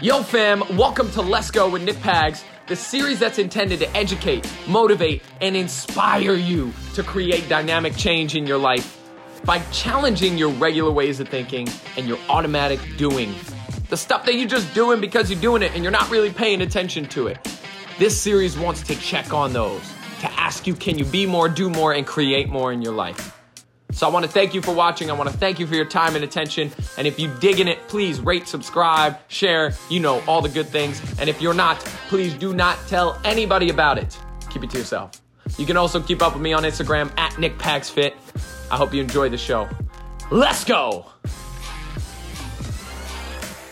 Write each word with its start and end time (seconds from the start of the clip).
Yo, 0.00 0.22
fam, 0.22 0.62
welcome 0.76 1.10
to 1.10 1.20
Let's 1.20 1.50
Go 1.50 1.68
with 1.68 1.82
Nick 1.82 1.96
Pags, 1.96 2.44
the 2.68 2.76
series 2.76 3.18
that's 3.18 3.40
intended 3.40 3.80
to 3.80 3.96
educate, 3.96 4.48
motivate, 4.68 5.24
and 5.40 5.56
inspire 5.56 6.34
you 6.34 6.72
to 6.94 7.02
create 7.02 7.48
dynamic 7.48 7.96
change 7.96 8.36
in 8.36 8.46
your 8.46 8.58
life 8.58 8.96
by 9.44 9.58
challenging 9.72 10.38
your 10.38 10.50
regular 10.50 10.92
ways 10.92 11.18
of 11.18 11.28
thinking 11.28 11.68
and 11.96 12.06
your 12.06 12.16
automatic 12.28 12.78
doing. 12.96 13.34
The 13.88 13.96
stuff 13.96 14.24
that 14.26 14.36
you're 14.36 14.46
just 14.46 14.72
doing 14.72 15.00
because 15.00 15.32
you're 15.32 15.40
doing 15.40 15.62
it 15.64 15.72
and 15.74 15.82
you're 15.82 15.90
not 15.90 16.08
really 16.12 16.30
paying 16.30 16.60
attention 16.60 17.06
to 17.06 17.26
it. 17.26 17.38
This 17.98 18.20
series 18.20 18.56
wants 18.56 18.82
to 18.82 18.94
check 19.00 19.34
on 19.34 19.52
those, 19.52 19.82
to 20.20 20.30
ask 20.34 20.64
you 20.64 20.76
can 20.76 20.96
you 20.96 21.06
be 21.06 21.26
more, 21.26 21.48
do 21.48 21.68
more, 21.68 21.92
and 21.92 22.06
create 22.06 22.48
more 22.48 22.72
in 22.72 22.82
your 22.82 22.94
life. 22.94 23.37
So 23.98 24.06
I 24.06 24.10
want 24.10 24.24
to 24.24 24.30
thank 24.30 24.54
you 24.54 24.62
for 24.62 24.72
watching. 24.72 25.10
I 25.10 25.12
want 25.14 25.28
to 25.28 25.36
thank 25.36 25.58
you 25.58 25.66
for 25.66 25.74
your 25.74 25.84
time 25.84 26.14
and 26.14 26.22
attention. 26.22 26.70
And 26.98 27.04
if 27.04 27.18
you 27.18 27.34
digging 27.40 27.66
it, 27.66 27.80
please 27.88 28.20
rate, 28.20 28.46
subscribe, 28.46 29.18
share, 29.26 29.72
you 29.90 29.98
know, 29.98 30.22
all 30.28 30.40
the 30.40 30.48
good 30.48 30.68
things. 30.68 31.02
And 31.18 31.28
if 31.28 31.42
you're 31.42 31.52
not, 31.52 31.80
please 32.06 32.32
do 32.34 32.54
not 32.54 32.78
tell 32.86 33.20
anybody 33.24 33.70
about 33.70 33.98
it. 33.98 34.16
Keep 34.50 34.62
it 34.62 34.70
to 34.70 34.78
yourself. 34.78 35.20
You 35.58 35.66
can 35.66 35.76
also 35.76 36.00
keep 36.00 36.22
up 36.22 36.34
with 36.34 36.42
me 36.42 36.52
on 36.52 36.62
Instagram 36.62 37.10
at 37.18 37.32
NickPagsFit. 37.32 38.14
I 38.70 38.76
hope 38.76 38.94
you 38.94 39.02
enjoy 39.02 39.30
the 39.30 39.36
show. 39.36 39.68
Let's 40.30 40.62
go! 40.62 41.06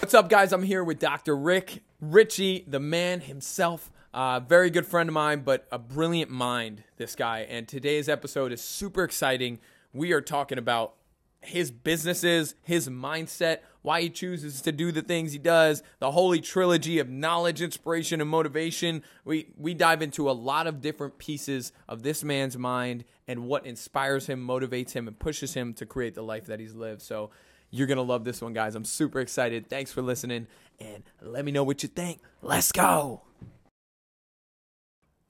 What's 0.00 0.14
up, 0.14 0.28
guys? 0.28 0.52
I'm 0.52 0.64
here 0.64 0.82
with 0.82 0.98
Dr. 0.98 1.36
Rick 1.36 1.84
Richey, 2.00 2.64
the 2.66 2.80
man 2.80 3.20
himself. 3.20 3.92
Uh, 4.12 4.40
very 4.40 4.70
good 4.70 4.86
friend 4.86 5.08
of 5.08 5.12
mine, 5.12 5.42
but 5.44 5.68
a 5.70 5.78
brilliant 5.78 6.32
mind, 6.32 6.82
this 6.96 7.14
guy. 7.14 7.46
And 7.48 7.68
today's 7.68 8.08
episode 8.08 8.50
is 8.50 8.60
super 8.60 9.04
exciting 9.04 9.60
we 9.96 10.12
are 10.12 10.20
talking 10.20 10.58
about 10.58 10.94
his 11.40 11.70
businesses, 11.70 12.54
his 12.62 12.88
mindset, 12.88 13.58
why 13.82 14.02
he 14.02 14.10
chooses 14.10 14.60
to 14.62 14.72
do 14.72 14.90
the 14.90 15.02
things 15.02 15.32
he 15.32 15.38
does, 15.38 15.82
the 16.00 16.10
holy 16.10 16.40
trilogy 16.40 16.98
of 16.98 17.08
knowledge, 17.08 17.62
inspiration, 17.62 18.20
and 18.20 18.28
motivation. 18.28 19.02
We 19.24 19.52
we 19.56 19.74
dive 19.74 20.02
into 20.02 20.28
a 20.28 20.32
lot 20.32 20.66
of 20.66 20.80
different 20.80 21.18
pieces 21.18 21.72
of 21.88 22.02
this 22.02 22.24
man's 22.24 22.58
mind 22.58 23.04
and 23.28 23.44
what 23.44 23.64
inspires 23.64 24.26
him, 24.26 24.44
motivates 24.44 24.92
him, 24.92 25.06
and 25.06 25.18
pushes 25.18 25.54
him 25.54 25.72
to 25.74 25.86
create 25.86 26.14
the 26.14 26.22
life 26.22 26.46
that 26.46 26.58
he's 26.58 26.74
lived. 26.74 27.02
So 27.02 27.30
you're 27.70 27.86
gonna 27.86 28.02
love 28.02 28.24
this 28.24 28.42
one, 28.42 28.52
guys. 28.52 28.74
I'm 28.74 28.84
super 28.84 29.20
excited. 29.20 29.68
Thanks 29.68 29.92
for 29.92 30.02
listening, 30.02 30.48
and 30.80 31.04
let 31.22 31.44
me 31.44 31.52
know 31.52 31.64
what 31.64 31.82
you 31.84 31.88
think. 31.88 32.20
Let's 32.42 32.72
go. 32.72 33.22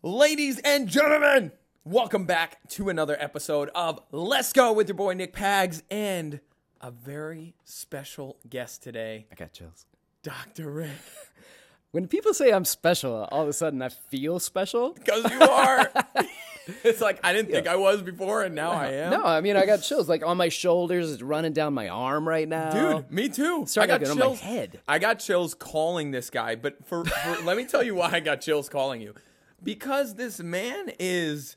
Ladies 0.02 0.60
and 0.60 0.88
gentlemen, 0.88 1.52
Welcome 1.88 2.24
back 2.24 2.68
to 2.70 2.88
another 2.88 3.16
episode 3.20 3.70
of 3.72 4.00
Let's 4.10 4.52
Go 4.52 4.72
with 4.72 4.88
your 4.88 4.96
boy 4.96 5.14
Nick 5.14 5.32
Pags 5.32 5.84
and 5.88 6.40
a 6.80 6.90
very 6.90 7.54
special 7.62 8.38
guest 8.50 8.82
today, 8.82 9.28
I 9.30 9.36
got 9.36 9.52
chills. 9.52 9.86
Dr. 10.24 10.68
Rick. 10.68 10.90
When 11.92 12.08
people 12.08 12.34
say 12.34 12.50
I'm 12.50 12.64
special, 12.64 13.28
all 13.30 13.42
of 13.42 13.48
a 13.48 13.52
sudden 13.52 13.80
I 13.82 13.90
feel 13.90 14.40
special. 14.40 14.94
Because 14.94 15.30
you 15.30 15.40
are. 15.40 15.88
it's 16.82 17.00
like 17.00 17.20
I 17.22 17.32
didn't 17.32 17.52
think 17.52 17.68
I 17.68 17.76
was 17.76 18.02
before, 18.02 18.42
and 18.42 18.56
now 18.56 18.72
I 18.72 18.88
am. 18.88 19.12
No, 19.12 19.24
I 19.24 19.40
mean 19.40 19.56
I 19.56 19.64
got 19.64 19.76
chills 19.82 20.08
like 20.08 20.26
on 20.26 20.36
my 20.36 20.48
shoulders, 20.48 21.12
it's 21.12 21.22
running 21.22 21.52
down 21.52 21.72
my 21.72 21.88
arm 21.88 22.28
right 22.28 22.48
now. 22.48 22.96
Dude, 22.96 23.12
me 23.12 23.28
too. 23.28 23.64
Starting 23.66 23.94
I 23.94 23.98
to 23.98 24.04
got 24.04 24.06
get 24.06 24.10
on 24.10 24.16
chills. 24.16 24.42
my 24.42 24.48
head. 24.48 24.80
I 24.88 24.98
got 24.98 25.20
chills 25.20 25.54
calling 25.54 26.10
this 26.10 26.30
guy, 26.30 26.56
but 26.56 26.84
for, 26.84 27.04
for 27.04 27.44
let 27.44 27.56
me 27.56 27.64
tell 27.64 27.84
you 27.84 27.94
why 27.94 28.10
I 28.10 28.18
got 28.20 28.40
chills 28.40 28.68
calling 28.68 29.00
you. 29.00 29.14
Because 29.62 30.16
this 30.16 30.40
man 30.40 30.90
is 30.98 31.56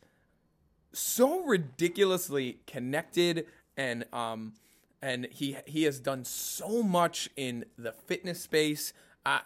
so 0.93 1.41
ridiculously 1.41 2.59
connected 2.67 3.45
and 3.77 4.05
um 4.13 4.53
and 5.01 5.27
he 5.31 5.57
he 5.65 5.83
has 5.83 5.99
done 5.99 6.25
so 6.25 6.83
much 6.83 7.29
in 7.35 7.65
the 7.77 7.91
fitness 7.91 8.41
space. 8.41 8.93
I 9.25 9.41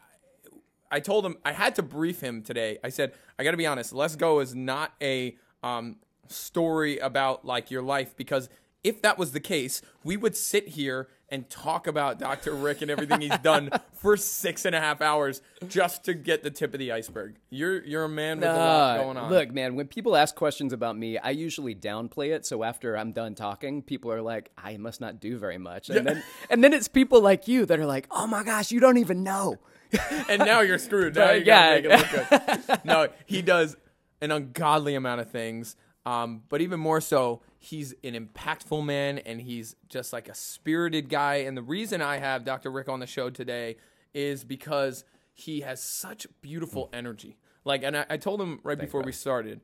I 0.91 0.99
told 0.99 1.25
him 1.25 1.38
I 1.45 1.52
had 1.52 1.75
to 1.75 1.83
brief 1.83 2.21
him 2.21 2.41
today. 2.41 2.77
I 2.83 2.89
said 2.89 3.14
I 3.38 3.44
got 3.44 3.52
to 3.52 3.58
be 3.58 3.67
honest. 3.67 3.94
Let's 3.94 4.16
go 4.16 4.39
is 4.39 4.55
not 4.55 4.94
a 5.02 5.38
um 5.61 5.98
story 6.27 6.98
about 6.99 7.45
like 7.45 7.70
your 7.70 7.82
life 7.82 8.15
because 8.15 8.49
if 8.83 9.02
that 9.02 9.17
was 9.17 9.32
the 9.32 9.39
case, 9.39 9.82
we 10.04 10.17
would 10.17 10.36
sit 10.36 10.70
here 10.70 11.08
and 11.30 11.49
talk 11.49 11.88
about 11.88 12.20
Dr. 12.20 12.54
Rick 12.54 12.83
and 12.83 12.92
everything 12.92 13.21
he's 13.21 13.38
done 13.39 13.71
for 13.94 14.16
six 14.16 14.66
and 14.66 14.76
a 14.76 14.80
half 14.80 15.02
hours 15.02 15.42
just 15.67 16.04
to 16.05 16.14
get 16.14 16.44
the 16.44 16.52
tip 16.52 16.73
of 16.73 16.80
the 16.80 16.92
iceberg. 16.92 17.38
You're 17.49 17.83
you're 17.83 18.04
a 18.04 18.10
man 18.10 18.39
with 18.39 18.49
a 18.49 18.54
lot 18.54 18.98
going 18.98 19.17
on. 19.17 19.32
Look, 19.32 19.52
man, 19.52 19.76
when 19.76 19.88
people 19.88 20.16
ask 20.16 20.36
questions 20.36 20.73
about 20.73 20.95
me, 20.95 21.17
I 21.17 21.32
usually 21.32 21.73
downplay 21.73 22.36
it. 22.36 22.45
So 22.45 22.61
after 22.61 22.95
I'm 22.95 23.14
done 23.14 23.33
talking, 23.33 23.82
people 23.82 24.11
are 24.11 24.21
like, 24.21 24.52
"I 24.58 24.77
must 24.77 25.02
not 25.02 25.20
do 25.20 25.38
very 25.39 25.58
much," 25.58 25.89
and 25.89 26.05
then 26.05 26.23
and 26.52 26.64
then 26.64 26.71
it's 26.71 26.88
people 26.88 27.21
like 27.21 27.48
you 27.48 27.65
that 27.65 27.80
are 27.80 27.88
like, 27.88 28.08
"Oh 28.11 28.27
my 28.27 28.44
gosh, 28.44 28.71
you 28.71 28.80
don't 28.80 28.98
even 28.98 29.23
know." 29.23 29.58
and 30.30 30.39
now 30.39 30.61
you're 30.61 30.77
screwed. 30.77 31.15
Now 31.15 31.32
you 31.32 31.44
gotta 31.44 31.82
yeah. 31.82 31.82
make 31.82 31.86
it 31.86 32.38
look 32.42 32.67
good. 32.67 32.86
no, 32.86 33.08
he 33.26 33.42
does 33.42 33.76
an 34.21 34.32
ungodly 34.32 34.95
amount 34.95 35.21
of 35.21 35.32
things. 35.32 35.76
Um, 36.05 36.44
but 36.50 36.61
even 36.61 36.80
more 36.80 37.00
so, 37.00 37.42
he's 37.64 37.94
an 38.04 38.14
impactful 38.14 38.84
man 38.84 39.20
and 39.20 39.40
he's 39.40 39.78
just 39.88 40.12
like 40.12 40.28
a 40.28 40.36
spirited 40.36 41.08
guy. 41.08 41.36
And 41.36 41.56
the 41.56 41.62
reason 41.62 42.02
I 42.02 42.18
have 42.18 42.44
Dr. 42.44 42.70
Rick 42.70 42.90
on 42.90 43.00
the 43.00 43.08
show 43.08 43.30
today 43.30 43.78
is 44.14 44.44
because 44.44 45.06
he 45.34 45.62
has 45.62 45.82
such 45.82 46.28
beautiful 46.42 46.88
hmm. 46.88 46.96
energy. 46.96 47.38
Like, 47.64 47.84
and 47.84 47.96
I, 47.96 48.06
I 48.10 48.18
told 48.18 48.42
him 48.42 48.60
right 48.64 48.78
before 48.78 49.02
we 49.02 49.14
started, 49.14 49.62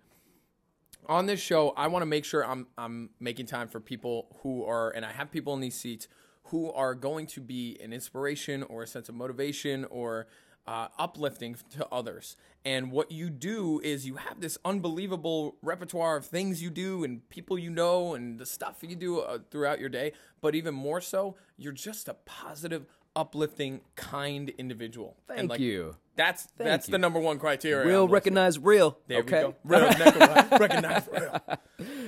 on 1.07 1.25
this 1.25 1.41
show, 1.41 1.73
I 1.75 1.87
want 1.87 2.03
to 2.03 2.05
make 2.05 2.23
sure 2.23 2.45
I'm 2.45 2.67
I'm 2.77 3.09
making 3.19 3.47
time 3.47 3.67
for 3.67 3.79
people 3.79 4.27
who 4.43 4.63
are, 4.63 4.91
and 4.91 5.03
I 5.03 5.11
have 5.11 5.31
people 5.31 5.53
in 5.55 5.59
these 5.59 5.75
seats 5.75 6.07
who 6.43 6.71
are 6.71 6.93
going 6.93 7.25
to 7.27 7.41
be 7.41 7.77
an 7.81 7.91
inspiration 7.93 8.63
or 8.63 8.83
a 8.83 8.87
sense 8.87 9.09
of 9.09 9.15
motivation 9.15 9.85
or 9.85 10.27
uh, 10.69 10.87
uplifting 10.99 11.55
to 11.71 11.87
others. 11.91 12.37
And 12.63 12.91
what 12.91 13.11
you 13.11 13.31
do 13.31 13.81
is 13.83 14.05
you 14.05 14.17
have 14.17 14.39
this 14.39 14.55
unbelievable 14.63 15.55
repertoire 15.63 16.15
of 16.15 16.27
things 16.27 16.61
you 16.61 16.69
do 16.69 17.03
and 17.03 17.27
people 17.29 17.57
you 17.57 17.71
know 17.71 18.13
and 18.13 18.37
the 18.37 18.45
stuff 18.45 18.77
you 18.81 18.95
do 18.95 19.19
uh, 19.19 19.39
throughout 19.49 19.79
your 19.79 19.89
day. 19.89 20.11
But 20.41 20.53
even 20.53 20.75
more 20.75 21.01
so, 21.01 21.35
you're 21.57 21.73
just 21.73 22.07
a 22.07 22.13
positive, 22.13 22.85
uplifting, 23.15 23.81
kind 23.95 24.49
individual. 24.49 25.17
And, 25.27 25.37
Thank 25.37 25.49
like, 25.49 25.59
you. 25.59 25.95
That's 26.15 26.47
that's 26.57 26.87
you. 26.87 26.91
the 26.91 26.99
number 26.99 27.19
one 27.19 27.39
criteria. 27.39 27.87
Real 27.87 28.07
recognize 28.07 28.59
real. 28.59 28.99
there 29.07 29.19
okay. 29.19 29.45
we 29.45 29.51
go. 29.51 29.55
Real, 29.63 29.89
recognize 30.59 31.09
real. 31.11 31.41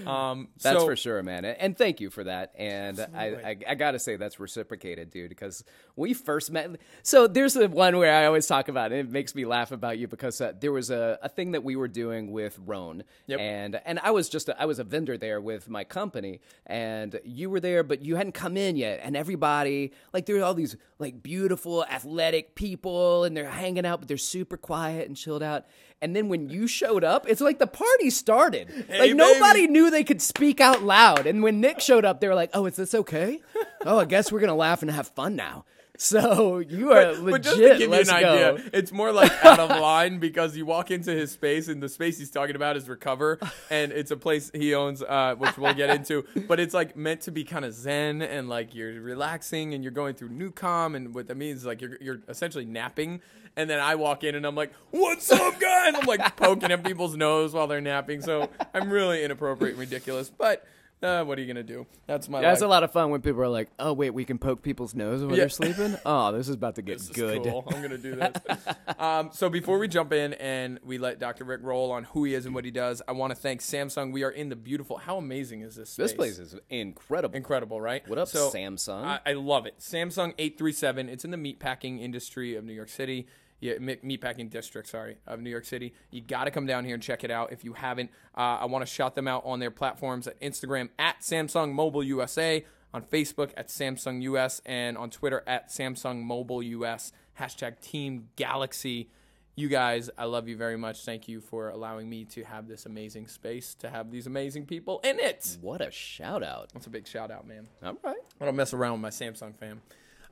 Um, 0.08 0.50
That's 0.62 0.80
so- 0.80 0.86
for 0.86 0.96
sure, 0.96 1.22
man. 1.24 1.46
And 1.46 1.78
thank 1.78 2.00
you 2.00 2.10
for 2.10 2.24
that. 2.24 2.54
And 2.58 3.00
I, 3.16 3.26
I, 3.26 3.58
I 3.70 3.76
got 3.76 3.92
to 3.92 4.00
say, 4.00 4.16
that's 4.16 4.40
reciprocated, 4.40 5.10
dude, 5.10 5.30
because 5.30 5.64
we 5.96 6.14
first 6.14 6.52
met. 6.52 6.72
So 7.04 7.28
there's 7.28 7.54
the 7.54 7.68
one 7.68 7.98
where 7.98 8.14
I 8.14 8.26
always 8.26 8.48
talk 8.48 8.68
about 8.68 8.92
it. 8.92 9.00
And 9.00 9.10
it 9.10 9.12
makes 9.12 9.36
me 9.36 9.46
laugh 9.46 9.72
about 9.72 9.98
you 9.98 10.08
because 10.08 10.42
uh, 10.42 10.54
there 10.60 10.72
was 10.72 10.90
a, 10.90 11.20
a 11.22 11.30
thing 11.30 11.52
that 11.52 11.64
we 11.64 11.76
were 11.76 11.88
doing 11.88 12.32
with 12.32 12.60
Rhone. 12.66 13.04
Yep. 13.28 13.40
And, 13.40 13.82
and 13.86 14.00
I 14.04 14.12
was 14.12 14.30
just, 14.30 14.50
a, 14.50 14.62
I 14.62 14.66
was 14.66 14.80
a 14.80 14.84
vendor 14.84 15.18
there 15.18 15.42
with 15.42 15.70
my 15.70 15.84
company. 15.84 16.42
And 16.66 17.20
you 17.24 17.50
were 17.50 17.60
there, 17.60 17.84
but 17.84 18.02
you 18.04 18.16
hadn't 18.16 18.34
come 18.34 18.58
in 18.58 18.76
yet. 18.76 19.00
And 19.04 19.16
everybody, 19.16 19.94
like, 20.14 20.26
there 20.26 20.38
were 20.38 20.44
all 20.44 20.54
these, 20.54 20.76
like, 21.00 21.22
beautiful, 21.22 21.84
athletic 21.86 22.56
people, 22.56 23.24
and 23.24 23.36
they're 23.36 23.50
hanging 23.50 23.86
out, 23.86 24.00
but 24.00 24.08
they're 24.08 24.18
super 24.18 24.58
quiet 24.58 25.08
and 25.08 25.16
chilled 25.18 25.44
out. 25.44 25.66
And 26.02 26.16
then 26.16 26.30
when 26.30 26.50
you 26.50 26.66
showed 26.66 27.04
up, 27.04 27.28
it's 27.30 27.42
like 27.42 27.60
the 27.60 27.68
party 27.68 28.10
started. 28.10 28.68
Hey, 28.88 29.00
like 29.00 29.16
nobody 29.16 29.62
baby. 29.62 29.74
knew 29.74 29.92
they 29.92 30.04
could 30.04 30.22
speak 30.22 30.60
out 30.60 30.82
loud. 30.82 31.28
And 31.28 31.44
when 31.44 31.62
Nick 31.62 31.80
showed 31.80 32.06
up, 32.06 32.20
they 32.20 32.28
were 32.28 32.36
like, 32.36 32.50
"Oh, 32.54 32.66
is 32.66 32.76
this 32.76 32.96
okay? 32.96 33.40
Oh, 33.84 33.98
I 34.00 34.06
guess 34.06 34.32
we're 34.32 34.40
gonna 34.40 34.56
laugh 34.56 34.82
and 34.84 34.92
have 34.92 35.08
fun 35.08 35.36
now." 35.36 35.66
So 35.98 36.58
you 36.58 36.92
are 36.94 37.12
legit. 37.12 37.26
But 37.32 37.44
just 37.44 37.58
to 37.58 37.78
give 37.78 37.90
Let's 37.92 38.10
you 38.10 38.16
an 38.16 38.22
go. 38.24 38.30
idea, 38.56 38.70
it's 38.74 38.92
more 38.92 39.12
like 39.12 39.32
out 39.46 39.60
of 39.60 39.70
line 39.70 40.18
because 40.18 40.58
you 40.58 40.66
walk 40.66 40.90
into 40.90 41.12
his 41.12 41.32
space 41.32 41.68
and 41.68 41.82
the 41.84 41.90
space 41.90 42.18
he's 42.18 42.32
talking 42.32 42.56
about 42.56 42.76
is 42.76 42.90
Recover, 42.90 43.40
and 43.70 43.92
it's 43.92 44.10
a 44.10 44.18
place 44.18 44.50
he 44.54 44.74
owns, 44.74 45.04
uh, 45.04 45.36
which 45.38 45.58
we'll 45.58 45.74
get 45.76 45.90
into. 45.92 46.26
But 46.48 46.60
it's 46.60 46.74
like 46.74 46.96
meant 46.96 47.22
to 47.22 47.32
be 47.32 47.44
kind 47.44 47.66
of 47.66 47.74
zen 47.74 48.22
and 48.24 48.50
like 48.50 48.74
you're 48.74 49.00
relaxing 49.00 49.74
and 49.74 49.84
you're 49.84 49.92
going 49.92 50.16
through 50.16 50.30
NuCalm, 50.30 50.96
and 50.96 51.14
what 51.14 51.28
that 51.28 51.38
means 51.38 51.60
is 51.60 51.66
like 51.66 51.82
you're 51.82 51.98
you're 52.02 52.22
essentially 52.28 52.66
napping. 52.66 53.22
And 53.56 53.70
then 53.70 53.80
I 53.80 53.96
walk 53.96 54.24
in 54.24 54.34
and 54.34 54.46
I'm 54.46 54.56
like, 54.56 54.74
"What's 54.92 55.32
up, 55.32 55.60
guys?" 55.60 55.94
I'm 55.96 56.06
like 56.08 56.36
poking 56.36 56.72
at 56.72 56.84
people's 56.84 57.16
nose 57.16 57.54
while 57.54 57.68
they're 57.68 57.82
napping. 57.82 58.22
So 58.22 58.50
I'm 58.74 58.90
really 58.90 59.24
inappropriate 59.24 59.74
and 59.74 59.80
ridiculous, 59.80 60.30
but. 60.30 60.66
Uh, 61.12 61.24
what 61.24 61.36
are 61.40 61.42
you 61.42 61.48
gonna 61.48 61.64
do? 61.64 61.88
That's 62.06 62.30
my. 62.30 62.42
That's 62.42 62.62
life. 62.62 62.68
a 62.68 62.70
lot 62.70 62.84
of 62.84 62.92
fun 62.92 63.10
when 63.10 63.22
people 63.22 63.42
are 63.42 63.48
like, 63.50 63.70
"Oh, 63.80 63.92
wait, 63.92 64.12
we 64.12 64.24
can 64.24 64.38
poke 64.38 64.62
people's 64.62 64.94
nose 64.94 65.22
while 65.24 65.32
Yeah. 65.32 65.38
they're 65.38 65.50
sleeping." 65.50 65.98
Oh, 66.06 66.32
this 66.32 66.48
is 66.48 66.54
about 66.54 66.76
to 66.76 66.84
get 66.84 67.00
This 67.00 67.10
is 67.10 67.16
good. 67.16 67.42
cool. 67.44 67.64
I'm 67.68 67.82
gonna 67.82 67.98
do 67.98 68.16
this. 68.16 68.36
um, 69.00 69.32
so 69.34 69.50
before 69.50 69.80
we 69.80 69.88
jump 69.88 70.14
in 70.14 70.34
and 70.34 70.80
we 70.84 71.00
let 71.00 71.18
Dr. 71.18 71.44
Rick 71.44 71.62
roll 71.64 71.92
on 71.92 72.04
who 72.04 72.24
he 72.26 72.36
is 72.36 72.46
and 72.46 72.54
what 72.54 72.66
he 72.66 72.72
does, 72.72 73.02
I 73.08 73.14
want 73.14 73.32
to 73.32 73.36
thank 73.36 73.62
Samsung. 73.62 74.12
We 74.12 74.22
are 74.24 74.30
in 74.30 74.50
the 74.50 74.56
beautiful. 74.56 74.98
How 74.98 75.18
amazing 75.18 75.62
is 75.62 75.76
this? 75.76 75.96
This 75.96 76.14
place 76.14 76.38
is 76.38 76.56
incredible. 76.70 77.36
incredible, 77.36 77.82
right? 77.82 78.08
What 78.08 78.20
up, 78.20 78.28
So, 78.28 78.52
Samsung? 78.52 79.04
I, 79.04 79.20
I 79.26 79.34
love 79.34 79.66
it. 79.66 79.80
Samsung 79.80 80.36
837. 80.38 81.10
It's 81.10 81.26
in 81.26 81.32
the 81.32 81.38
meatpacking 81.38 82.00
industry 82.00 82.56
of 82.56 82.64
New 82.64 82.74
York 82.74 82.90
City. 82.90 83.26
Yeah, 83.62 83.78
me- 83.78 83.98
meatpacking 84.04 84.50
district, 84.50 84.90
sorry, 84.90 85.18
of 85.28 85.40
New 85.40 85.50
York 85.52 85.66
City. 85.66 85.94
You 86.10 86.20
got 86.22 86.46
to 86.46 86.52
come 86.52 86.66
down 86.66 86.84
here 86.84 86.96
and 86.96 87.02
check 87.04 87.24
it 87.24 87.30
out 87.32 87.54
if 87.54 87.64
you 87.64 87.74
haven't. 87.74 88.10
Uh, 88.36 88.58
I 88.60 88.66
want 88.66 88.82
to 88.86 88.92
shout 88.92 89.14
them 89.16 89.28
out 89.28 89.44
on 89.46 89.60
their 89.60 89.72
platforms 89.72 90.28
at 90.28 90.40
Instagram 90.42 90.90
at 90.98 91.22
Samsung 91.22 91.72
Mobile 91.72 92.04
USA, 92.04 92.66
on 92.94 93.04
Facebook 93.04 93.52
at 93.56 93.68
Samsung 93.68 94.24
US, 94.24 94.62
and 94.66 94.98
on 94.98 95.12
Twitter 95.12 95.44
at 95.46 95.70
Samsung 95.70 96.24
Mobile 96.24 96.64
US. 96.64 97.14
hashtag 97.40 97.80
Team 97.82 98.30
Galaxy. 98.36 99.10
You 99.56 99.68
guys, 99.68 100.10
I 100.18 100.26
love 100.26 100.48
you 100.48 100.58
very 100.58 100.78
much. 100.78 101.04
Thank 101.06 101.28
you 101.28 101.40
for 101.40 101.70
allowing 101.70 102.10
me 102.10 102.26
to 102.26 102.44
have 102.44 102.68
this 102.68 102.86
amazing 102.88 103.28
space, 103.28 103.76
to 103.76 103.90
have 103.90 104.10
these 104.10 104.26
amazing 104.26 104.66
people 104.66 105.00
in 105.04 105.20
it. 105.20 105.58
What 105.62 105.82
a 105.82 105.92
shout 105.92 106.42
out. 106.42 106.70
That's 106.74 106.88
a 106.88 106.90
big 106.90 107.06
shout 107.08 107.30
out, 107.30 107.48
man. 107.48 107.68
All 107.84 107.98
right. 108.04 108.16
I 108.40 108.46
don't 108.46 108.56
mess 108.56 108.74
around 108.74 108.94
with 108.94 109.02
my 109.02 109.10
Samsung 109.10 109.56
fam. 109.56 109.82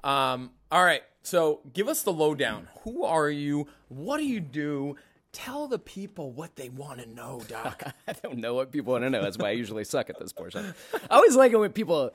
Um, 0.03 0.51
all 0.71 0.83
right, 0.83 1.01
so 1.23 1.61
give 1.73 1.87
us 1.87 2.03
the 2.03 2.13
lowdown. 2.13 2.67
Who 2.83 3.03
are 3.03 3.29
you? 3.29 3.67
What 3.87 4.17
do 4.17 4.25
you 4.25 4.39
do? 4.39 4.95
Tell 5.31 5.67
the 5.67 5.79
people 5.79 6.31
what 6.31 6.55
they 6.55 6.69
want 6.69 6.99
to 7.01 7.09
know, 7.09 7.41
Doc. 7.47 7.83
I 8.07 8.13
don't 8.13 8.37
know 8.37 8.55
what 8.55 8.71
people 8.71 8.93
want 8.93 9.03
to 9.03 9.09
know. 9.09 9.21
That's 9.21 9.37
why 9.37 9.49
I 9.49 9.51
usually 9.51 9.83
suck 9.83 10.09
at 10.09 10.19
this 10.19 10.33
portion. 10.33 10.73
I 11.09 11.15
always 11.15 11.35
like 11.35 11.51
it 11.51 11.57
when 11.57 11.71
people, 11.71 12.11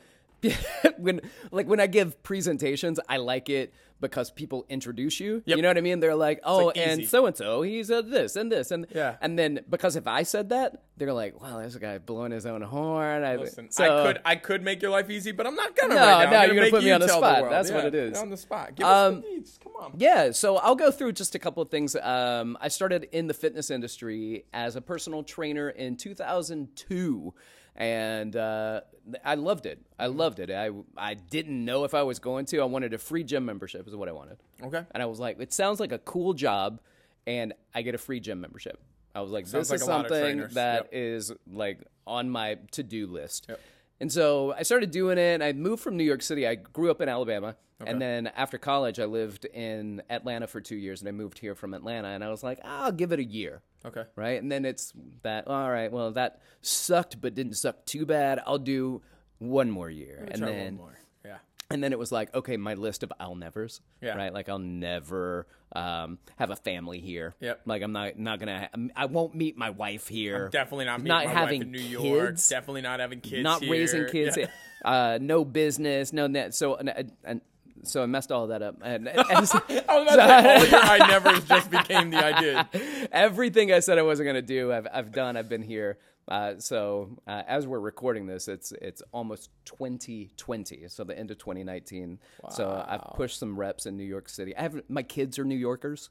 when 0.98 1.20
like 1.50 1.66
when 1.66 1.80
I 1.80 1.86
give 1.86 2.22
presentations, 2.22 2.98
I 3.08 3.16
like 3.18 3.48
it 3.48 3.72
because 4.00 4.30
people 4.30 4.66
introduce 4.68 5.18
you. 5.20 5.42
Yep. 5.46 5.56
You 5.56 5.62
know 5.62 5.68
what 5.68 5.78
I 5.78 5.80
mean? 5.80 6.00
They're 6.00 6.14
like, 6.14 6.40
oh, 6.44 6.66
like 6.66 6.76
and 6.76 7.06
so 7.08 7.26
and 7.26 7.36
so, 7.36 7.62
he's 7.62 7.90
a 7.90 8.02
this 8.02 8.36
and 8.36 8.50
this 8.52 8.70
and 8.70 8.86
Yeah. 8.94 9.16
and 9.22 9.38
then 9.38 9.60
because 9.70 9.96
if 9.96 10.06
I 10.06 10.24
said 10.24 10.50
that, 10.50 10.82
they're 10.98 11.12
like, 11.12 11.40
wow, 11.40 11.58
there's 11.58 11.76
a 11.76 11.80
guy 11.80 11.98
blowing 11.98 12.32
his 12.32 12.44
own 12.44 12.60
horn. 12.60 13.24
I, 13.24 13.36
Listen, 13.36 13.70
so, 13.70 13.84
I 13.84 14.12
could 14.12 14.22
I 14.24 14.36
could 14.36 14.62
make 14.62 14.82
your 14.82 14.90
life 14.90 15.08
easy, 15.10 15.32
but 15.32 15.46
I'm 15.46 15.54
not 15.54 15.74
gonna. 15.76 15.94
No, 15.94 16.00
right 16.00 16.24
now. 16.24 16.30
no, 16.32 16.36
I'm 16.38 16.46
you're 16.46 16.54
gonna 16.56 16.70
gonna 16.70 16.70
put 16.70 16.84
me 16.84 16.90
on 16.92 17.00
the 17.00 17.08
spot. 17.08 17.42
world. 17.42 17.52
That's 17.52 17.70
what 17.70 17.84
it 17.86 17.94
is. 17.94 18.18
On 18.18 18.28
the 18.30 18.36
spot. 18.36 18.74
Give 18.74 18.86
Um, 18.86 19.14
the 19.22 19.28
needs. 19.28 19.58
Come 19.62 19.72
on. 19.80 19.94
Yeah, 19.96 20.32
so 20.32 20.56
I'll 20.56 20.76
go 20.76 20.90
through 20.90 21.12
just 21.12 21.34
a 21.34 21.38
couple 21.38 21.62
of 21.62 21.70
things. 21.70 21.96
Um, 21.96 22.58
I 22.60 22.68
started 22.68 23.08
in 23.12 23.26
the 23.28 23.34
fitness 23.34 23.70
industry 23.70 24.44
as 24.52 24.76
a 24.76 24.80
personal 24.82 25.22
trainer 25.22 25.70
in 25.70 25.96
2002, 25.96 27.34
and 27.76 28.36
uh, 28.36 28.80
I 29.24 29.34
loved 29.34 29.66
it. 29.66 29.80
I 29.98 30.06
mm-hmm. 30.06 30.18
loved 30.18 30.38
it. 30.38 30.50
I 30.50 30.70
I 30.96 31.14
didn't 31.14 31.64
know 31.64 31.84
if 31.84 31.94
I 31.94 32.02
was 32.02 32.18
going 32.18 32.46
to. 32.46 32.60
I 32.60 32.64
wanted 32.64 32.94
a 32.94 32.98
free 32.98 33.24
gym 33.24 33.44
membership, 33.44 33.86
is 33.86 33.96
what 33.96 34.08
I 34.08 34.12
wanted. 34.12 34.38
Okay. 34.62 34.82
And 34.92 35.02
I 35.02 35.06
was 35.06 35.20
like, 35.20 35.40
it 35.40 35.52
sounds 35.52 35.80
like 35.80 35.92
a 35.92 35.98
cool 35.98 36.34
job, 36.34 36.80
and 37.26 37.52
I 37.74 37.82
get 37.82 37.94
a 37.94 37.98
free 37.98 38.20
gym 38.20 38.40
membership. 38.40 38.80
I 39.14 39.20
was 39.20 39.30
like, 39.30 39.46
Sounds 39.46 39.68
this 39.68 39.80
is 39.80 39.86
like 39.88 40.02
of 40.02 40.08
something 40.08 40.54
that 40.54 40.84
Yep. 40.84 40.88
is 40.92 41.32
like 41.52 41.80
on 42.06 42.30
my 42.30 42.58
to 42.72 42.82
do 42.82 43.06
list. 43.06 43.46
Yep. 43.48 43.60
And 44.00 44.12
so 44.12 44.52
I 44.52 44.62
started 44.62 44.90
doing 44.90 45.18
it. 45.18 45.40
I 45.42 45.52
moved 45.52 45.82
from 45.82 45.96
New 45.96 46.04
York 46.04 46.22
City. 46.22 46.46
I 46.46 46.56
grew 46.56 46.90
up 46.90 47.00
in 47.00 47.08
Alabama. 47.08 47.56
And 47.86 48.00
then 48.00 48.28
after 48.28 48.56
college, 48.56 48.98
I 48.98 49.04
lived 49.04 49.44
in 49.44 50.02
Atlanta 50.08 50.46
for 50.46 50.60
two 50.60 50.76
years. 50.76 51.00
And 51.02 51.08
I 51.08 51.12
moved 51.12 51.38
here 51.38 51.54
from 51.54 51.74
Atlanta. 51.74 52.08
And 52.08 52.24
I 52.24 52.30
was 52.30 52.42
like, 52.42 52.58
ah, 52.64 52.84
I'll 52.84 52.92
give 52.92 53.12
it 53.12 53.18
a 53.18 53.24
year. 53.24 53.60
Okay. 53.84 54.04
Right. 54.16 54.40
And 54.40 54.50
then 54.50 54.64
it's 54.64 54.94
that, 55.22 55.46
all 55.48 55.70
right, 55.70 55.92
well, 55.92 56.10
that 56.12 56.40
sucked, 56.62 57.20
but 57.20 57.34
didn't 57.34 57.54
suck 57.54 57.84
too 57.84 58.06
bad. 58.06 58.40
I'll 58.46 58.58
do 58.58 59.02
one 59.38 59.70
more 59.70 59.90
year. 59.90 60.26
And 60.30 60.42
then. 60.42 60.80
Yeah. 61.26 61.38
and 61.70 61.84
then 61.84 61.92
it 61.92 61.98
was 61.98 62.10
like, 62.10 62.34
okay, 62.34 62.56
my 62.56 62.74
list 62.74 63.02
of 63.02 63.12
I'll 63.20 63.34
nevers. 63.34 63.82
Yeah. 64.00 64.16
Right. 64.16 64.32
Like 64.32 64.48
I'll 64.48 64.58
never 64.58 65.46
um, 65.74 66.18
have 66.36 66.50
a 66.50 66.56
family 66.56 67.00
here. 67.00 67.34
Yep. 67.40 67.62
Like 67.66 67.82
I'm 67.82 67.92
not 67.92 68.18
not 68.18 68.38
gonna. 68.38 68.68
I 68.94 69.06
won't 69.06 69.34
meet 69.34 69.56
my 69.56 69.70
wife 69.70 70.08
here. 70.08 70.48
Definitely 70.50 70.84
not. 70.86 70.98
meeting 71.00 71.08
Not 71.08 71.24
my 71.26 71.30
having 71.32 71.60
wife 71.60 71.66
in 71.66 71.72
New 71.72 71.80
York. 71.80 72.28
kids. 72.30 72.48
Definitely 72.48 72.82
not 72.82 73.00
having 73.00 73.20
kids. 73.20 73.42
not 73.42 73.62
here. 73.62 73.72
raising 73.72 74.06
kids. 74.06 74.36
Yeah. 74.36 74.46
Uh, 74.84 75.18
no 75.18 75.46
business. 75.46 76.12
No 76.12 76.26
net. 76.26 76.54
So 76.54 76.74
and, 76.76 77.10
and 77.24 77.40
so 77.84 78.02
I 78.02 78.06
messed 78.06 78.30
all 78.30 78.48
that 78.48 78.60
up. 78.60 78.76
And, 78.82 79.08
and 79.08 79.18
I 79.30 79.40
was 79.40 79.50
about 79.54 79.66
to 79.68 79.76
say, 79.78 79.82
all 79.88 80.04
your 80.04 80.78
I 80.78 80.98
nevers 81.08 81.44
just 81.48 81.70
became 81.70 82.10
the 82.10 82.18
I 82.18 82.38
did. 82.38 83.08
everything 83.10 83.72
I 83.72 83.80
said 83.80 83.98
I 83.98 84.02
wasn't 84.02 84.26
gonna 84.26 84.42
do, 84.42 84.72
I've 84.74 84.86
I've 84.92 85.10
done. 85.12 85.38
I've 85.38 85.48
been 85.48 85.62
here. 85.62 85.96
Uh, 86.28 86.54
so 86.58 87.10
uh, 87.26 87.42
as 87.46 87.66
we're 87.66 87.80
recording 87.80 88.26
this, 88.26 88.48
it's 88.48 88.72
it's 88.72 89.02
almost 89.12 89.50
2020, 89.66 90.88
so 90.88 91.04
the 91.04 91.18
end 91.18 91.30
of 91.30 91.38
2019. 91.38 92.18
So 92.50 92.84
I've 92.86 93.14
pushed 93.14 93.38
some 93.38 93.58
reps 93.58 93.86
in 93.86 93.96
New 93.96 94.04
York 94.04 94.28
City. 94.28 94.56
I 94.56 94.62
have 94.62 94.82
my 94.88 95.02
kids 95.02 95.38
are 95.38 95.44
New 95.44 95.54
Yorkers. 95.56 96.10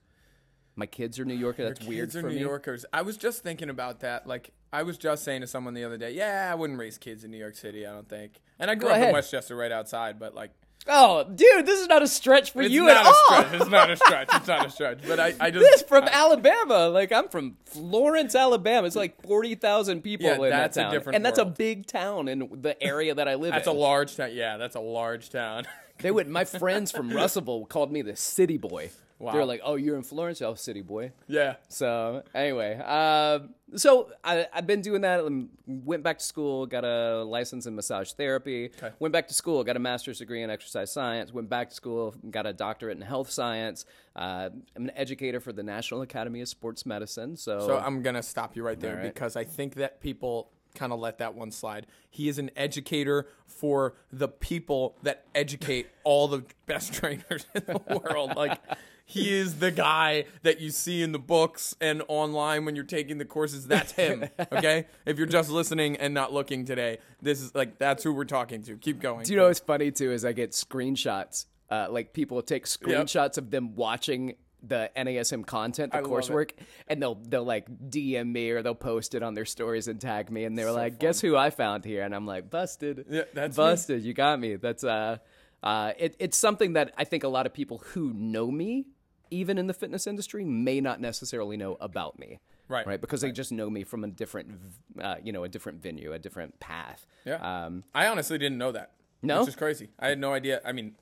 My 0.75 0.85
kids 0.87 1.19
are 1.19 1.25
New 1.25 1.35
Yorkers. 1.35 1.77
That's 1.77 1.87
weird 1.87 2.07
Kids 2.07 2.15
are 2.15 2.21
for 2.21 2.29
New 2.29 2.35
me. 2.35 2.41
Yorkers. 2.41 2.83
I 2.91 3.03
was 3.03 3.15
just 3.15 3.43
thinking 3.43 3.69
about 3.69 3.99
that. 3.99 4.25
Like, 4.25 4.53
I 4.71 4.81
was 4.81 4.97
just 4.97 5.23
saying 5.23 5.41
to 5.41 5.47
someone 5.47 5.75
the 5.75 5.83
other 5.83 5.97
day, 5.97 6.11
yeah, 6.13 6.49
I 6.51 6.55
wouldn't 6.55 6.79
raise 6.79 6.97
kids 6.97 7.23
in 7.23 7.29
New 7.29 7.37
York 7.37 7.55
City. 7.55 7.85
I 7.85 7.91
don't 7.91 8.09
think. 8.09 8.41
And 8.57 8.71
I 8.71 8.75
grew 8.75 8.89
Go 8.89 8.95
up 8.95 9.01
in. 9.01 9.13
Westchester, 9.13 9.55
right 9.55 9.71
outside. 9.71 10.17
But 10.19 10.33
like, 10.33 10.49
Oh, 10.85 11.23
dude, 11.23 11.65
this 11.65 11.79
is 11.79 11.87
not 11.87 12.01
a 12.01 12.07
stretch 12.07 12.51
for 12.51 12.61
it's 12.61 12.71
you 12.73 12.89
at 12.89 13.05
all. 13.05 13.13
stretch. 13.13 13.53
It's 13.61 13.69
not 13.69 13.89
a 13.89 13.95
stretch. 13.95 14.29
It's 14.33 14.47
not 14.47 14.65
a 14.65 14.69
stretch. 14.69 14.99
But 15.07 15.17
I, 15.17 15.33
I 15.39 15.49
just 15.49 15.63
This 15.63 15.81
from 15.83 16.03
Alabama. 16.03 16.89
Like 16.89 17.13
I'm 17.13 17.29
from 17.29 17.55
Florence, 17.65 18.35
Alabama. 18.35 18.85
It's 18.85 18.95
like 18.95 19.21
forty 19.21 19.55
thousand 19.55 20.01
people 20.01 20.25
Yeah, 20.27 20.35
in 20.35 20.49
that's 20.49 20.75
a 20.75 20.81
that 20.81 21.03
town, 21.05 21.15
and 21.15 21.25
that's 21.25 21.39
a 21.39 21.45
big 21.45 21.85
town 21.87 22.27
in 22.27 22.49
the 22.61 22.81
area 22.83 23.15
that 23.15 23.29
I 23.29 23.35
live 23.35 23.53
that's 23.53 23.67
in. 23.67 23.75
a 23.75 23.79
large 23.79 24.17
town. 24.17 24.31
Yeah, 24.33 24.57
that's 24.57 24.75
a 24.75 24.81
large 24.81 25.29
town. 25.29 25.65
They 25.99 26.11
would. 26.11 26.27
My 26.27 26.43
friends 26.43 26.91
from 26.91 27.09
Russellville 27.15 27.65
called 27.67 27.91
me 27.91 28.01
the 28.01 28.17
city 28.17 28.57
boy. 28.57 28.89
Wow. 29.19 29.31
They're 29.31 29.45
like, 29.45 29.61
"Oh, 29.63 29.75
you're 29.75 29.95
in 29.95 30.03
Florence, 30.03 30.41
oh, 30.41 30.55
city 30.55 30.81
boy." 30.81 31.11
yeah. 31.27 31.55
So 31.69 32.23
anyway, 32.35 32.81
uh, 32.83 33.39
so 33.75 34.09
I, 34.23 34.47
I've 34.53 34.67
been 34.67 34.81
doing 34.81 35.01
that. 35.01 35.21
um, 35.21 35.49
Went 35.65 36.03
back 36.03 36.19
to 36.19 36.23
school, 36.25 36.65
got 36.65 36.83
a 36.83 37.23
license 37.23 37.65
in 37.65 37.75
massage 37.75 38.11
therapy. 38.11 38.71
Okay. 38.77 38.93
Went 38.99 39.13
back 39.13 39.27
to 39.29 39.33
school, 39.33 39.63
got 39.63 39.75
a 39.77 39.79
master's 39.79 40.19
degree 40.19 40.43
in 40.43 40.49
exercise 40.49 40.91
science. 40.91 41.31
Went 41.33 41.49
back 41.49 41.69
to 41.69 41.75
school, 41.75 42.15
got 42.29 42.45
a 42.45 42.53
doctorate 42.53 42.97
in 42.97 43.03
health 43.03 43.29
science. 43.29 43.85
Uh, 44.15 44.49
I'm 44.75 44.85
an 44.85 44.91
educator 44.95 45.39
for 45.39 45.53
the 45.53 45.63
National 45.63 46.01
Academy 46.01 46.41
of 46.41 46.49
Sports 46.49 46.85
Medicine. 46.85 47.37
So, 47.37 47.59
So 47.61 47.77
I'm 47.77 48.01
gonna 48.01 48.23
stop 48.23 48.55
you 48.55 48.63
right 48.63 48.79
there 48.79 48.95
right. 48.97 49.03
because 49.03 49.35
I 49.35 49.43
think 49.45 49.75
that 49.75 50.01
people 50.01 50.51
kind 50.75 50.91
of 50.91 50.99
let 50.99 51.19
that 51.19 51.35
one 51.35 51.51
slide. 51.51 51.85
He 52.09 52.27
is 52.27 52.39
an 52.39 52.51
educator 52.55 53.27
for 53.45 53.95
the 54.11 54.27
people 54.27 54.97
that 55.03 55.25
educate 55.35 55.87
all 56.03 56.27
the 56.27 56.43
best 56.65 56.93
trainers 56.99 57.45
in 57.53 57.63
the 57.65 58.01
world. 58.03 58.35
Like 58.35 58.59
he 59.05 59.33
is 59.33 59.59
the 59.59 59.71
guy 59.71 60.25
that 60.43 60.61
you 60.61 60.69
see 60.69 61.01
in 61.03 61.11
the 61.11 61.19
books 61.19 61.75
and 61.81 62.01
online 62.07 62.65
when 62.65 62.75
you're 62.75 62.85
taking 62.85 63.17
the 63.17 63.25
courses. 63.25 63.67
That's 63.67 63.91
him. 63.91 64.29
Okay? 64.51 64.85
if 65.05 65.17
you're 65.17 65.27
just 65.27 65.49
listening 65.49 65.97
and 65.97 66.13
not 66.13 66.31
looking 66.31 66.65
today, 66.65 66.99
this 67.21 67.41
is 67.41 67.53
like 67.55 67.77
that's 67.77 68.03
who 68.03 68.13
we're 68.13 68.25
talking 68.25 68.61
to. 68.63 68.77
Keep 68.77 69.01
going. 69.01 69.23
Do 69.25 69.33
you 69.33 69.37
know 69.39 69.47
what's 69.47 69.59
funny 69.59 69.91
too 69.91 70.11
is 70.11 70.23
I 70.23 70.31
get 70.33 70.51
screenshots. 70.51 71.45
Uh, 71.69 71.87
like 71.89 72.13
people 72.13 72.41
take 72.41 72.65
screenshots 72.65 73.37
of 73.37 73.49
them 73.51 73.75
watching 73.75 74.35
the 74.65 74.89
NASM 74.95 75.45
content, 75.45 75.91
the 75.91 75.99
I 75.99 76.01
coursework, 76.01 76.51
and 76.87 77.01
they'll 77.01 77.15
they'll 77.15 77.43
like 77.43 77.67
DM 77.89 78.31
me 78.31 78.51
or 78.51 78.61
they'll 78.61 78.75
post 78.75 79.13
it 79.15 79.21
on 79.23 79.33
their 79.33 79.45
stories 79.45 79.87
and 79.87 79.99
tag 79.99 80.31
me, 80.31 80.45
and 80.45 80.57
they're 80.57 80.71
like, 80.71 80.99
"Guess 80.99 81.19
who 81.21 81.35
I 81.35 81.49
found 81.49 81.83
here?" 81.83 82.03
And 82.03 82.15
I'm 82.15 82.25
like, 82.25 82.49
"Busted, 82.49 83.05
Yeah, 83.09 83.23
that's 83.33 83.57
me. 83.57 83.63
busted. 83.63 84.03
You 84.03 84.13
got 84.13 84.39
me." 84.39 84.55
That's 84.55 84.83
uh, 84.83 85.17
uh, 85.63 85.93
it, 85.97 86.15
it's 86.19 86.37
something 86.37 86.73
that 86.73 86.93
I 86.97 87.03
think 87.05 87.23
a 87.23 87.27
lot 87.27 87.45
of 87.45 87.53
people 87.53 87.79
who 87.93 88.13
know 88.13 88.51
me, 88.51 88.85
even 89.31 89.57
in 89.57 89.67
the 89.67 89.73
fitness 89.73 90.05
industry, 90.05 90.43
may 90.43 90.79
not 90.81 90.99
necessarily 91.01 91.57
know 91.57 91.77
about 91.79 92.19
me. 92.19 92.39
Right. 92.69 92.87
right, 92.87 93.01
because 93.01 93.21
they 93.21 93.31
just 93.31 93.51
know 93.51 93.69
me 93.69 93.83
from 93.83 94.03
a 94.03 94.07
different, 94.07 94.51
uh, 94.99 95.15
you 95.23 95.31
know, 95.33 95.43
a 95.43 95.49
different 95.49 95.81
venue, 95.81 96.13
a 96.13 96.19
different 96.19 96.59
path. 96.59 97.05
Yeah. 97.25 97.35
Um, 97.65 97.83
I 97.93 98.07
honestly 98.07 98.37
didn't 98.37 98.57
know 98.57 98.71
that. 98.71 98.91
No? 99.21 99.41
Which 99.41 99.49
is 99.49 99.55
crazy. 99.55 99.89
I 99.99 100.07
had 100.09 100.19
no 100.19 100.33
idea. 100.33 100.61
I 100.65 100.71
mean, 100.71 100.95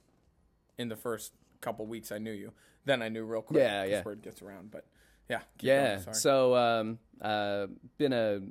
in 0.78 0.90
the 0.90 0.96
first 0.96 1.34
couple 1.62 1.86
weeks, 1.86 2.12
I 2.12 2.18
knew 2.18 2.32
you. 2.32 2.52
Then 2.86 3.02
I 3.02 3.10
knew 3.10 3.24
real 3.26 3.42
quick. 3.44 3.60
Yeah, 3.60 3.84
yeah. 3.84 4.02
Word 4.04 4.22
gets 4.24 4.42
around, 4.42 4.72
but 4.72 4.86
yeah. 5.30 5.40
keep 5.60 5.68
Yeah. 5.68 5.96
going. 6.04 6.14
So, 6.16 6.56
um, 6.56 7.00
uh, 7.22 7.68
been 7.98 8.12
a 8.14 8.42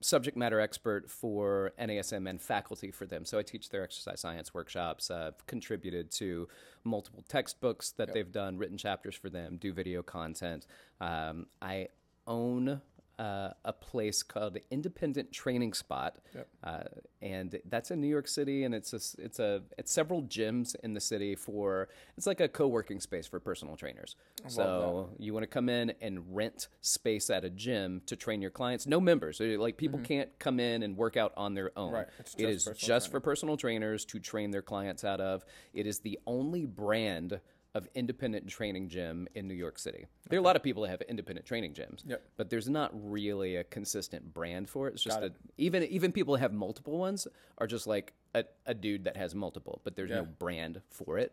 subject 0.00 0.36
matter 0.36 0.60
expert 0.60 1.10
for 1.10 1.72
NASM 1.78 2.28
and 2.28 2.40
faculty 2.40 2.90
for 2.90 3.06
them. 3.06 3.24
So 3.24 3.38
I 3.38 3.42
teach 3.42 3.68
their 3.68 3.82
exercise 3.82 4.20
science 4.20 4.54
workshops. 4.54 5.10
Uh, 5.10 5.32
contributed 5.46 6.10
to 6.12 6.48
multiple 6.84 7.24
textbooks 7.28 7.92
that 7.92 8.12
they've 8.12 8.32
done, 8.32 8.56
written 8.56 8.78
chapters 8.78 9.14
for 9.14 9.28
them, 9.28 9.58
do 9.60 9.72
video 9.72 10.02
content. 10.02 10.66
Um, 11.00 11.46
I 11.60 11.88
own. 12.26 12.80
Uh, 13.20 13.52
a 13.66 13.72
place 13.72 14.22
called 14.22 14.56
Independent 14.70 15.30
Training 15.30 15.74
Spot, 15.74 16.16
uh, 16.64 16.84
and 17.20 17.60
that's 17.68 17.90
in 17.90 18.00
New 18.00 18.08
York 18.08 18.26
City, 18.26 18.64
and 18.64 18.74
it's 18.74 18.94
a, 18.94 19.22
it's 19.22 19.38
a 19.38 19.60
it's 19.76 19.92
several 19.92 20.22
gyms 20.22 20.74
in 20.82 20.94
the 20.94 21.02
city 21.02 21.34
for 21.34 21.90
it's 22.16 22.26
like 22.26 22.40
a 22.40 22.48
co-working 22.48 22.98
space 22.98 23.26
for 23.26 23.38
personal 23.38 23.76
trainers. 23.76 24.16
So 24.46 25.10
you 25.18 25.34
want 25.34 25.42
to 25.42 25.48
come 25.48 25.68
in 25.68 25.92
and 26.00 26.34
rent 26.34 26.68
space 26.80 27.28
at 27.28 27.44
a 27.44 27.50
gym 27.50 28.00
to 28.06 28.16
train 28.16 28.40
your 28.40 28.50
clients. 28.50 28.86
No 28.86 29.00
members. 29.02 29.38
Like 29.38 29.76
people 29.76 29.98
can't 29.98 30.30
come 30.38 30.58
in 30.58 30.82
and 30.82 30.96
work 30.96 31.18
out 31.18 31.34
on 31.36 31.52
their 31.52 31.72
own. 31.76 31.88
Mm-hmm. 31.88 31.96
Right. 31.96 32.06
It's 32.20 32.34
just 32.34 32.48
is 32.48 32.64
personal 32.64 32.88
just 32.88 33.10
for 33.10 33.20
personal 33.20 33.56
trainers 33.58 34.06
to 34.06 34.18
train 34.18 34.50
their 34.50 34.62
clients 34.62 35.04
out 35.04 35.20
of. 35.20 35.44
It 35.74 35.86
is 35.86 35.98
the 35.98 36.18
only 36.26 36.64
brand 36.64 37.38
of 37.74 37.86
independent 37.94 38.48
training 38.48 38.88
gym 38.88 39.28
in 39.34 39.46
New 39.46 39.54
York 39.54 39.78
City. 39.78 40.06
There 40.28 40.38
are 40.38 40.42
a 40.42 40.44
lot 40.44 40.56
of 40.56 40.62
people 40.62 40.82
that 40.82 40.88
have 40.88 41.02
independent 41.02 41.46
training 41.46 41.72
gyms, 41.74 42.02
Yep. 42.04 42.22
but 42.36 42.50
there's 42.50 42.68
not 42.68 42.90
really 42.92 43.56
a 43.56 43.64
consistent 43.64 44.34
brand 44.34 44.68
for 44.68 44.88
it. 44.88 44.94
It's 44.94 45.02
just 45.04 45.20
a, 45.20 45.32
even 45.56 45.84
even 45.84 46.10
people 46.12 46.34
that 46.34 46.40
have 46.40 46.52
multiple 46.52 46.98
ones 46.98 47.28
are 47.58 47.66
just 47.68 47.86
like 47.86 48.12
a, 48.34 48.44
a 48.66 48.74
dude 48.74 49.04
that 49.04 49.16
has 49.16 49.34
multiple, 49.34 49.80
but 49.84 49.94
there's 49.94 50.10
no 50.10 50.24
brand 50.24 50.80
for 50.90 51.18
it. 51.18 51.32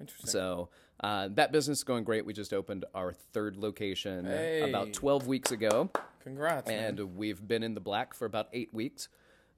Interesting. 0.00 0.30
So 0.30 0.70
uh, 1.00 1.28
that 1.34 1.52
business 1.52 1.78
is 1.78 1.84
going 1.84 2.04
great. 2.04 2.24
We 2.26 2.32
just 2.32 2.52
opened 2.54 2.84
our 2.94 3.12
third 3.12 3.56
location 3.56 4.24
Hey. 4.24 4.62
about 4.68 4.92
12 4.92 5.26
weeks 5.26 5.52
ago, 5.52 5.90
Congrats. 6.22 6.66
man. 6.66 6.98
and 6.98 7.16
we've 7.16 7.46
been 7.46 7.62
in 7.62 7.74
the 7.74 7.80
black 7.80 8.14
for 8.14 8.24
about 8.24 8.48
eight 8.52 8.72
weeks. 8.74 9.08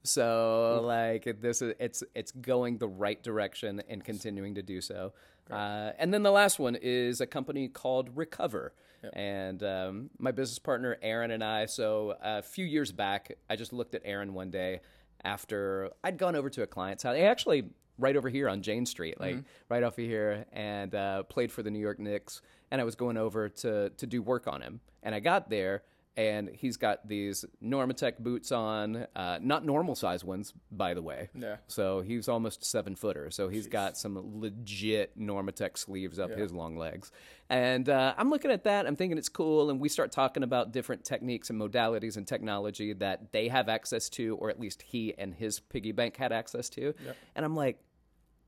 So 0.03 0.81
like 0.85 1.37
this 1.41 1.61
is 1.61 1.73
it's 1.79 2.03
it's 2.15 2.31
going 2.31 2.77
the 2.77 2.87
right 2.87 3.21
direction 3.21 3.81
and 3.89 4.03
continuing 4.03 4.55
to 4.55 4.61
do 4.61 4.79
so. 4.79 5.13
Uh, 5.51 5.91
and 5.97 6.13
then 6.13 6.23
the 6.23 6.31
last 6.31 6.59
one 6.59 6.75
is 6.75 7.21
a 7.21 7.27
company 7.27 7.67
called 7.67 8.09
Recover. 8.15 8.73
And 9.13 9.63
um, 9.63 10.09
my 10.17 10.31
business 10.31 10.59
partner, 10.59 10.97
Aaron, 11.01 11.31
and 11.31 11.43
I. 11.43 11.65
So 11.67 12.15
a 12.21 12.41
few 12.41 12.65
years 12.65 12.91
back, 12.91 13.37
I 13.49 13.55
just 13.55 13.71
looked 13.71 13.95
at 13.95 14.01
Aaron 14.03 14.33
one 14.33 14.49
day 14.49 14.81
after 15.23 15.91
I'd 16.03 16.17
gone 16.17 16.35
over 16.35 16.49
to 16.49 16.63
a 16.63 16.67
client's 16.67 17.03
house. 17.03 17.15
Actually, 17.17 17.69
right 17.97 18.15
over 18.15 18.29
here 18.29 18.49
on 18.49 18.61
Jane 18.61 18.85
Street, 18.85 19.19
like 19.19 19.37
right 19.69 19.83
off 19.83 19.97
of 19.97 20.05
here, 20.05 20.45
and 20.51 20.93
uh, 20.93 21.23
played 21.23 21.51
for 21.51 21.63
the 21.63 21.71
New 21.71 21.79
York 21.79 21.99
Knicks. 21.99 22.41
And 22.71 22.81
I 22.81 22.83
was 22.83 22.95
going 22.95 23.17
over 23.17 23.49
to 23.49 23.91
to 23.91 24.07
do 24.07 24.21
work 24.21 24.47
on 24.47 24.61
him. 24.61 24.81
And 25.03 25.15
I 25.15 25.19
got 25.19 25.49
there, 25.49 25.83
and 26.17 26.49
he's 26.51 26.77
got 26.77 27.07
these 27.07 27.45
Normatec 27.63 28.17
boots 28.17 28.51
on, 28.51 29.05
uh, 29.15 29.37
not 29.39 29.63
normal 29.63 29.93
size 29.93 30.23
ones, 30.23 30.51
by 30.71 30.95
the 30.95 31.01
way. 31.01 31.29
Yeah. 31.35 31.57
So 31.67 32.01
he's 32.01 32.27
almost 32.27 32.65
seven 32.65 32.95
footer. 32.95 33.29
So 33.29 33.49
he's 33.49 33.67
got 33.67 33.97
some 33.97 34.41
legit 34.41 35.17
Normatec 35.17 35.77
sleeves 35.77 36.17
up 36.17 36.31
his 36.31 36.51
long 36.51 36.75
legs. 36.75 37.11
And 37.49 37.87
uh, 37.87 38.15
I'm 38.17 38.31
looking 38.31 38.49
at 38.49 38.63
that. 38.63 38.87
I'm 38.87 38.95
thinking 38.95 39.17
it's 39.19 39.29
cool. 39.29 39.69
And 39.69 39.79
we 39.79 39.89
start 39.89 40.11
talking 40.11 40.41
about 40.41 40.73
different 40.73 41.05
techniques 41.05 41.51
and 41.51 41.61
modalities 41.61 42.17
and 42.17 42.27
technology 42.27 42.93
that 42.93 43.31
they 43.31 43.47
have 43.47 43.69
access 43.69 44.09
to, 44.09 44.35
or 44.37 44.49
at 44.49 44.59
least 44.59 44.81
he 44.81 45.13
and 45.19 45.35
his 45.35 45.59
piggy 45.59 45.91
bank 45.91 46.17
had 46.17 46.31
access 46.31 46.67
to. 46.71 46.95
And 47.35 47.45
I'm 47.45 47.55
like, 47.55 47.79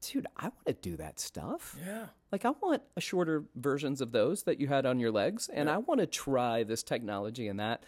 dude, 0.02 0.28
I 0.38 0.44
want 0.44 0.66
to 0.66 0.74
do 0.74 0.98
that 0.98 1.20
stuff. 1.20 1.78
Yeah. 1.86 2.08
Like, 2.32 2.46
I 2.46 2.52
want 2.52 2.82
a 2.96 3.02
shorter 3.02 3.46
versions 3.56 4.02
of 4.02 4.12
those 4.12 4.44
that 4.44 4.60
you 4.60 4.68
had 4.68 4.86
on 4.86 5.00
your 5.00 5.12
legs, 5.12 5.50
and 5.50 5.70
I 5.70 5.78
want 5.78 6.00
to 6.00 6.08
try 6.08 6.64
this 6.64 6.84
technology 6.84 7.48
and 7.48 7.60
that. 7.60 7.84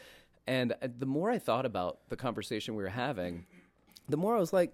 And 0.47 0.73
uh, 0.73 0.87
the 0.97 1.05
more 1.05 1.29
I 1.29 1.39
thought 1.39 1.65
about 1.65 1.99
the 2.09 2.15
conversation 2.15 2.75
we 2.75 2.83
were 2.83 2.89
having, 2.89 3.45
the 4.09 4.17
more 4.17 4.35
I 4.35 4.39
was 4.39 4.51
like, 4.51 4.73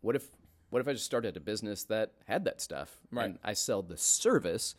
what 0.00 0.14
if, 0.14 0.28
what 0.70 0.80
if 0.80 0.88
I 0.88 0.92
just 0.92 1.06
started 1.06 1.36
a 1.36 1.40
business 1.40 1.84
that 1.84 2.12
had 2.26 2.44
that 2.44 2.60
stuff? 2.60 3.00
Right. 3.10 3.24
And 3.26 3.38
I 3.42 3.54
sell 3.54 3.82
the 3.82 3.96
service, 3.96 4.76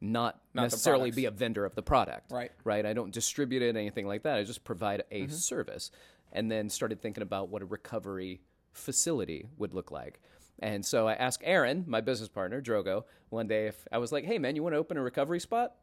not, 0.00 0.40
the 0.54 0.62
necessarily 0.62 1.10
be 1.10 1.26
a 1.26 1.30
vendor 1.30 1.64
of 1.64 1.74
the 1.74 1.82
product. 1.82 2.32
Right. 2.32 2.50
Right. 2.64 2.86
I 2.86 2.94
don't 2.94 3.12
distribute 3.12 3.62
it, 3.62 3.76
anything 3.76 4.06
like 4.06 4.22
that. 4.22 4.38
I 4.38 4.44
just 4.44 4.64
provide 4.64 5.02
a 5.10 5.26
service. 5.28 5.90
And 6.32 6.50
then 6.50 6.70
started 6.70 7.02
thinking 7.02 7.22
about 7.22 7.50
what 7.50 7.60
a 7.60 7.66
recovery 7.66 8.40
facility 8.72 9.44
would 9.58 9.74
look 9.74 9.90
like. 9.90 10.22
And 10.62 10.86
so 10.86 11.08
I 11.08 11.14
asked 11.14 11.42
Aaron, 11.44 11.84
my 11.88 12.00
business 12.00 12.28
partner, 12.28 12.62
Drogo, 12.62 13.02
one 13.30 13.48
day 13.48 13.66
if 13.66 13.86
I 13.90 13.98
was 13.98 14.12
like, 14.12 14.24
hey, 14.24 14.38
man, 14.38 14.54
you 14.54 14.62
want 14.62 14.74
to 14.74 14.78
open 14.78 14.96
a 14.96 15.02
recovery 15.02 15.40
spot? 15.40 15.74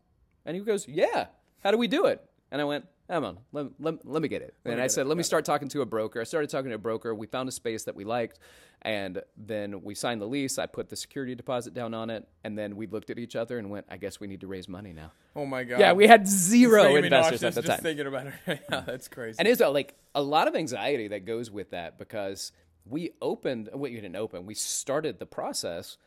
And 0.45 0.55
he 0.55 0.63
goes, 0.63 0.88
yeah. 0.88 1.27
How 1.62 1.71
do 1.71 1.77
we 1.77 1.88
do 1.88 2.05
it? 2.05 2.24
And 2.50 2.62
I 2.62 2.63
went, 2.63 2.86
come 3.09 3.25
on, 3.25 3.39
let, 3.51 3.67
let, 3.79 4.07
let 4.07 4.21
me 4.21 4.29
get 4.29 4.41
it. 4.41 4.55
and 4.63 4.81
I 4.81 4.88
said, 4.88 5.05
let 5.05 5.17
me 5.17 5.24
start 5.24 5.43
talking 5.43 5.67
to 5.69 5.81
a 5.81 5.86
broker. 5.86 6.21
I 6.21 6.24
started 6.24 6.50
talking 6.50 6.69
to 6.69 6.75
a 6.75 6.79
broker. 6.79 7.13
We 7.13 7.27
found 7.27 7.50
a 7.50 7.51
space 7.51 7.83
that 7.83 7.95
we 7.95 8.05
liked. 8.05 8.39
And 8.81 9.21
then 9.36 9.83
we 9.83 9.93
signed 9.93 10.21
the 10.21 10.25
lease. 10.25 10.57
I 10.57 10.65
put 10.65 10.88
the 10.88 10.95
security 10.95 11.36
deposit 11.36 11.74
down 11.74 11.93
on 11.93 12.09
it. 12.09 12.25
And 12.45 12.57
then 12.57 12.77
we 12.77 12.88
looked 12.88 13.09
at 13.09 13.19
each 13.19 13.36
other 13.36 13.57
and 13.57 13.69
went, 13.69 13.86
I 13.89 13.98
guess 13.98 14.21
we 14.21 14.27
need 14.27 14.39
to 14.41 14.48
raise 14.48 14.69
money 14.69 14.93
now. 14.93 15.12
Oh 15.36 15.45
my 15.45 15.65
god. 15.65 15.81
Yeah, 15.81 15.91
we 15.91 16.07
had 16.07 16.25
zero 16.25 16.95
investors 16.95 17.41
nauseous 17.41 17.43
at 17.43 17.55
the 17.55 17.62
just 17.62 17.74
time. 17.74 17.83
thinking 17.83 18.07
about 18.07 18.27
it. 18.27 18.33
yeah, 18.71 18.83
that's 18.86 19.09
crazy. 19.09 19.36
And 19.38 19.48
it's 19.48 19.59
like 19.59 19.95
a 20.15 20.21
lot 20.21 20.48
of 20.48 20.55
anxiety 20.55 21.09
that 21.09 21.25
goes 21.25 21.51
with 21.51 21.71
that 21.71 21.98
because 21.98 22.53
we 22.89 23.12
opened, 23.22 23.69
well, 23.72 23.81
we 23.81 23.96
didn't 23.96 24.15
open, 24.15 24.46
we 24.46 24.55
started 24.55 25.19
the 25.19 25.25
process 25.25 25.98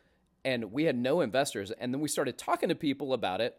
and 0.44 0.72
we 0.72 0.84
had 0.84 0.96
no 0.96 1.20
investors. 1.20 1.70
And 1.70 1.94
then 1.94 2.00
we 2.00 2.08
started 2.08 2.36
talking 2.36 2.68
to 2.68 2.74
people 2.74 3.12
about 3.12 3.40
it. 3.40 3.58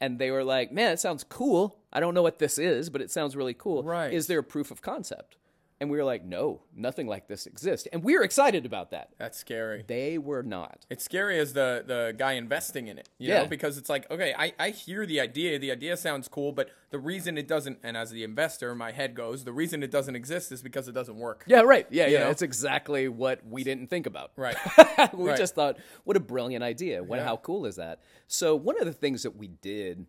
And 0.00 0.18
they 0.18 0.30
were 0.30 0.44
like, 0.44 0.70
man, 0.70 0.92
it 0.92 1.00
sounds 1.00 1.24
cool. 1.24 1.80
I 1.92 2.00
don't 2.00 2.14
know 2.14 2.22
what 2.22 2.38
this 2.38 2.58
is, 2.58 2.88
but 2.90 3.00
it 3.00 3.10
sounds 3.10 3.34
really 3.34 3.54
cool. 3.54 3.82
Right. 3.82 4.12
Is 4.12 4.28
there 4.28 4.38
a 4.38 4.44
proof 4.44 4.70
of 4.70 4.80
concept? 4.82 5.36
And 5.80 5.88
we 5.90 5.96
were 5.96 6.02
like, 6.04 6.24
no, 6.24 6.62
nothing 6.74 7.06
like 7.06 7.28
this 7.28 7.46
exists. 7.46 7.86
And 7.92 8.02
we 8.02 8.16
were 8.18 8.24
excited 8.24 8.66
about 8.66 8.90
that. 8.90 9.10
that's 9.16 9.38
scary. 9.38 9.84
They 9.86 10.18
were 10.18 10.42
not. 10.42 10.84
It's 10.90 11.04
scary 11.04 11.38
as 11.38 11.52
the 11.52 11.84
the 11.86 12.14
guy 12.18 12.32
investing 12.32 12.88
in 12.88 12.98
it, 12.98 13.08
you 13.18 13.28
Yeah. 13.28 13.42
know, 13.42 13.46
because 13.46 13.78
it's 13.78 13.88
like, 13.88 14.10
okay, 14.10 14.34
I, 14.36 14.52
I 14.58 14.70
hear 14.70 15.06
the 15.06 15.20
idea, 15.20 15.56
the 15.58 15.70
idea 15.70 15.96
sounds 15.96 16.26
cool, 16.26 16.50
but 16.50 16.70
the 16.90 16.98
reason 16.98 17.38
it 17.38 17.46
doesn't, 17.46 17.78
and 17.84 17.96
as 17.96 18.10
the 18.10 18.24
investor, 18.24 18.74
my 18.74 18.90
head 18.90 19.14
goes, 19.14 19.44
the 19.44 19.52
reason 19.52 19.84
it 19.84 19.92
doesn't 19.92 20.16
exist 20.16 20.50
is 20.50 20.62
because 20.62 20.88
it 20.88 20.92
doesn't 20.92 21.16
work. 21.16 21.44
Yeah, 21.46 21.60
right. 21.60 21.86
Yeah, 21.90 22.06
yeah. 22.08 22.24
know? 22.24 22.30
It's 22.30 22.42
exactly 22.42 23.08
what 23.08 23.46
we 23.46 23.62
didn't 23.62 23.88
think 23.88 24.06
about. 24.06 24.32
Right. 24.36 24.56
we 25.14 25.28
Right. 25.28 25.38
just 25.38 25.54
thought, 25.54 25.78
what 26.02 26.16
a 26.16 26.20
brilliant 26.20 26.64
idea. 26.64 27.04
What, 27.04 27.18
Yeah. 27.20 27.24
How 27.24 27.36
cool 27.36 27.66
is 27.66 27.76
that? 27.76 28.00
So, 28.26 28.56
one 28.56 28.78
of 28.80 28.84
the 28.86 28.92
things 28.92 29.22
that 29.22 29.36
we 29.36 29.46
did, 29.46 30.06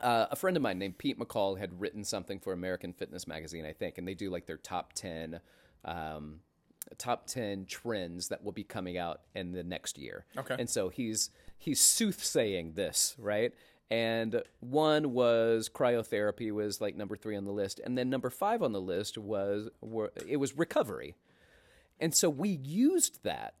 uh, 0.00 0.26
a 0.30 0.36
friend 0.36 0.56
of 0.56 0.62
mine 0.62 0.78
named 0.78 0.98
Pete 0.98 1.18
McCall 1.18 1.58
had 1.58 1.80
written 1.80 2.04
something 2.04 2.40
for 2.40 2.52
American 2.52 2.92
Fitness 2.92 3.26
Magazine, 3.26 3.64
I 3.64 3.72
think, 3.72 3.98
and 3.98 4.06
they 4.06 4.14
do 4.14 4.30
like 4.30 4.46
their 4.46 4.56
top 4.56 4.92
10. 4.94 5.40
Um, 5.84 6.40
top 6.96 7.26
10 7.26 7.66
trends 7.66 8.28
that 8.28 8.42
will 8.42 8.52
be 8.52 8.64
coming 8.64 8.96
out 8.96 9.20
in 9.34 9.52
the 9.52 9.62
next 9.62 9.98
year. 9.98 10.24
Okay. 10.36 10.56
And 10.58 10.68
so 10.70 10.88
he's 10.88 11.30
he's 11.58 11.80
soothsaying 11.80 12.72
this, 12.72 13.14
right? 13.18 13.52
And 13.90 14.42
one 14.60 15.12
was 15.12 15.68
cryotherapy 15.68 16.52
was 16.52 16.80
like 16.80 16.94
number 16.94 17.16
3 17.16 17.36
on 17.36 17.44
the 17.44 17.52
list, 17.52 17.80
and 17.84 17.96
then 17.96 18.10
number 18.10 18.30
5 18.30 18.62
on 18.62 18.72
the 18.72 18.80
list 18.80 19.16
was 19.16 19.68
were, 19.80 20.12
it 20.26 20.36
was 20.36 20.56
recovery. 20.56 21.14
And 22.00 22.14
so 22.14 22.30
we 22.30 22.50
used 22.50 23.24
that 23.24 23.54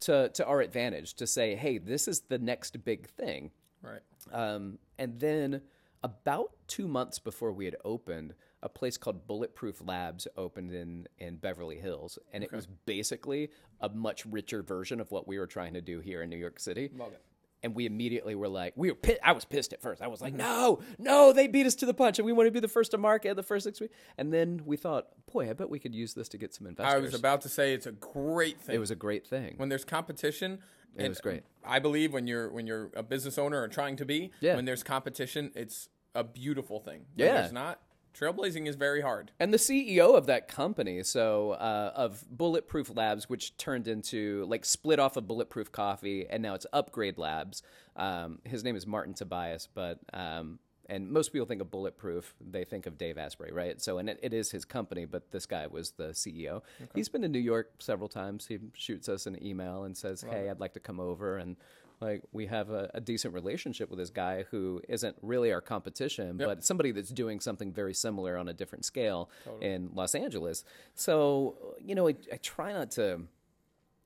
to, 0.00 0.30
to 0.30 0.46
our 0.46 0.60
advantage 0.60 1.14
to 1.14 1.26
say, 1.26 1.54
hey, 1.54 1.78
this 1.78 2.08
is 2.08 2.20
the 2.20 2.38
next 2.38 2.84
big 2.84 3.08
thing. 3.08 3.50
Right. 3.82 4.00
Um, 4.32 4.78
and 4.98 5.18
then 5.20 5.62
about 6.02 6.52
two 6.66 6.88
months 6.88 7.18
before 7.18 7.52
we 7.52 7.64
had 7.64 7.76
opened, 7.84 8.34
a 8.62 8.68
place 8.68 8.96
called 8.96 9.26
Bulletproof 9.26 9.82
Labs 9.84 10.26
opened 10.36 10.72
in, 10.72 11.06
in 11.18 11.36
Beverly 11.36 11.78
Hills. 11.78 12.18
And 12.32 12.44
it 12.44 12.52
was 12.52 12.66
basically 12.86 13.50
a 13.80 13.88
much 13.88 14.24
richer 14.26 14.62
version 14.62 15.00
of 15.00 15.10
what 15.10 15.26
we 15.26 15.38
were 15.38 15.46
trying 15.46 15.74
to 15.74 15.80
do 15.80 16.00
here 16.00 16.22
in 16.22 16.30
New 16.30 16.36
York 16.36 16.60
City. 16.60 16.90
Love 16.96 17.12
it. 17.12 17.22
And 17.64 17.76
we 17.76 17.86
immediately 17.86 18.34
were 18.34 18.48
like, 18.48 18.72
we 18.74 18.90
were 18.90 18.96
pissed. 18.96 19.20
I 19.22 19.30
was 19.32 19.44
pissed 19.44 19.72
at 19.72 19.80
first. 19.80 20.02
I 20.02 20.08
was 20.08 20.20
like, 20.20 20.32
mm-hmm. 20.32 20.42
no, 20.42 20.80
no, 20.98 21.32
they 21.32 21.46
beat 21.46 21.64
us 21.64 21.76
to 21.76 21.86
the 21.86 21.94
punch, 21.94 22.18
and 22.18 22.26
we 22.26 22.32
want 22.32 22.48
to 22.48 22.50
be 22.50 22.58
the 22.58 22.66
first 22.66 22.90
to 22.90 22.98
market 22.98 23.36
the 23.36 23.44
first 23.44 23.62
six 23.62 23.80
weeks. 23.80 23.94
And 24.18 24.32
then 24.32 24.62
we 24.64 24.76
thought, 24.76 25.06
boy, 25.32 25.48
I 25.48 25.52
bet 25.52 25.70
we 25.70 25.78
could 25.78 25.94
use 25.94 26.12
this 26.12 26.28
to 26.30 26.38
get 26.38 26.52
some 26.52 26.66
investors. 26.66 26.92
I 26.92 26.98
was 26.98 27.14
about 27.14 27.42
to 27.42 27.48
say 27.48 27.72
it's 27.72 27.86
a 27.86 27.92
great 27.92 28.60
thing. 28.60 28.74
it 28.74 28.78
was 28.78 28.90
a 28.90 28.96
great 28.96 29.24
thing. 29.28 29.54
when 29.58 29.68
there's 29.68 29.84
competition. 29.84 30.58
It 30.96 31.08
was 31.08 31.20
great. 31.20 31.42
I 31.64 31.78
believe 31.78 32.12
when 32.12 32.26
you're 32.26 32.50
when 32.50 32.66
you're 32.66 32.90
a 32.94 33.02
business 33.02 33.38
owner 33.38 33.60
or 33.62 33.68
trying 33.68 33.96
to 33.96 34.04
be, 34.04 34.30
Yeah. 34.40 34.56
when 34.56 34.64
there's 34.64 34.82
competition, 34.82 35.52
it's 35.54 35.88
a 36.14 36.24
beautiful 36.24 36.80
thing. 36.80 37.06
When 37.14 37.26
Yeah. 37.28 37.40
there's 37.40 37.52
not. 37.52 37.80
Trailblazing 38.14 38.66
is 38.68 38.76
very 38.76 39.00
hard. 39.00 39.32
And 39.40 39.54
the 39.54 39.58
CEO 39.58 40.14
of 40.18 40.26
that 40.26 40.46
company, 40.46 41.02
so 41.02 41.52
uh, 41.52 41.92
of 41.94 42.22
Bulletproof 42.30 42.94
Labs, 42.94 43.30
which 43.30 43.56
turned 43.56 43.88
into 43.88 44.44
like 44.50 44.66
split 44.66 44.98
off 44.98 45.16
of 45.16 45.26
Bulletproof 45.26 45.72
Coffee, 45.72 46.26
and 46.28 46.42
now 46.42 46.52
it's 46.52 46.66
Upgrade 46.74 47.16
Labs. 47.16 47.62
Um, 47.96 48.40
his 48.44 48.62
name 48.64 48.76
is 48.76 48.86
Martin 48.86 49.14
Tobias, 49.14 49.66
but 49.72 49.98
um, 50.12 50.58
and 50.92 51.10
most 51.10 51.32
people 51.32 51.46
think 51.46 51.62
of 51.62 51.70
Bulletproof, 51.70 52.34
they 52.38 52.64
think 52.64 52.84
of 52.84 52.98
Dave 52.98 53.16
Asprey, 53.16 53.50
right? 53.50 53.80
So, 53.80 53.96
and 53.96 54.10
it, 54.10 54.18
it 54.22 54.34
is 54.34 54.50
his 54.50 54.66
company, 54.66 55.06
but 55.06 55.30
this 55.30 55.46
guy 55.46 55.66
was 55.66 55.92
the 55.92 56.08
CEO. 56.08 56.60
He's 56.94 57.08
been 57.08 57.22
to 57.22 57.28
New 57.28 57.38
York 57.38 57.70
several 57.78 58.10
times. 58.10 58.46
He 58.46 58.58
shoots 58.74 59.08
us 59.08 59.26
an 59.26 59.42
email 59.42 59.84
and 59.84 59.96
says, 59.96 60.20
"Hey, 60.20 60.50
I'd 60.50 60.60
like 60.60 60.74
to 60.74 60.80
come 60.80 61.00
over 61.00 61.38
and." 61.38 61.56
Like 62.00 62.24
we 62.32 62.46
have 62.46 62.70
a, 62.70 62.90
a 62.94 63.00
decent 63.00 63.32
relationship 63.32 63.88
with 63.88 64.00
this 64.00 64.10
guy 64.10 64.44
who 64.50 64.82
isn't 64.88 65.14
really 65.22 65.52
our 65.52 65.60
competition, 65.60 66.36
but 66.36 66.64
somebody 66.64 66.90
that's 66.90 67.10
doing 67.10 67.38
something 67.38 67.72
very 67.72 67.94
similar 67.94 68.36
on 68.36 68.48
a 68.48 68.52
different 68.52 68.84
scale 68.84 69.30
in 69.60 69.88
Los 69.94 70.16
Angeles. 70.16 70.64
So 70.96 71.54
you 71.80 71.94
know, 71.94 72.08
I, 72.08 72.16
I 72.32 72.38
try 72.38 72.72
not 72.72 72.90
to, 72.92 73.20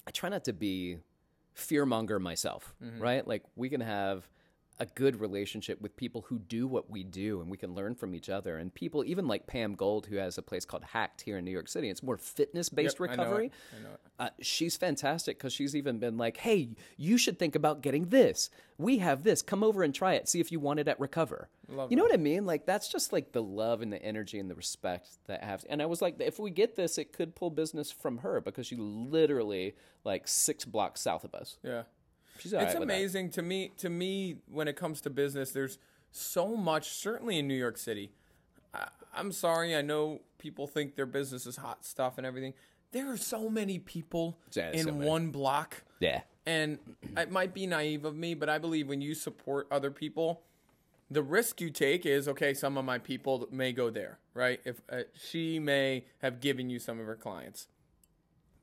I 0.07 0.11
try 0.11 0.29
not 0.29 0.45
to 0.45 0.53
be 0.53 0.99
fearmonger 1.57 2.21
myself, 2.21 2.75
mm-hmm. 2.85 3.01
right? 3.01 3.27
Like 3.27 3.45
we 3.57 3.71
can 3.71 3.81
have 3.81 4.29
a 4.79 4.85
good 4.87 5.19
relationship 5.21 5.81
with 5.81 5.97
people 5.97 6.27
who 6.29 6.39
do 6.39 6.67
what 6.67 6.91
we 6.91 7.03
do 7.03 7.41
and 7.41 7.51
we 7.51 7.57
can 7.57 7.75
learn 7.75 7.95
from 7.95 8.15
each 8.15 8.29
other 8.29 8.59
and 8.59 8.75
people 8.75 9.03
even 9.07 9.27
like 9.27 9.47
pam 9.47 9.75
gold 9.75 10.07
who 10.07 10.17
has 10.17 10.37
a 10.37 10.43
place 10.43 10.67
called 10.67 10.85
hacked 10.85 11.23
here 11.23 11.39
in 11.39 11.45
new 11.47 11.51
york 11.51 11.67
city 11.67 11.89
it's 11.89 12.03
more 12.03 12.19
fitness 12.19 12.69
based 12.69 13.01
Yep, 13.01 13.11
I 13.11 13.17
know 13.17 13.23
it. 13.23 13.25
recovery 13.27 13.53
I 13.79 13.83
know 13.83 13.95
it. 13.95 14.01
uh, 14.19 14.29
she's 14.43 14.77
fantastic 14.77 15.39
because 15.39 15.53
she's 15.55 15.75
even 15.75 15.99
been 15.99 16.17
like, 16.19 16.37
"Hey, 16.39 16.71
you 16.99 17.17
should 17.19 17.39
think 17.39 17.55
about 17.55 17.81
getting 17.83 18.07
this. 18.11 18.51
We 18.79 18.99
have 18.99 19.25
this. 19.25 19.41
Come 19.43 19.63
over 19.65 19.83
and 19.83 19.95
try 19.95 20.15
it. 20.15 20.29
See 20.29 20.41
if 20.41 20.51
you 20.53 20.59
want 20.61 20.81
it 20.81 20.89
at 20.89 20.99
Recover." 21.01 21.49
Love 21.69 21.91
you 21.91 21.97
know 21.97 22.03
what 22.05 22.13
I 22.15 22.19
mean? 22.19 22.47
Like 22.47 22.65
that's 22.67 22.89
just 22.89 23.13
like 23.13 23.33
the 23.33 23.43
love 23.43 23.83
and 23.83 23.93
the 23.93 24.03
energy 24.03 24.39
and 24.39 24.49
the 24.51 24.55
respect 24.55 25.09
that 25.27 25.43
I 25.43 25.47
have. 25.47 25.65
And 25.69 25.83
I 25.83 25.87
was 25.87 26.01
like, 26.01 26.17
if 26.21 26.39
we 26.39 26.51
get 26.51 26.77
this, 26.77 26.97
it 26.97 27.13
could 27.13 27.35
pull 27.35 27.51
business 27.51 27.91
from 27.91 28.19
her 28.19 28.41
because 28.41 28.67
she 28.69 28.77
literally 28.77 29.75
like 30.05 30.29
six 30.29 30.65
blocks 30.65 31.01
south 31.01 31.25
of 31.25 31.35
us. 31.35 31.59
Yeah. 31.63 31.83
She's 32.39 32.55
all 32.55 32.61
it's 32.61 32.75
right 32.75 32.83
amazing 32.83 33.31
to 33.31 33.43
me 33.43 33.73
to 33.79 33.89
me 33.89 34.37
when 34.51 34.69
it 34.69 34.77
comes 34.77 35.01
to 35.03 35.11
business 35.11 35.51
there's 35.53 35.79
so 36.13 36.57
much 36.57 36.89
certainly 36.91 37.39
in 37.39 37.47
new 37.49 37.55
york 37.55 37.77
city 37.79 38.13
I, 38.75 38.89
i'm 39.15 39.33
sorry 39.33 39.75
i 39.77 39.83
know 39.83 40.21
people 40.39 40.67
think 40.67 40.97
their 40.97 41.07
business 41.07 41.47
is 41.47 41.57
hot 41.57 41.85
stuff 41.85 42.19
and 42.19 42.27
everything. 42.27 42.55
There 42.93 43.11
are 43.13 43.17
so 43.17 43.51
many 43.51 43.79
people 43.79 44.39
Yeah, 44.55 44.71
in 44.73 44.85
so 44.85 44.93
many. 44.93 45.07
one 45.09 45.31
block. 45.31 45.83
Yeah. 46.01 46.23
and 46.47 46.79
it 47.17 47.31
might 47.31 47.53
be 47.53 47.67
naive 47.67 48.05
of 48.05 48.15
me 48.17 48.35
but 48.35 48.49
i 48.49 48.59
believe 48.59 48.89
when 48.89 49.01
you 49.01 49.15
support 49.15 49.67
other 49.71 49.91
people 49.91 50.43
the 51.11 51.23
risk 51.23 51.61
you 51.61 51.71
take 51.71 52.07
is 52.07 52.29
okay 52.29 52.55
some 52.55 52.77
of 52.79 52.85
my 52.85 52.99
people 52.99 53.47
may 53.51 53.73
go 53.73 53.91
there 53.91 54.19
right? 54.35 54.61
If 54.67 54.83
uh, 54.93 55.05
she 55.15 55.59
may 55.59 56.05
have 56.19 56.41
given 56.41 56.69
you 56.69 56.79
some 56.79 57.01
of 57.01 57.07
her 57.07 57.17
clients. 57.17 57.69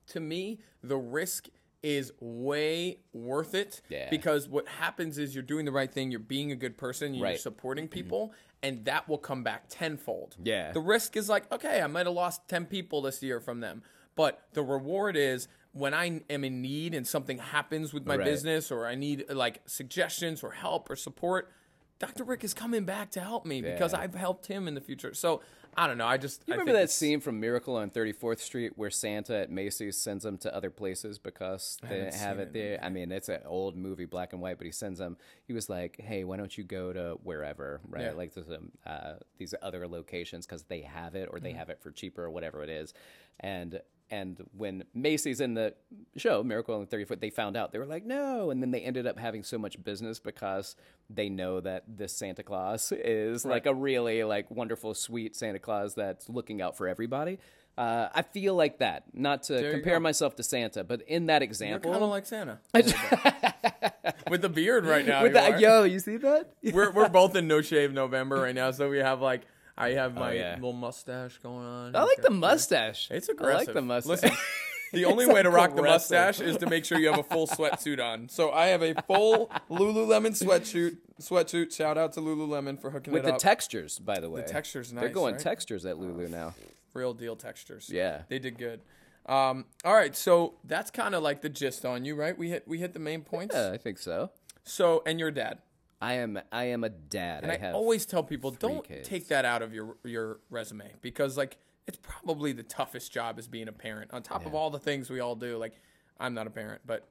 To 0.07 0.19
me, 0.19 0.59
the 0.83 0.97
risk 0.97 1.47
is 1.83 2.13
way 2.21 2.97
worth 3.11 3.53
it 3.53 3.81
Yeah. 3.89 4.09
because 4.09 4.47
what 4.47 4.67
happens 4.67 5.17
is 5.17 5.35
you're 5.35 5.43
doing 5.43 5.65
the 5.65 5.71
right 5.71 5.91
thing, 5.91 6.09
you're 6.09 6.19
being 6.19 6.51
a 6.51 6.55
good 6.55 6.77
person, 6.77 7.13
you're 7.13 7.25
Right. 7.25 7.39
supporting 7.39 7.85
mm-hmm. 7.85 7.93
people, 7.93 8.33
and 8.63 8.85
that 8.85 9.07
will 9.09 9.17
come 9.17 9.43
back 9.43 9.65
tenfold. 9.67 10.37
Yeah. 10.41 10.71
The 10.71 10.79
risk 10.79 11.17
is 11.17 11.27
like, 11.27 11.51
okay, 11.51 11.81
I 11.81 11.87
might 11.87 12.05
have 12.05 12.15
lost 12.15 12.47
10 12.47 12.65
people 12.67 13.01
this 13.01 13.21
year 13.21 13.41
from 13.41 13.59
them, 13.59 13.83
but 14.15 14.47
the 14.53 14.63
reward 14.63 15.17
is 15.17 15.49
when 15.73 15.93
I 15.93 16.21
am 16.29 16.43
in 16.43 16.61
need 16.61 16.93
and 16.93 17.05
something 17.05 17.39
happens 17.39 17.93
with 17.93 18.05
my 18.05 18.15
Right. 18.15 18.25
business 18.25 18.71
or 18.71 18.85
I 18.87 18.95
need 18.95 19.29
like 19.29 19.61
suggestions 19.65 20.41
or 20.43 20.51
help 20.51 20.89
or 20.89 20.95
support, 20.95 21.51
Dr. 21.99 22.23
Rick 22.23 22.43
is 22.43 22.53
coming 22.53 22.85
back 22.85 23.11
to 23.11 23.19
help 23.21 23.45
me 23.45 23.61
because 23.61 23.93
I've 23.93 24.13
helped 24.15 24.47
him 24.47 24.67
in 24.67 24.73
the 24.75 24.81
future. 24.81 25.13
So 25.13 25.41
I 25.75 25.87
don't 25.87 25.97
know. 25.97 26.05
I 26.05 26.17
just 26.17 26.43
You 26.47 26.53
I 26.53 26.55
remember 26.57 26.71
think 26.71 26.75
that 26.77 26.83
it's- 26.83 26.93
scene 26.93 27.19
from 27.19 27.39
Miracle 27.39 27.75
on 27.75 27.89
34th 27.89 28.39
Street 28.39 28.73
where 28.77 28.89
Santa 28.89 29.35
at 29.39 29.51
Macy's 29.51 29.97
sends 29.97 30.23
them 30.23 30.37
to 30.39 30.55
other 30.55 30.69
places 30.69 31.17
because 31.17 31.77
they 31.81 31.89
didn't 31.95 32.13
have 32.15 32.39
it 32.39 32.49
it. 32.49 32.53
there? 32.53 32.79
I 32.83 32.89
mean, 32.89 33.11
it's 33.11 33.29
an 33.29 33.41
old 33.45 33.75
movie, 33.75 34.05
black 34.05 34.33
and 34.33 34.41
white, 34.41 34.57
but 34.57 34.65
he 34.65 34.71
sends 34.71 34.99
them. 34.99 35.17
He 35.45 35.53
was 35.53 35.69
like, 35.69 35.99
"Hey, 35.99 36.23
why 36.23 36.37
don't 36.37 36.55
you 36.57 36.63
go 36.63 36.93
to 36.93 37.17
wherever, 37.23 37.81
right? 37.87 38.03
Yeah. 38.05 38.11
Like 38.11 38.33
there's 38.33 38.49
uh, 38.85 39.13
these 39.37 39.55
other 39.61 39.87
locations 39.87 40.45
because 40.45 40.63
they 40.63 40.81
have 40.81 41.15
it 41.15 41.27
or 41.31 41.37
Mm-hmm. 41.37 41.43
they 41.45 41.51
have 41.53 41.69
it 41.69 41.79
for 41.81 41.91
cheaper 41.91 42.23
or 42.23 42.29
whatever 42.29 42.61
it 42.63 42.69
is." 42.69 42.93
And 43.39 43.81
and 44.13 44.37
when 44.55 44.83
Macy's 44.93 45.41
in 45.41 45.55
the 45.55 45.73
show 46.17 46.43
Miracle 46.43 46.75
on 46.75 46.85
34th, 46.85 47.19
they 47.19 47.31
found 47.31 47.57
out 47.57 47.71
they 47.71 47.79
were 47.79 47.85
like, 47.87 48.05
"No," 48.05 48.51
and 48.51 48.61
then 48.61 48.69
they 48.69 48.81
ended 48.81 49.07
up 49.07 49.17
having 49.17 49.41
so 49.41 49.57
much 49.57 49.83
business 49.83 50.19
because 50.19 50.75
they 51.09 51.29
know 51.29 51.59
that 51.59 51.83
this 51.87 52.15
Santa 52.15 52.43
Claus 52.43 52.91
is 52.91 53.43
like 53.43 53.65
a 53.65 53.73
really 53.73 54.23
like 54.23 54.51
wonderful, 54.51 54.93
sweet 54.93 55.35
Santa 55.35 55.57
Claus 55.57 55.95
that's 55.95 56.29
looking 56.29 56.61
out 56.61 56.77
for 56.77 56.87
everybody. 56.87 57.39
Uh, 57.75 58.09
I 58.13 58.21
feel 58.21 58.53
like 58.53 58.77
that. 58.79 59.05
Not 59.15 59.43
to 59.43 59.59
you 59.59 59.71
compare 59.71 59.99
myself 59.99 60.35
to 60.35 60.43
Santa, 60.43 60.83
but 60.83 61.01
in 61.07 61.25
that 61.25 61.41
example, 61.41 61.91
kind 61.91 62.03
of 62.03 62.09
like 62.11 62.27
Santa. 62.27 62.59
With 64.29 64.41
the 64.43 64.49
beard 64.49 64.85
right 64.85 65.05
now. 65.05 65.23
with 65.23 65.31
you 65.31 65.39
that, 65.39 65.59
yo, 65.59 65.83
you 65.83 65.99
see 65.99 66.17
that? 66.17 66.53
we're 66.71 66.91
we're 66.91 67.09
both 67.21 67.35
in 67.35 67.47
no 67.47 67.61
shave 67.61 67.91
November 67.91 68.35
right 68.35 68.53
now, 68.53 68.69
so 68.69 68.89
we 68.89 68.99
have 68.99 69.21
like 69.21 69.41
I 69.77 69.89
have 69.91 70.13
my 70.15 70.31
Oh, 70.31 70.33
yeah. 70.33 70.55
little 70.55 70.73
mustache 70.73 71.39
going 71.41 71.65
on. 71.65 71.95
I 71.95 72.03
like 72.03 72.21
the 72.21 72.29
mustache. 72.29 73.07
It's 73.11 73.29
aggressive. 73.29 73.55
I 73.55 73.57
like 73.65 73.73
the 73.73 73.81
mustache. 73.81 74.09
Listen, 74.23 74.31
the 74.93 75.05
only 75.05 75.25
way 75.25 75.41
to 75.41 75.49
rock 75.49 75.75
the 75.75 75.81
mustache 75.81 76.39
is 76.39 76.57
to 76.57 76.67
make 76.67 76.85
sure 76.85 76.99
you 76.99 77.09
have 77.09 77.19
a 77.19 77.23
full 77.23 77.47
sweatsuit 77.47 77.99
on. 78.03 78.29
So 78.29 78.51
I 78.51 78.67
have 78.67 78.83
a 78.83 78.93
full 79.07 79.49
Lululemon 79.71 80.31
sweatsuit. 80.39 80.97
Sweatsuit. 81.21 81.75
Shout 81.75 81.97
out 81.97 82.13
to 82.13 82.19
Lululemon 82.21 82.79
for 82.79 82.91
hooking 82.91 83.13
it 83.13 83.17
up. 83.19 83.25
with 83.25 83.33
the 83.33 83.39
textures, 83.39 83.97
by 83.99 84.19
the 84.19 84.29
way. 84.29 84.41
the 84.41 84.47
texture's 84.47 84.93
nice. 84.93 85.01
They're 85.01 85.09
going 85.09 85.33
right? 85.35 85.43
textures 85.43 85.85
at 85.85 85.97
Lulu 85.97 86.27
now. 86.29 86.53
real 86.93 87.13
deal 87.15 87.35
textures. 87.35 87.89
Yeah. 87.91 88.21
they 88.29 88.37
did 88.39 88.57
good. 88.59 88.81
Um, 89.25 89.65
all 89.85 89.93
right, 89.95 90.15
so 90.15 90.55
that's 90.65 90.91
kind 90.91 91.15
of 91.15 91.23
like 91.23 91.41
the 91.41 91.47
gist 91.49 91.85
on 91.85 92.03
you, 92.03 92.13
right? 92.13 92.37
We 92.37 92.49
hit 92.49 92.67
we 92.67 92.79
hit 92.79 92.91
the 92.93 92.99
main 92.99 93.21
points. 93.21 93.55
Yeah, 93.55 93.71
I 93.71 93.77
think 93.77 93.97
so. 93.97 94.31
So 94.65 95.01
and 95.05 95.17
your 95.17 95.31
dad. 95.31 95.59
I 96.03 96.13
am. 96.15 96.39
I 96.51 96.65
am 96.65 96.83
a 96.83 96.89
dad. 96.89 97.43
And 97.43 97.51
I, 97.51 97.55
I 97.55 97.57
have 97.59 97.75
always 97.75 98.05
tell 98.05 98.23
people 98.23 98.51
don't 98.51 98.87
kids. 98.87 99.07
take 99.07 99.27
that 99.29 99.45
out 99.45 99.61
of 99.61 99.73
your 99.73 99.95
your 100.03 100.39
resume 100.49 100.91
because 101.01 101.37
like 101.37 101.57
it's 101.87 101.97
probably 102.01 102.51
the 102.51 102.63
toughest 102.63 103.11
job 103.11 103.39
is 103.39 103.47
being 103.47 103.67
a 103.67 103.71
parent. 103.73 104.11
On 104.13 104.21
top 104.21 104.45
of 104.45 104.53
all 104.53 104.69
the 104.69 104.79
things 104.79 105.09
we 105.09 105.19
all 105.19 105.35
do, 105.35 105.57
like 105.57 105.73
I'm 106.19 106.33
not 106.33 106.47
a 106.47 106.49
parent, 106.49 106.81
but 106.85 107.07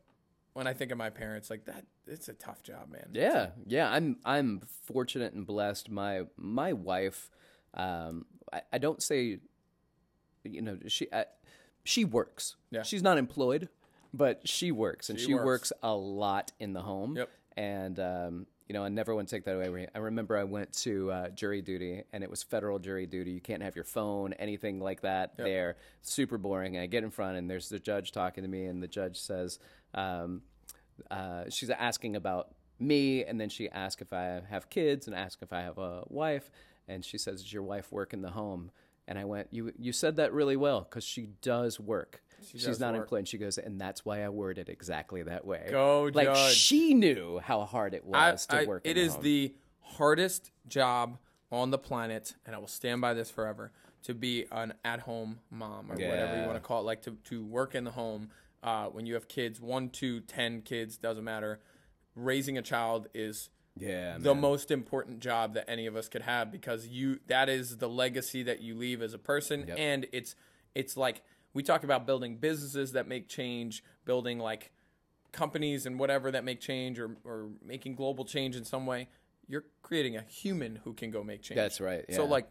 when 0.55 0.67
I 0.67 0.75
think 0.75 0.93
of 0.93 0.99
my 0.99 1.11
parents, 1.11 1.49
like 1.51 1.65
that, 1.65 1.85
it's 2.07 2.29
a 2.29 2.35
tough 2.35 2.63
job, 2.63 2.91
man. 2.91 3.09
Yeah, 3.13 3.51
yeah. 3.67 3.91
I'm 3.91 4.17
I'm 4.25 4.61
fortunate 4.85 5.33
and 5.33 5.47
blessed. 5.47 5.91
My 5.91 6.23
my 6.37 6.73
wife, 6.75 7.31
um, 7.75 8.27
I, 8.53 8.61
I 8.75 8.79
don't 8.79 9.03
say, 9.03 9.39
you 10.45 10.63
know, 10.63 10.79
she 10.89 11.07
I, 11.13 11.25
she 11.85 12.05
works. 12.05 12.57
Yeah. 12.71 12.83
She's 12.83 13.03
not 13.03 13.17
employed, 13.19 13.69
but 14.13 14.47
she 14.47 14.71
works, 14.73 15.09
and 15.11 15.19
She 15.19 15.27
she, 15.27 15.35
works. 15.35 15.45
works. 15.45 15.73
a 15.83 15.95
lot 15.95 16.53
in 16.59 16.75
the 16.75 16.83
home. 16.83 17.17
Yep. 17.17 17.31
And 17.57 18.01
um, 18.01 18.47
you 18.73 18.79
know, 18.79 18.87
I 18.87 18.89
never 18.89 19.15
want 19.15 19.29
to 19.29 19.37
take 19.37 19.45
that 19.45 19.55
away. 19.55 19.87
I 19.95 19.99
remember 19.99 20.35
I 20.35 20.45
went 20.45 20.73
to 20.85 21.13
uh, 21.13 21.29
jury 21.29 21.61
duty, 21.61 22.05
and 22.15 22.25
it 22.25 22.31
was 22.31 22.43
federal 22.43 22.79
jury 22.79 23.05
duty. 23.05 23.31
You 23.33 23.41
can't 23.43 23.63
have 23.63 23.77
your 23.77 23.85
phone, 23.85 24.33
anything 24.33 24.81
like 24.81 25.03
that. 25.03 25.37
There, 25.45 25.77
super 26.01 26.39
boring. 26.39 26.77
And 26.77 26.83
I 26.83 26.87
get 26.87 27.05
in 27.05 27.11
front, 27.11 27.37
and 27.37 27.51
there's 27.51 27.69
the 27.69 27.79
judge 27.79 28.13
talking 28.13 28.43
to 28.45 28.49
me, 28.49 28.65
and 28.65 28.83
the 28.83 28.89
judge 28.89 29.21
says. 29.21 29.59
Um, 29.93 30.41
uh, 31.11 31.51
she's 31.51 31.69
asking 31.69 32.17
about 32.17 32.55
me, 32.79 33.23
and 33.25 33.39
then 33.39 33.51
she 33.51 33.69
asks 33.69 34.01
if 34.01 34.11
I 34.11 34.41
have 34.49 34.71
kids, 34.71 35.07
and 35.07 35.15
asks 35.15 35.43
if 35.43 35.53
I 35.53 35.61
have 35.61 35.77
a 35.77 36.05
wife, 36.09 36.51
and 36.89 37.05
she 37.05 37.19
says, 37.19 37.43
"Does 37.43 37.53
your 37.53 37.65
wife 37.65 37.93
work 37.93 38.15
in 38.15 38.23
the 38.23 38.31
home?" 38.31 38.71
And 39.07 39.19
I 39.19 39.27
went, 39.27 39.49
"You 39.51 39.75
you 39.79 39.93
said 39.93 40.17
that 40.17 40.33
really 40.33 40.57
well 40.57 40.81
because 40.81 41.05
she 41.05 41.29
does 41.43 41.79
work. 41.79 42.22
She's 42.47 42.81
not 42.81 42.93
work. 42.95 43.03
employed." 43.03 43.19
And 43.21 43.29
she 43.29 43.39
goes, 43.39 43.59
"And 43.59 43.81
that's 43.81 44.05
why 44.05 44.25
I 44.25 44.29
worded 44.29 44.69
exactly 44.69 45.23
that 45.25 45.45
way." 45.45 45.67
Go, 45.71 46.11
like 46.13 46.27
Judge. 46.29 46.55
she 46.55 46.95
knew 46.95 47.39
how 47.39 47.65
hard 47.65 47.95
it 47.95 48.05
I, 48.13 48.33
was 48.33 48.47
to 48.47 48.57
I- 48.61 48.65
work. 48.65 48.83
it 48.85 48.97
is 48.97 49.15
home. 49.15 49.23
the 49.23 49.55
hardest 49.81 50.51
job 50.69 51.19
on 51.51 51.71
the 51.71 51.79
planet, 51.79 52.35
and 52.47 52.55
I 52.55 52.59
will 52.59 52.67
stand 52.67 53.01
by 53.01 53.15
this 53.15 53.31
forever. 53.31 53.73
To 54.05 54.15
be 54.15 54.47
an 54.51 54.75
at-home 54.85 55.39
mom 55.49 55.93
or 55.93 55.95
whatever 55.95 56.41
you 56.41 56.47
want 56.47 56.55
to 56.57 56.61
call 56.61 56.81
it, 56.81 56.85
like 56.85 57.03
to 57.03 57.13
to 57.25 57.45
work 57.45 57.75
in 57.77 57.85
the 57.85 57.93
home 57.93 58.31
uh, 58.63 58.87
when 58.87 59.07
you 59.07 59.15
have 59.15 59.29
kids, 59.29 59.61
one, 59.61 59.91
two, 59.91 60.19
ten 60.21 60.61
kids, 60.63 60.97
doesn't 60.97 61.23
matter. 61.23 61.61
Raising 62.17 62.59
a 62.59 62.63
child 62.63 63.07
is 63.15 63.49
yeah, 63.77 64.19
the 64.19 64.35
man. 64.35 64.41
most 64.43 64.71
important 64.73 65.21
job 65.21 65.55
that 65.55 65.71
any 65.71 65.87
of 65.87 65.95
us 65.97 66.09
could 66.09 66.23
have 66.23 66.51
because 66.51 66.89
you 66.89 67.21
that 67.29 67.49
is 67.49 67.77
the 67.79 67.89
legacy 67.89 68.43
that 68.43 68.61
you 68.61 68.75
leave 68.75 69.01
as 69.03 69.15
a 69.15 69.19
person 69.19 69.65
Yep. 69.69 69.77
and 69.79 70.07
it's 70.13 70.35
it's 70.75 70.97
like 70.97 71.23
we 71.55 71.63
talk 71.63 71.85
about 71.85 72.07
building 72.07 72.37
businesses 72.37 72.93
that 72.93 73.07
make 73.07 73.29
change 73.29 73.83
building 74.05 74.39
like 74.39 74.73
companies 75.33 75.87
and 75.87 75.99
whatever 75.99 76.31
that 76.31 76.45
make 76.45 76.61
change 76.61 76.99
or, 76.99 77.17
or 77.25 77.49
making 77.65 77.95
global 77.95 78.25
change 78.25 78.57
in 78.57 78.65
some 78.65 78.87
way 78.87 79.09
you're 79.49 79.65
creating 79.83 80.17
a 80.17 80.23
human 80.23 80.81
who 80.85 80.95
can 80.95 81.11
go 81.11 81.23
make 81.23 81.43
change. 81.43 81.57
That's 81.57 81.81
right, 81.81 82.05
so 82.11 82.25
like 82.25 82.49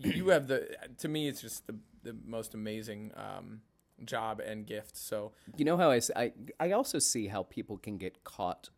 you 0.00 0.28
have 0.28 0.46
the 0.46 0.68
to 0.98 1.08
me 1.08 1.28
it's 1.28 1.40
just 1.40 1.66
the, 1.66 1.76
the 2.02 2.16
most 2.26 2.54
amazing 2.54 3.12
um, 3.16 3.60
job 4.04 4.40
and 4.40 4.66
gift 4.66 4.96
so. 4.96 5.32
You 5.56 5.64
know 5.64 5.76
how 5.76 5.90
I, 5.90 6.00
I 6.16 6.32
I 6.60 6.72
also 6.72 6.98
see 6.98 7.28
how 7.28 7.44
people 7.44 7.78
can 7.78 7.98
get 7.98 8.24
caught 8.24 8.70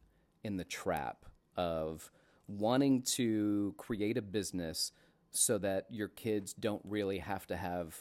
in 0.44 0.56
the 0.56 0.64
trap 0.64 1.24
of 1.56 2.10
wanting 2.46 3.02
to 3.02 3.74
create 3.78 4.16
a 4.16 4.22
business 4.22 4.92
so 5.32 5.58
that 5.58 5.86
your 5.90 6.08
kids 6.08 6.54
don't 6.54 6.82
really 6.84 7.18
have 7.18 7.46
to 7.48 7.56
have 7.56 7.96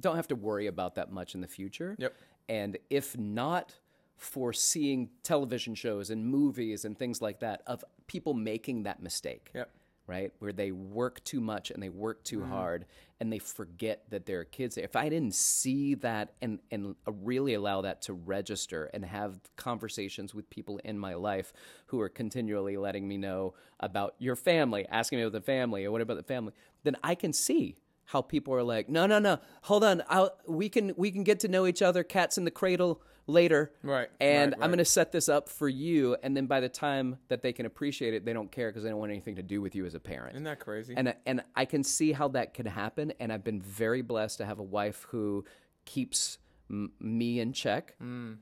don't 0.00 0.16
have 0.16 0.28
to 0.28 0.36
worry 0.36 0.66
about 0.66 0.94
that 0.96 1.10
much 1.10 1.34
in 1.34 1.40
the 1.40 1.48
future. 1.48 1.96
Yep. 1.98 2.14
And 2.48 2.78
if 2.90 3.16
not 3.18 3.74
for 4.16 4.52
seeing 4.52 5.10
television 5.22 5.74
shows 5.74 6.10
and 6.10 6.26
movies 6.26 6.84
and 6.84 6.98
things 6.98 7.22
like 7.22 7.40
that 7.40 7.62
of 7.66 7.84
people 8.06 8.34
making 8.34 8.82
that 8.82 9.00
mistake 9.00 9.50
Yep. 9.54 9.70
right? 10.08 10.32
Where 10.40 10.52
they 10.52 10.72
work 10.72 11.22
too 11.22 11.40
much 11.40 11.70
and 11.70 11.82
they 11.82 11.88
work 11.88 12.24
too 12.24 12.40
mm-hmm. 12.40 12.50
hard 12.50 12.86
and 13.20 13.32
they 13.32 13.38
forget 13.38 14.04
that 14.10 14.26
there 14.26 14.40
are 14.40 14.44
kids 14.44 14.74
there. 14.74 14.84
If 14.84 14.96
I 14.96 15.08
didn't 15.08 15.34
see 15.34 15.94
that 15.96 16.32
and, 16.40 16.58
and 16.70 16.96
really 17.06 17.54
allow 17.54 17.82
that 17.82 18.02
to 18.02 18.12
register 18.12 18.90
and 18.92 19.04
have 19.04 19.38
conversations 19.56 20.34
with 20.34 20.50
people 20.50 20.80
in 20.84 20.98
my 20.98 21.14
life 21.14 21.52
who 21.86 22.00
are 22.00 22.08
continually 22.08 22.76
letting 22.76 23.06
me 23.06 23.18
know 23.18 23.54
about 23.78 24.14
your 24.18 24.34
family, 24.34 24.86
asking 24.90 25.18
me 25.18 25.24
about 25.24 25.32
the 25.32 25.44
family 25.44 25.84
or 25.84 25.92
what 25.92 26.00
about 26.00 26.16
the 26.16 26.22
family, 26.22 26.52
then 26.82 26.96
I 27.04 27.14
can 27.14 27.32
see 27.32 27.76
how 28.08 28.22
people 28.22 28.54
are 28.54 28.62
like, 28.62 28.88
no, 28.88 29.06
no, 29.06 29.18
no, 29.18 29.38
hold 29.62 29.84
on, 29.84 30.02
I'll, 30.08 30.34
we 30.46 30.70
can 30.70 30.94
we 30.96 31.10
can 31.10 31.24
get 31.24 31.40
to 31.40 31.48
know 31.48 31.66
each 31.66 31.82
other, 31.82 32.02
cats 32.02 32.38
in 32.38 32.44
the 32.46 32.50
cradle 32.50 33.02
later, 33.26 33.70
Right, 33.82 34.08
And 34.18 34.52
right, 34.52 34.62
I'm 34.62 34.70
going 34.70 34.78
to 34.78 34.84
set 34.86 35.12
this 35.12 35.28
up 35.28 35.50
for 35.50 35.68
you, 35.68 36.16
and 36.22 36.34
then 36.34 36.46
by 36.46 36.60
the 36.60 36.70
time 36.70 37.18
that 37.28 37.42
they 37.42 37.52
can 37.52 37.66
appreciate 37.66 38.14
it, 38.14 38.24
they 38.24 38.32
don't 38.32 38.50
care 38.50 38.70
because 38.70 38.82
they 38.82 38.88
don't 38.88 38.98
want 38.98 39.12
anything 39.12 39.36
to 39.36 39.42
do 39.42 39.60
with 39.60 39.74
you 39.74 39.84
as 39.84 39.94
a 39.94 40.00
parent. 40.00 40.32
isn't 40.36 40.44
that 40.44 40.58
crazy 40.60 40.94
And 40.96 41.14
and 41.26 41.42
I 41.54 41.66
can 41.66 41.84
see 41.84 42.12
how 42.12 42.28
that 42.28 42.54
can 42.54 42.64
happen, 42.64 43.12
and 43.20 43.30
I've 43.30 43.44
been 43.44 43.60
very 43.60 44.00
blessed 44.00 44.38
to 44.38 44.46
have 44.46 44.58
a 44.58 44.62
wife 44.62 45.06
who 45.10 45.44
keeps 45.84 46.38
m- 46.70 46.92
me 47.00 47.40
in 47.40 47.52
check. 47.52 47.94
Hmm. 47.98 48.34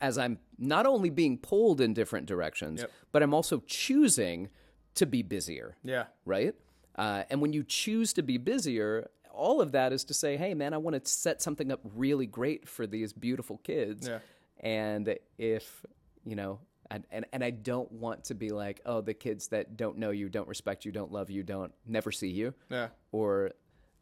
As 0.00 0.16
I'm 0.16 0.38
not 0.58 0.86
only 0.86 1.10
being 1.10 1.36
pulled 1.36 1.80
in 1.82 1.92
different 1.92 2.24
directions, 2.26 2.80
Yep. 2.80 2.90
but 3.10 3.22
I'm 3.22 3.34
also 3.34 3.62
choosing 3.66 4.48
to 4.94 5.04
be 5.06 5.22
busier 5.22 5.76
yeah 5.84 6.04
right? 6.24 6.54
Uh, 6.96 7.24
and 7.30 7.40
when 7.40 7.52
you 7.52 7.62
choose 7.62 8.12
to 8.14 8.22
be 8.22 8.36
busier, 8.38 9.10
all 9.32 9.60
of 9.60 9.72
that 9.72 9.92
is 9.92 10.04
to 10.04 10.14
say, 10.14 10.36
hey, 10.36 10.54
man, 10.54 10.74
I 10.74 10.78
want 10.78 11.02
to 11.02 11.10
set 11.10 11.40
something 11.40 11.72
up 11.72 11.80
really 11.94 12.26
great 12.26 12.68
for 12.68 12.86
these 12.86 13.12
beautiful 13.12 13.58
kids. 13.58 14.08
Yeah. 14.08 14.18
And 14.60 15.16
if, 15.38 15.84
you 16.24 16.36
know, 16.36 16.60
and, 16.90 17.04
and, 17.10 17.24
and 17.32 17.42
I 17.42 17.50
don't 17.50 17.90
want 17.90 18.24
to 18.24 18.34
be 18.34 18.50
like, 18.50 18.80
oh, 18.84 19.00
the 19.00 19.14
kids 19.14 19.48
that 19.48 19.76
don't 19.76 19.96
know 19.96 20.10
you, 20.10 20.28
don't 20.28 20.46
respect 20.46 20.84
you, 20.84 20.92
don't 20.92 21.10
love 21.10 21.30
you, 21.30 21.42
don't 21.42 21.72
never 21.86 22.12
see 22.12 22.28
you. 22.28 22.52
yeah 22.68 22.88
Or, 23.10 23.52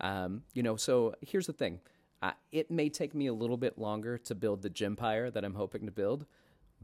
um, 0.00 0.42
you 0.54 0.62
know, 0.64 0.74
so 0.76 1.14
here's 1.20 1.46
the 1.46 1.52
thing. 1.52 1.78
Uh, 2.20 2.32
it 2.50 2.70
may 2.70 2.88
take 2.88 3.14
me 3.14 3.28
a 3.28 3.32
little 3.32 3.56
bit 3.56 3.78
longer 3.78 4.18
to 4.18 4.34
build 4.34 4.62
the 4.62 4.70
gympire 4.70 5.30
that 5.30 5.44
I'm 5.44 5.54
hoping 5.54 5.86
to 5.86 5.92
build, 5.92 6.26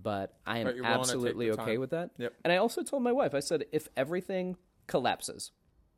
but 0.00 0.34
I 0.46 0.58
am 0.58 0.66
But 0.66 0.76
you're 0.76 0.84
willing 0.84 1.00
to 1.02 1.08
take 1.08 1.14
absolutely 1.16 1.50
okay 1.50 1.72
time. 1.72 1.80
with 1.80 1.90
that. 1.90 2.10
Yep. 2.16 2.32
And 2.44 2.52
I 2.52 2.56
also 2.56 2.82
told 2.82 3.02
my 3.02 3.12
wife, 3.12 3.34
I 3.34 3.40
said, 3.40 3.64
if 3.72 3.88
everything 3.96 4.56
collapses, 4.86 5.50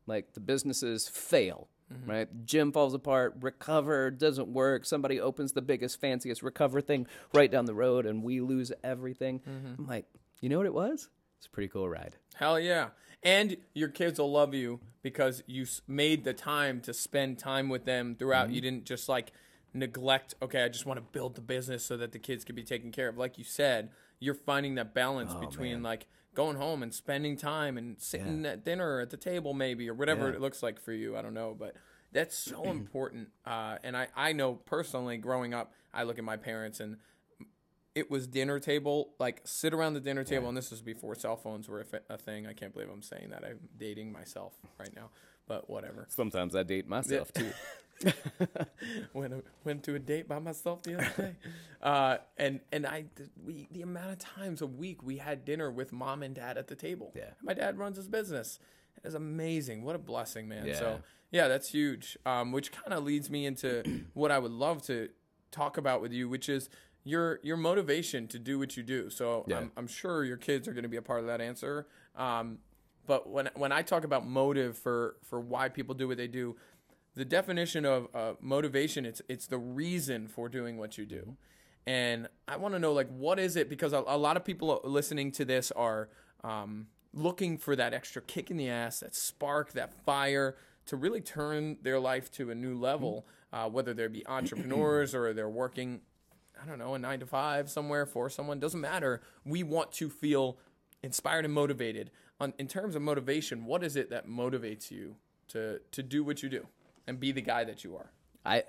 like 0.08 0.34
the 0.34 0.40
businesses 0.40 1.08
fail, 1.08 1.68
Mm-hmm. 1.90 2.10
right? 2.10 2.28
Gym 2.44 2.70
falls 2.70 2.92
apart, 2.92 3.36
recover 3.40 4.10
doesn't 4.10 4.48
work. 4.48 4.84
Somebody 4.84 5.18
opens 5.20 5.52
the 5.52 5.62
biggest, 5.62 5.98
fanciest 5.98 6.42
recover 6.42 6.82
thing 6.82 7.06
right 7.32 7.50
down 7.50 7.64
the 7.64 7.72
road, 7.72 8.04
and 8.04 8.22
we 8.22 8.42
lose 8.42 8.70
everything. 8.84 9.38
Mm-hmm. 9.40 9.74
I'm 9.82 9.86
like, 9.86 10.04
you 10.42 10.50
know 10.50 10.58
what 10.58 10.66
it 10.66 10.74
was? 10.74 11.08
It's 11.38 11.46
a 11.46 11.50
pretty 11.50 11.68
cool 11.68 11.88
ride. 11.88 12.16
Hell 12.34 12.60
yeah. 12.60 12.88
And 13.22 13.56
your 13.72 13.88
kids 13.88 14.18
will 14.20 14.30
love 14.30 14.52
you 14.52 14.80
because 15.00 15.42
you 15.46 15.64
made 15.86 16.24
the 16.24 16.34
time 16.34 16.82
to 16.82 16.92
spend 16.92 17.38
time 17.38 17.70
with 17.70 17.86
them 17.86 18.16
throughout. 18.18 18.50
You 18.50 18.60
didn't 18.60 18.84
just 18.84 19.08
like 19.08 19.32
neglect, 19.72 20.34
okay, 20.42 20.64
I 20.64 20.68
just 20.68 20.84
want 20.84 20.98
to 20.98 21.06
build 21.12 21.36
the 21.36 21.40
business 21.40 21.84
so 21.84 21.96
that 21.96 22.12
the 22.12 22.18
kids 22.18 22.44
can 22.44 22.54
be 22.54 22.64
taken 22.64 22.92
care 22.92 23.08
of. 23.08 23.16
Like 23.16 23.38
you 23.38 23.44
said, 23.44 23.88
you're 24.20 24.34
finding 24.34 24.74
that 24.74 24.92
balance 24.94 25.32
between 25.34 25.82
like 25.82 26.06
going 26.38 26.56
home 26.56 26.84
and 26.84 26.94
spending 26.94 27.36
time 27.36 27.76
and 27.76 28.00
sitting 28.00 28.46
at 28.46 28.64
dinner 28.64 29.00
at 29.00 29.10
the 29.10 29.16
table, 29.16 29.52
maybe, 29.54 29.90
or 29.90 29.94
whatever 29.94 30.28
Yeah. 30.28 30.36
it 30.36 30.40
looks 30.40 30.62
like 30.62 30.80
for 30.80 30.92
you. 30.92 31.16
I 31.16 31.20
don't 31.22 31.34
know. 31.34 31.52
But 31.58 31.74
that's 32.12 32.38
so 32.38 32.62
important. 32.70 33.30
Uh, 33.44 33.78
and 33.82 33.96
I, 33.96 34.06
I 34.14 34.32
know 34.32 34.54
personally, 34.54 35.16
growing 35.16 35.52
up, 35.52 35.72
I 35.92 36.04
look 36.04 36.16
at 36.16 36.22
my 36.22 36.36
parents 36.36 36.78
and 36.78 36.98
it 37.96 38.08
was 38.08 38.28
dinner 38.28 38.60
table, 38.60 39.14
like 39.18 39.40
sit 39.44 39.74
around 39.74 39.94
the 39.94 40.00
dinner 40.00 40.22
table, 40.22 40.46
and 40.46 40.56
this 40.56 40.70
was 40.70 40.80
before 40.80 41.16
cell 41.16 41.34
phones 41.36 41.68
were 41.68 41.80
a, 42.08 42.14
a 42.14 42.16
thing. 42.16 42.46
I 42.46 42.52
can't 42.52 42.72
believe 42.72 42.88
I'm 42.88 43.02
saying 43.02 43.30
that. 43.30 43.42
I'm 43.44 43.58
dating 43.76 44.12
myself 44.12 44.54
right 44.78 44.94
now, 44.94 45.10
but 45.48 45.68
whatever. 45.68 46.06
Sometimes 46.08 46.54
I 46.54 46.62
date 46.62 46.86
myself 46.88 47.32
too. 47.32 47.50
went 49.12 49.44
went 49.64 49.82
to 49.84 49.94
a 49.94 49.98
date 49.98 50.28
by 50.28 50.38
myself 50.38 50.82
the 50.82 50.96
other 50.98 51.12
day, 51.16 51.36
uh, 51.82 52.18
and 52.36 52.60
and 52.72 52.86
I 52.86 53.06
we 53.44 53.68
the 53.70 53.82
amount 53.82 54.10
of 54.12 54.18
times 54.18 54.62
a 54.62 54.66
week 54.66 55.02
we 55.02 55.18
had 55.18 55.44
dinner 55.44 55.70
with 55.70 55.92
mom 55.92 56.22
and 56.22 56.34
dad 56.34 56.56
at 56.58 56.68
the 56.68 56.76
table. 56.76 57.12
Yeah. 57.16 57.30
my 57.42 57.54
dad 57.54 57.78
runs 57.78 57.96
his 57.96 58.08
business. 58.08 58.58
It's 59.04 59.14
amazing. 59.14 59.84
What 59.84 59.94
a 59.94 59.98
blessing, 59.98 60.48
man. 60.48 60.66
Yeah. 60.66 60.78
So 60.78 61.00
yeah, 61.30 61.48
that's 61.48 61.70
huge. 61.70 62.16
Um, 62.26 62.52
which 62.52 62.72
kind 62.72 62.92
of 62.92 63.04
leads 63.04 63.30
me 63.30 63.46
into 63.46 63.82
what 64.14 64.30
I 64.30 64.38
would 64.38 64.52
love 64.52 64.82
to 64.82 65.08
talk 65.50 65.76
about 65.76 66.00
with 66.00 66.12
you, 66.12 66.28
which 66.28 66.48
is 66.48 66.68
your 67.04 67.40
your 67.42 67.56
motivation 67.56 68.28
to 68.28 68.38
do 68.38 68.58
what 68.58 68.76
you 68.76 68.82
do. 68.82 69.10
So 69.10 69.44
Yeah. 69.46 69.58
I'm, 69.58 69.72
I'm 69.76 69.86
sure 69.86 70.24
your 70.24 70.36
kids 70.36 70.68
are 70.68 70.72
going 70.72 70.82
to 70.82 70.88
be 70.88 70.96
a 70.96 71.02
part 71.02 71.20
of 71.20 71.26
that 71.26 71.40
answer. 71.40 71.86
Um, 72.16 72.58
but 73.06 73.28
when 73.28 73.48
when 73.54 73.72
I 73.72 73.82
talk 73.82 74.04
about 74.04 74.26
motive 74.26 74.76
for 74.76 75.16
for 75.22 75.40
why 75.40 75.68
people 75.68 75.94
do 75.94 76.08
what 76.08 76.16
they 76.18 76.28
do, 76.28 76.56
the 77.18 77.24
definition 77.24 77.84
of 77.84 78.06
uh, 78.14 78.34
motivation 78.40 79.04
it's 79.04 79.20
it's 79.28 79.48
the 79.48 79.58
reason 79.58 80.28
for 80.28 80.48
doing 80.48 80.78
what 80.78 80.96
you 80.96 81.04
do. 81.04 81.36
And 81.84 82.28
i 82.46 82.56
want 82.56 82.74
to 82.74 82.78
know 82.78 82.92
like 82.92 83.08
what 83.08 83.40
is 83.40 83.56
it? 83.56 83.68
Because 83.68 83.92
a, 83.92 84.04
a 84.06 84.16
lot 84.16 84.36
of 84.36 84.44
people 84.44 84.80
listening 84.84 85.32
to 85.32 85.44
this 85.44 85.72
are 85.72 86.08
um, 86.44 86.86
looking 87.12 87.58
for 87.58 87.74
that 87.74 87.92
extra 87.92 88.22
kick 88.22 88.52
in 88.52 88.56
the 88.56 88.70
ass 88.70 89.00
that 89.00 89.16
spark 89.16 89.72
that 89.72 89.92
fire 90.04 90.56
to 90.86 90.96
really 90.96 91.20
turn 91.20 91.76
their 91.82 91.98
life 91.98 92.30
to 92.32 92.50
a 92.50 92.54
new 92.54 92.78
level 92.78 93.26
uh, 93.52 93.68
whether 93.68 93.92
they 93.94 94.06
be 94.06 94.24
entrepreneurs 94.26 95.14
or 95.14 95.32
they're 95.32 95.48
working 95.48 96.00
i 96.62 96.66
don't 96.66 96.78
know 96.78 96.94
a 96.94 96.98
nine 96.98 97.18
to 97.18 97.26
five 97.26 97.68
somewhere 97.68 98.06
for 98.06 98.30
someone 98.30 98.60
doesn't 98.60 98.80
matter. 98.80 99.20
We 99.44 99.64
want 99.64 99.90
to 99.92 100.08
feel 100.08 100.58
inspired 101.02 101.44
and 101.44 101.54
motivated. 101.54 102.10
On 102.38 102.54
in 102.58 102.68
terms 102.68 102.94
of 102.94 103.02
motivation 103.02 103.64
what 103.64 103.82
is 103.82 103.96
it 103.96 104.08
that 104.10 104.28
motivates 104.28 104.92
you 104.92 105.16
to 105.48 105.80
to 105.90 106.02
do 106.04 106.22
what 106.22 106.44
you 106.44 106.48
do 106.48 106.68
and 107.08 107.18
be 107.18 107.32
the 107.32 107.40
guy 107.40 107.64
that 107.64 107.82
you 107.82 107.96
are 107.96 108.12
I 108.44 108.62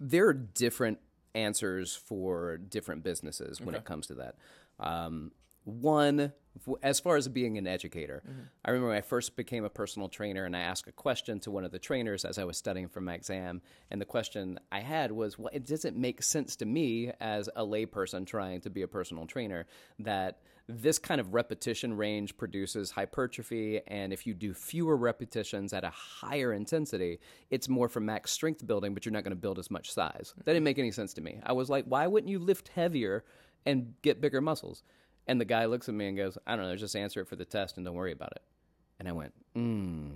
there 0.00 0.26
are 0.28 0.34
different 0.34 0.98
answers 1.34 1.94
for 1.94 2.56
different 2.56 3.02
businesses 3.02 3.60
when 3.60 3.74
it 3.74 3.84
comes 3.84 4.06
to 4.08 4.14
that. 4.14 4.36
Um, 4.80 5.32
one, 5.64 6.32
as 6.82 7.00
far 7.00 7.16
as 7.16 7.28
being 7.28 7.58
an 7.58 7.66
educator, 7.66 8.22
mm-hmm. 8.26 8.40
I 8.64 8.70
remember 8.70 8.88
when 8.88 8.98
I 8.98 9.02
first 9.02 9.36
became 9.36 9.64
a 9.64 9.70
personal 9.70 10.08
trainer 10.08 10.44
and 10.44 10.56
I 10.56 10.60
asked 10.60 10.88
a 10.88 10.92
question 10.92 11.40
to 11.40 11.50
one 11.50 11.64
of 11.64 11.72
the 11.72 11.78
trainers 11.78 12.24
as 12.24 12.38
I 12.38 12.44
was 12.44 12.56
studying 12.56 12.88
for 12.88 13.00
my 13.00 13.14
exam. 13.14 13.62
And 13.90 14.00
the 14.00 14.06
question 14.06 14.58
I 14.70 14.80
had 14.80 15.12
was, 15.12 15.38
well, 15.38 15.50
it 15.52 15.66
doesn't 15.66 15.96
make 15.96 16.22
sense 16.22 16.56
to 16.56 16.66
me 16.66 17.12
as 17.20 17.48
a 17.56 17.64
layperson 17.64 18.26
trying 18.26 18.60
to 18.62 18.70
be 18.70 18.82
a 18.82 18.88
personal 18.88 19.26
trainer 19.26 19.66
that 20.00 20.40
this 20.68 20.98
kind 20.98 21.20
of 21.20 21.32
repetition 21.32 21.96
range 21.96 22.36
produces 22.36 22.90
hypertrophy. 22.90 23.80
And 23.86 24.12
if 24.12 24.26
you 24.26 24.34
do 24.34 24.52
fewer 24.52 24.96
repetitions 24.96 25.72
at 25.72 25.82
a 25.82 25.90
higher 25.90 26.52
intensity, 26.52 27.20
it's 27.50 27.68
more 27.68 27.88
for 27.88 28.00
max 28.00 28.32
strength 28.32 28.66
building, 28.66 28.92
but 28.92 29.06
you're 29.06 29.12
not 29.12 29.24
going 29.24 29.30
to 29.30 29.36
build 29.36 29.58
as 29.58 29.70
much 29.70 29.90
size. 29.90 30.34
That 30.44 30.52
didn't 30.52 30.64
make 30.64 30.78
any 30.78 30.90
sense 30.90 31.14
to 31.14 31.22
me. 31.22 31.40
I 31.42 31.52
was 31.52 31.70
like, 31.70 31.86
why 31.86 32.06
wouldn't 32.06 32.30
you 32.30 32.38
lift 32.38 32.68
heavier 32.68 33.24
and 33.64 33.94
get 34.02 34.20
bigger 34.20 34.42
muscles? 34.42 34.82
And 35.28 35.40
the 35.40 35.44
guy 35.44 35.66
looks 35.66 35.88
at 35.88 35.94
me 35.94 36.08
and 36.08 36.16
goes, 36.16 36.36
I 36.46 36.56
don't 36.56 36.64
know, 36.64 36.74
just 36.74 36.96
answer 36.96 37.20
it 37.20 37.28
for 37.28 37.36
the 37.36 37.44
test 37.44 37.76
and 37.76 37.84
don't 37.86 37.94
worry 37.94 38.12
about 38.12 38.32
it. 38.32 38.42
And 38.98 39.06
I 39.08 39.12
went, 39.12 39.32
mm. 39.56 40.10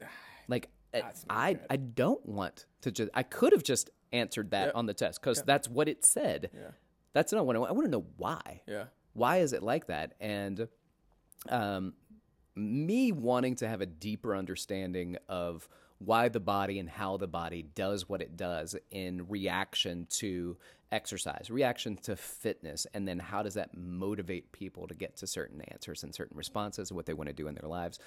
Like, 0.48 0.70
I, 1.30 1.54
good. 1.54 1.66
I 1.70 1.76
don't 1.76 2.24
want 2.26 2.66
to 2.80 2.90
just, 2.90 3.10
I 3.14 3.22
could 3.22 3.52
have 3.52 3.62
just 3.62 3.90
answered 4.12 4.50
that 4.50 4.66
Yep. 4.66 4.76
on 4.76 4.86
the 4.86 4.94
test 4.94 5.20
because 5.20 5.42
that's 5.42 5.68
what 5.68 5.88
it 5.88 6.04
said. 6.04 6.50
Yeah. 6.52 6.70
That's 7.12 7.32
not 7.32 7.46
what 7.46 7.56
I 7.56 7.58
want. 7.60 7.70
I 7.70 7.74
want 7.74 7.86
to 7.86 7.90
know 7.90 8.06
why. 8.16 8.62
yeah 8.66 8.84
Why 9.12 9.38
is 9.38 9.52
it 9.52 9.62
like 9.62 9.86
that? 9.86 10.14
And 10.20 10.68
um, 11.48 11.94
me 12.56 13.12
wanting 13.12 13.56
to 13.56 13.68
have 13.68 13.80
a 13.80 13.86
deeper 13.86 14.34
understanding 14.34 15.16
of 15.28 15.68
why 15.98 16.28
the 16.28 16.40
body 16.40 16.78
and 16.78 16.88
how 16.88 17.16
the 17.16 17.28
body 17.28 17.62
does 17.62 18.08
what 18.08 18.20
it 18.20 18.36
does 18.36 18.74
in 18.90 19.28
reaction 19.28 20.06
to 20.10 20.56
exercise, 20.92 21.50
reaction 21.50 21.96
to 21.96 22.14
fitness, 22.14 22.86
and 22.94 23.08
then 23.08 23.18
how 23.18 23.42
does 23.42 23.54
that 23.54 23.76
motivate 23.76 24.52
people 24.52 24.86
to 24.86 24.94
get 24.94 25.16
to 25.16 25.26
certain 25.26 25.60
answers 25.62 26.04
and 26.04 26.14
certain 26.14 26.36
responses 26.36 26.90
and 26.90 26.96
what 26.96 27.06
they 27.06 27.14
want 27.14 27.28
to 27.28 27.32
do 27.32 27.48
in 27.48 27.54
their 27.54 27.68
lives. 27.68 27.98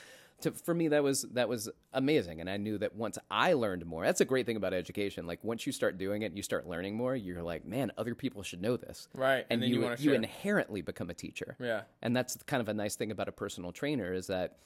To, 0.42 0.52
for 0.52 0.74
me, 0.74 0.90
that 0.90 1.02
was 1.02 1.24
that 1.34 1.48
was 1.50 1.70
amazing, 1.94 2.42
and 2.42 2.50
I 2.50 2.58
knew 2.58 2.78
that 2.78 2.96
once 2.96 3.18
I 3.32 3.54
learned 3.54 3.86
more, 3.86 4.04
that's 4.04 4.22
a 4.22 4.26
great 4.26 4.46
thing 4.46 4.58
about 4.58 4.74
education. 4.74 5.26
Like 5.26 5.44
once 5.44 5.66
you 5.66 5.72
start 5.72 5.98
doing 5.98 6.22
it, 6.22 6.34
you 6.34 6.44
start 6.44 6.68
learning 6.68 6.96
more. 6.96 7.16
You're 7.16 7.42
like, 7.42 7.66
man, 7.66 7.92
other 7.98 8.16
people 8.16 8.44
should 8.44 8.62
know 8.62 8.78
this, 8.78 9.08
Right, 9.14 9.46
and 9.50 9.64
And, 9.64 9.64
then 9.64 9.70
you 9.70 9.90
you 9.90 9.96
you 10.00 10.14
inherently 10.14 10.82
become 10.82 11.10
a 11.10 11.14
teacher. 11.14 11.56
Yeah. 11.60 11.82
And 12.02 12.16
that's 12.16 12.38
kind 12.44 12.62
of 12.62 12.70
a 12.70 12.74
nice 12.74 12.96
thing 12.96 13.12
about 13.12 13.28
a 13.30 13.32
personal 13.32 13.72
trainer 13.72 14.14
is 14.14 14.28
that 14.28 14.58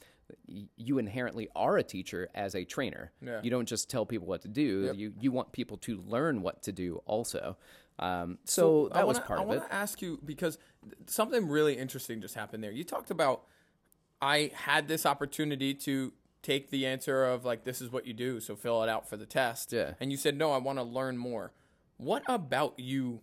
you 0.76 0.98
inherently 0.98 1.50
are 1.56 1.78
a 1.78 1.84
teacher 1.84 2.30
as 2.36 2.56
a 2.56 2.64
trainer. 2.64 3.12
Yeah. 3.22 3.40
You 3.44 3.50
don't 3.50 3.68
just 3.68 3.90
tell 3.90 4.06
people 4.06 4.28
what 4.28 4.42
to 4.42 4.48
do. 4.48 4.92
You 4.96 5.14
you 5.20 5.32
want 5.32 5.52
people 5.52 5.78
to 5.78 5.98
learn 6.08 6.42
what 6.42 6.64
to 6.64 6.72
do 6.72 7.02
also. 7.06 7.58
Um, 8.00 8.38
so, 8.46 8.90
that 8.94 9.06
was 9.06 9.18
wanna- 9.18 9.28
part 9.28 9.40
I 9.40 9.44
of 9.44 9.50
it. 9.50 9.52
I 9.52 9.58
want 9.58 9.70
to 9.70 9.76
ask 9.76 10.02
you 10.02 10.20
because 10.26 10.58
th- 10.84 10.96
something 11.08 11.48
really 11.48 11.78
interesting 11.78 12.22
just 12.22 12.34
happened 12.36 12.64
there. 12.64 12.72
You 12.72 12.84
talked 12.84 13.12
about 13.12 13.44
I 14.22 14.52
had 14.54 14.88
this 14.88 15.06
opportunity 15.06 15.74
to 15.74 16.14
take 16.42 16.70
the 16.70 16.86
answer 16.86 17.26
of 17.26 17.44
like 17.46 17.64
this 17.66 17.82
is 17.82 17.92
what 17.92 18.06
you 18.08 18.14
do, 18.14 18.40
so 18.40 18.56
fill 18.56 18.82
it 18.84 18.90
out 18.90 19.08
for 19.10 19.18
the 19.18 19.26
test. 19.26 19.72
Yeah. 19.74 19.94
And 20.00 20.12
you 20.12 20.18
said 20.18 20.38
no, 20.38 20.52
I 20.52 20.58
want 20.58 20.80
to 20.80 20.84
learn 20.84 21.18
more. 21.18 21.52
What 21.98 22.24
about 22.28 22.80
you? 22.80 23.22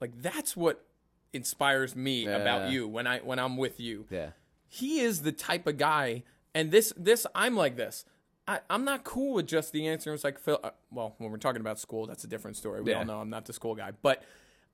Like 0.00 0.20
that's 0.20 0.56
what 0.56 0.84
inspires 1.32 1.94
me 1.94 2.26
about 2.26 2.70
you 2.70 2.88
when 2.88 3.06
I 3.06 3.18
when 3.20 3.38
I'm 3.38 3.56
with 3.56 3.78
you. 3.80 4.06
Yeah. 4.10 4.30
he 4.68 5.00
is 5.00 5.22
the 5.22 5.32
type 5.32 5.66
of 5.66 5.76
guy 5.78 6.24
and 6.54 6.70
this 6.72 6.92
this 6.96 7.24
i'm 7.36 7.54
like 7.54 7.76
this 7.76 8.04
I, 8.48 8.60
i'm 8.70 8.84
not 8.84 9.02
cool 9.04 9.34
with 9.34 9.46
just 9.46 9.72
the 9.72 9.86
answer 9.88 10.12
it's 10.14 10.24
like 10.24 10.38
Phil, 10.38 10.60
uh, 10.62 10.70
well 10.90 11.14
when 11.18 11.30
we're 11.30 11.36
talking 11.38 11.60
about 11.60 11.78
school 11.78 12.06
that's 12.06 12.24
a 12.24 12.28
different 12.28 12.56
story 12.56 12.80
we 12.80 12.90
Yeah. 12.92 12.98
all 12.98 13.04
know 13.04 13.20
i'm 13.20 13.30
not 13.30 13.44
the 13.46 13.52
school 13.52 13.74
guy 13.74 13.92
but 14.02 14.22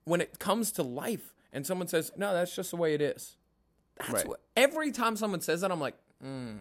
when 0.04 0.20
it 0.20 0.38
comes 0.38 0.72
to 0.72 0.82
life 0.82 1.34
and 1.52 1.66
someone 1.66 1.88
says 1.88 2.12
no 2.16 2.32
that's 2.34 2.54
just 2.54 2.70
the 2.70 2.76
way 2.76 2.94
it 2.94 3.00
is 3.00 3.36
that's 3.98 4.10
Right. 4.12 4.28
what 4.28 4.40
every 4.56 4.90
time 4.92 5.16
someone 5.16 5.40
says 5.40 5.60
that 5.62 5.70
i'm 5.72 5.80
like 5.80 5.94
mm, 6.24 6.58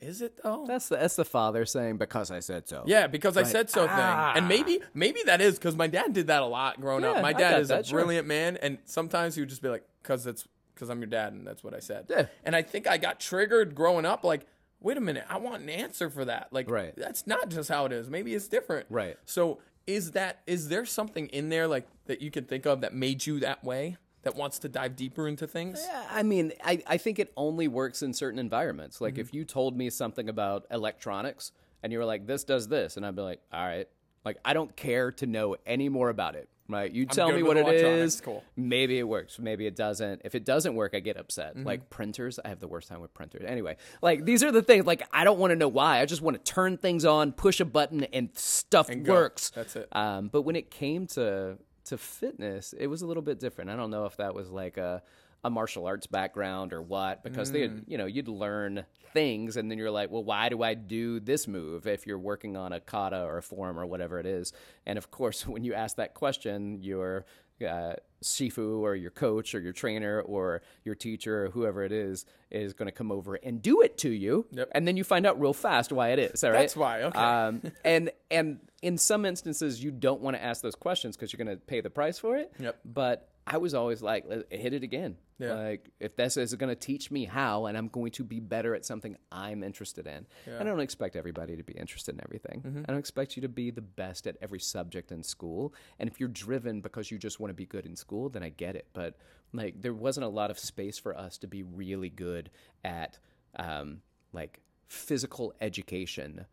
is 0.00 0.20
it 0.20 0.40
though 0.42 0.64
That's 0.66 0.88
the 0.88 0.96
that's 0.96 1.14
the 1.16 1.24
father 1.24 1.64
saying 1.64 1.96
because 1.98 2.32
I 2.32 2.40
said 2.40 2.68
so. 2.68 2.82
yeah, 2.86 3.06
because 3.06 3.36
I 3.36 3.44
said 3.44 3.70
so 3.70 3.86
thing. 3.86 3.96
And 3.96 4.48
maybe 4.48 4.80
maybe 4.94 5.20
that 5.26 5.40
is 5.40 5.58
because 5.60 5.76
my 5.76 5.86
dad 5.86 6.12
did 6.12 6.26
that 6.26 6.42
a 6.42 6.46
lot 6.46 6.80
growing 6.80 7.04
up. 7.04 7.22
My 7.22 7.32
dad 7.32 7.60
is 7.60 7.70
a 7.70 7.74
that, 7.74 7.86
sure. 7.86 8.00
brilliant 8.00 8.26
man, 8.26 8.56
and 8.56 8.78
sometimes 8.84 9.36
he 9.36 9.42
would 9.42 9.48
just 9.48 9.62
be 9.62 9.68
like, 9.68 9.84
"Cause 10.02 10.26
it's 10.26 10.48
because 10.74 10.88
I'm 10.90 10.98
your 10.98 11.06
dad, 11.06 11.34
and 11.34 11.46
that's 11.46 11.62
what 11.62 11.72
I 11.72 11.78
said." 11.78 12.06
Yeah. 12.10 12.26
And 12.42 12.56
I 12.56 12.62
think 12.62 12.88
I 12.88 12.98
got 12.98 13.20
triggered 13.20 13.76
growing 13.76 14.04
up. 14.04 14.24
Like, 14.24 14.44
wait 14.82 14.96
a 14.96 15.00
minute, 15.00 15.24
I 15.28 15.38
want 15.38 15.62
an 15.62 15.68
answer 15.70 16.10
for 16.10 16.24
that. 16.24 16.48
Like, 16.52 16.70
Right. 16.70 16.94
that's 16.96 17.26
not 17.26 17.48
just 17.48 17.68
how 17.68 17.86
it 17.86 17.92
is. 17.92 18.08
Maybe 18.10 18.34
it's 18.34 18.48
different. 18.48 18.86
Right. 18.90 19.16
So 19.24 19.58
is 19.86 20.12
that 20.12 20.42
is 20.46 20.68
there 20.68 20.84
something 20.84 21.26
in 21.28 21.48
there 21.48 21.66
like 21.66 21.88
that 22.06 22.22
you 22.22 22.30
can 22.30 22.44
think 22.44 22.66
of 22.66 22.80
that 22.82 22.94
made 22.94 23.26
you 23.26 23.40
that 23.40 23.64
way? 23.64 23.96
That 24.22 24.36
wants 24.36 24.60
to 24.60 24.68
dive 24.68 24.94
deeper 24.94 25.26
into 25.26 25.48
things? 25.48 25.84
Yeah, 25.84 26.04
I 26.08 26.22
mean, 26.22 26.52
I, 26.64 26.80
I 26.86 26.96
think 26.96 27.18
it 27.18 27.32
only 27.36 27.66
works 27.66 28.02
in 28.02 28.12
certain 28.14 28.38
environments. 28.38 29.00
Like 29.00 29.14
Mm-hmm. 29.14 29.20
if 29.22 29.34
you 29.34 29.44
told 29.44 29.76
me 29.76 29.90
something 29.90 30.28
about 30.28 30.64
electronics 30.70 31.50
and 31.82 31.92
you 31.92 31.98
were 31.98 32.04
like, 32.04 32.26
this 32.28 32.44
does 32.44 32.68
this, 32.68 32.96
and 32.96 33.04
I'd 33.04 33.16
be 33.16 33.22
like, 33.22 33.40
all 33.52 33.64
right. 33.66 33.88
Like 34.24 34.36
I 34.44 34.52
don't 34.54 34.76
care 34.76 35.10
to 35.12 35.26
know 35.26 35.56
any 35.66 35.88
more 35.88 36.08
about 36.08 36.36
it. 36.36 36.48
Right? 36.68 36.90
You 36.90 37.06
tell 37.06 37.32
me 37.32 37.42
what 37.42 37.56
it 37.56 37.68
is. 37.68 38.20
cool. 38.20 38.42
Maybe 38.56 38.98
it 38.98 39.02
works. 39.02 39.38
Maybe 39.38 39.66
it 39.66 39.76
doesn't. 39.76 40.22
If 40.24 40.34
it 40.34 40.44
doesn't 40.44 40.74
work, 40.74 40.94
I 40.94 41.00
get 41.00 41.16
upset. 41.16 41.56
Mm-hmm. 41.56 41.66
Like 41.66 41.90
printers, 41.90 42.38
I 42.42 42.48
have 42.48 42.60
the 42.60 42.68
worst 42.68 42.88
time 42.88 43.00
with 43.00 43.12
printers. 43.12 43.42
Anyway, 43.46 43.76
like 44.00 44.24
these 44.24 44.42
are 44.42 44.52
the 44.52 44.62
things. 44.62 44.86
Like 44.86 45.02
I 45.12 45.24
don't 45.24 45.38
want 45.38 45.50
to 45.50 45.56
know 45.56 45.68
why. 45.68 46.00
I 46.00 46.06
just 46.06 46.22
want 46.22 46.42
to 46.42 46.52
turn 46.52 46.78
things 46.78 47.04
on, 47.04 47.32
push 47.32 47.60
a 47.60 47.64
button, 47.64 48.04
and 48.04 48.30
stuff 48.34 48.88
go. 48.88 49.12
works. 49.12 49.50
That's 49.50 49.76
it. 49.76 49.88
Um, 49.92 50.28
but 50.28 50.42
when 50.42 50.56
it 50.56 50.70
came 50.70 51.06
to 51.08 51.58
to 51.86 51.98
fitness, 51.98 52.74
it 52.78 52.86
was 52.86 53.02
a 53.02 53.06
little 53.06 53.22
bit 53.22 53.40
different. 53.40 53.70
I 53.70 53.76
don't 53.76 53.90
know 53.90 54.06
if 54.06 54.16
that 54.16 54.34
was 54.34 54.50
like 54.50 54.76
a 54.76 55.02
a 55.44 55.50
martial 55.50 55.86
arts 55.86 56.06
background 56.06 56.72
or 56.72 56.80
what 56.80 57.22
because 57.24 57.50
they 57.50 57.68
you 57.86 57.98
know 57.98 58.06
you'd 58.06 58.28
learn 58.28 58.84
things 59.12 59.56
and 59.56 59.70
then 59.70 59.76
you're 59.76 59.90
like 59.90 60.10
well 60.10 60.22
why 60.22 60.48
do 60.48 60.62
i 60.62 60.72
do 60.72 61.18
this 61.20 61.48
move 61.48 61.86
if 61.86 62.06
you're 62.06 62.18
working 62.18 62.56
on 62.56 62.72
a 62.72 62.78
kata 62.80 63.22
or 63.24 63.38
a 63.38 63.42
form 63.42 63.78
or 63.78 63.84
whatever 63.84 64.18
it 64.20 64.26
is 64.26 64.52
and 64.86 64.96
of 64.98 65.10
course 65.10 65.46
when 65.46 65.64
you 65.64 65.74
ask 65.74 65.96
that 65.96 66.14
question 66.14 66.78
your 66.82 67.24
uh, 67.68 67.94
shifu 68.24 68.78
or 68.80 68.94
your 68.96 69.10
coach 69.12 69.54
or 69.54 69.60
your 69.60 69.72
trainer 69.72 70.20
or 70.22 70.62
your 70.84 70.94
teacher 70.96 71.44
or 71.46 71.50
whoever 71.50 71.84
it 71.84 71.92
is 71.92 72.24
is 72.50 72.72
going 72.72 72.86
to 72.86 72.92
come 72.92 73.12
over 73.12 73.34
and 73.36 73.62
do 73.62 73.82
it 73.82 73.96
to 73.98 74.08
you 74.10 74.46
Yep. 74.52 74.68
and 74.72 74.86
then 74.88 74.96
you 74.96 75.04
find 75.04 75.26
out 75.26 75.40
real 75.40 75.52
fast 75.52 75.92
why 75.92 76.08
it 76.10 76.18
is 76.18 76.42
all 76.44 76.50
right 76.50 76.60
That's 76.60 76.76
why, 76.76 77.02
okay. 77.02 77.18
um, 77.18 77.62
and 77.84 78.10
and 78.30 78.58
in 78.80 78.96
some 78.98 79.24
instances 79.24 79.82
you 79.82 79.90
don't 79.92 80.20
want 80.20 80.36
to 80.36 80.42
ask 80.42 80.62
those 80.62 80.74
questions 80.74 81.16
because 81.16 81.32
you're 81.32 81.44
going 81.44 81.56
to 81.56 81.60
pay 81.64 81.80
the 81.80 81.90
price 81.90 82.18
for 82.18 82.36
it 82.36 82.52
Yep. 82.58 82.78
but 82.84 83.28
I 83.46 83.56
was 83.56 83.74
always 83.74 84.02
like, 84.02 84.24
hit 84.50 84.72
it 84.72 84.82
again. 84.82 85.16
Yeah. 85.38 85.54
Like, 85.54 85.90
if 85.98 86.14
this 86.14 86.36
is 86.36 86.54
going 86.54 86.68
to 86.68 86.76
teach 86.76 87.10
me 87.10 87.24
how, 87.24 87.66
and 87.66 87.76
I'm 87.76 87.88
going 87.88 88.12
to 88.12 88.24
be 88.24 88.38
better 88.38 88.74
at 88.74 88.84
something 88.84 89.16
I'm 89.32 89.64
interested 89.64 90.06
in. 90.06 90.26
I 90.60 90.62
don't 90.62 90.78
expect 90.78 91.16
everybody 91.16 91.56
to 91.56 91.64
be 91.64 91.72
interested 91.72 92.14
in 92.14 92.20
everything. 92.22 92.62
Mm-hmm. 92.62 92.82
I 92.86 92.92
don't 92.92 93.00
expect 93.00 93.34
you 93.34 93.42
to 93.42 93.48
be 93.48 93.72
the 93.72 93.82
best 93.82 94.28
at 94.28 94.36
every 94.40 94.60
subject 94.60 95.10
in 95.10 95.24
school. 95.24 95.74
And 95.98 96.08
if 96.08 96.20
you're 96.20 96.28
driven 96.28 96.80
because 96.80 97.10
you 97.10 97.18
just 97.18 97.40
want 97.40 97.50
to 97.50 97.54
be 97.54 97.66
good 97.66 97.84
in 97.84 97.96
school, 97.96 98.28
then 98.28 98.44
I 98.44 98.50
get 98.50 98.76
it. 98.76 98.86
But 98.92 99.16
like, 99.52 99.82
there 99.82 99.94
wasn't 99.94 100.24
a 100.24 100.28
lot 100.28 100.52
of 100.52 100.58
space 100.58 100.98
for 100.98 101.16
us 101.18 101.36
to 101.38 101.48
be 101.48 101.64
really 101.64 102.10
good 102.10 102.50
at 102.84 103.18
um, 103.58 104.02
like 104.32 104.60
physical 104.86 105.52
education 105.60 106.46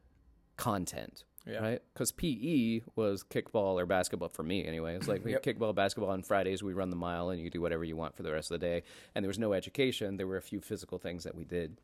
content. 0.57 1.23
Yeah. 1.47 1.59
Right? 1.59 1.81
Because 1.93 2.11
PE 2.11 2.81
was 2.95 3.23
kickball 3.23 3.79
or 3.81 3.85
basketball 3.85 4.29
for 4.29 4.43
me 4.43 4.65
anyway. 4.65 4.93
It 4.95 4.99
was 4.99 5.07
like 5.07 5.23
we 5.23 5.31
Yep. 5.31 5.43
kickball, 5.43 5.73
basketball 5.73 6.11
on 6.11 6.21
Fridays. 6.21 6.61
We 6.61 6.73
run 6.73 6.89
the 6.89 6.95
mile 6.95 7.29
and 7.29 7.41
you 7.41 7.49
do 7.49 7.61
whatever 7.61 7.83
you 7.83 7.95
want 7.95 8.15
for 8.15 8.23
the 8.23 8.31
rest 8.31 8.51
of 8.51 8.59
the 8.59 8.65
day. 8.65 8.83
And 9.15 9.23
there 9.23 9.29
was 9.29 9.39
no 9.39 9.53
education. 9.53 10.17
There 10.17 10.27
were 10.27 10.37
a 10.37 10.41
few 10.41 10.59
physical 10.61 10.99
things 10.99 11.23
that 11.23 11.35
we 11.35 11.45
did. 11.45 11.79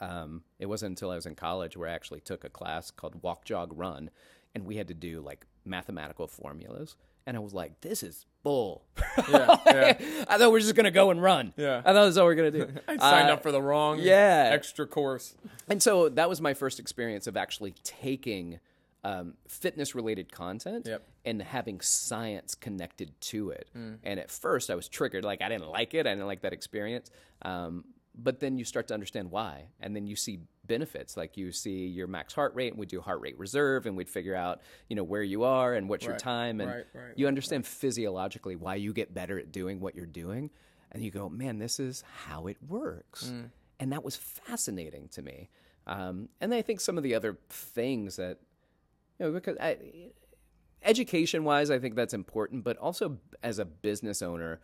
Um, 0.00 0.42
it 0.58 0.66
wasn't 0.66 0.90
until 0.90 1.10
I 1.10 1.14
was 1.14 1.26
in 1.26 1.34
college 1.34 1.76
where 1.76 1.88
I 1.88 1.92
actually 1.92 2.20
took 2.20 2.44
a 2.44 2.50
class 2.50 2.90
called 2.90 3.22
Walk, 3.22 3.44
Jog, 3.44 3.72
Run, 3.74 4.10
and 4.54 4.64
we 4.66 4.76
had 4.76 4.88
to 4.88 4.94
do 4.94 5.20
like 5.20 5.46
mathematical 5.64 6.26
formulas. 6.26 6.96
And 7.26 7.36
I 7.36 7.40
was 7.40 7.52
like, 7.54 7.80
"This 7.82 8.02
is 8.02 8.24
bull." 8.42 8.86
Yeah, 9.28 9.56
yeah. 9.66 9.98
I 10.28 10.38
thought 10.38 10.50
we 10.50 10.58
are 10.58 10.62
just 10.62 10.74
gonna 10.74 10.90
go 10.90 11.10
and 11.10 11.22
run. 11.22 11.52
Yeah. 11.56 11.78
I 11.84 11.92
thought 11.92 12.04
that's 12.06 12.16
all 12.16 12.26
we 12.26 12.32
are 12.32 12.36
gonna 12.36 12.50
do. 12.50 12.68
I 12.88 12.96
signed 12.96 13.28
Uh, 13.30 13.34
up 13.34 13.42
for 13.42 13.52
the 13.52 13.60
wrong 13.62 13.98
yeah. 14.00 14.48
extra 14.52 14.86
course. 14.86 15.34
and 15.68 15.82
so 15.82 16.08
that 16.08 16.28
was 16.28 16.40
my 16.40 16.54
first 16.54 16.78
experience 16.80 17.26
of 17.26 17.36
actually 17.36 17.74
taking 17.84 18.60
um, 19.08 19.34
fitness 19.46 19.94
related 19.94 20.30
content 20.32 20.86
Yep. 20.86 21.02
and 21.24 21.42
having 21.42 21.80
science 21.80 22.54
connected 22.54 23.10
to 23.32 23.50
it. 23.50 23.68
And 23.74 24.20
at 24.20 24.30
first 24.30 24.70
I 24.70 24.74
was 24.74 24.88
triggered. 24.88 25.24
Like 25.24 25.40
I 25.42 25.48
didn't 25.48 25.68
like 25.68 25.94
it. 25.94 26.06
I 26.06 26.10
didn't 26.14 26.26
like 26.26 26.42
that 26.42 26.52
experience. 26.52 27.10
Um, 27.42 27.84
but 28.20 28.40
then 28.40 28.58
you 28.58 28.64
start 28.64 28.88
to 28.88 28.94
understand 28.94 29.30
why. 29.30 29.68
And 29.80 29.94
then 29.94 30.06
you 30.06 30.16
see 30.16 30.40
benefits. 30.66 31.16
Like 31.16 31.36
you 31.36 31.52
see 31.52 31.86
your 31.86 32.08
max 32.08 32.34
heart 32.34 32.52
rate 32.54 32.72
and 32.72 32.78
we 32.80 32.86
do 32.86 33.00
heart 33.00 33.20
rate 33.20 33.38
reserve 33.38 33.86
and 33.86 33.96
we'd 33.96 34.08
figure 34.10 34.34
out, 34.34 34.60
you 34.88 34.96
know, 34.96 35.04
where 35.04 35.22
you 35.22 35.44
are 35.44 35.74
and 35.74 35.88
what's 35.88 36.04
your 36.04 36.16
time. 36.16 36.60
And 36.60 36.70
right, 36.70 36.84
right, 36.94 37.12
you 37.16 37.28
understand 37.28 37.64
physiologically 37.66 38.56
why 38.56 38.74
you 38.74 38.92
get 38.92 39.14
better 39.14 39.38
at 39.38 39.52
doing 39.52 39.78
what 39.80 39.94
you're 39.94 40.06
doing. 40.24 40.50
And 40.92 41.02
you 41.04 41.10
go, 41.10 41.28
man, 41.28 41.58
this 41.58 41.78
is 41.78 42.02
how 42.26 42.46
it 42.48 42.56
works. 42.66 43.32
And 43.80 43.92
that 43.92 44.02
was 44.02 44.16
fascinating 44.16 45.08
to 45.10 45.22
me. 45.22 45.48
Um, 45.86 46.28
and 46.40 46.52
I 46.52 46.60
think 46.62 46.80
some 46.80 46.96
of 46.98 47.04
the 47.04 47.14
other 47.14 47.38
things 47.48 48.16
that, 48.16 48.38
you 49.18 49.26
know, 49.26 49.32
because 49.32 49.56
I, 49.58 49.76
education 50.82 51.44
wise, 51.44 51.70
I 51.70 51.78
think 51.78 51.96
that's 51.96 52.14
important, 52.14 52.64
but 52.64 52.76
also 52.76 53.18
as 53.42 53.58
a 53.58 53.64
business 53.64 54.22
owner, 54.22 54.60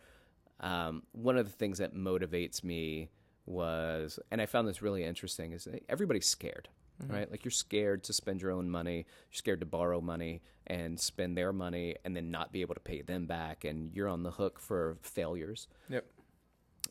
um, 0.59 1.03
one 1.11 1.37
of 1.37 1.45
the 1.45 1.51
things 1.51 1.77
that 1.79 1.95
motivates 1.95 2.63
me 2.63 3.09
was, 3.45 4.19
and 4.31 4.41
I 4.41 4.45
found 4.45 4.67
this 4.67 4.81
really 4.81 5.03
interesting, 5.03 5.51
is 5.51 5.65
that 5.65 5.83
everybody's 5.89 6.25
scared, 6.25 6.69
right? 7.07 7.29
Like 7.29 7.43
you're 7.43 7.51
scared 7.51 8.03
to 8.05 8.13
spend 8.13 8.41
your 8.41 8.51
own 8.51 8.69
money, 8.69 9.05
you're 9.29 9.33
scared 9.33 9.59
to 9.59 9.65
borrow 9.65 9.99
money 10.01 10.41
and 10.67 10.99
spend 10.99 11.37
their 11.37 11.53
money 11.53 11.95
and 12.05 12.15
then 12.15 12.31
not 12.31 12.51
be 12.51 12.61
able 12.61 12.73
to 12.73 12.79
pay 12.79 13.01
them 13.01 13.27
back, 13.27 13.65
and 13.65 13.93
you're 13.93 14.07
on 14.07 14.23
the 14.23 14.31
hook 14.31 14.59
for 14.59 14.97
failures. 15.01 15.67
Yep. 15.89 16.05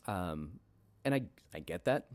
Um, 0.05 0.59
and 1.03 1.15
I 1.15 1.23
I 1.53 1.59
get 1.59 1.85
that 1.85 2.05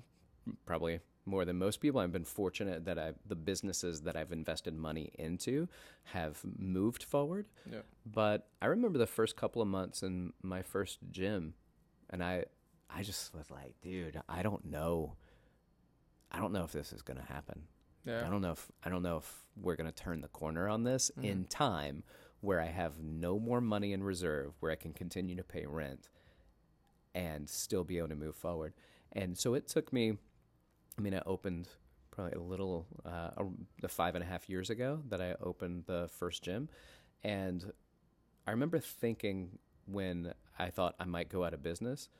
probably 0.64 1.00
more 1.30 1.44
than 1.44 1.56
most 1.56 1.80
people. 1.80 2.00
I've 2.00 2.12
been 2.12 2.24
fortunate 2.24 2.84
that 2.84 2.98
I 2.98 3.12
the 3.26 3.36
businesses 3.36 4.02
that 4.02 4.16
I've 4.16 4.32
invested 4.32 4.74
money 4.74 5.12
into 5.18 5.68
have 6.04 6.40
moved 6.58 7.04
forward. 7.04 7.46
Yep. 7.70 7.84
But 8.04 8.48
I 8.60 8.66
remember 8.66 8.98
the 8.98 9.06
first 9.06 9.36
couple 9.36 9.62
of 9.62 9.68
months 9.68 10.02
in 10.02 10.32
my 10.42 10.62
first 10.62 10.98
gym, 11.10 11.54
and 12.10 12.22
I 12.22 12.44
I 12.88 13.02
just 13.02 13.34
was 13.34 13.50
like, 13.50 13.74
dude, 13.82 14.20
I 14.28 14.42
don't 14.42 14.66
know. 14.66 15.14
I 16.32 16.38
don't 16.38 16.52
know 16.52 16.64
if 16.64 16.72
this 16.72 16.92
is 16.92 17.02
going 17.02 17.18
to 17.18 17.32
happen. 17.32 17.62
Yeah. 18.04 18.26
I 18.26 18.30
don't 18.30 18.40
know 18.40 18.52
if 18.52 18.68
I 18.84 18.90
don't 18.90 19.02
know 19.02 19.18
if 19.18 19.44
we're 19.56 19.76
going 19.76 19.90
to 19.90 19.94
turn 19.94 20.20
the 20.20 20.28
corner 20.28 20.68
on 20.68 20.84
this 20.84 21.10
mm-hmm. 21.16 21.26
in 21.26 21.44
time 21.44 22.02
where 22.40 22.60
I 22.60 22.66
have 22.66 22.98
no 23.02 23.38
more 23.38 23.60
money 23.60 23.92
in 23.92 24.02
reserve 24.02 24.54
where 24.60 24.72
I 24.72 24.76
can 24.76 24.92
continue 24.92 25.36
to 25.36 25.44
pay 25.44 25.66
rent 25.66 26.08
and 27.14 27.48
still 27.48 27.84
be 27.84 27.98
able 27.98 28.08
to 28.08 28.16
move 28.16 28.36
forward. 28.36 28.72
And 29.12 29.36
so 29.36 29.54
it 29.54 29.68
took 29.68 29.92
me 29.92 30.18
I 31.00 31.02
mean 31.02 31.14
I 31.14 31.22
opened 31.24 31.68
probably 32.10 32.32
a 32.32 32.42
little 32.42 32.86
uh, 33.06 33.30
a, 33.82 33.88
five 33.88 34.14
and 34.14 34.22
a 34.22 34.26
half 34.26 34.50
years 34.50 34.68
ago 34.68 35.00
that 35.08 35.20
I 35.22 35.34
opened 35.42 35.84
the 35.86 36.08
first 36.18 36.42
gym 36.42 36.68
and 37.24 37.72
I 38.46 38.50
remember 38.50 38.78
thinking 38.78 39.58
when 39.86 40.34
I 40.58 40.68
thought 40.68 40.94
I 41.00 41.06
might 41.06 41.30
go 41.30 41.42
out 41.44 41.54
of 41.54 41.62
business 41.62 42.10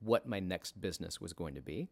what 0.00 0.26
my 0.26 0.40
next 0.40 0.80
business 0.80 1.20
was 1.20 1.32
going 1.34 1.54
to 1.56 1.60
be. 1.60 1.88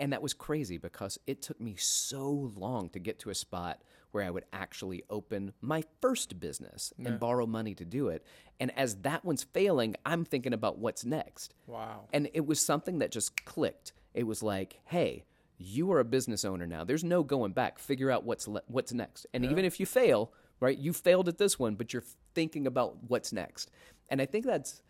And 0.00 0.12
that 0.12 0.20
was 0.20 0.34
crazy 0.34 0.78
because 0.78 1.18
it 1.26 1.40
took 1.40 1.60
me 1.60 1.76
so 1.78 2.52
long 2.56 2.88
to 2.90 2.98
get 2.98 3.18
to 3.20 3.30
a 3.30 3.34
spot 3.34 3.82
where 4.10 4.24
I 4.24 4.30
would 4.30 4.44
actually 4.52 5.04
open 5.08 5.52
my 5.60 5.84
first 6.00 6.40
business 6.40 6.92
and 6.98 7.20
borrow 7.20 7.46
money 7.46 7.74
to 7.74 7.84
do 7.84 8.08
it. 8.08 8.24
And 8.58 8.76
as 8.76 8.96
that 9.02 9.24
one's 9.24 9.44
failing, 9.44 9.94
I'm 10.04 10.24
thinking 10.24 10.52
about 10.52 10.78
what's 10.78 11.04
next. 11.04 11.54
Wow. 11.66 12.08
And 12.12 12.28
it 12.34 12.46
was 12.46 12.60
something 12.60 12.98
that 12.98 13.12
just 13.12 13.44
clicked. 13.44 13.92
It 14.14 14.24
was 14.24 14.42
like, 14.42 14.78
hey, 14.86 15.24
you 15.58 15.90
are 15.92 16.00
a 16.00 16.04
business 16.04 16.44
owner 16.44 16.66
now. 16.66 16.84
There's 16.84 17.04
no 17.04 17.22
going 17.22 17.52
back. 17.52 17.78
Figure 17.78 18.10
out 18.10 18.24
what's 18.24 18.48
le- 18.48 18.62
what's 18.66 18.92
next. 18.92 19.26
And 19.34 19.44
even 19.44 19.64
if 19.64 19.78
you 19.78 19.86
fail, 19.86 20.32
right? 20.60 20.76
You 20.78 20.92
failed 20.92 21.28
at 21.28 21.38
this 21.38 21.58
one, 21.58 21.74
but 21.74 21.92
you're 21.92 22.04
thinking 22.34 22.66
about 22.66 22.96
what's 23.08 23.32
next. 23.32 23.70
And 24.08 24.20
I 24.20 24.26
think 24.26 24.44
that's 24.46 24.82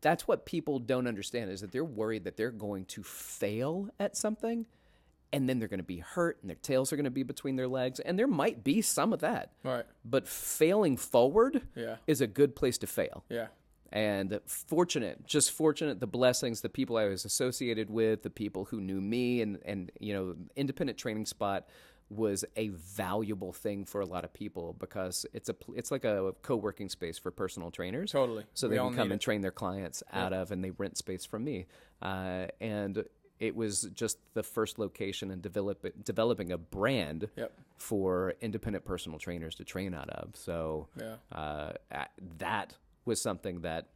that's 0.00 0.26
what 0.26 0.46
people 0.46 0.78
don't 0.80 1.06
understand 1.06 1.50
is 1.50 1.60
that 1.60 1.70
they're 1.72 1.84
worried 1.84 2.24
that 2.24 2.36
they're 2.36 2.50
going 2.50 2.84
to 2.86 3.02
fail 3.04 3.88
at 4.00 4.16
something 4.16 4.66
and 5.32 5.48
then 5.48 5.58
they're 5.60 5.68
going 5.68 5.78
to 5.78 5.84
be 5.84 5.98
hurt 5.98 6.38
and 6.42 6.50
their 6.50 6.56
tails 6.56 6.92
are 6.92 6.96
going 6.96 7.04
to 7.04 7.10
be 7.10 7.22
between 7.22 7.54
their 7.56 7.68
legs 7.68 8.00
and 8.00 8.18
there 8.18 8.26
might 8.26 8.64
be 8.64 8.82
some 8.82 9.12
of 9.12 9.20
that. 9.20 9.52
Right. 9.62 9.84
But 10.04 10.26
failing 10.26 10.96
forward 10.96 11.62
Yeah. 11.76 11.96
is 12.08 12.20
a 12.20 12.26
good 12.26 12.56
place 12.56 12.78
to 12.78 12.86
fail 12.88 13.24
Yeah. 13.28 13.46
And 13.92 14.40
fortunate 14.46 15.24
just 15.26 15.50
fortunate 15.52 16.00
the 16.00 16.06
blessings 16.06 16.60
the 16.62 16.68
people 16.68 16.96
i 16.96 17.06
was 17.06 17.24
associated 17.24 17.90
with 17.90 18.22
the 18.22 18.30
people 18.30 18.64
who 18.66 18.80
knew 18.80 19.00
me 19.00 19.42
and 19.42 19.58
and 19.64 19.92
you 20.00 20.12
know 20.14 20.34
independent 20.56 20.98
training 20.98 21.26
spot 21.26 21.68
was 22.08 22.44
a 22.56 22.68
valuable 22.68 23.52
thing 23.52 23.84
for 23.86 24.00
a 24.02 24.06
lot 24.06 24.22
of 24.24 24.32
people 24.34 24.74
because 24.78 25.24
it's 25.32 25.48
a 25.48 25.56
it's 25.74 25.90
like 25.90 26.04
a 26.04 26.34
co-working 26.42 26.88
space 26.88 27.18
for 27.18 27.30
personal 27.30 27.70
trainers 27.70 28.12
Totally. 28.12 28.44
so 28.54 28.68
We 28.68 28.74
they 28.76 28.80
can 28.82 28.94
come 28.94 29.12
and 29.12 29.20
train 29.20 29.40
their 29.40 29.50
clients 29.52 30.02
out 30.12 30.32
of 30.32 30.50
and 30.52 30.62
they 30.62 30.70
rent 30.70 30.98
space 30.98 31.24
from 31.24 31.44
me 31.44 31.66
uh, 32.02 32.46
and 32.60 33.04
it 33.40 33.56
was 33.56 33.82
just 33.94 34.18
the 34.34 34.42
first 34.44 34.78
location 34.78 35.32
and 35.32 35.42
develop, 35.42 35.84
developing 36.04 36.52
a 36.52 36.58
brand 36.58 37.28
Yep. 37.34 37.50
for 37.76 38.34
independent 38.40 38.84
personal 38.84 39.18
trainers 39.18 39.56
to 39.56 39.64
train 39.64 39.94
out 39.94 40.08
of. 40.10 40.36
So 40.36 40.86
Yeah. 41.00 41.16
uh, 41.32 41.72
that 42.38 42.76
was 43.04 43.20
something 43.20 43.60
that 43.60 43.88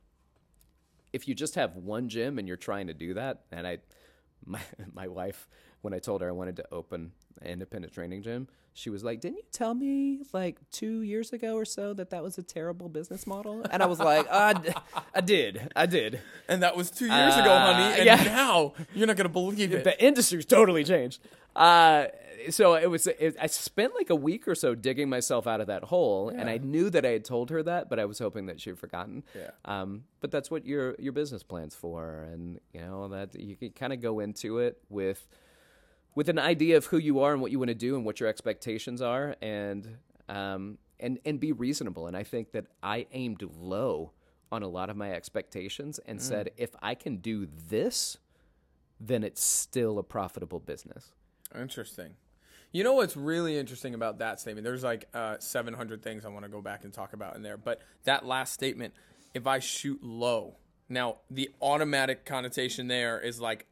if 1.13 1.27
you 1.29 1.35
just 1.35 1.55
have 1.55 1.77
one 1.77 2.09
gym 2.09 2.39
and 2.39 2.47
you're 2.47 2.57
trying 2.57 2.89
to 2.89 2.95
do 2.95 3.15
that, 3.15 3.43
and 3.51 3.67
I, 3.67 3.79
my 4.45 4.61
my 4.93 5.09
wife, 5.09 5.49
when 5.87 5.95
I 5.95 6.01
told 6.01 6.21
her 6.21 6.29
I 6.29 6.33
wanted 6.33 6.57
to 6.57 6.67
open 6.73 7.13
an 7.41 7.47
independent 7.47 7.95
training 7.95 8.25
gym, 8.25 8.49
she 8.75 8.91
was 8.91 9.05
like, 9.05 9.21
"Didn't 9.21 9.37
you 9.37 9.45
tell 9.53 9.73
me 9.73 10.19
like 10.33 10.59
two 10.73 11.03
years 11.03 11.33
ago 11.33 11.55
or 11.55 11.65
so 11.65 11.95
that 11.95 12.11
that 12.11 12.25
was 12.25 12.39
a 12.39 12.43
terrible 12.43 12.89
business 12.89 13.25
model?" 13.25 13.65
And 13.71 13.85
I 13.85 13.87
was 13.87 14.01
like, 14.01 14.27
uh, 14.29 14.55
d- 14.55 14.73
"I 15.15 15.21
did, 15.21 15.71
I 15.77 15.87
did." 15.87 16.21
And 16.49 16.65
that 16.65 16.77
was 16.77 16.91
two 16.91 17.07
years 17.07 17.37
ago, 17.37 17.57
honey. 17.57 18.01
And 18.01 18.05
yeah. 18.05 18.21
now 18.25 18.75
you're 18.97 19.07
not 19.07 19.17
gonna 19.17 19.29
believe 19.29 19.73
it. 19.73 19.85
the 19.85 20.05
industry's 20.05 20.45
totally 20.45 20.83
changed. 20.83 21.21
Uh, 21.55 22.07
so 22.51 22.75
it 22.75 22.91
was. 22.91 23.07
It, 23.07 23.37
I 23.41 23.47
spent 23.47 23.95
like 23.95 24.11
a 24.11 24.17
week 24.17 24.49
or 24.49 24.57
so 24.57 24.75
digging 24.75 25.09
myself 25.09 25.47
out 25.47 25.61
of 25.61 25.69
that 25.69 25.85
hole, 25.85 26.31
and 26.31 26.51
I 26.51 26.59
knew 26.59 26.91
that 26.91 27.07
I 27.07 27.11
had 27.11 27.25
told 27.25 27.51
her 27.51 27.63
that, 27.63 27.89
but 27.89 28.01
I 28.01 28.07
was 28.07 28.19
hoping 28.19 28.47
that 28.47 28.61
she'd 28.61 28.77
forgotten. 28.77 29.23
Yeah. 29.37 29.51
Um, 29.65 30.03
but 30.21 30.33
that's 30.33 30.51
what 30.51 30.67
your 30.67 30.97
your 30.99 31.13
business 31.13 31.45
plans 31.45 31.77
for, 31.77 32.27
and 32.33 32.59
you 32.73 32.81
know 32.81 33.07
that 33.09 33.39
you 33.39 33.55
can 33.55 33.71
kind 33.71 33.93
of 33.93 34.01
go 34.01 34.19
into 34.19 34.59
it 34.59 34.79
with 34.89 35.29
with 36.17 36.29
an 36.29 36.39
idea 36.41 36.77
of 36.77 36.87
who 36.87 36.99
you 36.99 37.21
are 37.21 37.33
and 37.33 37.41
what 37.41 37.53
you 37.53 37.61
want 37.61 37.69
to 37.69 37.75
do 37.75 37.95
and 37.95 38.05
what 38.05 38.19
your 38.19 38.29
expectations 38.29 39.01
are, 39.01 39.37
and 39.41 39.99
um, 40.29 40.79
and 40.99 41.21
and 41.25 41.39
be 41.39 41.53
reasonable. 41.53 42.09
And 42.09 42.17
I 42.17 42.25
think 42.25 42.51
that 42.53 42.67
I 42.83 43.07
aimed 43.13 43.45
low 43.57 44.11
on 44.51 44.63
a 44.63 44.69
lot 44.69 44.91
of 44.91 44.97
my 44.97 45.13
expectations 45.13 46.01
Mm. 46.01 46.11
and 46.11 46.23
said, 46.23 46.51
if 46.57 46.75
I 46.83 46.95
can 46.95 47.17
do 47.19 47.47
this, 47.69 48.17
then 48.99 49.23
it's 49.23 49.43
still 49.43 49.99
a 49.99 50.03
profitable 50.03 50.61
business. 50.61 51.13
Interesting. 51.55 52.15
You 52.73 52.85
know 52.85 52.95
what's 52.95 53.17
really 53.17 53.59
interesting 53.59 53.95
about 53.95 54.19
that 54.19 54.41
statement? 54.41 54.65
There's 54.65 54.85
like 54.85 55.09
uh, 55.15 55.37
700 55.39 56.03
things 56.03 56.25
I 56.25 56.29
want 56.29 56.45
to 56.45 56.51
go 56.51 56.61
back 56.61 56.85
and 56.85 56.93
talk 56.93 57.13
about 57.13 57.37
in 57.37 57.43
there, 57.43 57.57
but 57.57 57.81
that 58.05 58.27
last 58.27 58.53
statement, 58.53 58.95
if 59.35 59.47
I 59.47 59.59
shoot 59.61 60.03
low, 60.03 60.57
now 60.89 61.19
the 61.31 61.51
automatic 61.61 62.25
connotation 62.25 62.89
there 62.89 63.19
is 63.21 63.41
like, 63.41 63.67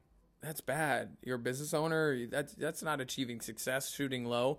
that's 0.45 0.61
bad. 0.61 1.17
You're 1.23 1.37
a 1.37 1.39
business 1.39 1.75
owner. 1.75 2.27
That's 2.27 2.55
that's 2.55 2.83
not 2.83 3.01
achieving 3.01 3.41
success. 3.41 3.91
Shooting 3.91 4.25
low. 4.25 4.59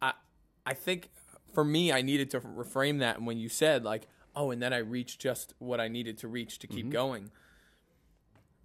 I 0.00 0.12
I 0.64 0.74
think 0.74 1.10
for 1.52 1.64
me, 1.64 1.92
I 1.92 2.02
needed 2.02 2.30
to 2.32 2.40
reframe 2.40 2.98
that 3.00 3.16
And 3.16 3.26
when 3.26 3.38
you 3.38 3.48
said 3.48 3.84
like, 3.84 4.06
oh, 4.36 4.50
and 4.50 4.62
then 4.62 4.72
I 4.72 4.78
reached 4.78 5.20
just 5.20 5.54
what 5.58 5.80
I 5.80 5.88
needed 5.88 6.18
to 6.18 6.28
reach 6.28 6.58
to 6.60 6.66
keep 6.66 6.86
mm-hmm. 6.86 6.92
going 6.92 7.30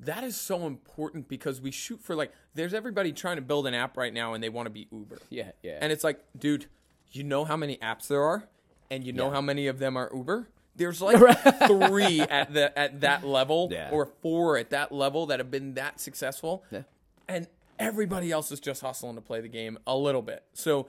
that 0.05 0.23
is 0.23 0.35
so 0.35 0.65
important 0.65 1.27
because 1.27 1.61
we 1.61 1.71
shoot 1.71 2.01
for 2.01 2.15
like 2.15 2.31
there's 2.53 2.73
everybody 2.73 3.11
trying 3.11 3.37
to 3.37 3.41
build 3.41 3.67
an 3.67 3.73
app 3.73 3.97
right 3.97 4.13
now 4.13 4.33
and 4.33 4.43
they 4.43 4.49
want 4.49 4.65
to 4.65 4.69
be 4.69 4.87
uber 4.91 5.19
Yeah, 5.29 5.51
yeah. 5.61 5.77
and 5.81 5.91
it's 5.91 6.03
like 6.03 6.23
dude 6.37 6.65
you 7.11 7.23
know 7.23 7.45
how 7.45 7.57
many 7.57 7.77
apps 7.77 8.07
there 8.07 8.21
are 8.21 8.47
and 8.89 9.03
you 9.03 9.13
know 9.13 9.29
how 9.29 9.41
many 9.41 9.67
of 9.67 9.79
them 9.79 9.97
are 9.97 10.11
uber 10.13 10.49
there's 10.75 11.01
like 11.01 11.17
three 11.67 12.21
at 12.21 12.53
the 12.53 12.77
at 12.77 13.01
that 13.01 13.23
level 13.25 13.69
Yeah. 13.71 13.89
or 13.91 14.05
four 14.05 14.57
at 14.57 14.69
that 14.71 14.91
level 14.91 15.25
that 15.27 15.39
have 15.39 15.51
been 15.51 15.73
that 15.75 15.99
successful 15.99 16.63
Yeah. 16.71 16.83
and 17.27 17.47
everybody 17.79 18.31
else 18.31 18.51
is 18.51 18.59
just 18.59 18.81
hustling 18.81 19.15
to 19.15 19.21
play 19.21 19.41
the 19.41 19.47
game 19.47 19.77
a 19.87 19.97
little 19.97 20.21
bit 20.21 20.43
so 20.53 20.87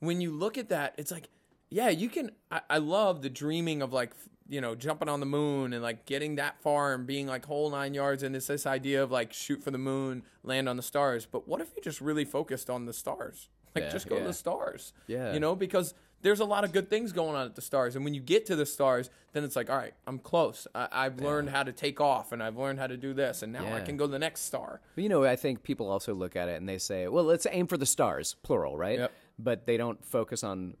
when 0.00 0.20
you 0.20 0.30
look 0.32 0.58
at 0.58 0.68
that 0.68 0.94
it's 0.98 1.10
like 1.10 1.28
yeah 1.70 1.88
you 1.88 2.08
can 2.08 2.30
i, 2.50 2.60
I 2.68 2.78
love 2.78 3.22
the 3.22 3.30
dreaming 3.30 3.82
of 3.82 3.92
like 3.92 4.10
you 4.48 4.60
know 4.60 4.74
jumping 4.74 5.08
on 5.08 5.20
the 5.20 5.26
moon 5.26 5.72
and 5.72 5.82
like 5.82 6.04
getting 6.06 6.34
that 6.36 6.60
far 6.60 6.92
and 6.92 7.06
being 7.06 7.26
like 7.26 7.46
whole 7.46 7.70
nine 7.70 7.94
yards 7.94 8.22
and 8.22 8.34
it's 8.36 8.48
this 8.48 8.66
idea 8.66 9.02
of 9.02 9.10
like 9.10 9.32
shoot 9.32 9.62
for 9.62 9.70
the 9.70 9.78
moon 9.78 10.22
land 10.42 10.68
on 10.68 10.76
the 10.76 10.82
stars 10.82 11.26
but 11.30 11.48
what 11.48 11.60
if 11.60 11.68
you 11.76 11.82
just 11.82 12.00
really 12.00 12.24
focused 12.24 12.68
on 12.68 12.84
the 12.84 12.92
stars 12.92 13.48
like 13.74 13.84
Yeah, 13.84 13.90
just 13.90 14.08
go 14.08 14.18
to 14.18 14.24
the 14.24 14.32
stars 14.34 14.92
Yeah. 15.06 15.32
you 15.32 15.40
know 15.40 15.54
because 15.56 15.94
there's 16.24 16.40
a 16.40 16.44
lot 16.44 16.64
of 16.64 16.72
good 16.72 16.90
things 16.90 17.12
going 17.12 17.36
on 17.36 17.46
at 17.46 17.54
the 17.54 17.62
stars 17.62 17.94
and 17.94 18.04
when 18.04 18.14
you 18.14 18.20
get 18.20 18.46
to 18.46 18.56
the 18.56 18.66
stars 18.66 19.10
then 19.32 19.44
it's 19.44 19.54
like 19.54 19.70
all 19.70 19.76
right 19.76 19.94
i'm 20.08 20.18
close 20.18 20.66
I, 20.74 20.88
i've 20.90 21.20
learned 21.20 21.50
how 21.50 21.62
to 21.62 21.70
take 21.72 22.00
off 22.00 22.32
and 22.32 22.42
i've 22.42 22.56
learned 22.56 22.78
how 22.80 22.88
to 22.88 22.96
do 22.96 23.14
this 23.14 23.42
and 23.42 23.52
now 23.52 23.72
i 23.72 23.80
can 23.80 23.96
go 23.96 24.06
to 24.06 24.10
the 24.12 24.18
next 24.18 24.40
star 24.40 24.80
But, 24.96 25.02
you 25.04 25.08
know, 25.10 25.22
I 25.24 25.36
think 25.36 25.62
people 25.62 25.88
also 25.88 26.14
look 26.14 26.34
at 26.34 26.48
it 26.48 26.56
and 26.56 26.68
they 26.68 26.78
say, 26.78 27.06
well, 27.08 27.24
let's 27.24 27.46
aim 27.50 27.66
for 27.66 27.76
the 27.76 27.86
stars, 27.86 28.34
plural, 28.42 28.76
right? 28.76 28.98
Yep. 28.98 29.12
But 29.38 29.66
they 29.66 29.76
don't 29.76 30.04
focus 30.04 30.42
on 30.42 30.76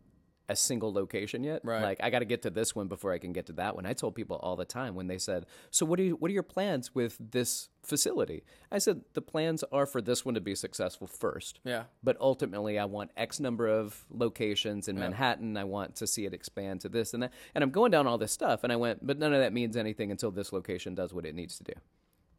a 0.48 0.56
single 0.56 0.92
location 0.92 1.42
yet. 1.42 1.62
Right. 1.64 1.82
Like 1.82 2.00
I 2.02 2.10
got 2.10 2.18
to 2.18 2.24
get 2.24 2.42
to 2.42 2.50
this 2.50 2.74
one 2.74 2.88
before 2.88 3.12
I 3.12 3.18
can 3.18 3.32
get 3.32 3.46
to 3.46 3.52
that 3.54 3.74
one. 3.74 3.86
I 3.86 3.92
told 3.92 4.14
people 4.14 4.36
all 4.36 4.56
the 4.56 4.64
time 4.64 4.94
when 4.94 5.06
they 5.06 5.18
said, 5.18 5.46
"So 5.70 5.86
what 5.86 5.98
are 5.98 6.02
you, 6.02 6.16
what 6.16 6.30
are 6.30 6.34
your 6.34 6.42
plans 6.42 6.94
with 6.94 7.16
this 7.18 7.68
facility?" 7.82 8.44
I 8.70 8.78
said, 8.78 9.02
"The 9.14 9.22
plans 9.22 9.64
are 9.72 9.86
for 9.86 10.02
this 10.02 10.24
one 10.24 10.34
to 10.34 10.40
be 10.40 10.54
successful 10.54 11.06
first. 11.06 11.60
yeah 11.64 11.84
But 12.02 12.16
ultimately, 12.20 12.78
I 12.78 12.84
want 12.84 13.10
X 13.16 13.40
number 13.40 13.68
of 13.68 14.04
locations 14.10 14.88
in 14.88 14.98
Manhattan. 14.98 15.56
I 15.56 15.64
want 15.64 15.96
to 15.96 16.06
see 16.06 16.26
it 16.26 16.34
expand 16.34 16.80
to 16.82 16.88
this 16.88 17.14
and 17.14 17.22
that. 17.22 17.32
And 17.54 17.64
I'm 17.64 17.70
going 17.70 17.90
down 17.90 18.06
all 18.06 18.18
this 18.18 18.32
stuff. 18.32 18.64
And 18.64 18.72
I 18.72 18.76
went, 18.76 19.06
but 19.06 19.18
none 19.18 19.32
of 19.32 19.40
that 19.40 19.52
means 19.52 19.76
anything 19.76 20.10
until 20.10 20.30
this 20.30 20.52
location 20.52 20.94
does 20.94 21.14
what 21.14 21.24
it 21.24 21.34
needs 21.34 21.56
to 21.58 21.64
do. 21.64 21.72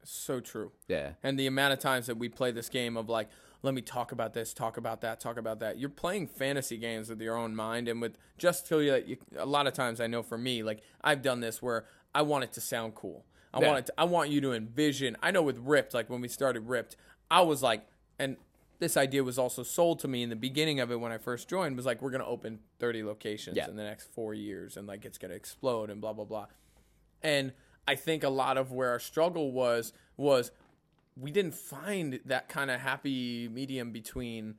so 0.03 0.39
true 0.39 0.71
Yeah. 0.87 1.13
And 1.23 1.39
the 1.39 1.47
amount 1.47 1.73
of 1.73 1.79
times 1.79 2.05
that 2.05 2.17
we 2.17 2.29
play 2.29 2.51
this 2.51 2.69
game 2.69 2.95
of 2.95 3.09
like, 3.09 3.29
let 3.63 3.73
me 3.73 3.81
talk 3.81 4.11
about 4.11 4.33
this, 4.33 4.53
talk 4.53 4.77
about 4.77 5.01
that, 5.01 5.19
talk 5.19 5.37
about 5.37 5.59
that. 5.59 5.77
You're 5.79 5.89
playing 5.89 6.27
fantasy 6.27 6.77
games 6.77 7.09
with 7.09 7.21
your 7.21 7.35
own 7.35 7.55
mind 7.55 7.87
and 7.87 8.01
with 8.01 8.17
just 8.37 8.67
feel 8.67 8.79
that 8.91 9.07
you, 9.07 9.17
a 9.37 9.45
lot 9.45 9.67
of 9.67 9.73
times 9.73 9.99
I 9.99 10.07
know 10.07 10.21
for 10.23 10.37
me, 10.37 10.63
like 10.63 10.81
I've 11.03 11.21
done 11.21 11.39
this 11.39 11.61
where 11.61 11.85
I 12.13 12.21
want 12.21 12.43
it 12.43 12.53
to 12.53 12.61
sound 12.61 12.95
cool. 12.95 13.25
I 13.53 13.61
Yeah. 13.61 13.67
want 13.67 13.79
it 13.79 13.85
to, 13.87 13.93
I 13.97 14.03
want 14.03 14.29
you 14.29 14.41
to 14.41 14.53
envision. 14.53 15.17
I 15.23 15.31
know 15.31 15.41
with 15.41 15.57
Ripped, 15.59 15.93
like 15.93 16.09
when 16.09 16.21
we 16.21 16.27
started 16.27 16.67
Ripped, 16.67 16.95
I 17.31 17.41
was 17.41 17.63
like, 17.63 17.85
and 18.19 18.37
this 18.79 18.97
idea 18.97 19.23
was 19.23 19.39
also 19.39 19.63
sold 19.63 19.99
to 19.99 20.07
me 20.07 20.21
in 20.21 20.29
the 20.29 20.35
beginning 20.35 20.79
of 20.81 20.91
it 20.91 20.99
when 20.99 21.11
I 21.11 21.17
first 21.17 21.49
joined 21.49 21.77
was 21.77 21.85
like 21.85 22.01
we're 22.01 22.11
gonna 22.11 22.25
open 22.25 22.59
30 22.79 23.03
locations 23.03 23.55
Yeah. 23.57 23.69
in 23.69 23.77
the 23.77 23.83
next 23.83 24.13
four 24.13 24.33
years 24.33 24.75
and 24.77 24.85
like 24.85 25.05
it's 25.05 25.17
gonna 25.17 25.33
explode 25.33 25.89
and 25.89 26.01
blah 26.01 26.11
blah 26.13 26.25
blah. 26.25 26.47
And 27.23 27.53
I 27.87 27.95
think 27.95 28.23
a 28.23 28.29
lot 28.29 28.57
of 28.57 28.71
where 28.71 28.89
our 28.89 28.99
struggle 28.99 29.51
was 29.51 29.93
was 30.17 30.51
we 31.17 31.31
didn't 31.31 31.55
find 31.55 32.19
that 32.25 32.49
kind 32.49 32.69
of 32.69 32.79
happy 32.81 33.47
medium 33.47 33.91
between 33.91 34.55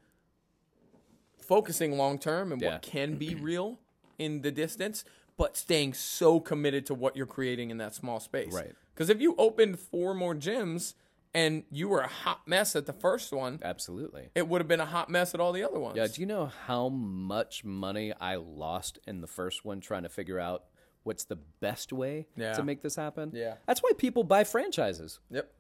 focusing 1.41 1.97
long 1.97 2.19
term 2.19 2.53
and 2.53 2.61
Yeah. 2.61 2.73
what 2.75 2.83
can 2.83 3.17
be 3.17 3.35
real 3.41 3.79
in 4.19 4.43
the 4.43 4.51
distance, 4.51 5.05
but 5.37 5.57
staying 5.57 5.95
so 5.95 6.41
committed 6.41 6.87
to 6.87 6.95
what 6.95 7.17
you're 7.17 7.27
creating 7.27 7.71
in 7.71 7.79
that 7.79 7.95
small 7.95 8.21
space. 8.21 8.53
Right. 8.55 8.75
Because 8.95 9.11
if 9.11 9.21
you 9.21 9.35
opened 9.37 9.79
four 9.79 10.15
more 10.15 10.35
gyms 10.35 10.95
and 11.35 11.65
you 11.71 11.89
were 11.89 12.01
a 12.01 12.09
hot 12.09 12.49
mess 12.49 12.75
at 12.75 12.87
the 12.87 12.95
first 12.95 13.31
one, 13.33 13.59
Absolutely. 13.63 14.31
it 14.35 14.49
would 14.49 14.63
have 14.63 14.69
been 14.69 14.81
a 14.81 14.87
hot 14.87 15.11
mess 15.11 15.35
at 15.35 15.41
all 15.41 15.53
the 15.53 15.63
other 15.63 15.79
ones. 15.79 15.97
Yeah, 15.99 16.07
do 16.07 16.21
you 16.23 16.27
know 16.27 16.47
how 16.67 16.89
much 16.89 17.63
money 17.63 18.15
I 18.19 18.37
lost 18.37 18.99
in 19.07 19.21
the 19.21 19.27
first 19.27 19.63
one 19.63 19.81
trying 19.81 20.05
to 20.05 20.09
figure 20.09 20.41
out 20.41 20.65
what's 21.03 21.25
the 21.25 21.37
best 21.37 21.93
way 21.93 22.27
Yeah. 22.37 22.55
to 22.55 22.63
make 22.63 22.81
this 22.81 22.97
happen? 22.97 23.33
Yeah. 23.35 23.57
That's 23.67 23.83
why 23.83 23.91
people 23.99 24.25
buy 24.25 24.45
franchises. 24.45 25.21
Yep. 25.31 25.53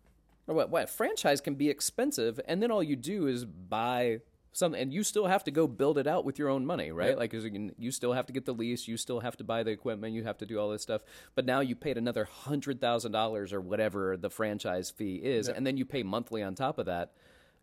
What, 0.46 0.70
what 0.70 0.88
franchise 0.88 1.40
can 1.40 1.54
be 1.56 1.68
expensive, 1.68 2.40
and 2.46 2.62
then 2.62 2.70
all 2.70 2.82
you 2.82 2.96
do 2.96 3.26
is 3.26 3.44
buy 3.44 4.20
something, 4.52 4.80
and 4.80 4.92
you 4.92 5.02
still 5.02 5.26
have 5.26 5.44
to 5.44 5.50
go 5.50 5.66
build 5.66 5.98
it 5.98 6.06
out 6.06 6.24
with 6.24 6.38
your 6.38 6.48
own 6.48 6.64
money, 6.64 6.90
right? 6.92 7.10
Yep. 7.10 7.18
Like 7.18 7.32
you 7.34 7.50
can- 7.50 7.74
you 7.78 7.90
still 7.90 8.12
have 8.14 8.24
to 8.26 8.32
get 8.32 8.46
the 8.46 8.54
lease, 8.54 8.88
you 8.88 8.96
still 8.96 9.20
have 9.20 9.36
to 9.38 9.44
buy 9.44 9.62
the 9.64 9.70
equipment, 9.70 10.14
you 10.14 10.24
have 10.24 10.38
to 10.38 10.46
do 10.46 10.58
all 10.58 10.70
this 10.70 10.80
stuff. 10.82 11.02
But 11.34 11.44
now 11.44 11.60
you 11.60 11.74
paid 11.76 11.98
another 11.98 12.24
hundred 12.24 12.80
thousand 12.80 13.12
dollars 13.12 13.52
or 13.52 13.60
whatever 13.60 14.16
the 14.16 14.30
franchise 14.30 14.88
fee 14.90 15.16
is, 15.16 15.48
and 15.48 15.66
then 15.66 15.76
you 15.76 15.84
pay 15.84 16.02
monthly 16.02 16.42
on 16.42 16.54
top 16.54 16.78
of 16.78 16.86
that, 16.86 17.12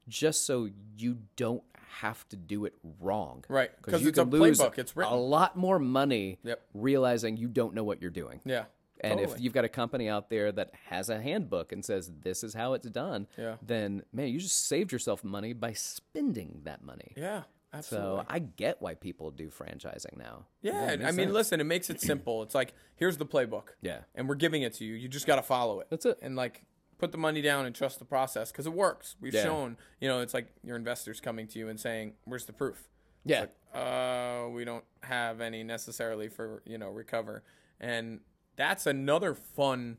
just 0.07 0.45
so 0.45 0.69
you 0.97 1.17
don't 1.35 1.63
have 2.01 2.27
to 2.29 2.35
do 2.35 2.65
it 2.65 2.73
wrong, 2.99 3.43
Right, 3.47 3.71
'cause 3.81 4.01
you 4.01 4.09
it's 4.09 4.17
a 4.17 4.23
lose 4.23 4.59
playbook, 4.59 4.77
it's 4.77 4.95
written. 4.95 5.13
a 5.13 5.17
lot 5.19 5.55
more 5.55 5.79
money 5.79 6.39
Yep. 6.43 6.61
realizing 6.73 7.37
you 7.37 7.47
don't 7.47 7.73
know 7.73 7.83
what 7.83 8.01
you're 8.01 8.11
doing. 8.11 8.41
Yeah. 8.45 8.65
And 9.03 9.19
if 9.19 9.39
you've 9.39 9.53
got 9.53 9.65
a 9.65 9.69
company 9.69 10.07
out 10.09 10.29
there 10.29 10.51
that 10.51 10.71
has 10.89 11.09
a 11.09 11.21
handbook 11.21 11.71
and 11.71 11.83
says 11.83 12.11
this 12.21 12.43
is 12.43 12.53
how 12.53 12.73
it's 12.73 12.87
done, 12.89 13.27
Yeah. 13.37 13.57
then 13.61 14.03
man, 14.13 14.29
you 14.29 14.39
just 14.39 14.67
saved 14.67 14.91
yourself 14.91 15.23
money 15.23 15.53
by 15.53 15.73
spending 15.73 16.61
that 16.63 16.83
money. 16.83 17.13
yeah, 17.17 17.43
absolutely. 17.73 18.19
So 18.21 18.25
I 18.29 18.39
get 18.39 18.81
why 18.81 18.93
people 18.95 19.29
do 19.31 19.49
franchising 19.49 20.17
now. 20.17 20.45
Yeah, 20.61 20.83
I 20.91 20.97
mean, 20.97 21.15
sense. 21.15 21.31
listen, 21.31 21.59
it 21.61 21.65
makes 21.65 21.89
it 21.89 21.99
simple. 22.01 22.43
It's 22.43 22.55
like 22.55 22.73
here's 22.95 23.17
the 23.17 23.25
playbook. 23.25 23.69
Yeah. 23.81 23.99
and 24.15 24.27
we're 24.29 24.35
giving 24.35 24.61
it 24.61 24.73
to 24.75 24.85
you. 24.85 24.93
You 24.95 25.07
just 25.07 25.27
got 25.27 25.35
to 25.37 25.41
follow 25.43 25.79
it. 25.81 25.87
That's 25.89 26.05
it. 26.05 26.17
And 26.21 26.35
like 26.35 26.63
put 26.97 27.11
the 27.11 27.17
money 27.17 27.41
down 27.41 27.65
and 27.65 27.75
trust 27.75 27.99
the 27.99 28.05
process 28.05 28.51
because 28.51 28.65
it 28.65 28.73
works. 28.73 29.15
We've 29.19 29.33
Yeah. 29.33 29.43
shown. 29.43 29.77
You 29.99 30.07
know, 30.07 30.21
it's 30.21 30.33
like 30.33 30.47
your 30.63 30.77
investors 30.77 31.19
coming 31.19 31.47
to 31.47 31.59
you 31.59 31.67
and 31.67 31.77
saying, 31.79 32.13
"Where's 32.23 32.45
the 32.45 32.53
proof?" 32.53 32.87
Yeah, 33.25 33.47
Uh, 33.73 34.47
we 34.51 34.63
don't 34.65 34.83
have 35.01 35.41
any 35.41 35.63
necessarily 35.63 36.27
for 36.29 36.61
you 36.65 36.77
know 36.77 36.89
recover, 36.89 37.43
and 37.79 38.19
that's 38.55 38.85
another 38.85 39.33
fun 39.33 39.97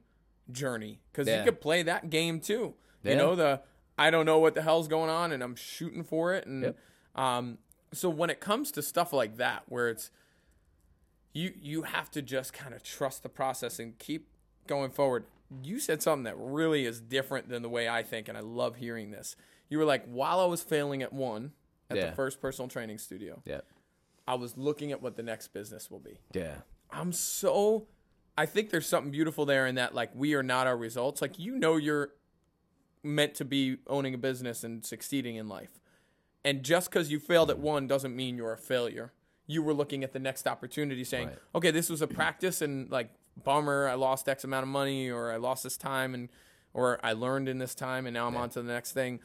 journey 0.51 1.01
because 1.11 1.27
Yeah. 1.29 1.38
you 1.40 1.45
could 1.45 1.61
play 1.61 1.83
that 1.83 2.11
game 2.11 2.40
too. 2.40 2.75
Yeah. 3.03 3.12
You 3.12 3.17
know 3.19 3.35
the 3.35 3.62
I 3.97 4.11
don't 4.11 4.27
know 4.27 4.38
what 4.38 4.55
the 4.55 4.62
hell's 4.62 4.88
going 4.88 5.11
on 5.11 5.33
and 5.33 5.43
I'm 5.43 5.55
shooting 5.57 6.05
for 6.05 6.35
it 6.35 6.47
and 6.47 6.62
Yep. 6.62 6.79
um 7.14 7.59
so 7.93 8.09
when 8.11 8.29
it 8.31 8.40
comes 8.40 8.71
to 8.73 8.83
stuff 8.83 9.12
like 9.12 9.37
that 9.37 9.62
where 9.69 9.88
it's 9.88 10.11
you 11.33 11.53
you 11.61 11.83
have 11.83 12.11
to 12.12 12.23
just 12.23 12.53
kind 12.53 12.75
of 12.75 12.83
trust 12.83 13.23
the 13.23 13.29
process 13.29 13.79
and 13.79 13.99
keep 13.99 14.29
going 14.67 14.90
forward. 14.90 15.25
You 15.62 15.79
said 15.79 16.03
something 16.03 16.25
that 16.25 16.37
really 16.38 16.85
is 16.87 17.01
different 17.01 17.49
than 17.49 17.62
the 17.62 17.69
way 17.69 17.88
I 17.88 18.03
think 18.03 18.29
and 18.29 18.37
I 18.37 18.40
love 18.40 18.77
hearing 18.77 19.11
this. 19.11 19.37
You 19.69 19.79
were 19.79 19.85
like 19.85 20.05
while 20.07 20.40
I 20.40 20.47
was 20.47 20.62
failing 20.62 21.03
at 21.03 21.12
one 21.12 21.53
at 21.90 21.97
Yeah. 21.97 22.11
the 22.11 22.17
first 22.17 22.40
personal 22.40 22.69
training 22.69 22.99
studio, 22.99 23.43
yeah, 23.45 23.61
I 24.27 24.35
was 24.35 24.57
looking 24.57 24.90
at 24.93 25.03
what 25.03 25.17
the 25.17 25.23
next 25.23 25.49
business 25.49 25.90
will 25.90 25.99
be. 26.01 26.19
yeah, 26.33 26.59
I'm 26.90 27.12
so 27.12 27.87
I 28.37 28.47
think 28.47 28.70
there's 28.70 28.87
something 28.87 29.11
beautiful 29.12 29.47
there 29.47 29.66
in 29.66 29.77
that 29.77 29.94
like 29.94 30.11
we 30.14 30.35
are 30.35 30.42
not 30.42 30.66
our 30.66 30.77
results. 30.77 31.23
Like 31.23 31.38
you 31.38 31.57
know 31.57 31.77
you're 31.77 32.11
meant 33.03 33.35
to 33.37 33.44
be 33.44 33.79
owning 33.87 34.14
a 34.14 34.18
business 34.18 34.64
and 34.64 34.85
succeeding 34.85 35.37
in 35.37 35.49
life. 35.49 35.81
And 36.44 36.62
just 36.62 36.90
cuz 36.90 37.11
you 37.11 37.20
failed 37.20 37.51
at 37.51 37.59
one 37.59 37.87
doesn't 37.87 38.14
mean 38.14 38.37
you're 38.37 38.53
a 38.53 38.59
failure. 38.59 39.12
You 39.47 39.62
were 39.62 39.75
looking 39.75 40.03
at 40.03 40.12
the 40.12 40.18
next 40.18 40.47
opportunity 40.47 41.05
saying, 41.05 41.29
Right. 41.29 41.38
"Okay, 41.55 41.70
this 41.70 41.88
was 41.88 42.03
a 42.03 42.07
practice 42.07 42.61
and 42.62 42.90
like 42.90 43.11
bummer, 43.42 43.88
I 43.88 43.94
lost 43.94 44.29
X 44.29 44.44
amount 44.44 44.65
of 44.65 44.69
money 44.69 45.11
or 45.11 45.31
I 45.31 45.37
lost 45.37 45.63
this 45.63 45.77
time 45.77 46.15
and 46.15 46.29
or 46.73 46.98
I 47.04 47.13
learned 47.13 47.48
in 47.48 47.58
this 47.58 47.75
time 47.75 48.06
and 48.06 48.15
now 48.15 48.27
I'm 48.27 48.37
on 48.37 48.50
to 48.50 48.63
the 48.63 48.73
next 48.73 48.92
thing." 48.92 49.21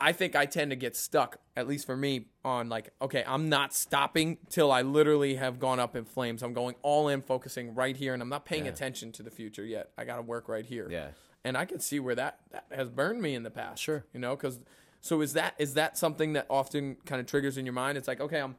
I 0.00 0.12
think 0.12 0.34
I 0.34 0.46
tend 0.46 0.70
to 0.70 0.76
get 0.76 0.96
stuck, 0.96 1.38
at 1.56 1.68
least 1.68 1.86
for 1.86 1.96
me, 1.96 2.26
on 2.44 2.68
like, 2.68 2.90
okay, 3.00 3.24
I'm 3.26 3.48
not 3.48 3.72
stopping 3.72 4.38
till 4.50 4.70
I 4.72 4.82
literally 4.82 5.36
have 5.36 5.58
gone 5.58 5.78
up 5.80 5.96
in 5.96 6.04
flames. 6.04 6.42
I'm 6.42 6.52
going 6.52 6.74
all 6.82 7.08
in, 7.08 7.22
focusing 7.22 7.74
right 7.74 7.96
here, 7.96 8.12
and 8.12 8.22
I'm 8.22 8.28
not 8.28 8.44
paying 8.44 8.66
attention 8.68 9.12
to 9.12 9.22
the 9.22 9.30
future 9.30 9.64
yet. 9.64 9.90
I 9.96 10.04
got 10.04 10.16
to 10.16 10.22
work 10.22 10.48
right 10.48 10.66
here. 10.66 10.88
yeah. 10.90 11.08
And 11.46 11.58
I 11.58 11.66
can 11.66 11.78
see 11.78 12.00
where 12.00 12.14
that, 12.14 12.38
that 12.52 12.64
has 12.74 12.88
burned 12.88 13.20
me 13.20 13.34
in 13.34 13.42
the 13.42 13.50
past. 13.50 13.82
Sure. 13.82 14.04
You 14.14 14.20
know, 14.20 14.34
because 14.34 14.60
so 15.02 15.20
is 15.20 15.34
that 15.34 15.54
is 15.58 15.74
that 15.74 15.98
something 15.98 16.32
that 16.32 16.46
often 16.48 16.96
kind 17.04 17.20
of 17.20 17.26
triggers 17.26 17.58
in 17.58 17.66
your 17.66 17.74
mind? 17.74 17.98
It's 17.98 18.08
like, 18.08 18.20
okay, 18.20 18.40
I'm 18.40 18.56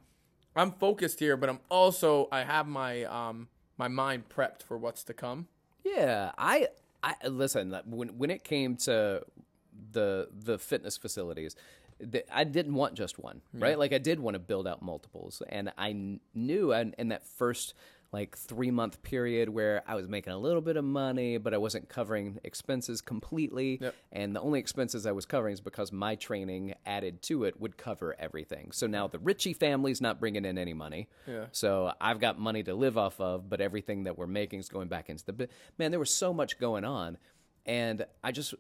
I'm 0.56 0.72
focused 0.72 1.20
here, 1.20 1.36
but 1.36 1.50
I'm 1.50 1.60
also 1.70 2.28
I 2.32 2.44
have 2.44 2.68
my 2.68 3.04
um 3.06 3.48
my 3.78 3.88
mind 3.88 4.30
prepped 4.30 4.62
for 4.62 4.78
what's 4.78 5.04
to 5.06 5.14
come. 5.16 5.48
Yeah, 5.84 6.32
I 6.38 6.68
I 7.02 7.16
listen 7.28 7.76
when 7.88 8.10
when 8.20 8.30
it 8.30 8.44
came 8.44 8.76
to 8.78 9.24
the 9.92 10.30
the 10.32 10.58
fitness 10.58 10.98
facilities, 10.98 11.56
I 12.32 12.44
didn't 12.44 12.74
want 12.74 12.96
just 12.96 13.20
one, 13.20 13.42
right? 13.54 13.80
Like 13.80 13.94
I 13.94 13.98
did 13.98 14.20
want 14.20 14.36
to 14.36 14.40
build 14.40 14.68
out 14.68 14.82
multiples, 14.82 15.42
and 15.50 15.72
I 15.78 16.20
knew 16.34 16.74
in, 16.74 16.96
in 16.98 17.10
that 17.10 17.26
first 17.26 17.74
like 18.16 18.38
three 18.38 18.72
month 18.72 19.04
period 19.04 19.50
where 19.50 19.84
I 19.86 19.96
was 19.96 20.08
making 20.08 20.32
a 20.32 20.38
little 20.38 20.62
bit 20.62 20.78
of 20.78 20.86
money, 20.86 21.38
but 21.38 21.54
I 21.54 21.58
wasn't 21.58 21.90
covering 21.90 22.40
expenses 22.46 23.02
completely. 23.02 23.80
Yep. 23.82 23.96
And 24.14 24.34
the 24.34 24.40
only 24.40 24.60
expenses 24.60 25.06
I 25.06 25.12
was 25.12 25.26
covering 25.26 25.54
is 25.54 25.60
because 25.60 25.92
my 25.92 26.16
training 26.16 26.76
added 26.86 27.22
to 27.24 27.44
it 27.44 27.60
would 27.60 27.76
cover 27.76 28.16
everything. 28.18 28.72
So 28.72 28.88
now 28.88 29.08
the 29.08 29.20
Ritchie 29.20 29.54
family's 29.54 30.00
not 30.00 30.22
bringing 30.22 30.46
in 30.46 30.58
any 30.58 30.74
money. 30.74 31.10
Yeah. 31.28 31.48
So 31.52 31.92
I've 32.00 32.22
got 32.22 32.40
money 32.40 32.64
to 32.64 32.74
live 32.74 32.98
off 32.98 33.20
of, 33.20 33.50
but 33.50 33.60
everything 33.60 34.06
that 34.06 34.18
we're 34.18 34.28
making 34.28 34.60
is 34.60 34.70
going 34.70 34.88
back 34.88 35.10
into 35.10 35.26
the 35.26 35.50
man. 35.78 35.92
There 35.92 36.00
was 36.00 36.14
so 36.14 36.34
much 36.34 36.58
going 36.58 36.86
on, 36.86 37.18
and 37.66 38.06
I 38.24 38.32
just 38.32 38.54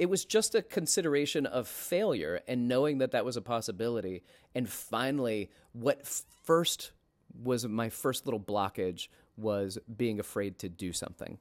it 0.00 0.08
was 0.08 0.24
just 0.24 0.54
a 0.54 0.62
consideration 0.62 1.44
of 1.44 1.68
failure 1.68 2.40
and 2.48 2.66
knowing 2.66 2.98
that 2.98 3.10
that 3.10 3.22
was 3.22 3.36
a 3.36 3.42
possibility. 3.42 4.22
And 4.54 4.66
finally, 4.66 5.50
what 5.72 6.06
first 6.42 6.92
was 7.40 7.68
my 7.68 7.90
first 7.90 8.26
little 8.26 8.40
blockage 8.40 9.08
was 9.36 9.78
being 9.96 10.18
afraid 10.18 10.58
to 10.60 10.70
do 10.70 10.94
something, 10.94 11.38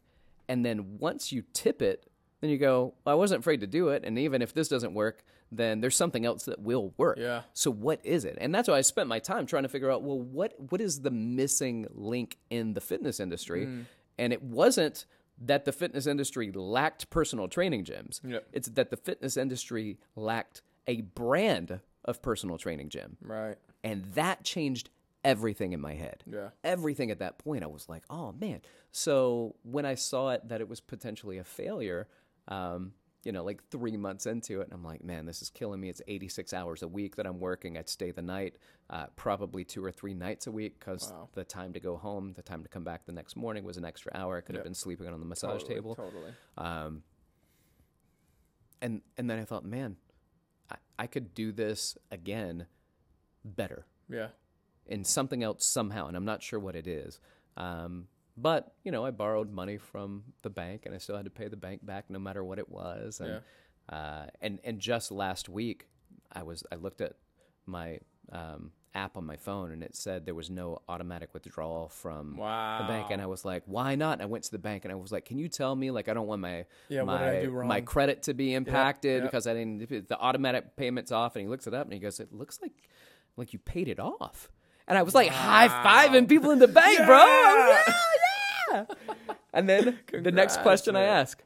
and 0.50 0.66
then 0.66 0.98
once 1.00 1.32
you 1.32 1.44
tip 1.54 1.82
it, 1.82 2.12
then 2.42 2.50
you 2.50 2.58
go, 2.58 2.94
well, 3.06 3.14
I 3.14 3.18
wasn't 3.18 3.40
afraid 3.40 3.62
to 3.62 3.68
do 3.68 3.88
it, 3.90 4.04
and 4.06 4.20
even 4.20 4.42
if 4.42 4.54
this 4.54 4.68
doesn't 4.68 4.94
work. 4.94 5.24
Then 5.52 5.82
there's 5.82 5.96
something 5.96 6.28
else 6.28 6.46
that 6.46 6.60
will 6.60 6.94
work. 6.98 7.18
Yeah. 7.18 7.42
So 7.54 7.72
what 7.72 8.06
is 8.06 8.24
it? 8.24 8.38
And 8.40 8.54
that's 8.54 8.68
why 8.68 8.76
I 8.76 8.82
spent 8.82 9.10
my 9.10 9.18
time 9.18 9.48
trying 9.48 9.64
to 9.64 9.70
figure 9.70 9.90
out, 9.90 10.04
well, 10.04 10.20
what 10.20 10.54
what 10.70 10.80
is 10.80 11.02
the 11.02 11.10
missing 11.10 11.88
link 11.90 12.38
in 12.52 12.74
the 12.74 12.82
fitness 12.82 13.20
industry? 13.20 13.66
Mm. 13.66 13.86
And 14.20 14.32
it 14.32 14.44
wasn't 14.44 15.08
that 15.42 15.66
the 15.66 15.72
fitness 15.72 16.06
industry 16.06 16.52
lacked 16.52 17.10
personal 17.10 17.48
training 17.48 17.86
gyms. 17.86 18.20
Yep. 18.24 18.48
It's 18.52 18.68
that 18.70 18.90
the 18.90 18.98
fitness 18.98 19.38
industry 19.38 19.98
lacked 20.16 20.62
a 20.88 21.02
brand 21.02 21.80
of 22.06 22.22
personal 22.22 22.58
training 22.58 22.90
gym. 22.90 23.18
Right. 23.22 23.56
And 23.84 24.06
that 24.16 24.44
changed 24.44 24.90
everything 25.24 25.74
in 25.74 25.82
my 25.82 25.94
head. 25.94 26.24
Yeah. 26.30 26.50
Everything 26.64 27.12
at 27.12 27.20
that 27.20 27.38
point, 27.38 27.64
I 27.64 27.68
was 27.68 27.88
like, 27.88 28.04
oh 28.10 28.34
man. 28.34 28.62
So 28.92 29.56
when 29.64 29.86
I 29.86 29.96
saw 29.96 30.30
it 30.32 30.48
that 30.48 30.62
it 30.62 30.68
was 30.68 30.80
potentially 30.80 31.38
a 31.38 31.44
failure, 31.44 32.08
um, 32.48 32.94
you 33.24 33.32
know, 33.34 33.44
like 33.44 33.62
three 33.70 33.98
months 33.98 34.26
into 34.26 34.62
it, 34.62 34.66
and 34.66 34.74
I'm 34.74 34.84
like, 34.84 35.04
man, 35.04 35.26
this 35.26 35.42
is 35.42 35.50
killing 35.50 35.82
me. 35.82 35.90
It's 35.90 36.02
86 36.08 36.54
hours 36.54 36.84
a 36.84 36.88
week 36.88 37.18
that 37.18 37.26
I'm 37.26 37.40
working. 37.40 37.78
I'd 37.78 37.90
stay 37.90 38.12
the 38.12 38.22
night, 38.22 38.56
uh, 38.90 39.08
probably 39.18 39.66
two 39.66 39.84
or 39.84 39.92
three 39.92 40.14
nights 40.14 40.48
a 40.48 40.52
week 40.52 40.80
because 40.80 41.12
the 41.34 41.44
time 41.44 41.74
to 41.74 41.80
go 41.82 41.98
home, 41.98 42.34
the 42.34 42.42
time 42.42 42.64
to 42.64 42.70
come 42.70 42.84
back 42.84 43.06
the 43.06 43.12
next 43.12 43.36
morning 43.36 43.64
was 43.66 43.76
an 43.78 43.84
extra 43.84 44.12
hour. 44.16 44.38
I 44.38 44.42
could 44.42 44.56
have 44.56 44.64
been 44.64 44.74
sleeping 44.74 45.08
on 45.08 45.20
the 45.20 45.26
massage 45.26 45.62
Totally, 45.62 45.76
table. 45.76 45.96
Totally. 45.96 46.32
Um, 46.58 47.04
and 48.82 49.02
and 49.18 49.30
then 49.30 49.38
I 49.40 49.44
thought, 49.44 49.66
man, 49.66 49.98
I, 50.72 50.76
I 51.00 51.08
could 51.08 51.34
do 51.34 51.52
this 51.52 51.98
again 52.12 52.68
better 53.44 53.86
Yeah. 54.08 54.30
in 54.86 55.04
something 55.04 55.44
else 55.44 55.66
somehow, 55.66 56.08
and 56.08 56.16
I'm 56.16 56.26
not 56.26 56.42
sure 56.42 56.60
what 56.60 56.76
it 56.76 56.88
is. 56.88 57.20
Um, 57.58 58.08
but 58.42 58.74
you 58.84 58.92
know, 58.92 59.06
I 59.06 59.12
borrowed 59.12 59.52
money 59.52 59.78
from 59.78 60.24
the 60.42 60.50
bank, 60.50 60.84
and 60.86 60.96
I 60.96 60.98
still 60.98 61.16
had 61.16 61.26
to 61.26 61.32
pay 61.32 61.48
the 61.48 61.58
bank 61.58 61.86
back 61.86 62.10
no 62.10 62.20
matter 62.20 62.44
what 62.44 62.60
it 62.60 62.70
was. 62.70 63.20
And 63.20 63.42
uh, 63.90 64.28
and 64.42 64.60
and 64.64 64.80
just 64.80 65.12
last 65.12 65.50
week, 65.50 65.88
I 66.32 66.44
was 66.44 66.64
I 66.72 66.76
looked 66.76 67.02
at 67.02 67.14
my 67.66 68.00
um, 68.32 68.72
app 68.96 69.18
on 69.18 69.26
my 69.26 69.36
phone, 69.36 69.72
and 69.72 69.84
it 69.84 69.96
said 69.96 70.26
there 70.26 70.36
was 70.36 70.50
no 70.50 70.82
automatic 70.88 71.34
withdrawal 71.34 71.90
from 71.90 72.36
the 72.36 72.86
bank, 72.88 73.08
and 73.12 73.22
I 73.22 73.26
was 73.26 73.46
like, 73.46 73.64
why 73.66 73.96
not? 73.96 74.14
And 74.14 74.22
I 74.22 74.26
went 74.26 74.44
to 74.46 74.52
the 74.52 74.60
bank, 74.60 74.86
and 74.86 74.92
I 74.92 74.96
was 74.96 75.12
like, 75.12 75.26
can 75.26 75.38
you 75.38 75.48
tell 75.48 75.76
me? 75.76 75.92
Like, 75.92 76.08
I 76.08 76.14
don't 76.14 76.28
want 76.28 76.42
my 76.42 76.66
Yeah, 76.88 77.04
my 77.04 77.18
did 77.18 77.28
I 77.28 77.46
do 77.46 77.64
my 77.64 77.82
credit 77.82 78.24
to 78.24 78.34
be 78.34 78.54
impacted 78.54 79.24
yep. 79.24 79.32
because 79.32 79.48
I 79.48 79.54
didn't 79.54 80.08
the 80.08 80.18
automatic 80.20 80.76
payments 80.76 81.12
off, 81.12 81.36
and 81.36 81.44
he 81.44 81.50
looks 81.50 81.68
it 81.68 81.74
up, 81.74 81.86
and 81.86 81.94
he 81.94 82.00
goes, 82.00 82.20
it 82.20 82.34
looks 82.34 82.60
like 82.62 82.90
like 83.38 83.54
you 83.54 83.60
paid 83.60 83.88
it 83.88 84.00
off. 84.00 84.50
And 84.88 84.98
I 84.98 85.04
was 85.04 85.14
like 85.14 85.30
high 85.30 85.68
fiving 85.68 86.28
people 86.28 86.50
in 86.50 86.58
the 86.58 86.68
bank, 86.68 86.98
bro. 87.06 87.16
I 87.16 87.84
yeah, 87.88 87.94
yeah. 88.72 88.86
and 89.54 89.68
then 89.70 90.00
the 90.12 90.32
next 90.32 90.56
Congrats, 90.56 90.58
question 90.58 90.96
I 90.96 91.02
man. 91.02 91.10
ask: 91.18 91.44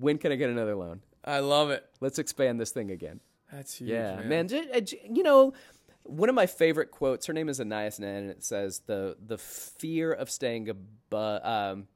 When 0.00 0.18
can 0.18 0.32
I 0.32 0.36
get 0.36 0.50
another 0.50 0.74
loan? 0.74 1.00
I 1.24 1.38
love 1.40 1.70
it. 1.70 1.84
Let's 2.00 2.18
expand 2.18 2.60
this 2.60 2.70
thing 2.70 2.90
again. 2.90 3.20
That's 3.52 3.74
huge. 3.74 3.90
Yeah, 3.90 4.16
man. 4.16 4.28
man. 4.28 4.48
j- 4.48 4.70
uh, 4.74 4.80
j- 4.80 5.08
You 5.12 5.22
know, 5.22 5.52
one 6.04 6.28
of 6.28 6.34
my 6.34 6.46
favorite 6.46 6.90
quotes. 6.90 7.26
Her 7.26 7.32
name 7.32 7.48
is 7.48 7.60
Anais 7.60 7.92
Nin, 7.98 8.08
and 8.16 8.30
it 8.30 8.42
says 8.42 8.80
the 8.86 9.16
the 9.24 9.38
fear 9.38 10.12
of 10.12 10.30
staying 10.30 10.68
above, 10.68 11.44
um, 11.44 11.86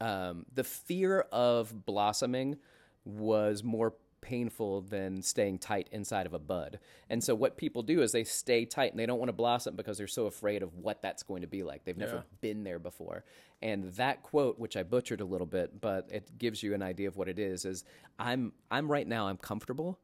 um, 0.00 0.46
the 0.54 0.64
fear 0.64 1.20
of 1.32 1.84
blossoming 1.86 2.56
was 3.04 3.62
more 3.64 3.94
painful 4.26 4.80
than 4.82 5.22
staying 5.22 5.58
tight 5.58 5.88
inside 5.92 6.26
of 6.26 6.34
a 6.34 6.38
bud. 6.38 6.80
And 7.08 7.22
so 7.22 7.34
what 7.34 7.56
people 7.56 7.82
do 7.82 8.02
is 8.02 8.10
they 8.10 8.24
stay 8.24 8.64
tight 8.64 8.90
and 8.90 8.98
they 8.98 9.06
don't 9.06 9.18
want 9.20 9.28
to 9.28 9.32
blossom 9.32 9.76
because 9.76 9.96
they're 9.98 10.08
so 10.08 10.26
afraid 10.26 10.62
of 10.64 10.74
what 10.74 11.00
that's 11.00 11.22
going 11.22 11.42
to 11.42 11.46
be 11.46 11.62
like. 11.62 11.84
They've 11.84 11.96
never 11.96 12.16
Yeah. 12.16 12.22
been 12.40 12.64
there 12.64 12.80
before. 12.80 13.24
And 13.62 13.84
that 13.94 14.22
quote, 14.22 14.58
which 14.58 14.76
I 14.76 14.82
butchered 14.82 15.20
a 15.20 15.24
little 15.24 15.46
bit, 15.46 15.80
but 15.80 16.08
it 16.10 16.36
gives 16.38 16.62
you 16.62 16.74
an 16.74 16.82
idea 16.82 17.06
of 17.08 17.16
what 17.16 17.28
it 17.28 17.38
is, 17.38 17.64
is 17.64 17.84
I'm 18.18 18.52
I'm 18.70 18.90
right 18.90 19.06
now 19.06 19.28
I'm 19.28 19.36
comfortable 19.38 19.98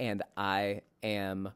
and 0.00 0.22
I 0.36 0.80
am 1.02 1.50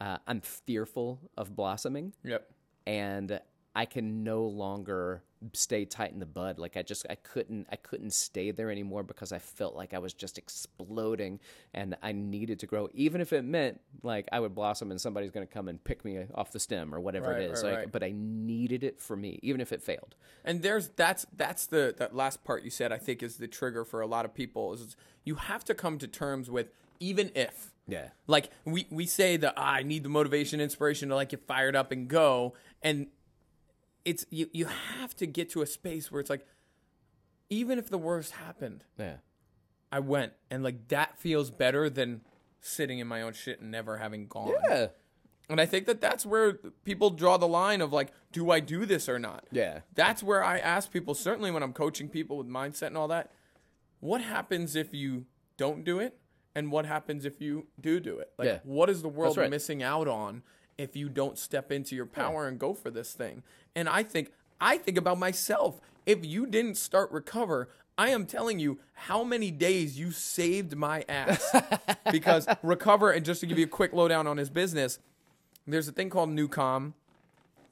uh, 0.00 0.18
I'm 0.28 0.40
fearful 0.40 1.18
of 1.36 1.56
blossoming 1.56 2.12
Yep. 2.24 2.48
and 2.86 3.40
I 3.74 3.84
can 3.84 4.24
no 4.24 4.42
longer 4.44 5.22
stay 5.52 5.84
tight 5.84 6.10
in 6.12 6.18
the 6.18 6.26
bud. 6.26 6.58
Like 6.58 6.76
I 6.76 6.82
just 6.82 7.06
I 7.08 7.14
couldn't 7.14 7.68
I 7.70 7.76
couldn't 7.76 8.12
stay 8.12 8.50
there 8.50 8.70
anymore 8.72 9.04
because 9.04 9.30
I 9.30 9.38
felt 9.38 9.76
like 9.76 9.94
I 9.94 9.98
was 9.98 10.12
just 10.12 10.36
exploding 10.36 11.38
and 11.74 11.96
I 12.02 12.10
needed 12.12 12.58
to 12.60 12.66
grow, 12.66 12.88
even 12.92 13.20
if 13.20 13.32
it 13.32 13.42
meant 13.44 13.80
like 14.02 14.28
I 14.32 14.40
would 14.40 14.54
blossom 14.54 14.90
and 14.90 15.00
somebody's 15.00 15.30
going 15.30 15.46
to 15.46 15.52
come 15.52 15.68
and 15.68 15.82
pick 15.82 16.04
me 16.04 16.24
off 16.34 16.50
the 16.50 16.58
stem 16.58 16.92
or 16.94 16.98
whatever 17.00 17.30
Right, 17.30 17.42
it 17.42 17.50
is. 17.52 17.62
right, 17.62 17.70
like, 17.70 17.78
right. 17.78 17.92
but 17.92 18.02
I 18.02 18.12
needed 18.16 18.82
it 18.82 19.00
for 19.00 19.16
me, 19.16 19.38
even 19.42 19.60
if 19.60 19.72
it 19.72 19.80
failed. 19.82 20.16
And 20.44 20.62
there's 20.62 20.88
that's 20.88 21.26
that's 21.36 21.66
the 21.66 21.94
that 21.98 22.16
last 22.16 22.42
part 22.44 22.64
you 22.64 22.70
said 22.70 22.90
I 22.90 22.98
think 22.98 23.22
is 23.22 23.36
the 23.36 23.48
trigger 23.48 23.84
for 23.84 24.00
a 24.00 24.06
lot 24.06 24.24
of 24.24 24.34
people 24.34 24.72
is 24.72 24.96
you 25.24 25.36
have 25.36 25.64
to 25.66 25.74
come 25.74 25.98
to 25.98 26.08
terms 26.08 26.50
with 26.50 26.68
even 27.00 27.30
if 27.36 27.72
Yeah. 27.86 28.08
like 28.26 28.50
we 28.64 28.86
we 28.90 29.06
say 29.06 29.36
that 29.36 29.54
ah, 29.56 29.74
I 29.74 29.82
need 29.84 30.02
the 30.02 30.08
motivation 30.08 30.60
inspiration 30.60 31.10
to 31.10 31.14
like 31.14 31.28
get 31.28 31.46
fired 31.46 31.76
up 31.76 31.92
and 31.92 32.08
go 32.08 32.54
and 32.82 33.06
it's 34.04 34.24
you 34.30 34.48
you 34.52 34.66
have 34.66 35.14
to 35.16 35.26
get 35.26 35.50
to 35.50 35.62
a 35.62 35.66
space 35.66 36.10
where 36.10 36.20
it's 36.20 36.30
like 36.30 36.46
even 37.50 37.78
if 37.78 37.88
the 37.88 37.98
worst 37.98 38.32
happened 38.32 38.84
Yeah. 38.98 39.16
I 39.90 40.00
went 40.00 40.32
and 40.50 40.62
like 40.62 40.88
that 40.88 41.18
feels 41.18 41.50
better 41.50 41.88
than 41.88 42.20
sitting 42.60 42.98
in 42.98 43.06
my 43.06 43.22
own 43.22 43.32
shit 43.32 43.60
and 43.60 43.70
never 43.70 43.96
having 43.98 44.26
gone. 44.26 44.52
Yeah. 44.68 44.88
And 45.48 45.60
I 45.62 45.64
think 45.66 45.86
that 45.86 46.02
that's 46.02 46.26
where 46.26 46.58
people 46.84 47.08
draw 47.08 47.38
the 47.38 47.48
line 47.48 47.80
of 47.80 47.90
like, 47.90 48.12
do 48.32 48.50
I 48.50 48.60
do 48.60 48.84
this 48.84 49.08
or 49.08 49.18
not? 49.18 49.46
Yeah. 49.50 49.80
That's 49.94 50.22
where 50.22 50.44
I 50.44 50.58
ask 50.58 50.92
people, 50.92 51.14
certainly 51.14 51.50
when 51.50 51.62
I'm 51.62 51.72
coaching 51.72 52.10
people 52.10 52.36
with 52.36 52.46
mindset 52.48 52.88
and 52.88 52.98
all 52.98 53.08
that, 53.08 53.30
what 54.00 54.20
happens 54.20 54.76
if 54.76 54.92
you 54.92 55.24
don't 55.56 55.84
do 55.84 56.00
it? 56.00 56.18
And 56.54 56.70
what 56.70 56.84
happens 56.84 57.24
if 57.24 57.40
you 57.40 57.68
do 57.80 57.98
do 57.98 58.18
it? 58.18 58.30
Like, 58.36 58.46
Yeah. 58.46 58.58
what 58.64 58.90
is 58.90 59.00
the 59.00 59.08
world 59.08 59.38
right. 59.38 59.48
missing 59.48 59.82
out 59.82 60.06
on 60.06 60.42
if 60.78 60.96
you 60.96 61.08
don't 61.08 61.36
step 61.36 61.70
into 61.70 61.94
your 61.94 62.06
power 62.06 62.46
and 62.46 62.58
go 62.58 62.72
for 62.72 62.90
this 62.90 63.12
thing? 63.12 63.42
And 63.74 63.88
I 63.88 64.02
think, 64.02 64.32
I 64.60 64.78
think 64.78 64.96
about 64.96 65.18
myself. 65.18 65.80
If 66.06 66.24
you 66.24 66.46
didn't 66.46 66.76
start 66.76 67.10
recover, 67.10 67.68
I 67.98 68.10
am 68.10 68.26
telling 68.26 68.60
you 68.60 68.78
how 68.94 69.24
many 69.24 69.50
days 69.50 69.98
you 69.98 70.12
saved 70.12 70.76
my 70.76 71.04
ass. 71.08 71.44
because 72.12 72.46
recover, 72.62 73.10
and 73.10 73.24
just 73.26 73.40
to 73.40 73.46
give 73.46 73.58
you 73.58 73.64
a 73.64 73.68
quick 73.68 73.92
lowdown 73.92 74.28
on 74.28 74.36
his 74.36 74.48
business, 74.48 75.00
there's 75.66 75.88
a 75.88 75.92
thing 75.92 76.08
called 76.08 76.30
NuCalm. 76.30 76.94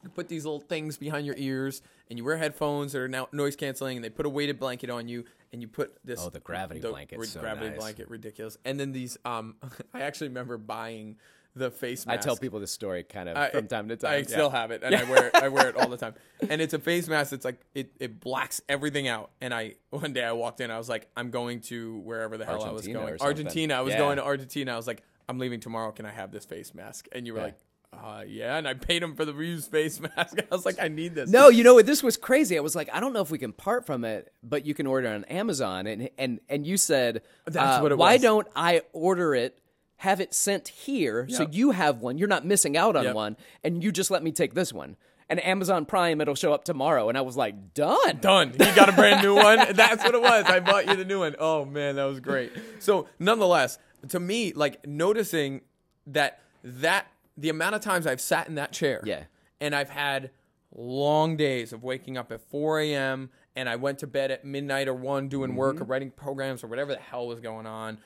You 0.02 0.10
put 0.10 0.28
these 0.28 0.44
little 0.44 0.60
things 0.60 0.98
behind 0.98 1.26
your 1.26 1.36
ears, 1.38 1.80
and 2.10 2.18
you 2.18 2.24
wear 2.24 2.36
headphones 2.36 2.92
that 2.92 3.00
are 3.00 3.08
now 3.08 3.28
noise 3.32 3.56
canceling, 3.56 3.96
and 3.96 4.04
they 4.04 4.10
put 4.10 4.26
a 4.26 4.28
weighted 4.28 4.58
blanket 4.58 4.90
on 4.90 5.08
you, 5.08 5.24
and 5.52 5.62
you 5.62 5.68
put 5.68 5.96
this. 6.04 6.20
Oh, 6.22 6.28
the 6.28 6.40
gravity 6.40 6.80
blanket's 6.80 7.30
so 7.30 7.40
gravity 7.40 7.70
nice. 7.70 7.78
blanket, 7.78 8.10
ridiculous. 8.10 8.58
And 8.64 8.78
then 8.78 8.92
these. 8.92 9.16
Um, 9.24 9.56
I 9.94 10.02
actually 10.02 10.28
remember 10.28 10.58
buying 10.58 11.16
the 11.56 11.70
face 11.70 12.06
mask. 12.06 12.18
I 12.20 12.22
tell 12.22 12.36
people 12.36 12.60
this 12.60 12.70
story 12.70 13.02
kind 13.02 13.28
of 13.28 13.36
I- 13.36 13.50
from 13.50 13.66
time 13.66 13.88
to 13.88 13.96
time. 13.96 14.12
I 14.12 14.16
Yeah. 14.18 14.22
still 14.26 14.50
have 14.50 14.70
it, 14.70 14.82
and 14.84 14.94
I 14.94 15.02
wear 15.04 15.26
it. 15.28 15.34
I 15.34 15.48
wear 15.48 15.68
it 15.68 15.76
all 15.76 15.88
the 15.88 15.96
time. 16.06 16.14
And 16.48 16.60
it's 16.60 16.74
a 16.74 16.78
face 16.78 17.08
mask. 17.08 17.32
It's 17.32 17.44
like 17.44 17.60
it, 17.74 17.90
it 17.98 18.20
blacks 18.20 18.60
everything 18.68 19.08
out. 19.08 19.30
And 19.40 19.52
I 19.54 19.74
one 19.90 20.12
day 20.12 20.22
I 20.24 20.32
walked 20.32 20.60
in. 20.60 20.70
I 20.70 20.78
was 20.78 20.88
like, 20.88 21.08
I'm 21.16 21.30
going 21.30 21.60
to 21.62 21.98
wherever 21.98 22.36
the 22.36 22.44
hell 22.44 22.62
I 22.64 22.70
was 22.70 22.86
going. 22.86 23.16
Argentina. 23.20 23.74
I 23.74 23.80
was 23.80 23.94
Yeah. 23.94 23.98
going 23.98 24.16
to 24.18 24.24
Argentina. 24.24 24.72
I 24.72 24.76
was 24.76 24.86
like, 24.86 25.02
I'm 25.28 25.38
leaving 25.38 25.60
tomorrow. 25.60 25.90
Can 25.92 26.06
I 26.06 26.12
have 26.12 26.30
this 26.30 26.44
face 26.44 26.74
mask? 26.74 27.08
And 27.12 27.26
you 27.26 27.32
were 27.34 27.40
Yeah. 27.40 27.44
like, 27.46 27.58
uh, 27.92 28.24
yeah. 28.26 28.56
And 28.58 28.68
I 28.68 28.74
paid 28.74 29.02
him 29.02 29.14
for 29.16 29.24
the 29.24 29.32
reused 29.32 29.70
face 29.70 29.98
mask. 30.16 30.38
I 30.38 30.44
was 30.54 30.66
like, 30.66 30.78
I 30.80 30.88
need 30.88 31.14
this. 31.14 31.30
No, 31.30 31.48
you 31.48 31.64
know 31.64 31.74
what? 31.74 31.86
This 31.86 32.02
was 32.02 32.16
crazy. 32.18 32.58
I 32.58 32.60
was 32.60 32.76
like, 32.76 32.90
I 32.92 33.00
don't 33.00 33.12
know 33.14 33.22
if 33.22 33.30
we 33.30 33.38
can 33.38 33.52
part 33.52 33.86
from 33.86 34.04
it, 34.04 34.30
but 34.42 34.66
you 34.66 34.74
can 34.74 34.86
order 34.86 35.08
on 35.08 35.24
Amazon. 35.24 35.86
And 35.86 36.10
and 36.18 36.40
and 36.50 36.66
you 36.66 36.76
said, 36.76 37.22
That's 37.46 37.78
uh, 37.78 37.80
what 37.80 37.92
it 37.92 37.98
Why 37.98 38.14
was. 38.14 38.22
don't 38.22 38.46
I 38.54 38.82
order 38.92 39.34
it? 39.34 39.58
Have 39.98 40.20
it 40.20 40.34
sent 40.34 40.68
here 40.68 41.26
so 41.28 41.46
you 41.50 41.70
have 41.70 42.00
one. 42.02 42.18
You're 42.18 42.28
not 42.28 42.44
missing 42.44 42.76
out 42.76 42.96
on 42.96 43.04
Yep. 43.04 43.14
one, 43.14 43.36
and 43.64 43.82
you 43.82 43.90
just 43.90 44.10
let 44.10 44.22
me 44.22 44.30
take 44.32 44.54
this 44.54 44.72
one. 44.72 44.96
and 45.28 45.44
Amazon 45.44 45.84
Prime 45.86 46.20
it'll 46.20 46.36
show 46.36 46.52
up 46.52 46.64
tomorrow. 46.64 47.08
And 47.08 47.18
I 47.18 47.20
was 47.22 47.36
like, 47.36 47.74
done. 47.74 48.18
Done. 48.20 48.52
You 48.52 48.74
got 48.76 48.88
a 48.88 48.92
brand 48.92 49.22
new 49.24 49.34
one. 49.34 49.58
That's 49.74 50.04
what 50.04 50.14
it 50.14 50.22
was. 50.22 50.44
I 50.44 50.60
bought 50.60 50.86
you 50.86 50.94
the 50.94 51.04
new 51.04 51.18
one. 51.18 51.34
Oh 51.40 51.64
man, 51.64 51.96
that 51.96 52.04
was 52.04 52.20
great. 52.20 52.52
So 52.78 53.08
nonetheless, 53.18 53.78
to 54.10 54.20
me, 54.20 54.52
like 54.52 54.86
noticing 54.86 55.62
that 56.06 56.38
that 56.62 57.06
the 57.36 57.48
amount 57.48 57.74
of 57.74 57.80
times 57.80 58.06
I've 58.06 58.20
sat 58.20 58.46
in 58.46 58.54
that 58.54 58.70
chair, 58.72 59.02
Yeah. 59.04 59.24
and 59.60 59.74
I've 59.74 59.90
had 59.90 60.30
long 60.74 61.36
days 61.36 61.72
of 61.72 61.82
waking 61.82 62.16
up 62.16 62.30
at 62.30 62.40
4 62.50 62.80
a.m. 62.80 63.30
and 63.56 63.68
I 63.68 63.76
went 63.76 63.98
to 64.00 64.06
bed 64.06 64.30
at 64.30 64.44
midnight 64.44 64.86
or 64.88 64.94
one 64.94 65.28
doing 65.28 65.56
work 65.56 65.74
mm-hmm. 65.76 65.82
or 65.82 65.86
writing 65.86 66.10
programs 66.12 66.62
or 66.62 66.66
whatever 66.68 66.92
the 66.94 67.00
hell 67.00 67.26
was 67.26 67.40
going 67.40 67.66
on, 67.66 67.98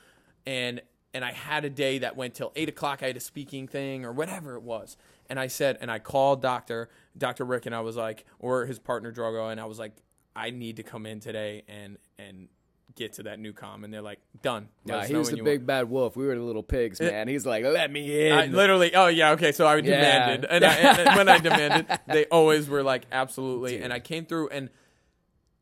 and 0.47 0.81
and 1.13 1.23
I 1.25 1.31
had 1.31 1.65
a 1.65 1.69
day 1.69 1.97
that 1.99 2.15
went 2.15 2.33
till 2.33 2.51
eight 2.55 2.69
o'clock. 2.69 3.03
I 3.03 3.07
had 3.07 3.17
a 3.17 3.21
speaking 3.21 3.67
thing 3.67 4.05
or 4.05 4.11
whatever 4.11 4.55
it 4.55 4.63
was, 4.63 4.97
and 5.29 5.39
I 5.39 5.47
said, 5.47 5.77
and 5.81 5.91
I 5.91 5.99
called 5.99 6.41
Doctor 6.41 6.89
Doctor 7.17 7.43
Rick, 7.43 7.65
and 7.65 7.75
I 7.75 7.81
was 7.81 7.95
like, 7.95 8.25
or 8.39 8.65
his 8.65 8.79
partner 8.79 9.11
Drogo, 9.11 9.51
and 9.51 9.59
I 9.59 9.65
was 9.65 9.79
like, 9.79 9.93
I 10.35 10.49
need 10.51 10.77
to 10.77 10.83
come 10.83 11.05
in 11.05 11.19
today 11.19 11.63
and 11.67 11.97
and 12.17 12.47
get 12.95 13.13
to 13.13 13.23
that 13.23 13.39
NuCalm, 13.39 13.85
and 13.85 13.93
they're 13.93 14.01
like, 14.01 14.19
done. 14.41 14.67
Let 14.85 14.95
Nah, 14.95 15.03
he 15.05 15.15
was 15.15 15.29
the 15.29 15.37
big 15.37 15.59
want. 15.61 15.65
bad 15.65 15.89
wolf. 15.89 16.17
We 16.17 16.25
were 16.27 16.35
the 16.35 16.41
little 16.41 16.61
pigs, 16.63 16.99
eh. 16.99 17.09
man. 17.09 17.29
He's 17.29 17.45
like, 17.45 17.63
let 17.63 17.89
me 17.89 18.27
in. 18.27 18.33
I 18.33 18.45
literally, 18.47 18.93
oh 18.93 19.07
yeah, 19.07 19.31
okay. 19.31 19.53
So 19.53 19.65
I 19.65 19.75
Yeah. 19.77 19.81
demanded, 19.81 20.49
and, 20.49 20.65
I, 20.65 20.73
and 20.75 21.15
when 21.15 21.29
I 21.29 21.37
demanded, 21.37 21.85
they 22.07 22.25
always 22.25 22.67
were 22.67 22.83
like, 22.83 23.05
absolutely. 23.11 23.81
And 23.81 23.93
I 23.93 23.99
came 24.01 24.25
through, 24.25 24.49
and 24.49 24.69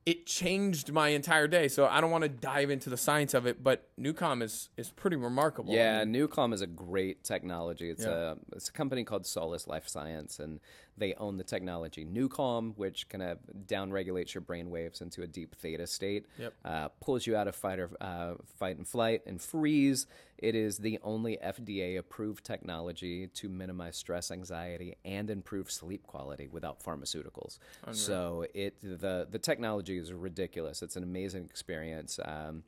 it 0.10 0.26
changed 0.26 0.92
my 0.92 1.10
entire 1.10 1.48
day. 1.48 1.68
So 1.68 1.86
I 1.86 2.02
don't 2.02 2.10
want 2.10 2.24
to 2.24 2.30
dive 2.30 2.70
into 2.72 2.90
the 2.90 2.98
science 2.98 3.34
of 3.36 3.46
it, 3.46 3.62
but 3.64 3.88
NuCalm 4.00 4.42
is 4.42 4.70
is 4.78 4.90
pretty 4.92 5.18
remarkable. 5.18 5.74
Yeah, 5.74 6.04
NuCalm 6.04 6.54
is 6.54 6.62
a 6.62 6.68
great 6.68 7.24
technology. 7.24 7.90
It's 7.90 8.04
Yeah. 8.04 8.32
a 8.32 8.36
it's 8.56 8.70
a 8.70 8.72
company 8.72 9.04
called 9.04 9.26
Solace 9.28 9.68
Life 9.68 9.88
Science, 9.88 10.40
and 10.40 10.60
they 10.98 11.14
own 11.16 11.38
the 11.38 11.44
technology 11.44 12.06
NuCalm, 12.06 12.76
which 12.76 13.08
kind 13.10 13.22
of 13.24 13.38
downregulates 13.68 14.34
your 14.34 14.42
brain 14.42 14.70
waves 14.72 15.02
into 15.02 15.22
a 15.22 15.28
deep 15.28 15.56
theta 15.56 15.86
state. 15.86 16.26
Yep. 16.38 16.54
Uh, 16.66 16.88
pulls 17.02 17.28
you 17.28 17.36
out 17.36 17.48
of 17.48 17.56
fight 17.56 17.80
or 17.80 17.90
uh, 18.02 18.34
fight 18.58 18.78
and 18.78 18.88
flight 18.88 19.22
and 19.28 19.40
freeze. 19.42 20.08
It 20.42 20.56
is 20.56 20.78
the 20.78 21.00
only 21.04 21.38
FDA 21.38 21.98
approved 21.98 22.46
technology 22.46 23.28
to 23.28 23.50
minimize 23.50 23.98
stress, 23.98 24.32
anxiety, 24.32 24.96
and 25.04 25.30
improve 25.30 25.70
sleep 25.70 26.08
quality 26.08 26.48
without 26.48 26.82
pharmaceuticals. 26.82 27.60
So 27.92 28.46
it 28.54 28.78
the 28.82 29.28
the 29.30 29.40
technology 29.40 29.98
is 29.98 30.14
ridiculous. 30.14 30.82
It's 30.82 30.96
an 30.96 31.04
amazing 31.04 31.44
experience. 31.46 32.20
Um, 32.24 32.64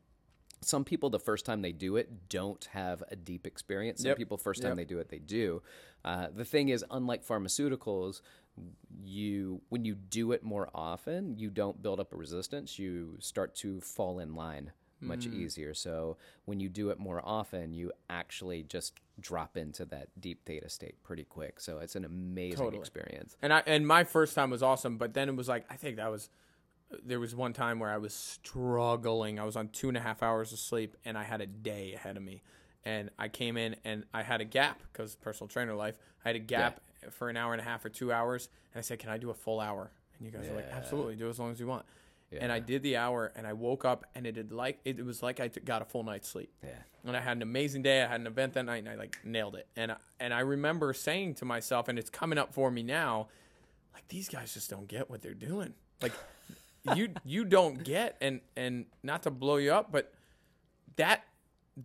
some 0.63 0.83
people 0.83 1.09
the 1.09 1.19
first 1.19 1.45
time 1.45 1.61
they 1.61 1.71
do 1.71 1.95
it 1.95 2.29
don't 2.29 2.65
have 2.65 3.01
a 3.09 3.15
deep 3.15 3.47
experience 3.47 4.01
some 4.01 4.09
Yep. 4.09 4.17
people 4.17 4.37
first 4.37 4.61
time 4.61 4.71
Yep. 4.71 4.77
they 4.77 4.85
do 4.85 4.99
it 4.99 5.09
they 5.09 5.17
do 5.17 5.61
uh, 6.05 6.27
the 6.27 6.45
thing 6.45 6.69
is 6.69 6.85
unlike 6.91 7.25
pharmaceuticals 7.25 8.21
you 9.03 9.61
when 9.69 9.85
you 9.85 9.95
do 9.95 10.33
it 10.33 10.43
more 10.43 10.69
often 10.75 11.35
you 11.35 11.49
don't 11.49 11.81
build 11.81 11.99
up 11.99 12.13
a 12.13 12.15
resistance 12.15 12.77
you 12.77 13.17
start 13.19 13.55
to 13.55 13.81
fall 13.81 14.19
in 14.19 14.35
line 14.35 14.71
much 15.01 15.27
Mm. 15.27 15.33
easier 15.33 15.73
so 15.73 16.17
when 16.45 16.59
you 16.59 16.69
do 16.69 16.89
it 16.89 16.99
more 16.99 17.21
often 17.25 17.73
you 17.73 17.91
actually 18.09 18.63
just 18.63 18.99
drop 19.19 19.57
into 19.57 19.83
that 19.85 20.07
deep 20.19 20.45
theta 20.45 20.69
state 20.69 21.01
pretty 21.03 21.23
quick 21.23 21.59
so 21.59 21.79
it's 21.79 21.95
an 21.95 22.05
amazing 22.05 22.57
Totally. 22.57 22.77
experience 22.79 23.35
And 23.41 23.51
I 23.53 23.63
and 23.65 23.87
my 23.87 24.03
first 24.03 24.35
time 24.35 24.49
was 24.51 24.61
awesome, 24.63 24.97
but 24.97 25.13
then 25.13 25.27
it 25.29 25.35
was 25.35 25.47
like 25.47 25.65
I 25.69 25.75
think 25.75 25.97
that 25.97 26.09
was 26.11 26.29
there 27.03 27.19
was 27.19 27.33
one 27.35 27.53
time 27.53 27.79
where 27.79 27.89
I 27.89 27.97
was 27.97 28.13
struggling. 28.13 29.39
I 29.39 29.43
was 29.45 29.55
on 29.55 29.69
two 29.69 29.87
and 29.87 29.95
a 29.95 30.01
half 30.01 30.21
hours 30.21 30.51
of 30.51 30.59
sleep, 30.59 30.97
and 31.05 31.17
I 31.17 31.23
had 31.23 31.39
a 31.39 31.45
day 31.45 31.93
ahead 31.93 32.17
of 32.17 32.23
me. 32.23 32.41
And 32.83 33.09
I 33.17 33.27
came 33.29 33.55
in 33.57 33.75
and 33.85 34.03
I 34.13 34.23
had 34.23 34.41
a 34.41 34.45
gap 34.45 34.81
because 34.91 35.15
personal 35.15 35.47
trainer 35.47 35.73
life. 35.73 35.95
I 36.25 36.29
had 36.29 36.35
a 36.35 36.39
gap 36.39 36.81
for 37.11 37.29
an 37.29 37.37
hour 37.37 37.53
and 37.53 37.61
a 37.61 37.63
half 37.63 37.85
or 37.85 37.89
two 37.89 38.11
hours, 38.11 38.49
and 38.73 38.79
I 38.79 38.81
said, 38.81 38.99
"Can 38.99 39.09
I 39.09 39.17
do 39.17 39.29
a 39.29 39.33
full 39.33 39.59
hour?" 39.59 39.91
And 40.17 40.25
you 40.25 40.31
guys 40.33 40.49
are 40.49 40.53
like, 40.53 40.67
"Absolutely, 40.71 41.15
do 41.15 41.29
as 41.29 41.39
long 41.39 41.51
as 41.51 41.59
you 41.59 41.67
want." 41.67 41.85
And 42.39 42.51
I 42.51 42.59
did 42.59 42.83
the 42.83 42.97
hour, 42.97 43.31
and 43.35 43.45
I 43.45 43.53
woke 43.53 43.83
up, 43.83 44.05
and 44.15 44.25
it 44.25 44.37
had 44.37 44.51
like 44.51 44.79
it 44.85 45.03
was 45.05 45.21
like 45.21 45.39
I 45.39 45.47
got 45.47 45.81
a 45.81 45.85
full 45.85 46.03
night's 46.03 46.29
sleep 46.29 46.53
yeah 46.63 46.69
and 47.05 47.17
I 47.17 47.21
had 47.21 47.37
an 47.37 47.43
amazing 47.43 47.81
day. 47.81 48.03
I 48.03 48.07
had 48.07 48.21
an 48.21 48.27
event 48.27 48.53
that 48.53 48.65
night, 48.65 48.77
and 48.77 48.89
I 48.89 48.95
like 48.95 49.17
nailed 49.23 49.55
it. 49.55 49.67
And 49.75 49.93
I, 49.93 49.95
and 50.19 50.33
I 50.33 50.41
remember 50.41 50.93
saying 50.93 51.35
to 51.35 51.45
myself, 51.45 51.87
and 51.87 51.97
it's 51.97 52.09
coming 52.09 52.37
up 52.37 52.53
for 52.53 52.69
me 52.69 52.83
now, 52.83 53.27
like 53.93 54.07
these 54.07 54.29
guys 54.29 54.53
just 54.53 54.69
don't 54.69 54.87
get 54.87 55.09
what 55.09 55.21
they're 55.21 55.33
doing. 55.33 55.73
Like 56.01 56.13
you 56.95 57.09
you 57.25 57.45
don't 57.45 57.83
get, 57.83 58.17
and 58.21 58.41
and 58.55 58.85
not 59.03 59.23
to 59.23 59.31
blow 59.31 59.57
you 59.57 59.73
up, 59.73 59.91
but 59.91 60.13
that 60.97 61.23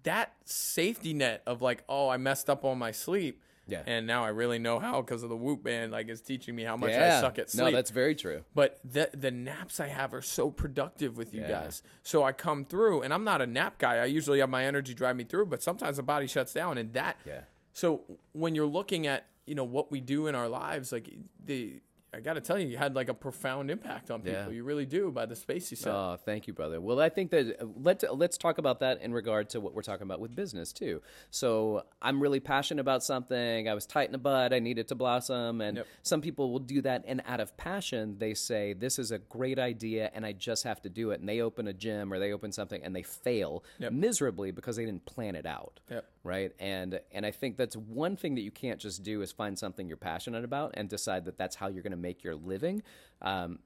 that 0.03 0.35
safety 0.45 1.15
net 1.15 1.43
of 1.47 1.63
like, 1.63 1.85
oh, 1.89 2.09
I 2.09 2.17
messed 2.17 2.51
up 2.51 2.65
on 2.65 2.79
my 2.79 2.91
sleep. 2.91 3.41
Yeah. 3.69 3.83
And 3.87 4.07
now 4.07 4.25
I 4.25 4.29
really 4.29 4.59
know 4.59 4.79
how 4.79 5.03
because 5.03 5.23
of 5.23 5.29
the 5.29 5.37
Whoop 5.37 5.63
band. 5.65 5.91
Like, 5.93 6.09
it's 6.09 6.21
teaching 6.21 6.55
me 6.55 6.63
how 6.63 6.77
much 6.77 6.91
yeah 6.91 7.19
I 7.19 7.21
suck 7.21 7.39
at 7.39 7.51
sleep 7.51 7.65
no 7.65 7.71
that's 7.73 7.91
very 7.91 8.15
true 8.15 8.45
but 8.55 8.79
the 8.85 9.11
the 9.13 9.31
naps 9.31 9.81
I 9.81 9.89
have 9.89 10.15
are 10.15 10.23
so 10.23 10.51
productive 10.51 11.17
with 11.17 11.35
you 11.35 11.41
Yeah. 11.41 11.49
guys. 11.65 11.83
So 12.03 12.23
I 12.23 12.33
come 12.33 12.65
through, 12.65 13.03
and 13.03 13.13
I'm 13.13 13.25
not 13.25 13.43
a 13.43 13.47
nap 13.47 13.79
guy. 13.79 13.97
I 13.97 14.05
usually 14.05 14.39
have 14.41 14.49
my 14.51 14.65
energy 14.65 14.95
drive 14.95 15.17
me 15.17 15.25
through, 15.25 15.47
but 15.47 15.63
sometimes 15.63 15.97
the 15.97 16.03
body 16.03 16.27
shuts 16.27 16.53
down, 16.53 16.79
and 16.79 16.93
that. 16.93 17.17
Yeah. 17.27 17.41
So 17.73 18.03
when 18.33 18.55
you're 18.55 18.67
looking 18.67 19.07
at 19.07 19.27
you 19.47 19.55
know 19.55 19.65
what 19.65 19.91
we 19.93 20.01
do 20.01 20.27
in 20.29 20.35
our 20.35 20.49
lives, 20.49 20.93
like 20.93 21.09
the. 21.45 21.81
I 22.17 22.21
got 22.21 22.35
to 22.35 22.41
tell 22.41 22.59
you, 22.59 22.67
you 22.69 22.79
had 22.79 22.95
like 22.95 23.11
a 23.11 23.15
profound 23.15 23.71
impact 23.71 24.11
on 24.11 24.23
people. 24.23 24.41
Yeah. 24.45 24.49
You 24.49 24.65
really 24.65 24.87
do 24.87 25.11
by 25.11 25.27
the 25.27 25.37
space 25.37 25.71
you 25.71 25.77
set. 25.77 25.93
Oh, 25.93 26.17
thank 26.25 26.47
you, 26.47 26.55
brother. 26.55 26.81
Well, 26.81 26.99
I 26.99 27.11
think 27.11 27.31
that 27.31 27.61
uh, 27.61 27.67
let's 27.77 28.05
let's 28.11 28.39
talk 28.39 28.57
about 28.59 28.81
that 28.81 29.03
in 29.03 29.13
regard 29.13 29.51
to 29.51 29.61
what 29.61 29.75
we're 29.75 29.83
talking 29.83 30.05
about 30.05 30.21
with 30.21 30.35
business 30.35 30.73
too. 30.73 31.03
So 31.31 31.83
I'm 32.01 32.23
really 32.23 32.41
passionate 32.41 32.81
about 32.81 33.05
something. 33.05 33.69
I 33.69 33.75
was 33.75 33.85
tight 33.85 34.07
in 34.07 34.13
the 34.13 34.19
bud. 34.19 34.53
I 34.55 34.61
needed 34.61 34.89
to 34.89 34.95
blossom, 34.95 35.61
and 35.61 35.77
Yep. 35.79 35.87
some 36.03 36.21
people 36.23 36.51
will 36.51 36.59
do 36.61 36.81
that. 36.83 37.05
And 37.07 37.23
out 37.27 37.41
of 37.41 37.55
passion, 37.59 38.17
they 38.19 38.33
say 38.33 38.73
this 38.73 38.99
is 38.99 39.11
a 39.13 39.19
great 39.19 39.59
idea, 39.59 40.11
and 40.15 40.25
I 40.25 40.33
just 40.33 40.65
have 40.65 40.81
to 40.83 40.89
do 40.89 41.11
it. 41.11 41.21
And 41.21 41.29
they 41.29 41.41
open 41.43 41.69
a 41.69 41.73
gym 41.75 42.13
or 42.13 42.19
they 42.19 42.33
open 42.33 42.51
something, 42.51 42.83
and 42.83 42.97
they 42.97 43.03
fail 43.03 43.63
Yep. 43.79 43.93
miserably 43.93 44.53
because 44.53 44.77
they 44.77 44.87
didn't 44.87 45.05
plan 45.05 45.35
it 45.35 45.45
out 45.47 45.81
Yep. 45.91 46.05
Right 46.27 46.53
and 46.59 47.01
and 47.13 47.25
i 47.25 47.31
think 47.31 47.57
that's 47.57 47.77
one 47.77 48.17
thing 48.17 48.35
that 48.35 48.43
you 48.43 48.51
can't 48.51 48.81
just 48.81 49.03
do 49.03 49.23
is 49.23 49.31
find 49.33 49.59
something 49.59 49.87
you're 49.89 49.97
passionate 49.97 50.45
about 50.45 50.73
and 50.75 50.89
decide 50.89 51.25
that 51.25 51.39
that's 51.39 51.57
how 51.57 51.69
you're 51.69 51.83
going 51.83 51.91
to 51.93 51.97
make 51.97 52.25
your 52.25 52.35
living 52.35 52.83
um, 53.23 53.59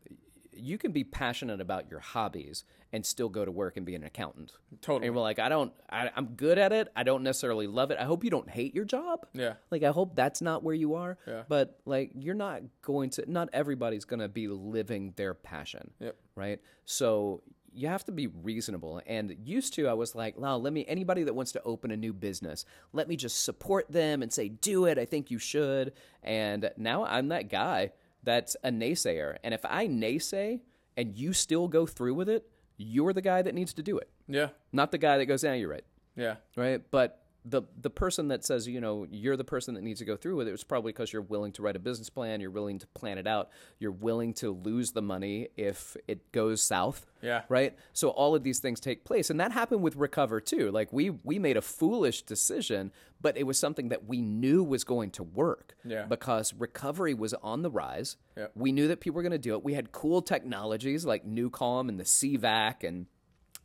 you 0.53 0.77
can 0.79 0.91
be 0.91 1.05
passionate 1.05 1.61
about 1.61 1.89
your 1.91 2.01
hobbies 2.01 2.65
and 2.93 3.07
still 3.07 3.29
go 3.29 3.45
to 3.45 3.53
work 3.53 3.77
and 3.77 3.87
be 3.87 3.95
an 3.95 4.03
accountant 4.03 4.53
Totally. 4.83 5.07
and 5.07 5.15
we're 5.17 5.23
like 5.23 5.39
i 5.39 5.49
don't 5.49 5.73
I, 5.89 6.11
i'm 6.17 6.27
good 6.35 6.59
at 6.59 6.73
it 6.73 6.89
i 6.97 7.03
don't 7.05 7.23
necessarily 7.23 7.69
love 7.69 7.91
it 7.93 7.99
i 8.01 8.05
hope 8.05 8.25
you 8.25 8.31
don't 8.31 8.51
hate 8.51 8.75
your 8.75 8.85
job 8.85 9.27
Yeah. 9.33 9.55
like 9.71 9.85
i 9.85 9.91
hope 9.91 10.17
that's 10.17 10.43
not 10.43 10.63
where 10.65 10.75
you 10.75 10.95
are 10.97 11.17
Yeah. 11.27 11.45
but 11.49 11.79
like 11.87 12.11
you're 12.17 12.35
not 12.35 12.63
going 12.83 13.11
to 13.11 13.31
not 13.31 13.49
everybody's 13.53 14.05
going 14.05 14.21
to 14.21 14.29
be 14.29 14.49
living 14.49 15.13
their 15.17 15.35
passion 15.35 15.93
Yep. 16.01 16.17
right? 16.35 16.61
So 16.85 17.43
you 17.73 17.89
have 17.89 18.05
to 18.05 18.13
be 18.13 18.27
reasonable. 18.27 19.01
And 19.07 19.37
used 19.45 19.75
to, 19.75 19.87
I 19.89 19.93
was 19.95 20.15
like, 20.15 20.39
"Wow, 20.39 20.57
let 20.57 20.73
me 20.73 20.85
anybody 20.89 21.23
that 21.25 21.35
wants 21.35 21.53
to 21.53 21.63
open 21.63 21.91
a 21.91 21.97
new 21.97 22.13
business, 22.13 22.65
let 22.93 23.09
me 23.09 23.17
just 23.17 23.45
support 23.45 23.91
them 23.91 24.23
and 24.23 24.33
say, 24.33 24.49
do 24.49 24.87
it. 24.87 24.99
I 24.99 25.05
think 25.05 25.31
you 25.31 25.39
should." 25.39 25.93
And 26.23 26.71
now 26.77 27.05
I'm 27.05 27.29
that 27.29 27.49
guy 27.49 27.93
that's 28.23 28.57
a 28.65 28.71
naysayer. 28.71 29.37
And 29.43 29.55
if 29.55 29.65
I 29.65 29.87
naysay 29.89 30.61
and 30.97 31.17
you 31.17 31.33
still 31.33 31.69
go 31.69 31.87
through 31.87 32.15
with 32.15 32.29
it, 32.29 32.49
you're 32.77 33.13
the 33.13 33.23
guy 33.23 33.43
that 33.43 33.55
needs 33.55 33.73
to 33.75 33.83
do 33.83 33.99
it, 33.99 34.09
Yeah. 34.27 34.49
not 34.73 34.91
the 34.91 34.99
guy 34.99 35.19
that 35.19 35.27
goes, 35.27 35.43
"Yeah, 35.45 35.55
you're 35.55 35.69
right." 35.71 35.85
Yeah. 36.17 36.37
right? 36.57 36.83
But 36.91 37.23
the 37.45 37.63
the 37.81 37.91
person 37.91 38.29
that 38.29 38.45
says, 38.45 38.69
you 38.69 38.81
know, 38.81 39.07
you're 39.11 39.37
the 39.37 39.45
person 39.45 39.75
that 39.75 39.83
needs 39.83 40.01
to 40.01 40.05
go 40.05 40.17
through 40.17 40.37
with 40.37 40.49
it, 40.49 40.53
it's 40.53 40.65
probably 40.65 40.93
because 40.93 41.13
you're 41.13 41.23
willing 41.23 41.53
to 41.53 41.63
write 41.63 41.77
a 41.77 41.79
business 41.79 42.11
plan, 42.11 42.41
you're 42.41 42.51
willing 42.51 42.79
to 42.79 42.87
plan 42.89 43.17
it 43.17 43.27
out, 43.27 43.51
you're 43.79 43.91
willing 43.91 44.35
to 44.35 44.51
lose 44.51 44.93
the 44.93 45.01
money 45.01 45.49
if 45.57 45.97
it 46.07 46.33
goes 46.33 46.63
south. 46.63 47.07
Yeah. 47.23 47.43
Right? 47.49 47.77
So 47.93 48.11
all 48.11 48.35
of 48.35 48.43
these 48.43 48.59
things 48.59 48.79
take 48.79 49.05
place. 49.05 49.31
And 49.31 49.41
that 49.41 49.53
happened 49.53 49.83
with 49.83 49.97
Recover 49.97 50.41
too. 50.41 50.71
Like 50.71 50.93
we 50.93 51.11
we 51.11 51.39
made 51.39 51.57
a 51.57 51.63
foolish 51.63 52.23
decision, 52.23 52.93
but 53.23 53.39
it 53.39 53.45
was 53.45 53.59
something 53.59 53.89
that 53.89 54.07
we 54.07 54.21
knew 54.21 54.63
was 54.63 54.85
going 54.85 55.11
to 55.13 55.23
work. 55.23 55.75
Yeah. 55.85 56.05
Because 56.05 56.53
recovery 56.53 57.15
was 57.15 57.33
on 57.35 57.63
the 57.63 57.71
rise. 57.71 58.17
Yep. 58.37 58.53
We 58.55 58.73
knew 58.73 58.89
that 58.89 59.01
people 59.01 59.17
were 59.17 59.23
going 59.23 59.33
to 59.33 59.39
do 59.39 59.55
it. 59.55 59.65
We 59.65 59.75
had 59.75 59.93
cool 59.93 60.21
technologies 60.21 61.07
like 61.07 61.27
NuCalm 61.27 61.89
and 61.89 61.99
the 61.99 62.05
CVAC 62.05 62.85
and 62.85 63.07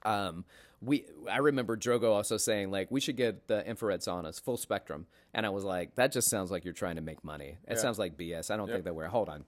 um, 0.05 0.45
we 0.86 1.06
I 1.30 1.38
remember 1.40 1.76
Drogo 1.76 2.12
also 2.14 2.38
saying 2.38 2.72
like 2.72 2.92
we 2.92 3.00
should 3.02 3.18
get 3.18 3.48
the 3.48 3.66
infrared 3.68 4.02
saunas 4.02 4.40
full 4.42 4.58
spectrum, 4.58 5.08
and 5.34 5.46
I 5.46 5.50
was 5.50 5.64
like 5.64 5.96
that 5.96 6.12
just 6.12 6.30
sounds 6.30 6.52
like 6.52 6.64
you're 6.64 6.74
trying 6.74 6.96
to 6.96 7.02
make 7.02 7.24
money. 7.24 7.58
It 7.68 7.80
sounds 7.80 7.98
like 8.00 8.18
BS. 8.18 8.52
I 8.52 8.58
don't 8.58 8.70
think 8.70 8.84
that 8.86 8.94
we're. 8.96 9.08
Hold 9.08 9.30
on, 9.30 9.46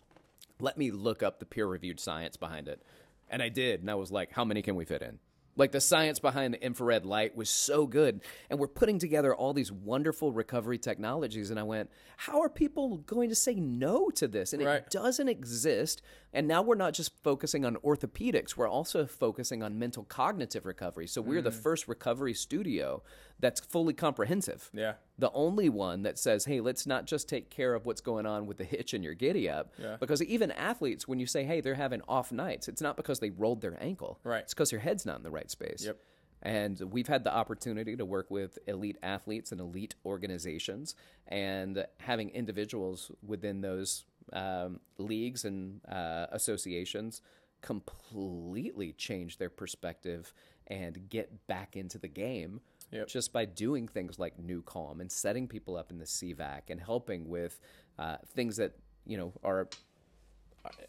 let 0.60 0.78
me 0.78 0.92
look 0.92 1.24
up 1.24 1.40
the 1.40 1.46
peer 1.46 1.68
reviewed 1.68 2.00
science 2.00 2.38
behind 2.38 2.68
it, 2.68 2.82
and 3.30 3.42
I 3.42 3.50
did, 3.50 3.82
and 3.82 3.90
I 3.92 3.96
was 3.96 4.12
like, 4.12 4.32
how 4.32 4.44
many 4.46 4.62
can 4.62 4.76
we 4.76 4.86
fit 4.86 5.02
in? 5.02 5.20
Like 5.56 5.72
the 5.72 5.82
science 5.82 6.20
behind 6.20 6.54
the 6.54 6.64
infrared 6.64 7.04
light 7.04 7.36
was 7.36 7.50
so 7.50 7.88
good, 7.88 8.22
and 8.50 8.60
we're 8.60 8.68
putting 8.68 9.00
together 9.00 9.34
all 9.34 9.54
these 9.54 9.72
wonderful 9.72 10.32
recovery 10.32 10.78
technologies. 10.78 11.50
And 11.50 11.60
I 11.60 11.64
went, 11.64 11.90
how 12.16 12.42
are 12.42 12.50
people 12.50 12.98
going 12.98 13.30
to 13.30 13.36
say 13.36 13.56
no 13.56 14.12
to 14.12 14.28
this? 14.28 14.54
And 14.54 14.64
Right. 14.64 14.82
it 14.84 14.92
doesn't 14.92 15.28
exist. 15.28 16.04
And 16.38 16.48
now 16.48 16.62
we're 16.62 16.76
not 16.76 16.94
just 16.94 17.12
focusing 17.24 17.66
on 17.66 17.78
orthopedics, 17.78 18.56
we're 18.56 18.70
also 18.70 19.08
focusing 19.08 19.64
on 19.64 19.80
mental 19.80 20.04
cognitive 20.04 20.68
recovery. 20.68 21.08
So 21.08 21.20
we're 21.20 21.42
the 21.42 21.50
Mm. 21.50 21.64
first 21.64 21.88
recovery 21.88 22.36
studio 22.36 23.02
that's 23.40 23.60
fully 23.60 23.96
comprehensive. 23.96 24.70
Yeah. 24.72 24.98
The 25.18 25.32
only 25.32 25.68
one 25.68 26.04
that 26.04 26.20
says, 26.20 26.46
hey, 26.46 26.60
let's 26.62 26.86
not 26.86 27.08
just 27.08 27.28
take 27.28 27.50
care 27.50 27.74
of 27.74 27.88
what's 27.88 28.02
going 28.02 28.28
on 28.28 28.46
with 28.46 28.58
the 28.58 28.66
hitch 28.66 28.94
and 28.94 29.04
your 29.04 29.16
giddy 29.16 29.50
up. 29.50 29.74
Yeah. 29.80 29.98
Because 30.00 30.22
even 30.22 30.52
athletes, 30.52 31.08
when 31.08 31.20
you 31.20 31.26
say, 31.26 31.44
hey, 31.44 31.60
they're 31.60 31.74
having 31.74 32.04
off 32.08 32.32
nights, 32.32 32.68
it's 32.68 32.84
not 32.84 32.98
because 32.98 33.20
they 33.20 33.32
rolled 33.32 33.62
their 33.62 33.76
ankle. 33.82 34.20
Right. 34.24 34.44
It's 34.44 34.54
because 34.54 34.70
their 34.70 34.80
head's 34.80 35.08
not 35.08 35.18
in 35.18 35.24
the 35.24 35.32
right 35.32 35.50
space. 35.50 35.86
Yep. 35.88 35.98
And 36.44 36.80
we've 36.94 37.08
had 37.08 37.24
the 37.24 37.34
opportunity 37.34 37.96
to 37.96 38.06
work 38.06 38.30
with 38.30 38.60
elite 38.68 38.98
athletes 39.02 39.52
and 39.52 39.60
elite 39.60 39.96
organizations 40.06 40.94
and 41.28 41.84
having 42.00 42.30
individuals 42.30 43.12
within 43.26 43.62
those 43.62 44.06
um, 44.34 44.80
leagues 44.98 45.46
and 45.46 45.82
uh, 45.88 46.28
associations 46.32 47.22
completely 47.62 48.94
change 48.94 49.38
their 49.38 49.50
perspective 49.50 50.34
and 50.68 51.10
get 51.10 51.48
back 51.48 51.76
into 51.76 51.98
the 51.98 52.08
game 52.08 52.62
Yep. 52.92 53.08
just 53.10 53.34
by 53.34 53.44
doing 53.44 53.86
things 53.86 54.18
like 54.18 54.38
NuCalm 54.38 55.02
and 55.02 55.12
setting 55.12 55.46
people 55.48 55.76
up 55.76 55.92
in 55.92 55.98
the 55.98 56.06
CVAC 56.06 56.70
and 56.70 56.80
helping 56.80 57.28
with 57.28 57.60
uh, 58.00 58.16
things 58.34 58.56
that 58.58 58.78
you 59.06 59.18
know 59.18 59.34
are 59.44 59.68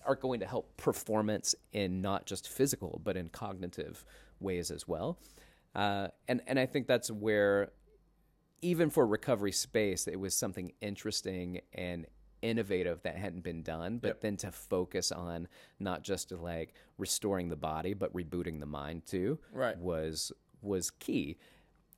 are 0.07 0.15
going 0.15 0.41
to 0.41 0.47
help 0.47 0.77
performance 0.77 1.55
in 1.73 2.01
not 2.01 2.25
just 2.27 2.49
physical 2.49 3.01
but 3.03 3.17
in 3.17 3.29
cognitive 3.29 4.05
ways 4.41 4.71
as 4.71 4.87
well. 4.87 5.19
Uh, 5.75 6.09
and 6.29 6.41
and 6.47 6.59
I 6.59 6.67
think 6.67 6.87
that's 6.87 7.11
where 7.11 7.71
even 8.63 8.91
for 8.91 9.07
recovery 9.07 9.53
space, 9.53 10.07
it 10.07 10.19
was 10.21 10.35
something 10.35 10.73
interesting 10.81 11.61
and 11.73 12.07
innovative 12.43 13.03
that 13.03 13.17
hadn't 13.17 13.43
been 13.43 13.63
done. 13.63 13.99
But 13.99 14.09
Yep. 14.09 14.21
then 14.21 14.37
to 14.39 14.53
focus 14.53 15.11
on 15.13 15.49
not 15.79 16.03
just 16.03 16.31
like 16.33 16.75
restoring 16.99 17.49
the 17.49 17.57
body 17.57 17.95
but 17.95 18.13
rebooting 18.15 18.61
the 18.61 18.67
mind 18.67 19.07
too, 19.07 19.39
Right. 19.53 19.77
was 19.79 20.33
was 20.63 20.91
key. 20.91 21.37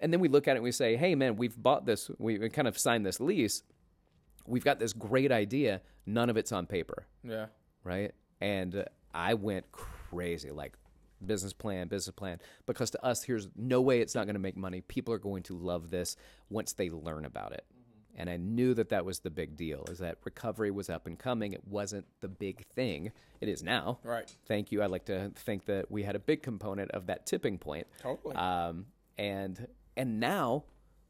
And 0.00 0.12
then 0.12 0.20
we 0.20 0.28
look 0.28 0.46
at 0.48 0.52
it 0.52 0.56
and 0.56 0.64
we 0.64 0.72
say, 0.72 0.96
"Hey, 0.96 1.14
man, 1.14 1.36
we've 1.36 1.60
bought 1.62 1.84
this. 1.86 2.10
We 2.18 2.48
kind 2.50 2.68
of 2.68 2.78
signed 2.78 3.04
this 3.06 3.20
lease. 3.20 3.62
We've 4.46 4.64
got 4.64 4.78
this 4.78 4.92
great 4.92 5.30
idea. 5.32 5.82
None 6.06 6.28
of 6.30 6.36
it's 6.36 6.52
on 6.52 6.66
paper." 6.66 7.06
Yeah. 7.22 7.46
right? 7.84 8.12
And 8.42 8.84
I 9.14 9.32
went 9.34 9.72
crazy, 9.72 10.50
like 10.50 10.76
business 11.24 11.52
plan, 11.54 11.88
business 11.88 12.14
plan, 12.14 12.38
because 12.66 12.90
to 12.90 13.02
us, 13.04 13.22
here's 13.24 13.48
no 13.56 13.80
way 13.80 14.00
it's 14.00 14.14
not 14.14 14.24
going 14.26 14.34
to 14.34 14.40
make 14.40 14.56
money. 14.56 14.80
People 14.82 15.12
are 15.14 15.18
going 15.18 15.42
to 15.44 15.56
love 15.56 15.90
this 15.90 16.16
once 16.50 16.72
they 16.74 16.90
learn 16.90 17.24
about 17.24 17.52
it. 17.52 17.64
And 18.16 18.28
I 18.28 18.36
knew 18.36 18.74
that 18.74 18.90
that 18.90 19.04
was 19.04 19.20
the 19.20 19.30
big 19.30 19.56
deal, 19.56 19.84
is 19.90 19.98
that 19.98 20.18
recovery 20.24 20.70
was 20.70 20.90
up 20.90 21.06
and 21.06 21.18
coming. 21.18 21.52
It 21.52 21.66
wasn't 21.66 22.06
the 22.20 22.28
big 22.28 22.66
thing. 22.66 23.12
It 23.40 23.48
is 23.48 23.62
now. 23.62 23.98
Right. 24.02 24.30
Thank 24.46 24.72
you. 24.72 24.82
I'd 24.82 24.90
like 24.90 25.06
to 25.06 25.30
think 25.36 25.66
that 25.66 25.90
we 25.90 26.02
had 26.02 26.16
a 26.16 26.18
big 26.18 26.42
component 26.42 26.90
of 26.90 27.06
that 27.06 27.26
tipping 27.26 27.58
point. 27.58 27.86
Totally. 28.00 28.34
Um, 28.36 28.86
and 29.16 29.66
and 29.96 30.20
now 30.20 30.64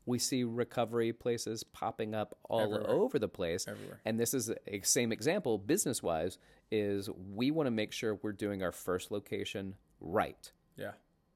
we 0.07 0.18
see 0.18 0.44
recovery 0.44 1.12
places 1.12 1.62
popping 1.62 2.14
up 2.14 2.36
all 2.48 2.74
Everywhere. 2.74 2.90
over 2.90 3.18
the 3.18 3.28
place. 3.28 3.66
Everywhere. 3.68 4.01
And 4.05 4.18
this 4.18 4.34
is 4.34 4.51
a 4.66 4.80
same 4.82 5.12
example, 5.12 5.59
business 5.59 6.03
wise, 6.03 6.38
is 6.70 7.09
we 7.34 7.51
want 7.51 7.66
to 7.66 7.70
make 7.70 7.92
sure 7.92 8.18
we're 8.22 8.32
doing 8.32 8.62
our 8.62 8.72
first 8.72 9.11
location 9.11 9.74
right 10.01 10.51
yeah. 10.76 10.92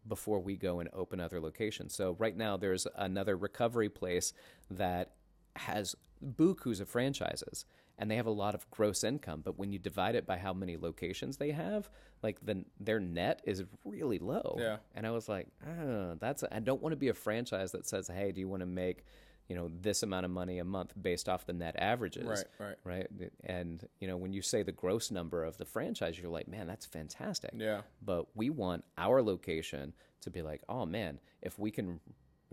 before 0.08 0.40
we 0.40 0.56
go 0.56 0.80
and 0.80 0.88
open 0.92 1.20
other 1.20 1.40
locations. 1.40 1.94
So 1.94 2.16
right 2.18 2.36
now 2.36 2.56
there's 2.56 2.86
another 2.96 3.36
recovery 3.36 3.88
place 3.88 4.32
that 4.70 5.12
has 5.56 5.94
bukus 6.24 6.80
of 6.80 6.88
franchises 6.88 7.64
and 7.98 8.10
they 8.10 8.16
have 8.16 8.26
a 8.26 8.30
lot 8.30 8.54
of 8.54 8.68
gross 8.70 9.04
income, 9.04 9.42
but 9.44 9.58
when 9.58 9.70
you 9.70 9.78
divide 9.78 10.16
it 10.16 10.26
by 10.26 10.36
how 10.36 10.52
many 10.52 10.76
locations 10.76 11.36
they 11.36 11.52
have, 11.52 11.88
like 12.22 12.44
the 12.44 12.64
their 12.80 12.98
net 12.98 13.40
is 13.44 13.62
really 13.84 14.18
low. 14.18 14.56
Yeah. 14.58 14.78
And 14.94 15.06
I 15.06 15.10
was 15.10 15.28
like, 15.28 15.48
oh, 15.66 16.16
that's 16.18 16.42
I 16.50 16.58
don't 16.58 16.82
want 16.82 16.92
to 16.92 16.96
be 16.96 17.08
a 17.08 17.14
franchise 17.14 17.72
that 17.72 17.86
says, 17.86 18.08
"Hey, 18.08 18.32
do 18.32 18.40
you 18.40 18.48
want 18.48 18.60
to 18.60 18.66
make, 18.66 19.04
you 19.48 19.54
know, 19.54 19.70
this 19.80 20.02
amount 20.02 20.24
of 20.24 20.32
money 20.32 20.58
a 20.58 20.64
month 20.64 20.92
based 21.00 21.28
off 21.28 21.46
the 21.46 21.52
net 21.52 21.76
averages?" 21.78 22.44
Right, 22.58 22.76
right. 22.84 23.06
Right? 23.20 23.30
And 23.44 23.86
you 24.00 24.08
know, 24.08 24.16
when 24.16 24.32
you 24.32 24.42
say 24.42 24.64
the 24.64 24.72
gross 24.72 25.12
number 25.12 25.44
of 25.44 25.56
the 25.56 25.64
franchise, 25.64 26.18
you're 26.18 26.32
like, 26.32 26.48
"Man, 26.48 26.66
that's 26.66 26.86
fantastic." 26.86 27.52
Yeah. 27.56 27.82
but 28.02 28.26
we 28.34 28.50
want 28.50 28.84
our 28.98 29.22
location 29.22 29.94
to 30.24 30.30
be 30.30 30.42
like, 30.42 30.62
oh 30.68 30.84
man, 30.84 31.20
if 31.42 31.58
we 31.58 31.70
can 31.70 32.00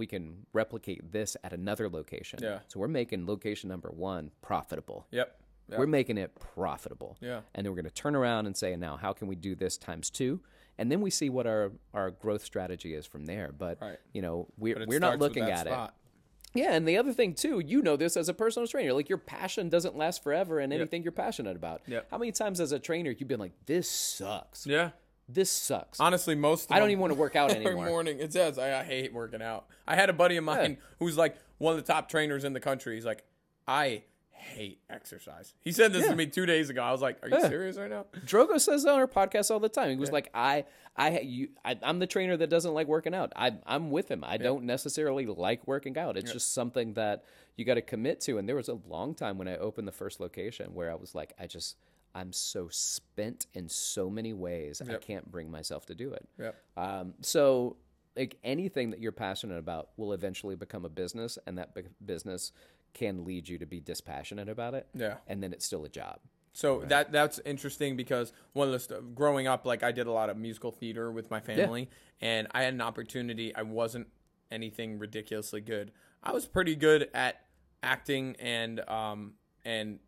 we 0.01 0.07
can 0.07 0.47
replicate 0.51 1.11
this 1.11 1.37
at 1.43 1.53
another 1.53 1.87
location. 1.87 2.39
Yeah. 2.41 2.59
So 2.67 2.79
we're 2.79 2.87
making 2.87 3.27
location 3.27 3.69
number 3.69 3.89
one 3.91 4.31
profitable. 4.41 5.05
Yep. 5.11 5.39
Yep. 5.69 5.79
We're 5.79 5.85
making 5.85 6.17
it 6.17 6.31
profitable. 6.39 7.17
Yeah. 7.21 7.41
And 7.53 7.63
then 7.63 7.71
we're 7.71 7.81
going 7.81 7.93
to 7.93 8.01
turn 8.03 8.15
around 8.15 8.47
and 8.47 8.57
say, 8.57 8.75
now 8.75 8.97
how 8.97 9.13
can 9.13 9.27
we 9.27 9.35
do 9.35 9.53
this 9.53 9.77
times 9.77 10.09
two? 10.09 10.39
And 10.79 10.91
then 10.91 11.01
we 11.01 11.11
see 11.11 11.29
what 11.29 11.45
our, 11.45 11.71
our 11.93 12.09
growth 12.09 12.43
strategy 12.43 12.95
is 12.95 13.05
from 13.05 13.25
there. 13.27 13.53
But 13.55 13.77
Right. 13.79 13.99
you 14.11 14.23
know, 14.23 14.47
we're 14.57 14.83
we're 14.87 14.99
not 14.99 15.19
looking 15.19 15.43
at 15.43 15.67
spot. 15.67 15.89
it. 15.89 16.59
Yeah, 16.59 16.73
and 16.73 16.85
the 16.85 16.97
other 16.97 17.13
thing 17.13 17.33
too, 17.35 17.59
you 17.59 17.81
know 17.81 17.95
this 17.95 18.17
as 18.17 18.27
a 18.27 18.33
personal 18.33 18.67
trainer, 18.67 18.91
like 18.91 19.07
your 19.07 19.19
passion 19.19 19.69
doesn't 19.69 19.95
last 19.95 20.21
forever 20.23 20.59
in 20.59 20.73
anything 20.73 21.03
you're 21.03 21.11
passionate 21.13 21.55
about. 21.55 21.81
Yep. 21.87 22.07
How 22.11 22.17
many 22.17 22.31
times 22.33 22.59
as 22.59 22.71
a 22.73 22.79
trainer 22.79 23.11
you've 23.17 23.29
been 23.29 23.39
like, 23.39 23.53
this 23.67 23.87
sucks. 23.89 24.65
Yeah. 24.65 24.89
This 25.33 25.49
sucks. 25.51 25.99
Honestly, 25.99 26.35
most 26.35 26.69
of 26.69 26.75
I 26.75 26.79
don't 26.79 26.89
even 26.89 27.01
want 27.01 27.13
to 27.13 27.19
work 27.19 27.35
out 27.35 27.51
every 27.51 27.65
anymore. 27.65 27.85
morning. 27.87 28.19
It 28.19 28.33
says 28.33 28.57
I, 28.57 28.79
I 28.79 28.83
hate 28.83 29.13
working 29.13 29.41
out. 29.41 29.65
I 29.87 29.95
had 29.95 30.09
a 30.09 30.13
buddy 30.13 30.37
of 30.37 30.43
mine 30.43 30.77
who's 30.99 31.17
like 31.17 31.35
one 31.57 31.77
of 31.77 31.85
the 31.85 31.93
top 31.93 32.09
trainers 32.09 32.43
in 32.43 32.53
the 32.53 32.59
country. 32.59 32.95
He's 32.95 33.05
like, 33.05 33.23
I 33.67 34.03
hate 34.31 34.79
exercise. 34.89 35.53
He 35.61 35.71
said 35.71 35.93
this 35.93 36.03
Yeah. 36.05 36.09
to 36.11 36.15
me 36.15 36.25
two 36.25 36.45
days 36.47 36.69
ago. 36.71 36.81
I 36.81 36.91
was 36.91 37.01
like, 37.01 37.23
Are 37.23 37.29
you 37.29 37.37
Yeah. 37.39 37.47
serious 37.49 37.77
right 37.77 37.89
now? 37.89 38.05
Drogo 38.25 38.59
says 38.59 38.83
that 38.83 38.89
on 38.91 38.99
our 38.99 39.07
podcast 39.07 39.51
all 39.51 39.59
the 39.59 39.69
time. 39.69 39.91
He 39.91 39.95
was 39.97 40.11
like, 40.11 40.29
I, 40.33 40.65
I, 40.97 41.19
you, 41.19 41.49
I, 41.63 41.77
I'm 41.83 41.99
the 41.99 42.07
trainer 42.07 42.35
that 42.37 42.49
doesn't 42.49 42.73
like 42.73 42.87
working 42.87 43.13
out. 43.13 43.31
I, 43.35 43.53
I'm 43.67 43.91
with 43.91 44.09
him. 44.09 44.23
I 44.25 44.37
don't 44.37 44.63
necessarily 44.63 45.27
like 45.27 45.65
working 45.67 45.97
out. 45.97 46.17
It's 46.17 46.33
just 46.33 46.53
something 46.53 46.95
that 46.95 47.23
you 47.55 47.65
got 47.65 47.75
to 47.75 47.81
commit 47.81 48.19
to. 48.21 48.39
And 48.39 48.49
there 48.49 48.55
was 48.55 48.67
a 48.69 48.79
long 48.87 49.13
time 49.13 49.37
when 49.37 49.47
I 49.47 49.57
opened 49.57 49.87
the 49.87 49.91
first 49.93 50.19
location 50.19 50.73
where 50.73 50.89
I 50.91 50.95
was 50.95 51.13
like, 51.13 51.33
I 51.39 51.45
just, 51.45 51.77
I'm 52.13 52.33
so 52.33 52.67
spent 52.69 53.47
in 53.53 53.69
so 53.69 54.09
many 54.09 54.33
ways. 54.33 54.81
I 54.81 54.95
can't 54.95 55.29
bring 55.31 55.49
myself 55.49 55.85
to 55.87 55.95
do 55.95 56.13
it. 56.13 56.27
Yep. 56.39 56.55
Um, 56.77 57.13
so, 57.21 57.77
like 58.15 58.37
anything 58.43 58.89
that 58.89 58.99
you're 58.99 59.11
passionate 59.11 59.57
about 59.57 59.89
will 59.97 60.13
eventually 60.13 60.55
become 60.55 60.85
a 60.85 60.89
business, 60.89 61.37
and 61.47 61.57
that 61.57 61.73
bu- 61.73 61.83
business 62.05 62.51
can 62.93 63.23
lead 63.23 63.47
you 63.47 63.57
to 63.57 63.65
be 63.65 63.79
dispassionate 63.79 64.49
about 64.49 64.73
it. 64.73 64.87
Yeah. 64.93 65.17
And 65.27 65.41
then 65.41 65.53
it's 65.53 65.65
still 65.65 65.85
a 65.85 65.89
job. 65.89 66.19
So 66.53 66.83
that 66.87 67.11
that's 67.13 67.39
interesting 67.45 67.95
because 67.95 68.33
one 68.53 68.67
of 68.67 68.73
the 68.73 68.79
st- 68.79 69.15
growing 69.15 69.47
up, 69.47 69.65
like 69.65 69.83
I 69.83 69.91
did 69.91 70.07
a 70.07 70.11
lot 70.11 70.29
of 70.29 70.37
musical 70.37 70.71
theater 70.71 71.09
with 71.11 71.31
my 71.31 71.39
family, 71.39 71.89
and 72.19 72.47
I 72.51 72.63
had 72.63 72.73
an 72.73 72.81
opportunity. 72.81 73.55
I 73.55 73.61
wasn't 73.61 74.07
anything 74.51 74.99
ridiculously 74.99 75.61
good. 75.61 75.91
I 76.21 76.33
was 76.33 76.45
pretty 76.45 76.75
good 76.75 77.09
at 77.13 77.45
acting 77.83 78.35
and 78.39 78.79
um 78.89 79.33
and 79.63 79.99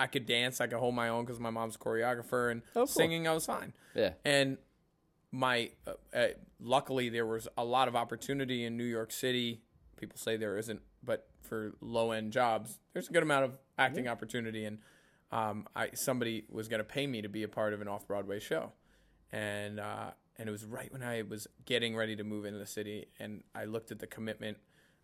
I 0.00 0.06
could 0.06 0.26
dance. 0.26 0.60
I 0.60 0.66
could 0.66 0.78
hold 0.78 0.94
my 0.94 1.08
own 1.08 1.24
because 1.24 1.38
my 1.38 1.50
mom's 1.50 1.76
a 1.76 1.78
choreographer 1.78 2.50
and 2.50 2.62
Oh, 2.70 2.80
cool. 2.80 2.86
singing. 2.86 3.28
I 3.28 3.32
was 3.34 3.46
fine. 3.46 3.72
Yeah. 3.94 4.14
And 4.24 4.56
my 5.30 5.70
uh, 5.86 5.92
uh, 6.16 6.26
luckily 6.58 7.08
there 7.08 7.26
was 7.26 7.46
a 7.56 7.64
lot 7.64 7.86
of 7.86 7.94
opportunity 7.94 8.64
in 8.64 8.76
New 8.76 8.84
York 8.84 9.12
City. 9.12 9.60
People 9.96 10.18
say 10.18 10.36
there 10.36 10.56
isn't, 10.58 10.80
but 11.04 11.28
for 11.42 11.74
low 11.80 12.10
end 12.12 12.32
jobs, 12.32 12.78
there's 12.92 13.08
a 13.08 13.12
good 13.12 13.22
amount 13.22 13.44
of 13.44 13.58
acting 13.78 14.08
opportunity. 14.08 14.64
And 14.64 14.78
um, 15.30 15.66
I 15.76 15.90
somebody 15.94 16.44
was 16.50 16.66
going 16.68 16.78
to 16.80 16.84
pay 16.84 17.06
me 17.06 17.22
to 17.22 17.28
be 17.28 17.42
a 17.42 17.48
part 17.48 17.72
of 17.74 17.80
an 17.80 17.88
off 17.88 18.06
Broadway 18.08 18.40
show, 18.40 18.72
and 19.30 19.78
uh, 19.78 20.10
and 20.38 20.48
it 20.48 20.52
was 20.52 20.64
right 20.64 20.90
when 20.92 21.02
I 21.02 21.22
was 21.22 21.46
getting 21.66 21.94
ready 21.94 22.16
to 22.16 22.24
move 22.24 22.44
into 22.46 22.58
the 22.58 22.66
city, 22.66 23.06
and 23.18 23.42
I 23.54 23.66
looked 23.66 23.92
at 23.92 23.98
the 24.00 24.06
commitment, 24.06 24.56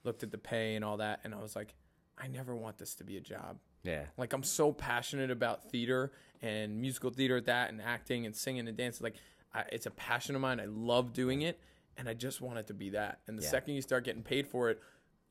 looked 0.03 0.23
at 0.23 0.31
the 0.33 0.39
pay 0.39 0.75
and 0.75 0.85
all 0.85 0.97
that, 0.97 1.21
and 1.23 1.35
I 1.35 1.41
was 1.41 1.55
like, 1.55 1.75
I 2.19 2.27
never 2.27 2.57
want 2.57 2.79
this 2.79 2.95
to 2.97 3.05
be 3.05 3.17
a 3.17 3.21
job. 3.21 3.59
Yeah. 3.87 4.05
Like 4.17 4.33
I'm 4.33 4.43
so 4.43 4.73
passionate 4.73 5.31
about 5.31 5.71
theater 5.71 6.13
and 6.43 6.81
musical 6.81 7.11
theater 7.11 7.37
at 7.39 7.47
that, 7.47 7.71
and 7.71 7.81
acting 7.81 8.27
and 8.27 8.35
singing 8.37 8.69
and 8.69 8.77
dancing. 8.77 9.05
Like 9.05 9.17
I, 9.55 9.65
it's 9.73 9.87
a 9.87 9.91
passion 9.91 10.35
of 10.35 10.41
mine. 10.43 10.61
I 10.61 10.67
love 10.67 11.13
doing 11.13 11.43
it, 11.43 11.59
and 11.97 12.09
I 12.09 12.15
just 12.15 12.41
want 12.41 12.59
it 12.59 12.67
to 12.67 12.75
be 12.75 12.91
that. 12.91 13.21
And 13.27 13.39
the 13.39 13.43
Yeah. 13.43 13.51
second 13.51 13.75
you 13.75 13.83
start 13.83 14.05
getting 14.05 14.23
paid 14.23 14.47
for 14.47 14.69
it, 14.71 14.81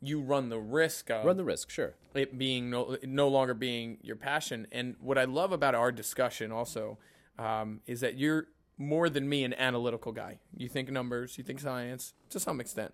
you 0.02 0.20
run 0.22 0.50
the 0.50 0.60
risk 0.60 1.10
of 1.10 1.26
Run 1.26 1.38
the 1.38 1.44
risk, 1.44 1.70
sure. 1.70 1.94
it 2.14 2.38
being 2.38 2.70
no, 2.70 2.98
no 3.04 3.28
longer 3.28 3.54
being 3.54 3.98
your 4.02 4.16
passion. 4.18 4.68
And 4.72 4.96
what 5.00 5.18
I 5.18 5.24
love 5.26 5.52
about 5.52 5.74
our 5.74 5.92
discussion 5.92 6.52
also 6.52 6.98
um, 7.40 7.82
is 7.88 8.02
that 8.02 8.16
you're 8.18 8.48
more 8.78 9.10
than 9.10 9.28
me 9.30 9.44
an 9.46 9.54
analytical 9.54 10.12
guy. 10.12 10.40
You 10.56 10.68
think 10.68 10.92
numbers, 10.92 11.38
you 11.38 11.44
think 11.44 11.60
science 11.62 12.14
to 12.30 12.40
some 12.40 12.60
extent, 12.60 12.94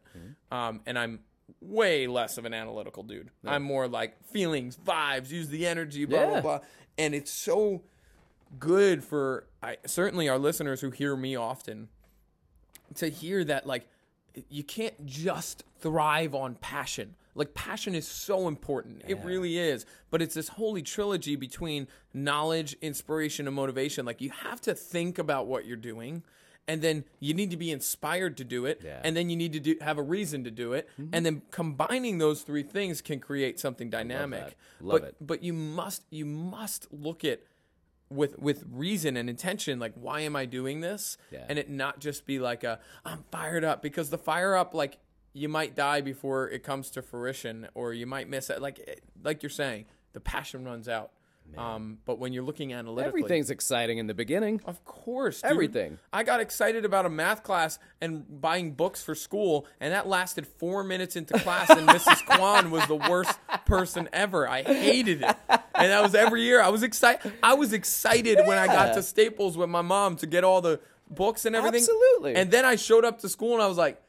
um, 0.52 0.82
and 0.86 0.98
I'm 1.00 1.22
way 1.60 2.08
less 2.08 2.38
of 2.38 2.46
an 2.46 2.54
analytical 2.54 3.04
dude. 3.04 3.30
I'm 3.46 3.64
more 3.64 3.88
like 3.88 4.24
feelings, 4.32 4.78
vibes, 4.78 5.30
use 5.32 5.50
the 5.50 5.68
energy, 5.68 6.06
blah 6.06 6.26
blah 6.26 6.36
Yeah. 6.36 6.42
blah. 6.42 6.60
And 6.98 7.16
it's 7.16 7.32
so 7.32 7.82
good 8.60 9.04
for 9.04 9.48
I, 9.64 9.78
certainly 9.86 10.28
our 10.30 10.38
listeners 10.40 10.82
who 10.82 10.92
hear 10.92 11.16
me 11.16 11.36
often 11.36 11.90
to 12.96 13.10
hear 13.10 13.44
that 13.46 13.66
like 13.66 13.88
you 14.50 14.64
can't 14.64 15.06
just 15.06 15.64
thrive 15.80 16.34
on 16.36 16.56
passion. 16.56 17.16
Like 17.34 17.54
passion 17.54 17.96
is 17.96 18.08
so 18.08 18.48
important. 18.50 19.04
It 19.08 19.20
really 19.24 19.58
is. 19.58 19.86
But 20.10 20.22
it's 20.22 20.36
this 20.36 20.50
holy 20.50 20.82
trilogy 20.82 21.36
between 21.38 21.88
knowledge, 22.14 22.76
inspiration, 22.82 23.48
and 23.48 23.56
motivation. 23.56 24.06
Like 24.06 24.20
you 24.22 24.30
have 24.32 24.60
to 24.62 24.74
think 24.76 25.18
about 25.18 25.48
what 25.48 25.66
you're 25.66 25.78
doing. 25.78 26.24
And 26.68 26.82
then 26.82 27.04
you 27.20 27.34
need 27.34 27.52
to 27.52 27.58
be 27.58 27.72
inspired 27.72 28.38
to 28.38 28.44
do 28.44 28.66
it, 28.66 28.82
Yeah. 28.84 29.02
and 29.04 29.18
then 29.18 29.30
you 29.30 29.36
need 29.36 29.52
to 29.54 29.60
do, 29.60 29.76
have 29.82 29.98
a 29.98 30.04
reason 30.04 30.44
to 30.46 30.52
do 30.52 30.74
it, 30.74 30.88
mm-hmm. 31.00 31.10
and 31.14 31.26
then 31.26 31.42
combining 31.52 32.18
those 32.20 32.44
three 32.44 32.64
things 32.64 33.02
can 33.02 33.20
create 33.20 33.60
something 33.60 33.90
dynamic. 33.90 34.46
that. 34.46 34.56
Love 34.80 35.02
but 35.02 35.08
it. 35.10 35.16
but 35.20 35.44
you 35.44 35.54
must 35.54 36.04
you 36.12 36.26
must 36.26 36.88
look 36.94 37.26
at 37.26 37.42
with 38.10 38.38
with 38.40 38.66
reason 38.70 39.16
and 39.16 39.30
intention 39.30 39.80
like 39.80 39.94
why 39.96 40.20
am 40.20 40.36
i 40.36 40.46
doing 40.46 40.82
this 40.82 41.18
Yeah. 41.32 41.46
and 41.48 41.58
it 41.58 41.70
not 41.70 42.00
just 42.02 42.26
be 42.26 42.40
like 42.40 42.66
a 42.66 42.80
i'm 43.06 43.24
fired 43.32 43.64
up 43.64 43.82
because 43.82 44.10
the 44.10 44.18
fire 44.18 44.54
up 44.54 44.74
like 44.74 44.98
you 45.32 45.48
might 45.48 45.78
die 45.78 46.02
before 46.02 46.50
it 46.50 46.62
comes 46.62 46.90
to 46.92 47.02
fruition 47.02 47.70
or 47.74 47.94
you 47.94 48.06
might 48.06 48.28
miss 48.28 48.50
it 48.50 48.62
like 48.62 48.82
eh, 48.86 48.96
like 49.24 49.42
you're 49.42 49.50
saying 49.50 49.86
the 50.12 50.20
passion 50.20 50.66
runs 50.66 50.90
out 50.90 51.12
um 51.58 51.98
but 52.06 52.20
when 52.20 52.34
you're 52.34 52.44
looking 52.44 52.74
analytically 52.74 53.22
Everything's 53.22 53.50
exciting 53.50 53.98
in 53.98 54.08
the 54.08 54.14
beginning. 54.14 54.62
of 54.66 54.84
course, 54.86 55.42
dude. 55.42 55.52
Everything. 55.52 56.00
I 56.14 56.24
got 56.24 56.40
excited 56.40 56.86
about 56.86 57.06
a 57.06 57.10
math 57.10 57.44
class 57.44 57.80
and 58.00 58.26
buying 58.42 58.72
books 58.74 59.04
for 59.04 59.16
school, 59.16 59.66
and 59.80 59.94
that 59.94 60.08
lasted 60.08 60.48
four 60.48 60.84
minutes 60.84 61.16
into 61.16 61.34
class. 61.40 61.70
And 61.70 61.88
Mrs. 61.96 62.26
Kwan 62.26 62.72
was 62.72 62.86
the 62.88 62.96
worst 62.96 63.38
person 63.66 64.08
ever. 64.14 64.48
I 64.48 64.64
hated 64.64 65.22
it, 65.22 65.36
and 65.50 65.92
that 65.92 66.02
was 66.02 66.16
every 66.16 66.44
year. 66.44 66.62
I 66.62 66.70
was 66.70 66.84
excited. 66.84 67.34
I 67.44 67.54
was 67.56 67.74
excited 67.74 68.40
when 68.46 68.58
I 68.58 68.68
got 68.68 68.94
to 68.94 69.04
Staples 69.04 69.58
with 69.58 69.70
my 69.70 69.82
mom 69.82 70.16
to 70.18 70.28
get 70.28 70.44
all 70.44 70.62
the 70.62 70.80
books 71.10 71.46
and 71.46 71.56
everything. 71.56 71.82
Absolutely. 71.82 72.36
And 72.36 72.52
then 72.52 72.64
I 72.66 72.76
showed 72.76 73.04
up 73.06 73.20
to 73.22 73.30
school, 73.30 73.54
and 73.54 73.62
I 73.62 73.68
was 73.68 73.78
like, 73.78 74.02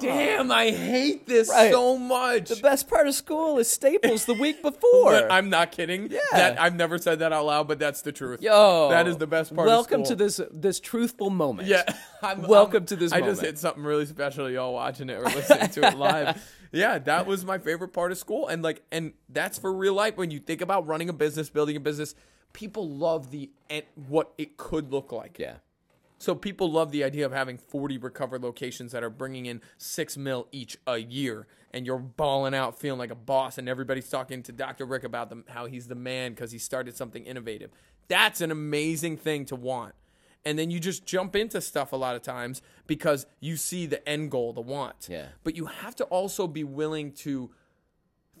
"Damn, 0.00 0.50
I 0.50 0.70
hate 0.70 1.26
this 1.26 1.48
Right. 1.48 1.70
so 1.72 1.96
much." 1.98 2.48
The 2.48 2.56
best 2.56 2.88
part 2.88 3.06
of 3.06 3.14
school 3.14 3.58
is 3.58 3.68
Staples 3.70 4.24
the 4.24 4.34
week 4.34 4.62
before. 4.62 5.12
But 5.12 5.30
I'm 5.32 5.50
not 5.50 5.72
kidding. 5.72 6.10
Yeah. 6.10 6.18
That 6.32 6.60
I've 6.60 6.74
never 6.74 6.98
said 6.98 7.18
that 7.20 7.32
out 7.32 7.44
loud, 7.46 7.68
but 7.68 7.78
that's 7.78 8.02
the 8.02 8.12
truth. 8.12 8.42
Yo, 8.42 8.88
that 8.90 9.06
is 9.08 9.16
the 9.18 9.26
best 9.26 9.54
part. 9.54 9.68
of 9.68 9.72
school. 9.72 9.76
Welcome 10.00 10.04
school. 10.04 10.16
to 10.16 10.24
this 10.24 10.40
this 10.52 10.80
truthful 10.80 11.30
moment. 11.30 11.68
Yeah. 11.68 11.84
I'm, 12.22 12.42
Welcome 12.42 12.78
I'm- 12.82 12.86
to 12.86 12.96
this 12.96 13.12
I 13.12 13.20
just 13.20 13.40
hit 13.40 13.58
something 13.58 13.82
really 13.84 14.06
special 14.06 14.50
y'all 14.50 14.72
watching 14.74 15.08
it 15.10 15.18
or 15.18 15.24
listening 15.24 15.68
to 15.70 15.86
it 15.86 15.96
live. 15.98 16.42
Yeah, 16.72 16.98
that 16.98 17.26
was 17.26 17.44
my 17.44 17.58
favorite 17.58 17.94
part 17.94 18.12
of 18.12 18.18
school. 18.18 18.48
And 18.48 18.62
like 18.62 18.82
and 18.92 19.12
that's 19.28 19.58
for 19.58 19.72
real 19.72 19.94
life 19.94 20.16
when 20.16 20.30
you 20.30 20.38
think 20.40 20.60
about 20.60 20.86
running 20.86 21.08
a 21.08 21.12
business, 21.12 21.48
building 21.48 21.76
a 21.76 21.80
business, 21.80 22.14
people 22.52 22.88
love 22.88 23.30
the 23.30 23.50
and 23.70 23.84
what 24.08 24.32
it 24.36 24.56
could 24.56 24.90
look 24.92 25.12
like. 25.12 25.38
yeah. 25.38 25.56
So 26.18 26.34
people 26.34 26.70
love 26.70 26.90
the 26.90 27.04
idea 27.04 27.24
of 27.24 27.32
having 27.32 27.56
40 27.56 27.98
recovered 27.98 28.42
locations 28.42 28.92
that 28.92 29.04
are 29.04 29.10
bringing 29.10 29.46
in 29.46 29.60
6 29.78 30.16
mil 30.16 30.48
each 30.50 30.76
a 30.86 30.98
year 30.98 31.46
and 31.72 31.86
you're 31.86 31.98
balling 31.98 32.54
out 32.54 32.78
feeling 32.78 32.98
like 32.98 33.10
a 33.10 33.16
boss 33.16 33.56
and 33.56 33.68
everybody's 33.68 34.08
talking 34.08 34.42
to 34.42 34.52
Dr. 34.52 34.84
Rick 34.84 35.04
about 35.04 35.28
them 35.28 35.44
how 35.48 35.66
he's 35.66 35.86
the 35.86 35.94
man 35.94 36.34
cuz 36.34 36.50
he 36.50 36.58
started 36.58 36.96
something 36.96 37.24
innovative. 37.24 37.70
That's 38.08 38.40
an 38.40 38.50
amazing 38.50 39.16
thing 39.16 39.44
to 39.46 39.56
want. 39.56 39.94
And 40.44 40.58
then 40.58 40.70
you 40.70 40.80
just 40.80 41.04
jump 41.04 41.36
into 41.36 41.60
stuff 41.60 41.92
a 41.92 41.96
lot 41.96 42.16
of 42.16 42.22
times 42.22 42.62
because 42.86 43.26
you 43.40 43.56
see 43.56 43.86
the 43.86 44.06
end 44.08 44.30
goal, 44.30 44.52
the 44.52 44.60
want. 44.60 45.08
Yeah. 45.08 45.28
But 45.44 45.56
you 45.56 45.66
have 45.66 45.94
to 45.96 46.04
also 46.04 46.46
be 46.46 46.64
willing 46.64 47.12
to 47.12 47.50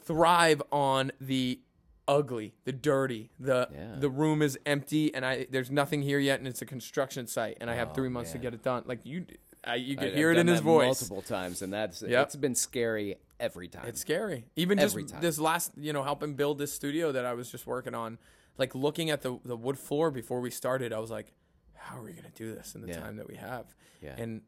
thrive 0.00 0.62
on 0.72 1.12
the 1.20 1.60
ugly, 2.08 2.54
the 2.64 2.72
dirty, 2.72 3.30
the 3.38 3.68
Yeah. 3.72 3.96
the 4.00 4.08
room 4.10 4.42
is 4.42 4.58
empty 4.66 5.14
and 5.14 5.24
I 5.24 5.46
there's 5.50 5.70
nothing 5.70 6.02
here 6.02 6.18
yet 6.18 6.38
and 6.40 6.48
it's 6.48 6.62
a 6.62 6.66
construction 6.66 7.26
site 7.26 7.58
and 7.60 7.70
I 7.70 7.74
have 7.74 7.90
Oh, 7.90 7.94
three 7.94 8.08
months 8.08 8.32
to 8.32 8.38
get 8.38 8.54
it 8.54 8.62
done. 8.62 8.82
Like 8.86 9.04
you, 9.04 9.26
I, 9.62 9.74
you 9.76 9.96
I- 10.00 10.06
hear 10.08 10.30
I've 10.30 10.38
it 10.38 10.40
in 10.40 10.46
his 10.48 10.60
voice. 10.60 10.86
multiple 10.86 11.22
times, 11.22 11.62
and 11.62 11.72
that's 11.72 12.00
Yep. 12.02 12.26
it's 12.26 12.36
been 12.36 12.54
scary 12.54 13.16
every 13.38 13.68
time. 13.68 13.86
It's 13.86 14.00
scary. 14.00 14.46
Even 14.56 14.78
just 14.78 14.94
time. 14.96 15.20
this 15.20 15.38
last, 15.38 15.72
you 15.76 15.92
know, 15.92 16.02
helping 16.02 16.34
build 16.34 16.58
this 16.58 16.72
studio 16.72 17.12
that 17.12 17.24
I 17.26 17.34
was 17.34 17.50
just 17.50 17.66
working 17.66 17.94
on, 17.94 18.18
like 18.56 18.74
looking 18.74 19.10
at 19.10 19.22
the 19.22 19.38
the 19.44 19.56
wood 19.56 19.78
floor 19.78 20.10
before 20.10 20.40
we 20.40 20.50
started, 20.50 20.92
I 20.92 20.98
was 20.98 21.10
like, 21.10 21.34
how 21.74 21.98
are 21.98 22.02
we 22.02 22.12
gonna 22.12 22.30
do 22.34 22.54
this 22.54 22.74
in 22.74 22.80
the 22.80 22.88
Yeah. 22.88 23.00
time 23.00 23.16
that 23.16 23.28
we 23.28 23.36
have? 23.36 23.66
Yeah. 24.00 24.14
And 24.16 24.42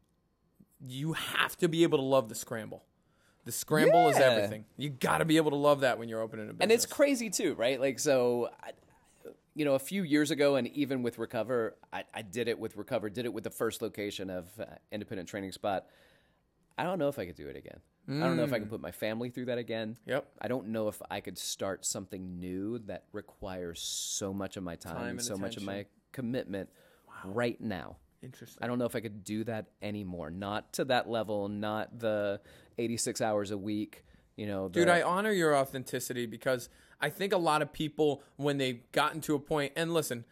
you 0.87 1.13
have 1.13 1.55
to 1.57 1.67
be 1.67 1.83
able 1.83 1.99
to 1.99 2.03
love 2.03 2.27
the 2.27 2.35
scramble. 2.35 2.83
The 3.45 3.51
scramble 3.51 4.09
is 4.09 4.17
everything. 4.17 4.65
You 4.77 4.89
got 4.89 5.17
to 5.19 5.25
be 5.25 5.37
able 5.37 5.51
to 5.51 5.57
love 5.57 5.81
that 5.81 5.97
when 5.97 6.09
you're 6.09 6.21
opening 6.21 6.45
a 6.49 6.53
business. 6.53 6.63
and 6.63 6.71
it's 6.71 6.85
crazy 6.85 7.29
too, 7.29 7.55
right? 7.55 7.79
Like 7.79 7.97
so, 7.99 8.49
I, 8.61 8.71
you 9.55 9.65
know, 9.65 9.73
a 9.75 9.79
few 9.79 10.03
years 10.03 10.31
ago, 10.31 10.55
and 10.55 10.67
even 10.69 11.01
with 11.03 11.17
Recover, 11.17 11.75
I, 11.91 12.03
I 12.13 12.21
did 12.21 12.47
it 12.47 12.59
with 12.59 12.75
Recover, 12.77 13.09
did 13.09 13.25
it 13.25 13.33
with 13.33 13.43
the 13.43 13.49
first 13.49 13.81
location 13.81 14.29
of 14.29 14.47
uh, 14.59 14.65
Independent 14.91 15.27
Training 15.27 15.51
Spot. 15.51 15.85
I 16.77 16.83
don't 16.83 16.99
know 16.99 17.07
if 17.09 17.19
I 17.19 17.25
could 17.25 17.35
do 17.35 17.47
it 17.47 17.55
again. 17.57 17.79
I 18.09 18.25
don't 18.25 18.35
know 18.35 18.43
if 18.43 18.51
I 18.51 18.57
Mm. 18.57 18.61
can 18.61 18.69
put 18.69 18.81
my 18.81 18.91
family 18.91 19.29
through 19.29 19.45
that 19.45 19.57
again. 19.59 19.97
Yep. 20.05 20.25
I 20.41 20.47
don't 20.47 20.69
know 20.69 20.87
if 20.87 20.99
I 21.11 21.19
could 21.21 21.37
start 21.37 21.85
something 21.85 22.39
new 22.39 22.79
that 22.87 23.05
requires 23.13 23.79
so 23.79 24.33
much 24.33 24.57
of 24.57 24.63
my 24.63 24.75
time, 24.75 24.95
Time 24.95 25.09
and 25.09 25.21
so 25.21 25.35
much 25.37 25.55
of 25.55 25.63
my 25.63 25.73
attention. 25.73 25.91
commitment 26.11 26.69
right 27.25 27.59
now. 27.61 27.97
Interesting. 28.23 28.63
I 28.63 28.67
don't 28.67 28.79
know 28.79 28.85
if 28.85 28.95
I 28.95 28.99
could 29.01 29.23
do 29.23 29.43
that 29.45 29.67
anymore. 29.81 30.29
Not 30.31 30.73
to 30.73 30.85
that 30.85 31.09
level, 31.09 31.47
not 31.47 31.99
the 31.99 32.41
86 32.77 33.21
hours 33.21 33.51
a 33.51 33.57
week, 33.57 34.03
you 34.35 34.47
know. 34.47 34.69
Dude, 34.69 34.89
I 34.89 35.01
honor 35.01 35.31
your 35.31 35.55
authenticity 35.55 36.25
because 36.25 36.69
I 36.99 37.09
think 37.09 37.33
a 37.33 37.37
lot 37.37 37.61
of 37.61 37.73
people, 37.73 38.23
when 38.37 38.57
they've 38.57 38.81
gotten 38.91 39.21
to 39.21 39.35
a 39.35 39.39
point, 39.39 39.73
and 39.75 39.93
listen, 39.93 40.25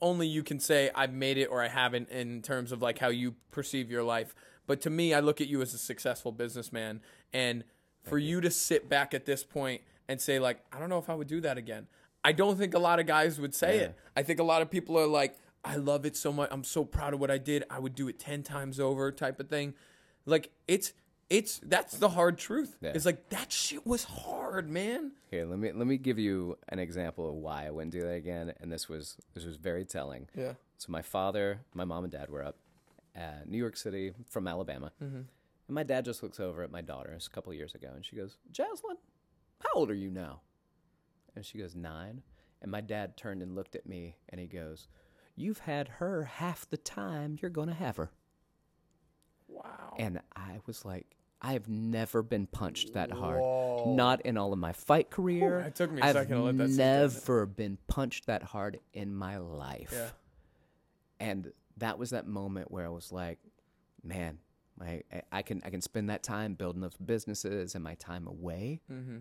only 0.00 0.26
you 0.26 0.42
can 0.42 0.60
say 0.60 0.90
I've 0.94 1.12
made 1.12 1.38
it 1.38 1.46
or 1.46 1.62
I 1.62 1.68
haven't 1.68 2.10
in 2.10 2.42
terms 2.42 2.72
of 2.72 2.82
like 2.82 2.98
how 2.98 3.08
you 3.08 3.34
perceive 3.50 3.90
your 3.90 4.02
life. 4.02 4.34
But 4.66 4.80
to 4.82 4.90
me, 4.90 5.14
I 5.14 5.20
look 5.20 5.40
at 5.40 5.48
you 5.48 5.62
as 5.62 5.74
a 5.74 5.78
successful 5.78 6.32
businessman, 6.32 7.00
and 7.32 7.64
for 8.02 8.18
you 8.18 8.40
to 8.40 8.50
sit 8.50 8.88
back 8.88 9.12
at 9.14 9.26
this 9.26 9.44
point 9.44 9.82
and 10.08 10.20
say 10.20 10.38
like, 10.38 10.60
I 10.72 10.78
don't 10.78 10.88
know 10.88 10.98
if 10.98 11.10
I 11.10 11.14
would 11.14 11.28
do 11.28 11.40
that 11.42 11.58
again. 11.58 11.86
I 12.24 12.32
don't 12.32 12.58
think 12.58 12.74
a 12.74 12.78
lot 12.78 13.00
of 13.00 13.06
guys 13.06 13.40
would 13.40 13.54
say 13.54 13.78
it. 13.78 13.96
I 14.16 14.22
think 14.22 14.40
a 14.40 14.44
lot 14.44 14.62
of 14.62 14.70
people 14.70 14.98
are 14.98 15.06
like, 15.06 15.36
I 15.64 15.76
love 15.76 16.04
it 16.06 16.16
so 16.16 16.32
much. 16.32 16.48
I'm 16.50 16.64
so 16.64 16.84
proud 16.84 17.14
of 17.14 17.20
what 17.20 17.30
I 17.30 17.38
did. 17.38 17.64
I 17.70 17.78
would 17.78 17.94
do 17.94 18.08
it 18.08 18.18
10 18.18 18.42
times 18.42 18.80
over 18.80 19.10
type 19.12 19.40
of 19.40 19.48
thing. 19.48 19.74
Like 20.26 20.50
it's 20.66 20.92
it's 21.30 21.60
that's 21.64 21.96
the 21.98 22.08
hard 22.10 22.36
truth. 22.38 22.76
Yeah. 22.82 22.90
It's 22.94 23.06
like 23.06 23.28
that 23.30 23.50
shit 23.52 23.86
was 23.86 24.04
hard, 24.04 24.68
man. 24.68 25.12
Here, 25.30 25.46
let 25.46 25.58
me 25.58 25.72
let 25.72 25.86
me 25.86 25.96
give 25.96 26.18
you 26.18 26.58
an 26.68 26.78
example 26.78 27.28
of 27.28 27.34
why 27.36 27.66
I 27.66 27.70
wouldn't 27.70 27.92
do 27.92 28.00
that 28.02 28.14
again, 28.14 28.52
and 28.60 28.70
this 28.72 28.88
was 28.88 29.16
this 29.34 29.44
was 29.44 29.56
very 29.56 29.84
telling. 29.84 30.28
Yeah. 30.36 30.54
So 30.76 30.90
my 30.92 31.02
father, 31.02 31.60
my 31.72 31.84
mom, 31.84 32.04
and 32.04 32.12
dad 32.12 32.28
were 32.30 32.42
up 32.44 32.56
at 33.14 33.48
New 33.48 33.58
York 33.58 33.76
City 33.76 34.12
from 34.28 34.46
Alabama, 34.48 34.92
Mm-hmm. 35.02 35.16
and 35.16 35.26
my 35.68 35.82
dad 35.84 36.04
just 36.04 36.22
looks 36.22 36.40
over 36.40 36.62
at 36.62 36.70
my 36.70 36.80
daughter. 36.80 37.12
It's 37.12 37.26
a 37.26 37.30
couple 37.30 37.52
years 37.54 37.74
ago, 37.74 37.88
and 37.94 38.04
she 38.04 38.16
goes, 38.16 38.36
"Jaslyn, 38.52 38.96
how 39.60 39.70
old 39.74 39.90
are 39.90 39.94
you 39.94 40.10
now?" 40.10 40.40
And 41.36 41.44
she 41.46 41.58
goes, 41.58 41.76
nine. 41.76 42.22
And 42.62 42.70
my 42.72 42.80
dad 42.80 43.16
turned 43.16 43.40
and 43.40 43.54
looked 43.54 43.74
at 43.76 43.86
me, 43.86 44.16
and 44.28 44.40
he 44.40 44.46
goes, 44.48 44.88
"You've 45.36 45.60
had 45.60 45.86
her 46.00 46.24
half 46.24 46.68
the 46.68 46.76
time 46.76 47.38
you're 47.40 47.50
gonna 47.50 47.72
have 47.74 47.96
her." 47.96 48.10
Wow. 49.48 49.94
And 49.98 50.20
I 50.36 50.58
was 50.66 50.84
like, 50.84 51.16
I 51.42 51.52
have 51.54 51.68
never 51.68 52.22
been 52.22 52.46
punched 52.46 52.92
that 52.94 53.10
hard. 53.10 53.40
Whoa. 53.40 53.94
Not 53.96 54.20
in 54.26 54.36
all 54.36 54.52
of 54.52 54.58
my 54.58 54.72
fight 54.72 55.10
career. 55.10 55.60
it 55.60 55.74
took 55.74 55.90
me 55.90 56.00
a 56.02 56.04
I've 56.04 56.12
second 56.14 56.36
to 56.36 56.42
let 56.42 56.58
that 56.58 56.66
sink 56.68 56.80
in. 56.80 56.86
never 56.86 57.46
been 57.46 57.78
punched 57.86 58.26
that 58.26 58.42
hard 58.42 58.78
in 58.92 59.14
my 59.14 59.38
life. 59.38 59.90
Yeah. 59.92 60.08
And 61.18 61.52
that 61.78 61.98
was 61.98 62.10
that 62.10 62.26
moment 62.26 62.70
where 62.70 62.84
I 62.86 62.90
was 62.90 63.10
like, 63.10 63.38
man, 64.04 64.38
I, 64.80 65.02
I- 65.32 65.42
can 65.42 65.62
I 65.64 65.70
can 65.70 65.80
spend 65.80 66.10
that 66.10 66.22
time 66.22 66.54
building 66.54 66.80
those 66.82 66.96
businesses 66.96 67.74
and 67.74 67.82
my 67.84 67.94
time 67.94 68.26
away 68.26 68.80
Mm-hmm. 68.90 69.18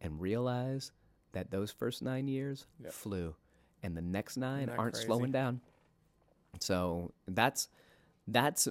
and 0.00 0.20
realize 0.20 0.92
that 1.32 1.50
those 1.50 1.70
first 1.70 2.02
nine 2.02 2.26
years 2.28 2.66
flew 2.90 3.34
and 3.82 3.96
the 3.96 4.00
next 4.02 4.36
nine 4.36 4.68
aren't 4.68 4.94
crazy? 4.94 5.06
slowing 5.06 5.30
down. 5.32 5.60
So 6.60 7.12
that's 7.26 7.68
that's 8.26 8.68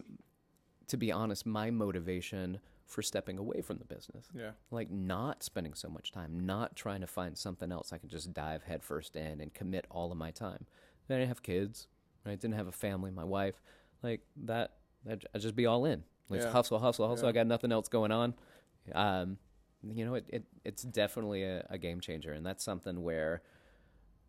to 0.87 0.97
be 0.97 1.11
honest, 1.11 1.45
my 1.45 1.69
motivation 1.69 2.59
for 2.87 3.01
stepping 3.01 3.37
away 3.37 3.61
from 3.61 3.77
the 3.77 3.85
business. 3.85 4.27
Yeah. 4.33 4.51
Like 4.71 4.89
not 4.89 5.43
spending 5.43 5.73
so 5.73 5.89
much 5.89 6.11
time, 6.11 6.45
not 6.45 6.75
trying 6.75 7.01
to 7.01 7.07
find 7.07 7.37
something 7.37 7.71
else 7.71 7.91
I 7.93 7.97
can 7.99 8.09
just 8.09 8.33
dive 8.33 8.63
headfirst 8.63 9.15
in 9.15 9.41
and 9.41 9.53
commit 9.53 9.85
all 9.91 10.11
of 10.11 10.17
my 10.17 10.31
time. 10.31 10.65
I 11.09 11.13
didn't 11.13 11.27
have 11.27 11.43
kids, 11.43 11.87
I 12.25 12.31
didn't 12.31 12.53
have 12.53 12.67
a 12.67 12.71
family, 12.71 13.11
my 13.11 13.23
wife, 13.23 13.61
like 14.01 14.21
that. 14.45 14.73
I'd, 15.09 15.25
I'd 15.35 15.41
just 15.41 15.55
be 15.55 15.65
all 15.65 15.85
in. 15.85 16.03
Let's 16.29 16.43
Yeah. 16.45 16.51
hustle, 16.51 16.79
hustle, 16.79 17.07
hustle. 17.07 17.27
I 17.29 17.31
got 17.31 17.47
nothing 17.47 17.71
else 17.71 17.87
going 17.87 18.11
on. 18.11 18.33
Um, 18.93 19.37
you 19.83 20.05
know, 20.05 20.15
it, 20.15 20.25
it 20.29 20.43
it's 20.65 20.83
definitely 20.83 21.43
a, 21.43 21.65
a 21.69 21.77
game 21.77 21.99
changer, 22.01 22.33
and 22.33 22.45
that's 22.45 22.63
something 22.63 23.03
where 23.03 23.41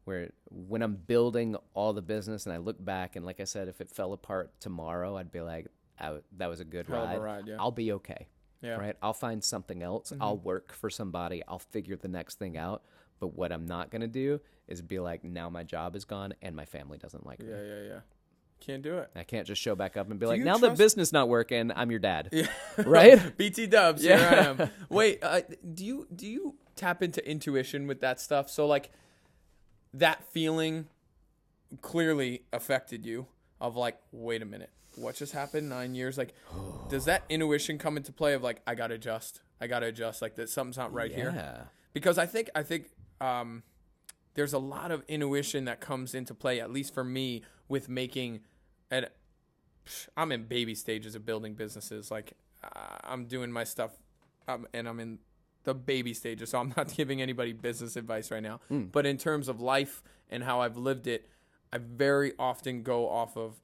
where 0.04 0.30
when 0.50 0.82
I'm 0.82 0.94
building 0.94 1.56
all 1.74 1.92
the 1.92 2.02
business 2.02 2.46
and 2.46 2.52
I 2.54 2.58
look 2.58 2.82
back 2.84 3.16
and 3.16 3.24
like 3.26 3.40
I 3.40 3.44
said, 3.44 3.68
if 3.68 3.80
it 3.80 3.90
fell 3.90 4.12
apart 4.12 4.52
tomorrow, 4.60 5.16
I'd 5.16 5.32
be 5.32 5.40
like, 5.40 5.66
I 5.98 6.18
that 6.36 6.48
was 6.48 6.60
a 6.60 6.64
good 6.64 6.86
Hell 6.86 7.02
of 7.04 7.10
a 7.10 7.12
ride. 7.14 7.22
ride, 7.22 7.46
yeah. 7.48 7.56
I'll 7.58 7.70
be 7.72 7.92
okay. 7.92 8.28
Yeah. 8.60 8.70
Mm-hmm. 8.72 8.80
Right. 8.80 8.96
I'll 9.02 9.12
find 9.12 9.42
something 9.42 9.82
else. 9.82 10.12
I'll 10.20 10.36
work 10.36 10.72
for 10.72 10.90
somebody. 10.90 11.42
I'll 11.46 11.58
figure 11.60 11.96
the 11.96 12.08
next 12.08 12.38
thing 12.38 12.56
out. 12.56 12.82
But 13.20 13.34
what 13.34 13.52
I'm 13.52 13.66
not 13.66 13.90
gonna 13.90 14.06
do 14.08 14.40
is 14.68 14.80
be 14.82 14.98
like, 15.00 15.24
now 15.24 15.48
my 15.50 15.62
job 15.64 15.96
is 15.96 16.04
gone 16.04 16.34
and 16.42 16.54
my 16.54 16.64
family 16.64 16.98
doesn't 16.98 17.26
like 17.26 17.40
me. 17.40 17.46
Yeah, 17.50 17.62
yeah, 17.62 17.82
yeah. 17.88 18.00
Can't 18.60 18.82
do 18.82 18.98
it. 18.98 19.10
I 19.14 19.22
can't 19.22 19.46
just 19.46 19.62
show 19.62 19.76
back 19.76 19.96
up 19.96 20.10
and 20.10 20.18
be 20.18 20.26
like, 20.26 20.40
now 20.40 20.58
trust- 20.58 20.78
business 20.78 21.12
not 21.12 21.28
working, 21.28 21.70
I'm 21.74 21.90
your 21.90 22.00
dad. 22.00 22.28
Yeah. 22.32 22.46
Right? 22.84 23.36
BT 23.36 23.66
Dubs, 23.68 24.02
here 24.02 24.16
I 24.16 24.34
am. 24.64 24.70
Wait, 24.88 25.18
uh, 25.22 25.40
do 25.74 25.84
you 25.84 26.06
do 26.14 26.26
you 26.26 26.56
tap 26.76 27.02
into 27.02 27.28
intuition 27.28 27.86
with 27.86 28.00
that 28.00 28.20
stuff? 28.20 28.50
So 28.50 28.66
like 28.66 28.90
that 29.94 30.24
feeling 30.32 30.86
clearly 31.80 32.42
affected 32.52 33.04
you 33.04 33.26
of 33.60 33.76
like, 33.76 33.98
wait 34.12 34.42
a 34.42 34.44
minute, 34.44 34.70
what 35.00 35.14
just 35.16 35.32
happened? 35.32 35.68
Nine 35.68 35.94
years, 35.94 36.18
like, 36.18 36.34
does 36.88 37.04
that 37.06 37.24
intuition 37.28 37.78
come 37.78 37.96
into 37.96 38.12
play 38.12 38.34
of 38.34 38.42
like, 38.42 38.60
I 38.66 38.74
gotta 38.74 38.94
adjust, 38.94 39.40
I 39.60 39.66
gotta 39.66 39.86
adjust, 39.86 40.20
like 40.22 40.34
that 40.36 40.48
something's 40.48 40.76
not 40.76 40.92
right 40.92 41.12
here? 41.14 41.32
Yeah. 41.34 41.62
because 41.92 42.18
I 42.18 42.26
think 42.26 42.50
I 42.54 42.62
think 42.62 42.90
um, 43.20 43.62
there's 44.34 44.52
a 44.52 44.58
lot 44.58 44.90
of 44.90 45.02
intuition 45.08 45.64
that 45.66 45.80
comes 45.80 46.14
into 46.14 46.34
play, 46.34 46.60
at 46.60 46.70
least 46.70 46.94
for 46.94 47.04
me, 47.04 47.42
with 47.68 47.88
making. 47.88 48.40
And 48.90 49.08
I'm 50.16 50.32
in 50.32 50.44
baby 50.44 50.74
stages 50.74 51.14
of 51.14 51.24
building 51.24 51.54
businesses. 51.54 52.10
Like 52.10 52.34
I'm 53.04 53.26
doing 53.26 53.50
my 53.52 53.64
stuff, 53.64 53.92
um, 54.46 54.66
and 54.74 54.88
I'm 54.88 55.00
in 55.00 55.18
the 55.64 55.74
baby 55.74 56.14
stages. 56.14 56.50
So 56.50 56.58
I'm 56.58 56.72
not 56.76 56.94
giving 56.96 57.20
anybody 57.22 57.52
business 57.52 57.96
advice 57.96 58.30
right 58.30 58.42
now. 58.42 58.60
But 58.92 59.06
in 59.06 59.16
terms 59.18 59.48
of 59.48 59.60
life 59.60 60.02
and 60.30 60.42
how 60.44 60.60
I've 60.60 60.76
lived 60.76 61.06
it, 61.06 61.28
I 61.72 61.78
very 61.78 62.32
often 62.38 62.82
go 62.82 63.08
off 63.08 63.36
of 63.36 63.60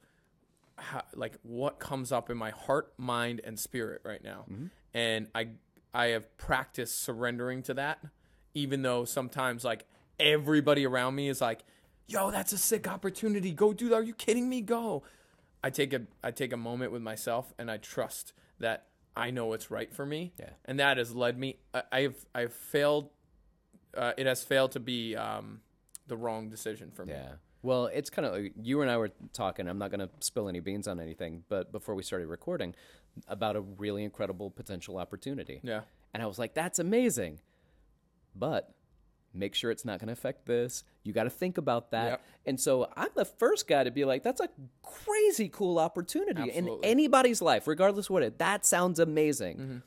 how, 0.77 1.03
like 1.15 1.37
what 1.43 1.79
comes 1.79 2.11
up 2.11 2.29
in 2.29 2.37
my 2.37 2.51
heart, 2.51 2.93
mind, 2.97 3.41
and 3.43 3.59
spirit 3.59 4.01
right 4.03 4.23
now. 4.23 4.45
And 4.93 5.27
I 5.33 5.49
I 5.93 6.07
have 6.07 6.37
practiced 6.37 7.01
surrendering 7.01 7.63
to 7.63 7.73
that, 7.75 7.99
even 8.53 8.81
though 8.81 9.05
sometimes 9.05 9.63
like 9.63 9.85
everybody 10.19 10.85
around 10.85 11.15
me 11.15 11.29
is 11.29 11.41
like, 11.41 11.63
"Yo, 12.07 12.31
that's 12.31 12.53
a 12.53 12.57
sick 12.57 12.87
opportunity. 12.87 13.51
Go 13.51 13.73
do 13.73 13.89
that. 13.89 13.95
Are 13.95 14.03
you 14.03 14.13
kidding 14.13 14.49
me? 14.49 14.61
Go." 14.61 15.03
I 15.63 15.71
take 15.71 15.93
a 15.93 16.01
I 16.23 16.29
take 16.29 16.53
a 16.53 16.57
moment 16.57 16.91
with 16.91 17.01
myself 17.01 17.51
and 17.57 17.71
I 17.71 17.77
trust 17.77 18.33
that 18.59 18.85
I 19.15 19.31
know 19.31 19.47
what's 19.47 19.71
right 19.71 19.91
for 19.91 20.05
me. 20.05 20.33
Yeah. 20.37 20.49
And 20.65 20.79
that 20.79 20.97
has 20.97 21.15
led 21.15 21.39
me. 21.39 21.57
I, 21.73 21.83
I've 21.91 22.25
I've 22.35 22.53
failed. 22.53 23.09
Uh, 23.95 24.11
it 24.15 24.27
has 24.27 24.43
failed 24.43 24.73
to 24.73 24.79
be 24.79 25.15
um, 25.15 25.61
the 26.05 26.17
wrong 26.17 26.49
decision 26.49 26.91
for 26.91 27.05
me. 27.05 27.13
Yeah. 27.13 27.33
Well, 27.65 27.87
it's 27.87 28.11
kind 28.11 28.27
of 28.27 28.33
like 28.33 28.53
you 28.61 28.81
and 28.81 28.91
I 28.91 28.97
were 28.97 29.09
talking. 29.33 29.67
I'm 29.67 29.79
not 29.79 29.89
going 29.89 30.01
to 30.01 30.09
spill 30.19 30.47
any 30.47 30.59
beans 30.59 30.87
on 30.87 30.99
anything, 30.99 31.43
but 31.49 31.71
before 31.71 31.95
we 31.95 32.03
started 32.03 32.27
recording, 32.27 32.75
about 33.27 33.55
a 33.55 33.61
really 33.61 34.03
incredible 34.03 34.51
potential 34.51 34.97
opportunity. 34.97 35.61
Yeah. 35.63 35.81
And 36.13 36.21
I 36.21 36.27
was 36.27 36.37
like, 36.37 36.53
that's 36.53 36.77
amazing. 36.77 37.39
But 38.35 38.73
make 39.33 39.55
sure 39.55 39.71
it's 39.71 39.83
not 39.83 39.99
going 39.99 40.07
to 40.07 40.13
affect 40.13 40.45
this. 40.45 40.83
You 41.03 41.11
got 41.11 41.23
to 41.23 41.29
think 41.29 41.57
about 41.57 41.91
that. 41.91 42.05
Yep. 42.05 42.21
And 42.45 42.59
so 42.59 42.87
I'm 42.95 43.09
the 43.15 43.25
first 43.25 43.67
guy 43.67 43.83
to 43.83 43.91
be 43.91 44.05
like, 44.05 44.21
that's 44.21 44.41
a 44.41 44.49
crazy 44.83 45.49
cool 45.49 45.79
opportunity 45.79 46.51
in 46.51 46.69
anybody's 46.83 47.41
life, 47.41 47.67
regardless 47.67 48.05
of 48.05 48.11
what 48.11 48.23
it. 48.23 48.37
That 48.37 48.65
sounds 48.65 48.99
amazing. 48.99 49.57
Mm-hmm. 49.57 49.77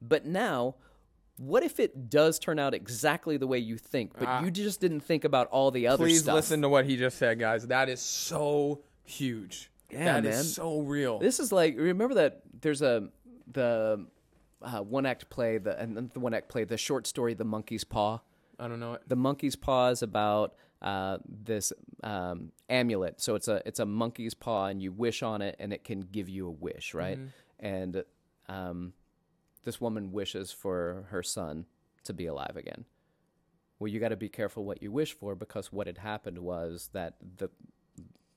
But 0.00 0.26
now, 0.26 0.76
what 1.38 1.62
if 1.62 1.78
it 1.80 2.08
does 2.10 2.38
turn 2.38 2.58
out 2.58 2.74
exactly 2.74 3.36
the 3.36 3.46
way 3.46 3.58
you 3.58 3.76
think, 3.76 4.12
but 4.18 4.42
you 4.44 4.50
just 4.50 4.80
didn't 4.80 5.00
think 5.00 5.24
about 5.24 5.48
all 5.48 5.70
the 5.70 5.86
other 5.86 6.04
Ah. 6.04 6.06
Please 6.06 6.22
stuff? 6.22 6.34
listen 6.34 6.62
to 6.62 6.68
what 6.68 6.84
he 6.86 6.96
just 6.96 7.18
said, 7.18 7.38
guys. 7.38 7.66
That 7.66 7.88
is 7.88 8.00
so 8.00 8.82
huge. 9.04 9.70
Yeah, 9.90 10.20
That 10.20 10.26
is 10.26 10.34
man. 10.36 10.44
so 10.44 10.80
real. 10.80 11.18
This 11.18 11.38
is 11.38 11.52
like 11.52 11.76
remember 11.76 12.14
that 12.14 12.42
there's 12.60 12.82
a 12.82 13.08
the 13.52 14.06
uh, 14.62 14.80
one 14.80 15.06
act 15.06 15.28
play 15.30 15.58
the 15.58 15.78
and 15.78 16.10
the 16.12 16.20
one 16.20 16.34
act 16.34 16.48
play 16.48 16.64
the 16.64 16.76
short 16.76 17.06
story 17.06 17.34
The 17.34 17.44
Monkey's 17.44 17.84
Paw. 17.84 18.18
I 18.58 18.68
don't 18.68 18.80
know 18.80 18.94
it. 18.94 19.02
The 19.06 19.16
Monkey's 19.16 19.54
Paw 19.54 19.88
is 19.90 20.02
about 20.02 20.54
uh, 20.82 21.18
this 21.28 21.72
um, 22.02 22.50
amulet. 22.68 23.20
So 23.20 23.34
it's 23.34 23.48
a 23.48 23.62
it's 23.66 23.78
a 23.80 23.86
monkey's 23.86 24.34
paw, 24.34 24.66
and 24.66 24.80
you 24.82 24.92
wish 24.92 25.22
on 25.22 25.40
it, 25.42 25.56
and 25.58 25.72
it 25.72 25.84
can 25.84 26.00
give 26.00 26.28
you 26.28 26.46
a 26.48 26.50
wish, 26.50 26.94
right? 26.94 27.18
And 27.60 28.02
um, 28.48 28.92
this 29.66 29.80
woman 29.80 30.12
wishes 30.12 30.52
for 30.52 31.06
her 31.10 31.24
son 31.24 31.66
to 32.04 32.14
be 32.14 32.26
alive 32.26 32.56
again. 32.56 32.84
Well, 33.78 33.88
you 33.88 33.98
got 33.98 34.10
to 34.10 34.16
be 34.16 34.28
careful 34.28 34.64
what 34.64 34.80
you 34.80 34.92
wish 34.92 35.12
for 35.12 35.34
because 35.34 35.72
what 35.72 35.88
had 35.88 35.98
happened 35.98 36.38
was 36.38 36.88
that 36.92 37.16
the, 37.36 37.50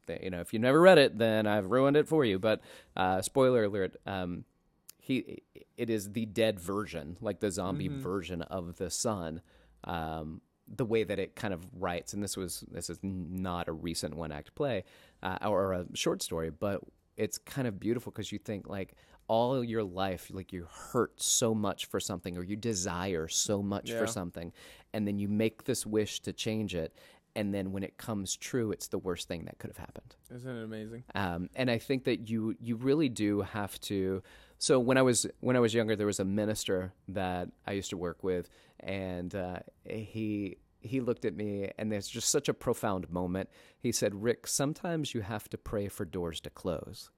the 0.08 0.20
you 0.22 0.32
know 0.32 0.42
if 0.42 0.52
you 0.52 0.60
never 0.60 0.82
read 0.82 0.98
it, 0.98 1.18
then 1.20 1.46
I've 1.48 1.68
ruined 1.68 1.96
it 1.96 2.08
for 2.08 2.26
you. 2.26 2.40
But 2.40 2.62
uh, 2.98 3.22
spoiler 3.22 3.64
alert. 3.64 3.96
Um, 4.06 4.44
he 4.98 5.44
it 5.78 5.90
is 5.90 6.12
the 6.12 6.26
dead 6.26 6.60
version, 6.60 7.16
like 7.22 7.40
the 7.40 7.52
zombie 7.52 7.88
version 7.88 8.42
of 8.42 8.78
the 8.78 8.90
son. 8.90 9.42
Um, 9.86 10.42
the 10.68 10.86
way 10.86 11.04
that 11.04 11.18
it 11.20 11.36
kind 11.36 11.54
of 11.54 11.66
writes, 11.74 12.14
and 12.14 12.24
this 12.24 12.36
was 12.36 12.64
this 12.72 12.90
is 12.90 13.00
not 13.04 13.68
a 13.68 13.72
recent 13.72 14.16
one 14.16 14.32
act 14.32 14.56
play 14.56 14.84
uh, 15.24 15.38
or 15.46 15.74
a 15.74 15.86
short 15.94 16.22
story, 16.22 16.50
but 16.50 16.82
it's 17.18 17.38
kind 17.38 17.68
of 17.68 17.80
beautiful 17.80 18.12
because 18.12 18.32
you 18.32 18.40
think 18.40 18.68
like 18.68 18.94
all 19.30 19.64
your 19.64 19.84
life, 19.84 20.30
like 20.34 20.52
you 20.52 20.68
hurt 20.92 21.22
so 21.22 21.54
much 21.56 21.86
for 21.86 22.00
something 22.00 22.38
or 22.38 22.44
you 22.44 22.58
desire 22.58 23.28
so 23.30 23.62
much 23.64 23.90
Yeah. 23.92 24.00
for 24.00 24.08
something, 24.08 24.52
and 24.94 25.08
then 25.08 25.18
you 25.20 25.30
make 25.30 25.64
this 25.64 25.86
wish 25.86 26.20
to 26.22 26.34
change 26.34 26.76
it, 26.76 26.94
and 27.36 27.54
then 27.54 27.72
when 27.72 27.84
it 27.84 27.96
comes 27.98 28.36
true, 28.36 28.72
it's 28.72 28.88
the 28.88 28.98
worst 28.98 29.28
thing 29.28 29.46
that 29.46 29.60
could 29.60 29.70
have 29.70 29.78
happened. 29.78 30.16
Isn't 30.36 30.58
it 30.58 30.64
amazing? 30.64 31.04
Um, 31.16 31.50
and 31.56 31.70
I 31.72 31.78
think 31.78 32.04
that 32.06 32.30
you 32.30 32.56
you 32.60 32.76
really 32.76 33.08
do 33.08 33.42
have 33.42 33.80
to. 33.82 34.22
So 34.58 34.80
when 34.80 34.98
I 34.98 35.04
was 35.04 35.26
when 35.40 35.56
I 35.56 35.60
was 35.60 35.74
younger, 35.74 35.96
there 35.96 36.08
was 36.08 36.20
a 36.20 36.26
minister 36.26 36.92
that 37.08 37.50
I 37.66 37.74
used 37.74 37.92
to 37.92 37.98
work 37.98 38.24
with, 38.24 38.50
and 38.82 39.34
uh, 39.36 39.60
he 39.86 40.58
he 40.82 41.02
looked 41.02 41.26
at 41.26 41.36
me, 41.36 41.70
and 41.78 41.92
there's 41.92 42.08
just 42.08 42.30
such 42.30 42.50
a 42.50 42.54
profound 42.54 43.10
moment. 43.12 43.50
He 43.78 43.92
said, 43.92 44.24
"Rick, 44.24 44.48
sometimes 44.48 45.14
you 45.14 45.22
have 45.22 45.48
to 45.50 45.58
pray 45.58 45.88
for 45.88 46.06
doors 46.06 46.42
to 46.42 46.50
close." 46.50 47.12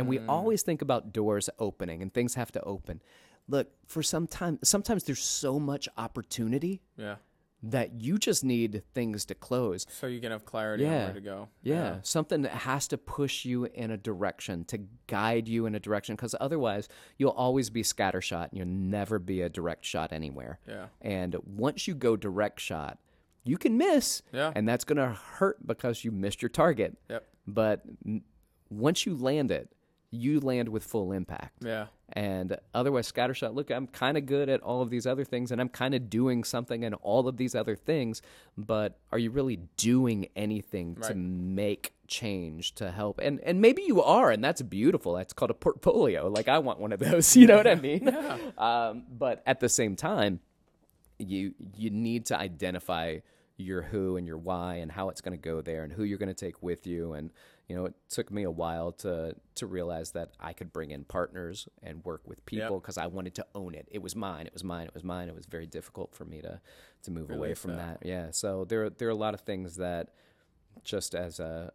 And 0.00 0.08
we 0.08 0.18
mm. 0.18 0.28
always 0.28 0.62
think 0.62 0.82
about 0.82 1.12
doors 1.12 1.48
opening 1.58 2.02
and 2.02 2.12
things 2.12 2.34
have 2.34 2.50
to 2.52 2.62
open. 2.62 3.00
Look, 3.48 3.68
for 3.86 4.02
some 4.02 4.26
time, 4.26 4.58
sometimes 4.62 5.04
there's 5.04 5.22
so 5.22 5.58
much 5.58 5.88
opportunity 5.96 6.82
Yeah. 6.96 7.16
that 7.62 8.00
you 8.00 8.16
just 8.16 8.42
need 8.44 8.82
things 8.94 9.24
to 9.26 9.34
close. 9.34 9.86
So 9.90 10.06
you 10.06 10.20
can 10.20 10.30
have 10.30 10.44
clarity 10.44 10.86
on 10.86 10.92
where 10.92 11.12
to 11.12 11.20
go. 11.20 11.48
Yeah, 11.62 11.98
something 12.02 12.42
that 12.42 12.52
has 12.52 12.88
to 12.88 12.98
push 12.98 13.44
you 13.44 13.64
in 13.64 13.90
a 13.90 13.96
direction, 13.96 14.64
to 14.66 14.78
guide 15.06 15.48
you 15.48 15.66
in 15.66 15.74
a 15.74 15.80
direction, 15.80 16.14
because 16.16 16.34
otherwise 16.40 16.88
you'll 17.18 17.30
always 17.30 17.68
be 17.70 17.82
scattershot 17.82 18.50
and 18.50 18.58
you'll 18.58 18.66
never 18.66 19.18
be 19.18 19.42
a 19.42 19.48
direct 19.48 19.84
shot 19.84 20.12
anywhere. 20.12 20.60
Yeah. 20.66 20.86
And 21.02 21.36
once 21.44 21.86
you 21.88 21.94
go 21.94 22.16
direct 22.16 22.60
shot, 22.60 22.98
you 23.42 23.58
can 23.58 23.76
miss, 23.76 24.22
Yeah. 24.32 24.52
and 24.54 24.68
that's 24.68 24.84
going 24.84 24.98
to 24.98 25.08
hurt 25.08 25.66
because 25.66 26.04
you 26.04 26.12
missed 26.12 26.40
your 26.40 26.50
target. 26.50 26.96
Yep. 27.08 27.26
But 27.46 27.84
once 28.70 29.04
you 29.06 29.16
land 29.16 29.50
it, 29.50 29.72
you 30.10 30.40
land 30.40 30.68
with 30.68 30.84
full 30.84 31.12
impact. 31.12 31.62
Yeah. 31.64 31.86
And 32.12 32.56
otherwise, 32.74 33.10
scattershot, 33.10 33.54
look, 33.54 33.70
I'm 33.70 33.86
kind 33.86 34.18
of 34.18 34.26
good 34.26 34.48
at 34.48 34.60
all 34.62 34.82
of 34.82 34.90
these 34.90 35.06
other 35.06 35.24
things 35.24 35.52
and 35.52 35.60
I'm 35.60 35.68
kind 35.68 35.94
of 35.94 36.10
doing 36.10 36.42
something 36.42 36.82
in 36.82 36.94
all 36.94 37.28
of 37.28 37.36
these 37.36 37.54
other 37.54 37.76
things, 37.76 38.20
but 38.58 38.98
are 39.12 39.18
you 39.18 39.30
really 39.30 39.60
doing 39.76 40.26
anything 40.34 40.96
to 41.02 41.14
make 41.14 41.92
change 42.08 42.74
to 42.76 42.90
help? 42.90 43.20
And 43.22 43.40
and 43.40 43.60
maybe 43.60 43.82
you 43.82 44.02
are, 44.02 44.32
and 44.32 44.42
that's 44.42 44.62
beautiful. 44.62 45.14
That's 45.14 45.32
called 45.32 45.52
a 45.52 45.54
portfolio. 45.54 46.28
Like 46.28 46.48
I 46.48 46.58
want 46.58 46.80
one 46.80 46.92
of 46.92 46.98
those, 46.98 47.36
you 47.36 47.46
know 47.46 47.56
what 47.56 47.68
I 47.68 47.76
mean? 47.76 48.08
um, 48.58 49.04
but 49.08 49.44
at 49.46 49.60
the 49.60 49.68
same 49.68 49.94
time, 49.94 50.40
you 51.18 51.54
you 51.76 51.90
need 51.90 52.26
to 52.26 52.36
identify 52.36 53.18
your 53.62 53.82
who 53.82 54.16
and 54.16 54.26
your 54.26 54.38
why 54.38 54.76
and 54.76 54.92
how 54.92 55.08
it's 55.08 55.20
going 55.20 55.36
to 55.36 55.42
go 55.42 55.60
there 55.60 55.84
and 55.84 55.92
who 55.92 56.04
you're 56.04 56.18
going 56.18 56.28
to 56.28 56.34
take 56.34 56.62
with 56.62 56.86
you. 56.86 57.12
And 57.12 57.30
you 57.70 57.76
know 57.76 57.84
it 57.84 57.94
took 58.08 58.32
me 58.32 58.42
a 58.42 58.50
while 58.50 58.90
to 58.90 59.36
to 59.54 59.66
realize 59.66 60.10
that 60.10 60.32
I 60.40 60.52
could 60.52 60.72
bring 60.72 60.90
in 60.90 61.04
partners 61.04 61.68
and 61.84 62.04
work 62.04 62.22
with 62.26 62.44
people 62.44 62.80
because 62.80 62.98
I 62.98 63.06
wanted 63.06 63.36
to 63.36 63.46
own 63.54 63.76
it. 63.76 63.86
It 63.92 64.02
was 64.02 64.16
mine 64.16 64.46
it 64.46 64.52
was 64.52 64.64
mine 64.64 64.88
it 64.88 64.94
was 64.94 65.04
mine. 65.04 65.28
It 65.28 65.36
was 65.36 65.46
very 65.46 65.68
difficult 65.68 66.12
for 66.12 66.24
me 66.24 66.40
to 66.40 66.60
to 67.02 67.10
move 67.12 67.30
away 67.30 67.54
from 67.54 67.76
that. 67.76 68.00
that. 68.00 68.08
Yeah 68.08 68.32
so 68.32 68.64
there 68.64 68.90
there 68.90 69.06
are 69.06 69.12
a 69.12 69.14
lot 69.14 69.34
of 69.34 69.42
things 69.42 69.76
that 69.76 70.08
just 70.82 71.14
as 71.14 71.38
a 71.38 71.72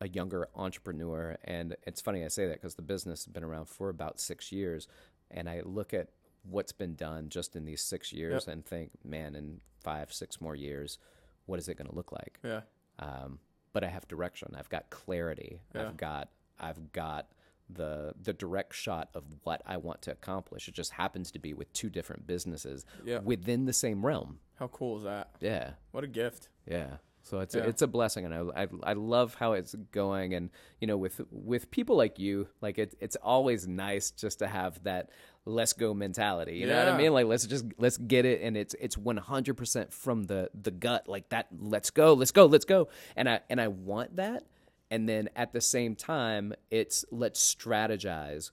a 0.00 0.08
younger 0.08 0.48
entrepreneur 0.54 1.36
and 1.42 1.74
it's 1.84 2.00
funny 2.00 2.24
I 2.24 2.28
say 2.28 2.46
that 2.46 2.54
because 2.54 2.76
the 2.76 2.82
business 2.82 3.24
has 3.24 3.32
been 3.32 3.42
around 3.42 3.68
for 3.68 3.88
about 3.88 4.20
6 4.20 4.52
years 4.52 4.86
and 5.28 5.50
I 5.50 5.62
look 5.64 5.92
at 5.92 6.10
what's 6.42 6.72
been 6.72 6.94
done 6.94 7.28
just 7.28 7.56
in 7.56 7.64
these 7.64 7.82
6 7.82 8.12
years 8.12 8.46
and 8.48 8.64
think 8.64 8.90
man 9.04 9.34
in 9.34 9.60
5 9.84 10.12
6 10.12 10.40
more 10.40 10.54
years 10.56 10.98
what 11.46 11.58
is 11.58 11.68
it 11.68 11.76
going 11.76 11.88
to 11.88 11.94
look 11.94 12.12
like 12.12 12.38
Yeah. 12.42 12.60
um, 12.98 13.38
but 13.72 13.84
I 13.84 13.88
have 13.88 14.08
direction. 14.08 14.54
I've 14.58 14.70
got 14.70 14.88
clarity. 14.90 15.60
Yeah. 15.74 15.82
I've 15.88 15.96
got 15.96 16.30
I've 16.58 16.90
got 16.92 17.28
the 17.70 18.14
the 18.20 18.32
direct 18.32 18.74
shot 18.74 19.10
of 19.14 19.24
what 19.44 19.60
I 19.66 19.76
want 19.76 20.00
to 20.02 20.10
accomplish. 20.12 20.68
It 20.68 20.74
just 20.74 20.92
happens 20.92 21.30
to 21.32 21.38
be 21.38 21.52
with 21.52 21.70
two 21.74 21.90
different 21.90 22.26
businesses 22.26 22.84
Yeah. 23.04 23.18
within 23.20 23.66
the 23.66 23.72
same 23.74 24.04
realm. 24.06 24.40
How 24.58 24.68
cool 24.68 24.96
is 24.98 25.04
that? 25.04 25.30
Yeah, 25.40 25.72
What 25.92 26.02
a 26.02 26.08
gift. 26.08 26.48
yeah. 26.66 26.96
So 27.22 27.40
it's 27.40 27.54
Yeah. 27.54 27.64
a, 27.64 27.68
it's 27.68 27.82
a 27.82 27.86
blessing, 27.86 28.24
and 28.24 28.34
I, 28.34 28.62
I 28.62 28.68
I 28.84 28.92
love 28.94 29.34
how 29.34 29.52
it's 29.52 29.74
going. 29.92 30.32
And 30.32 30.48
you 30.80 30.86
know, 30.86 30.96
with 30.96 31.20
with 31.30 31.70
people 31.70 31.94
like 31.94 32.18
you, 32.18 32.48
like 32.62 32.78
it, 32.78 32.94
it's 33.00 33.16
always 33.16 33.68
nice 33.68 34.10
just 34.10 34.38
to 34.38 34.46
have 34.46 34.82
that 34.84 35.10
let's 35.48 35.72
go 35.72 35.94
mentality. 35.94 36.56
You 36.58 36.66
know 36.66 36.76
what 36.78 36.88
I 36.88 36.90
Yeah. 36.92 36.96
mean? 36.98 37.12
Like 37.12 37.26
let's 37.26 37.46
just 37.46 37.64
let's 37.78 37.96
get 37.96 38.24
it, 38.24 38.42
and 38.42 38.56
it's 38.56 38.74
it's 38.80 38.96
one 38.98 39.16
hundred 39.16 39.54
percent 39.54 39.92
from 39.92 40.24
the 40.24 40.50
the 40.54 40.70
gut, 40.70 41.08
like 41.08 41.28
that. 41.30 41.46
Let's 41.58 41.90
go, 41.90 42.12
let's 42.14 42.30
go, 42.32 42.46
let's 42.46 42.64
go. 42.64 42.88
And 43.16 43.28
I 43.28 43.40
and 43.50 43.60
I 43.60 43.68
want 43.68 44.16
that. 44.16 44.44
and 44.90 45.06
then 45.08 45.28
at 45.36 45.52
the 45.52 45.60
same 45.60 45.94
time, 45.94 46.54
it's 46.70 47.04
let's 47.10 47.54
strategize 47.54 48.50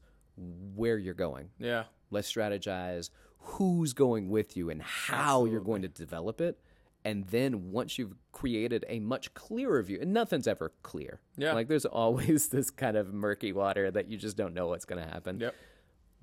where 0.76 0.98
you're 0.98 1.14
going. 1.14 1.50
Yeah. 1.60 1.84
Let's 2.12 2.32
strategize 2.32 3.10
who's 3.40 3.94
going 3.94 4.30
with 4.30 4.58
you 4.58 4.70
and 4.70 4.82
how 4.82 5.46
you're 5.46 5.62
going 5.62 5.82
to 5.84 5.88
develop 5.88 6.42
it. 6.42 6.60
And 7.04 7.26
then 7.28 7.72
once 7.72 7.98
you've 8.00 8.16
created 8.32 8.84
a 8.90 9.00
much 9.00 9.34
clearer 9.36 9.82
view, 9.84 10.00
and 10.02 10.12
nothing's 10.12 10.48
ever 10.48 10.72
clear. 10.82 11.20
Yeah. 11.38 11.54
Like 11.54 11.68
there's 11.68 11.86
always 12.04 12.50
this 12.50 12.70
kind 12.72 12.98
of 12.98 13.14
murky 13.14 13.54
water 13.54 13.92
that 13.92 14.08
you 14.10 14.18
just 14.18 14.36
don't 14.36 14.54
know 14.54 14.68
what's 14.68 14.86
going 14.86 15.02
to 15.04 15.08
happen. 15.10 15.40
Yep. 15.40 15.56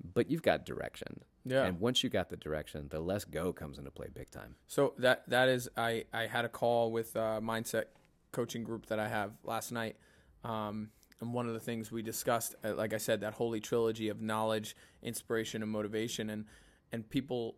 But 0.03 0.29
you've 0.29 0.41
got 0.41 0.65
direction. 0.65 1.21
Yeah. 1.45 1.65
And 1.65 1.79
once 1.79 2.03
you 2.03 2.09
got 2.09 2.29
the 2.29 2.37
direction, 2.37 2.87
the 2.89 2.99
let's 2.99 3.25
go 3.25 3.53
comes 3.53 3.77
into 3.77 3.91
play 3.91 4.07
big 4.13 4.29
time. 4.29 4.55
So 4.67 4.93
that 4.97 5.23
that 5.29 5.49
is 5.49 5.69
I 5.77 6.05
I 6.13 6.27
had 6.27 6.45
a 6.45 6.49
call 6.49 6.91
with 6.91 7.15
a 7.15 7.39
mindset 7.41 7.85
coaching 8.31 8.63
group 8.63 8.87
that 8.87 8.99
I 8.99 9.07
have 9.07 9.31
last 9.43 9.71
night, 9.71 9.95
um, 10.43 10.89
and 11.21 11.33
one 11.33 11.47
of 11.47 11.53
the 11.53 11.59
things 11.59 11.91
we 11.91 12.01
discussed, 12.01 12.55
uh, 12.63 12.73
like 12.75 12.93
I 12.93 12.97
said, 12.97 13.21
that 13.21 13.33
holy 13.33 13.59
trilogy 13.59 14.09
of 14.09 14.21
knowledge, 14.21 14.75
inspiration, 15.01 15.61
and 15.61 15.71
motivation, 15.71 16.29
and 16.29 16.45
and 16.91 17.09
people 17.09 17.55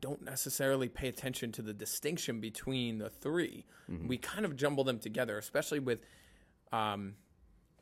don't 0.00 0.22
necessarily 0.22 0.88
pay 0.88 1.08
attention 1.08 1.52
to 1.52 1.62
the 1.62 1.72
distinction 1.72 2.40
between 2.40 2.98
the 2.98 3.08
3 3.08 3.64
We 4.08 4.18
kind 4.18 4.44
of 4.44 4.56
jumble 4.56 4.84
them 4.84 4.98
together, 4.98 5.38
especially 5.38 5.78
with. 5.78 6.00
Um, 6.72 7.14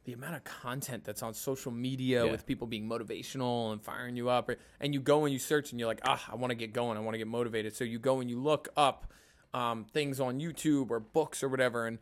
the 0.07 0.13
amount 0.13 0.37
of 0.37 0.45
content 0.45 1.05
that's 1.05 1.23
on 1.23 1.35
social 1.35 1.71
media 1.73 2.25
Yeah. 2.25 2.31
with 2.31 2.47
people 2.47 2.67
being 2.67 2.89
motivational 2.89 3.73
and 3.73 3.83
firing 3.83 4.17
you 4.17 4.29
up, 4.31 4.51
and 4.81 4.95
you 4.95 5.01
go 5.01 5.25
and 5.25 5.33
you 5.33 5.39
search 5.39 5.73
and 5.73 5.79
you're 5.81 5.89
like, 5.89 6.01
ah, 6.05 6.25
I 6.33 6.37
want 6.37 6.51
to 6.53 6.55
get 6.55 6.73
going, 6.73 6.97
I 6.97 7.01
want 7.01 7.15
to 7.15 7.19
get 7.19 7.27
motivated. 7.27 7.75
So 7.77 7.85
you 7.85 7.99
go 7.99 8.21
and 8.21 8.31
you 8.31 8.41
look 8.41 8.69
up 8.77 9.13
um, 9.53 9.85
things 9.85 10.21
on 10.21 10.39
YouTube 10.41 10.91
or 10.91 11.01
books 11.01 11.43
or 11.43 11.49
whatever, 11.49 11.87
and 11.87 11.99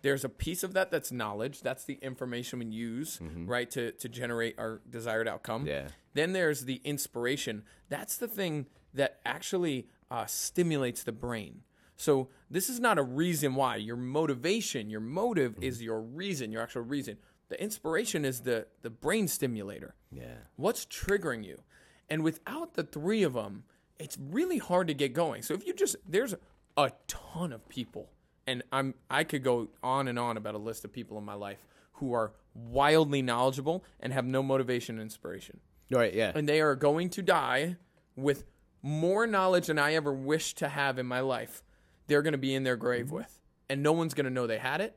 there's 0.00 0.24
a 0.24 0.28
piece 0.28 0.62
of 0.64 0.72
that 0.74 0.90
that's 0.90 1.12
knowledge. 1.12 1.60
That's 1.60 1.84
the 1.84 1.94
information 2.02 2.58
we 2.58 2.66
use, 2.66 3.20
right, 3.46 3.70
to 3.72 3.92
to 3.92 4.08
generate 4.08 4.58
our 4.58 4.80
desired 4.88 5.28
outcome. 5.28 5.66
Yeah. 5.66 5.88
Then 6.14 6.32
there's 6.32 6.64
the 6.64 6.80
inspiration. 6.84 7.64
That's 7.88 8.16
the 8.16 8.28
thing 8.28 8.66
that 8.94 9.20
actually 9.24 9.88
uh, 10.10 10.26
stimulates 10.26 11.02
the 11.04 11.12
brain. 11.12 11.62
So 11.96 12.28
this 12.50 12.68
is 12.68 12.80
not 12.80 12.98
a 12.98 13.02
reason 13.02 13.54
why. 13.54 13.76
Your 13.76 13.96
motivation, 13.96 14.90
your 14.90 15.00
motive 15.00 15.56
is 15.62 15.82
your 15.82 16.00
reason, 16.00 16.50
your 16.50 16.62
actual 16.62 16.82
reason. 16.82 17.16
The 17.52 17.62
inspiration 17.62 18.24
is 18.24 18.40
the 18.40 18.66
the 18.80 18.88
brain 18.88 19.28
stimulator. 19.28 19.94
Yeah. 20.10 20.36
What's 20.56 20.86
triggering 20.86 21.44
you? 21.44 21.60
And 22.08 22.24
without 22.24 22.72
the 22.72 22.82
three 22.82 23.24
of 23.24 23.34
them, 23.34 23.64
it's 23.98 24.16
really 24.18 24.56
hard 24.56 24.88
to 24.88 24.94
get 24.94 25.12
going. 25.12 25.42
So 25.42 25.52
if 25.52 25.66
you 25.66 25.74
just 25.74 25.96
there's 26.08 26.34
a 26.78 26.92
ton 27.08 27.52
of 27.52 27.68
people 27.68 28.08
and 28.46 28.62
I'm 28.72 28.94
I 29.10 29.24
could 29.24 29.44
go 29.44 29.68
on 29.82 30.08
and 30.08 30.18
on 30.18 30.38
about 30.38 30.54
a 30.54 30.58
list 30.58 30.86
of 30.86 30.94
people 30.94 31.18
in 31.18 31.24
my 31.24 31.34
life 31.34 31.58
who 31.96 32.14
are 32.14 32.32
wildly 32.54 33.20
knowledgeable 33.20 33.84
and 34.00 34.14
have 34.14 34.24
no 34.24 34.42
motivation 34.42 34.94
and 34.94 35.02
inspiration. 35.02 35.60
Right. 35.90 36.14
Yeah. 36.14 36.32
And 36.34 36.48
they 36.48 36.62
are 36.62 36.74
going 36.74 37.10
to 37.10 37.22
die 37.22 37.76
with 38.16 38.44
more 38.80 39.26
knowledge 39.26 39.66
than 39.66 39.78
I 39.78 39.92
ever 39.92 40.14
wished 40.14 40.56
to 40.58 40.70
have 40.70 40.98
in 40.98 41.04
my 41.04 41.20
life. 41.20 41.62
They're 42.06 42.22
going 42.22 42.32
to 42.32 42.38
be 42.38 42.54
in 42.54 42.62
their 42.62 42.76
grave 42.76 43.08
mm-hmm. 43.08 43.16
with. 43.16 43.40
And 43.68 43.82
no 43.82 43.92
one's 43.92 44.14
going 44.14 44.24
to 44.24 44.30
know 44.30 44.46
they 44.46 44.56
had 44.56 44.80
it 44.80 44.96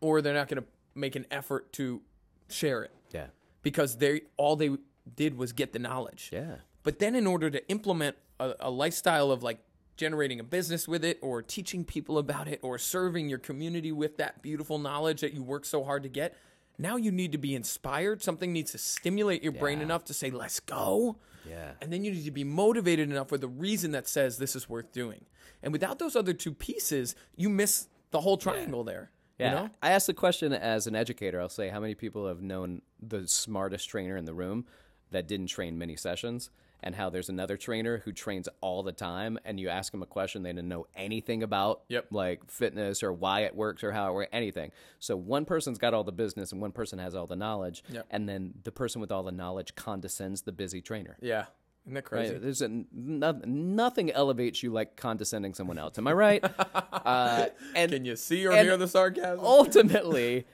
or 0.00 0.22
they're 0.22 0.34
not 0.34 0.46
going 0.46 0.62
to 0.62 0.68
make 0.94 1.16
an 1.16 1.26
effort 1.30 1.72
to 1.74 2.02
share 2.48 2.82
it 2.82 2.92
yeah. 3.12 3.26
because 3.62 3.96
they 3.96 4.22
all 4.36 4.56
they 4.56 4.70
did 5.16 5.36
was 5.36 5.52
get 5.52 5.72
the 5.72 5.78
knowledge. 5.78 6.30
Yeah. 6.32 6.56
But 6.82 6.98
then 6.98 7.14
in 7.14 7.26
order 7.26 7.50
to 7.50 7.66
implement 7.68 8.16
a, 8.40 8.54
a 8.60 8.70
lifestyle 8.70 9.30
of 9.30 9.42
like 9.42 9.58
generating 9.96 10.40
a 10.40 10.44
business 10.44 10.88
with 10.88 11.04
it 11.04 11.18
or 11.22 11.42
teaching 11.42 11.84
people 11.84 12.18
about 12.18 12.48
it 12.48 12.60
or 12.62 12.78
serving 12.78 13.28
your 13.28 13.38
community 13.38 13.92
with 13.92 14.16
that 14.16 14.42
beautiful 14.42 14.78
knowledge 14.78 15.20
that 15.20 15.32
you 15.32 15.42
work 15.42 15.64
so 15.64 15.84
hard 15.84 16.02
to 16.02 16.08
get, 16.08 16.36
now 16.78 16.96
you 16.96 17.12
need 17.12 17.32
to 17.32 17.38
be 17.38 17.54
inspired. 17.54 18.22
Something 18.22 18.52
needs 18.52 18.72
to 18.72 18.78
stimulate 18.78 19.42
your 19.42 19.52
brain 19.52 19.80
enough 19.80 20.04
to 20.06 20.14
say, 20.14 20.30
let's 20.30 20.60
go. 20.60 21.16
Yeah. 21.48 21.72
And 21.80 21.92
then 21.92 22.04
you 22.04 22.10
need 22.10 22.24
to 22.24 22.30
be 22.30 22.44
motivated 22.44 23.10
enough 23.10 23.30
with 23.30 23.44
a 23.44 23.48
reason 23.48 23.92
that 23.92 24.08
says 24.08 24.38
this 24.38 24.56
is 24.56 24.68
worth 24.68 24.90
doing. 24.92 25.26
And 25.62 25.72
without 25.72 25.98
those 25.98 26.16
other 26.16 26.32
two 26.32 26.52
pieces, 26.52 27.14
you 27.36 27.48
miss 27.48 27.86
the 28.10 28.20
whole 28.20 28.36
triangle 28.36 28.82
there. 28.82 29.10
Yeah. 29.38 29.48
You 29.48 29.54
know? 29.66 29.70
I 29.82 29.90
asked 29.90 30.06
the 30.06 30.14
question 30.14 30.52
as 30.52 30.86
an 30.86 30.94
educator. 30.94 31.40
I'll 31.40 31.48
say, 31.48 31.68
how 31.68 31.80
many 31.80 31.94
people 31.94 32.28
have 32.28 32.40
known 32.42 32.82
the 33.00 33.26
smartest 33.26 33.88
trainer 33.88 34.16
in 34.16 34.24
the 34.24 34.34
room 34.34 34.66
that 35.10 35.26
didn't 35.28 35.46
train 35.48 35.76
many 35.78 35.96
sessions? 35.96 36.50
And 36.86 36.94
how 36.96 37.08
there's 37.08 37.30
another 37.30 37.56
trainer 37.56 38.02
who 38.04 38.12
trains 38.12 38.46
all 38.60 38.82
the 38.82 38.92
time, 38.92 39.38
and 39.46 39.58
you 39.58 39.70
ask 39.70 39.90
them 39.90 40.02
a 40.02 40.06
question, 40.06 40.42
they 40.42 40.50
didn't 40.50 40.68
know 40.68 40.86
anything 40.94 41.42
about 41.42 41.80
Yep. 41.88 42.08
like 42.10 42.50
fitness 42.50 43.02
or 43.02 43.10
why 43.10 43.40
it 43.40 43.56
works 43.56 43.82
or 43.82 43.90
how 43.92 44.10
it 44.10 44.12
works, 44.12 44.28
anything. 44.34 44.70
So 44.98 45.16
one 45.16 45.46
person's 45.46 45.78
got 45.78 45.94
all 45.94 46.04
the 46.04 46.12
business, 46.12 46.52
and 46.52 46.60
one 46.60 46.72
person 46.72 46.98
has 46.98 47.14
all 47.14 47.26
the 47.26 47.36
knowledge, 47.36 47.82
Yep. 47.88 48.06
and 48.10 48.28
then 48.28 48.52
the 48.64 48.70
person 48.72 49.00
with 49.00 49.10
all 49.10 49.22
the 49.22 49.32
knowledge 49.32 49.74
condescends 49.76 50.42
the 50.42 50.52
busy 50.52 50.82
trainer. 50.82 51.16
Yeah. 51.22 51.46
Isn't 51.84 51.94
that 51.94 52.04
crazy? 52.04 52.32
Right? 52.32 52.42
There's 52.42 52.62
a, 52.62 52.68
no, 52.92 53.32
nothing 53.44 54.10
elevates 54.10 54.62
you 54.62 54.72
like 54.72 54.96
condescending 54.96 55.52
someone 55.54 55.78
else. 55.78 55.98
Am 55.98 56.06
I 56.06 56.12
right? 56.12 56.44
uh, 56.92 57.46
and 57.74 57.92
Can 57.92 58.04
you 58.04 58.16
see 58.16 58.46
or 58.46 58.52
hear 58.52 58.76
the 58.76 58.88
sarcasm? 58.88 59.44
ultimately, 59.44 60.46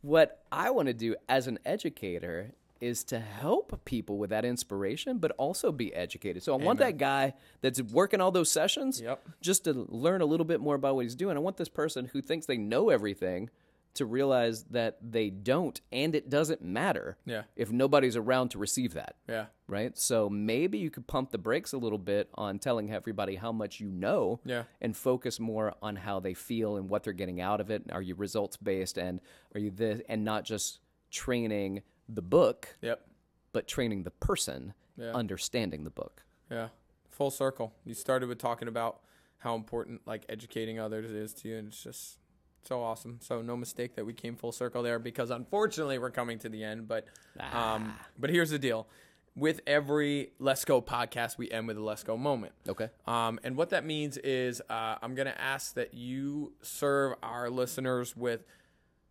what 0.00 0.42
I 0.50 0.70
want 0.70 0.88
to 0.88 0.94
do 0.94 1.14
as 1.28 1.46
an 1.46 1.58
educator 1.64 2.52
is 2.80 3.04
to 3.04 3.20
help 3.20 3.84
people 3.84 4.18
with 4.18 4.30
that 4.30 4.44
inspiration, 4.44 5.18
but 5.18 5.30
also 5.38 5.70
be 5.70 5.94
educated. 5.94 6.42
So 6.42 6.52
I 6.52 6.56
want 6.56 6.80
that 6.80 6.98
guy 6.98 7.34
that's 7.60 7.80
working 7.80 8.20
all 8.20 8.32
those 8.32 8.50
sessions 8.50 9.00
Yep. 9.00 9.20
just 9.40 9.62
to 9.64 9.86
learn 9.88 10.20
a 10.20 10.24
little 10.24 10.44
bit 10.44 10.60
more 10.60 10.74
about 10.74 10.96
what 10.96 11.02
he's 11.02 11.14
doing. 11.14 11.36
I 11.36 11.40
want 11.40 11.58
this 11.58 11.68
person 11.68 12.06
who 12.12 12.20
thinks 12.20 12.46
they 12.46 12.56
know 12.56 12.88
everything 12.90 13.50
to 13.94 14.06
realize 14.06 14.64
that 14.64 14.96
they 15.02 15.28
don't, 15.28 15.80
and 15.92 16.14
it 16.14 16.30
doesn't 16.30 16.62
matter 16.62 17.18
Yeah. 17.26 17.42
if 17.56 17.70
nobody's 17.70 18.16
around 18.16 18.48
to 18.50 18.58
receive 18.58 18.94
that 18.94 19.16
Yeah. 19.28 19.46
right? 19.66 19.96
So 19.98 20.30
maybe 20.30 20.78
you 20.78 20.90
could 20.90 21.06
pump 21.06 21.30
the 21.30 21.38
brakes 21.38 21.72
a 21.72 21.78
little 21.78 21.98
bit 21.98 22.30
on 22.34 22.58
telling 22.58 22.90
everybody 22.90 23.34
how 23.36 23.52
much 23.52 23.80
you 23.80 23.88
know 23.90 24.40
Yeah. 24.44 24.64
and 24.80 24.96
focus 24.96 25.38
more 25.38 25.74
on 25.82 25.96
how 25.96 26.20
they 26.20 26.32
feel 26.34 26.76
and 26.76 26.88
what 26.88 27.02
they're 27.02 27.12
getting 27.12 27.40
out 27.40 27.60
of 27.60 27.70
it. 27.70 27.82
Are 27.92 28.00
you 28.02 28.14
results 28.14 28.56
based 28.56 28.96
and 28.98 29.20
are 29.54 29.60
you 29.60 29.70
this 29.70 30.00
and 30.08 30.24
not 30.24 30.44
just 30.44 30.80
training 31.10 31.82
the 32.08 32.22
book, 32.22 32.76
Yep. 32.80 33.06
but 33.52 33.66
training 33.68 34.04
the 34.04 34.10
person 34.10 34.72
Yeah. 34.96 35.12
understanding 35.12 35.84
the 35.84 35.90
book. 35.90 36.24
Yeah, 36.50 36.68
full 37.10 37.30
circle. 37.30 37.74
You 37.84 37.94
started 37.94 38.28
with 38.28 38.38
talking 38.38 38.68
about 38.68 39.00
how 39.38 39.54
important 39.54 40.06
like 40.06 40.24
educating 40.28 40.78
others 40.78 41.10
is 41.10 41.34
to 41.34 41.48
you, 41.48 41.56
and 41.56 41.68
it's 41.68 41.82
just 41.82 42.18
so 42.64 42.82
awesome. 42.82 43.18
So 43.20 43.42
no 43.42 43.56
mistake 43.56 43.96
that 43.96 44.06
we 44.06 44.12
came 44.12 44.36
full 44.36 44.52
circle 44.52 44.82
there 44.82 44.98
because 44.98 45.30
unfortunately 45.30 45.98
we're 45.98 46.10
coming 46.10 46.38
to 46.40 46.48
the 46.48 46.62
end. 46.62 46.88
But 46.88 47.06
um, 47.40 47.94
but 48.18 48.30
here's 48.30 48.50
the 48.50 48.58
deal: 48.58 48.86
with 49.34 49.60
every 49.66 50.32
Let's 50.38 50.64
Go 50.64 50.82
podcast, 50.82 51.38
we 51.38 51.50
end 51.50 51.66
with 51.66 51.76
a 51.76 51.82
Let's 51.82 52.02
Go 52.02 52.16
moment. 52.16 52.52
Okay. 52.68 52.88
Um, 53.06 53.40
and 53.42 53.56
what 53.56 53.70
that 53.70 53.84
means 53.84 54.16
is 54.18 54.60
uh, 54.68 54.96
I'm 55.02 55.14
going 55.14 55.26
to 55.26 55.40
ask 55.40 55.74
that 55.74 55.94
you 55.94 56.52
serve 56.62 57.14
our 57.22 57.50
listeners 57.50 58.16
with 58.16 58.44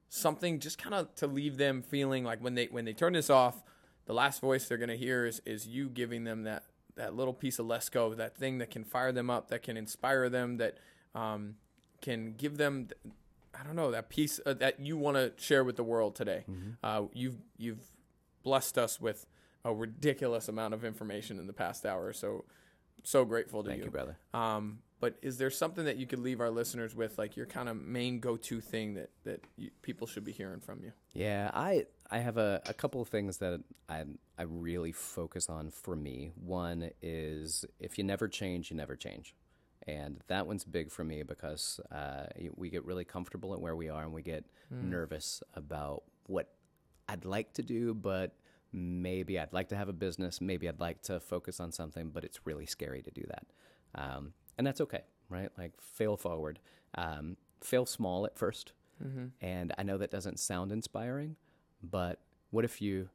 something 0.09 0.59
just 0.59 0.77
kind 0.77 0.93
of 0.93 1.13
to 1.15 1.27
leave 1.27 1.57
them 1.57 1.81
feeling 1.81 2.23
like 2.23 2.43
when 2.43 2.55
they 2.55 2.65
when 2.67 2.85
they 2.85 2.93
turn 2.93 3.13
this 3.13 3.29
off, 3.29 3.63
the 4.05 4.13
last 4.13 4.41
voice 4.41 4.67
they're 4.67 4.77
going 4.77 4.89
to 4.89 4.97
hear 4.97 5.25
is 5.25 5.41
is 5.45 5.67
you 5.67 5.89
giving 5.89 6.23
them 6.23 6.43
that 6.43 6.63
that 6.95 7.15
little 7.15 7.33
piece 7.33 7.57
of 7.59 7.65
let's 7.65 7.89
go, 7.89 8.13
that 8.13 8.35
thing 8.35 8.59
that 8.59 8.69
can 8.69 8.83
fire 8.83 9.11
them 9.11 9.29
up, 9.29 9.49
that 9.49 9.63
can 9.63 9.77
inspire 9.77 10.29
them, 10.29 10.57
that 10.57 10.77
um, 11.15 11.55
can 12.01 12.33
give 12.33 12.57
them. 12.57 12.87
th- 12.87 13.15
I 13.61 13.63
don't 13.63 13.75
know 13.75 13.91
that 13.91 14.09
piece 14.09 14.39
uh, 14.45 14.53
that 14.55 14.79
you 14.79 14.97
want 14.97 15.17
to 15.17 15.31
share 15.37 15.63
with 15.63 15.75
the 15.75 15.83
world 15.83 16.15
today. 16.15 16.45
Uh, 16.83 17.03
you've 17.13 17.37
you've 17.57 17.85
blessed 18.43 18.77
us 18.77 18.99
with 18.99 19.27
a 19.63 19.71
ridiculous 19.73 20.47
amount 20.47 20.73
of 20.73 20.83
information 20.83 21.37
in 21.37 21.45
the 21.45 21.53
past 21.53 21.85
hour. 21.85 22.11
So 22.13 22.45
so 23.03 23.23
grateful 23.25 23.63
to 23.63 23.69
Thank 23.69 23.83
you, 23.83 23.91
brother. 23.91 24.17
um, 24.33 24.79
but 24.99 25.17
is 25.23 25.37
there 25.39 25.49
something 25.49 25.85
that 25.85 25.97
you 25.97 26.05
could 26.05 26.19
leave 26.19 26.39
our 26.39 26.51
listeners 26.51 26.95
with, 26.95 27.17
like 27.17 27.35
your 27.35 27.47
kind 27.47 27.67
of 27.67 27.75
main 27.75 28.19
go-to 28.19 28.61
thing 28.61 28.93
that 28.95 29.09
that 29.25 29.43
you, 29.57 29.69
people 29.81 30.05
should 30.07 30.23
be 30.23 30.31
hearing 30.31 30.59
from 30.59 30.81
you? 30.83 30.91
Yeah, 31.13 31.51
I 31.53 31.85
I 32.09 32.19
have 32.19 32.37
a, 32.37 32.61
a 32.65 32.73
couple 32.73 33.01
of 33.01 33.09
things 33.09 33.37
that 33.37 33.61
I 33.89 34.05
I 34.37 34.43
really 34.43 34.91
focus 34.91 35.49
on 35.49 35.69
for 35.71 35.95
me. 35.95 36.31
One 36.35 36.89
is 37.01 37.65
if 37.79 37.97
you 37.97 38.03
never 38.03 38.27
change, 38.27 38.71
you 38.71 38.77
never 38.77 38.95
change, 38.95 39.35
and 39.87 40.19
that 40.27 40.45
one's 40.47 40.63
big 40.63 40.91
for 40.91 41.03
me 41.03 41.23
because 41.23 41.79
uh, 41.91 42.25
we 42.55 42.69
get 42.69 42.85
really 42.85 43.05
comfortable 43.05 43.53
at 43.53 43.59
where 43.59 43.75
we 43.75 43.89
are, 43.89 44.03
and 44.03 44.13
we 44.13 44.21
get 44.21 44.45
nervous 44.89 45.43
about 45.55 46.03
what 46.27 46.49
I'd 47.09 47.25
like 47.25 47.53
to 47.53 47.61
do, 47.63 47.93
but 47.93 48.33
maybe 48.71 49.37
I'd 49.39 49.51
like 49.53 49.69
to 49.69 49.75
have 49.75 49.89
a 49.89 49.93
business, 49.93 50.39
maybe 50.39 50.67
I'd 50.69 50.79
like 50.79 51.01
to 51.03 51.19
focus 51.19 51.59
on 51.59 51.71
something, 51.71 52.09
but 52.13 52.23
it's 52.23 52.45
really 52.45 52.65
scary 52.65 53.01
to 53.01 53.11
do 53.11 53.23
that, 53.27 53.45
um, 53.95 54.33
and 54.57 54.65
that's 54.65 54.79
okay, 54.81 55.01
right? 55.29 55.49
Like 55.57 55.73
fail 55.81 56.15
forward, 56.17 56.59
um, 56.95 57.35
fail 57.61 57.85
small 57.85 58.25
at 58.25 58.35
1st 58.37 58.71
and 59.41 59.73
I 59.79 59.83
know 59.83 59.97
that 59.97 60.11
doesn't 60.11 60.39
sound 60.39 60.71
inspiring, 60.71 61.35
but 61.81 62.19
what 62.51 62.63
if 62.65 62.81
you 62.81 63.09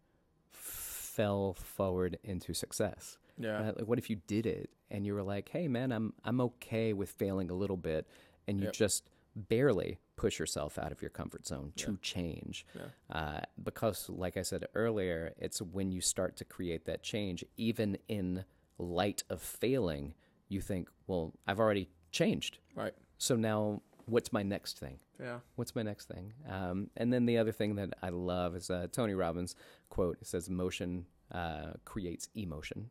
fell 1.17 1.55
forward 1.55 2.19
into 2.23 2.53
success? 2.55 3.19
Yeah. 3.39 3.73
Like, 3.77 3.87
what 3.89 3.99
if 3.99 4.09
you 4.11 4.17
did 4.27 4.47
it 4.47 4.71
and 4.91 5.05
you 5.07 5.15
were 5.15 5.23
like, 5.23 5.49
"Hey, 5.49 5.69
man, 5.69 5.93
I'm 5.93 6.13
I'm 6.25 6.41
okay 6.41 6.93
with 6.93 7.11
failing 7.11 7.51
a 7.51 7.55
little 7.55 7.77
bit," 7.77 8.07
and 8.47 8.59
you 8.61 8.67
Yep. 8.67 8.75
just 8.75 9.11
barely 9.35 9.99
push 10.17 10.39
yourself 10.39 10.79
out 10.79 10.93
of 10.93 11.03
your 11.03 11.11
comfort 11.11 11.47
zone 11.47 11.73
to 11.77 11.99
change. 11.99 12.65
Uh, 13.11 13.41
because, 13.63 14.09
like 14.09 14.37
I 14.39 14.43
said 14.43 14.65
earlier, 14.75 15.35
it's 15.39 15.61
when 15.61 15.91
you 15.93 16.01
start 16.01 16.37
to 16.37 16.45
create 16.45 16.87
that 16.87 17.03
change, 17.03 17.45
even 17.59 17.99
in 18.09 18.45
light 18.79 19.23
of 19.29 19.43
failing, 19.43 20.15
you 20.49 20.61
think, 20.63 20.89
well, 21.07 21.35
I've 21.47 21.61
already 21.61 21.91
changed. 22.13 22.59
Right. 22.75 22.95
So 23.19 23.37
now 23.37 23.83
what's 24.07 24.33
my 24.33 24.43
next 24.43 24.79
thing? 24.79 24.99
Yeah. 25.21 25.39
What's 25.57 25.75
my 25.75 25.83
next 25.83 26.07
thing? 26.09 26.33
Um, 26.49 26.91
and 26.97 27.13
then 27.13 27.27
the 27.27 27.39
other 27.39 27.53
thing 27.53 27.77
that 27.77 27.95
I 28.03 28.09
love 28.09 28.57
is 28.57 28.71
uh, 28.71 28.87
Tony 28.91 29.15
Robbins' 29.15 29.55
quote. 29.91 30.19
It 30.21 30.27
says, 30.27 30.49
"Motion 30.49 31.07
uh, 31.33 31.73
creates 31.85 32.29
emotion," 32.35 32.91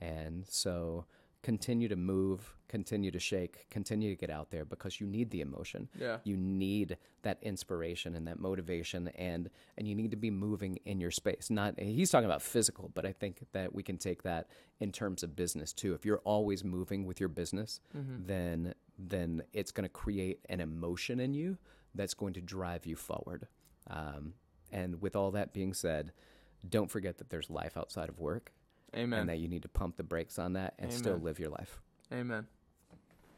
and 0.00 0.46
so 0.48 1.06
continue 1.42 1.88
to 1.88 1.96
move, 1.96 2.56
continue 2.68 3.10
to 3.10 3.18
shake, 3.18 3.68
continue 3.68 4.08
to 4.08 4.16
get 4.18 4.30
out 4.30 4.50
there 4.50 4.64
because 4.64 4.98
you 4.98 5.06
need 5.06 5.30
the 5.30 5.42
emotion. 5.42 5.90
Yeah. 6.00 6.16
You 6.24 6.38
need 6.38 6.96
that 7.22 7.36
inspiration 7.42 8.14
and 8.14 8.26
that 8.26 8.40
motivation, 8.40 9.08
and 9.08 9.50
and 9.76 9.86
you 9.86 9.94
need 9.94 10.10
to 10.12 10.16
be 10.16 10.30
moving 10.30 10.78
in 10.86 11.00
your 11.00 11.10
space. 11.10 11.50
Not 11.50 11.78
he's 11.78 12.10
talking 12.10 12.24
about 12.24 12.42
physical, 12.42 12.90
but 12.94 13.04
I 13.04 13.12
think 13.12 13.44
that 13.52 13.74
we 13.74 13.82
can 13.82 13.98
take 13.98 14.22
that 14.22 14.48
in 14.80 14.90
terms 14.90 15.22
of 15.22 15.36
business 15.36 15.72
too. 15.72 15.92
If 15.94 16.06
you're 16.06 16.22
always 16.24 16.64
moving 16.64 17.04
with 17.04 17.20
your 17.20 17.28
business, 17.28 17.80
then 18.26 18.74
then 18.98 19.42
it's 19.52 19.72
going 19.72 19.84
to 19.84 19.88
create 19.88 20.40
an 20.48 20.60
emotion 20.60 21.20
in 21.20 21.34
you 21.34 21.58
that's 21.94 22.14
going 22.14 22.34
to 22.34 22.40
drive 22.40 22.86
you 22.86 22.96
forward. 22.96 23.46
Um, 23.88 24.34
and 24.72 25.00
with 25.00 25.14
all 25.16 25.30
that 25.32 25.52
being 25.52 25.74
said, 25.74 26.12
don't 26.68 26.90
forget 26.90 27.18
that 27.18 27.30
there's 27.30 27.50
life 27.50 27.76
outside 27.76 28.08
of 28.08 28.18
work 28.18 28.52
Amen. 28.96 29.20
and 29.20 29.28
that 29.28 29.38
you 29.38 29.48
need 29.48 29.62
to 29.62 29.68
pump 29.68 29.96
the 29.96 30.02
brakes 30.02 30.38
on 30.38 30.54
that 30.54 30.74
and 30.78 30.92
still 30.92 31.16
live 31.16 31.38
your 31.38 31.50
life. 31.50 31.80
Amen. 32.12 32.46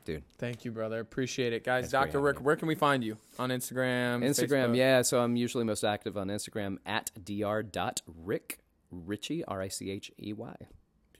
Dude. 0.04 0.22
Thank 0.38 0.64
you, 0.64 0.70
brother. 0.70 1.00
Appreciate 1.00 1.52
it, 1.52 1.64
guys. 1.64 1.90
That's 1.90 2.12
Dr. 2.12 2.20
Rick, 2.20 2.40
where 2.40 2.54
can 2.54 2.68
we 2.68 2.76
find 2.76 3.02
you 3.02 3.16
on 3.40 3.50
Instagram? 3.50 4.24
Instagram, 4.24 4.70
Facebook? 4.70 4.76
yeah. 4.76 5.02
So 5.02 5.20
I'm 5.20 5.34
usually 5.34 5.64
most 5.64 5.82
active 5.82 6.16
on 6.16 6.28
Instagram 6.28 6.78
at 6.86 7.10
dr.rick 7.24 8.60
Richey, 8.92 9.44
R 9.44 9.60
I 9.60 9.68
C 9.68 9.90
H 9.90 10.12
E 10.22 10.32
Y. 10.32 10.54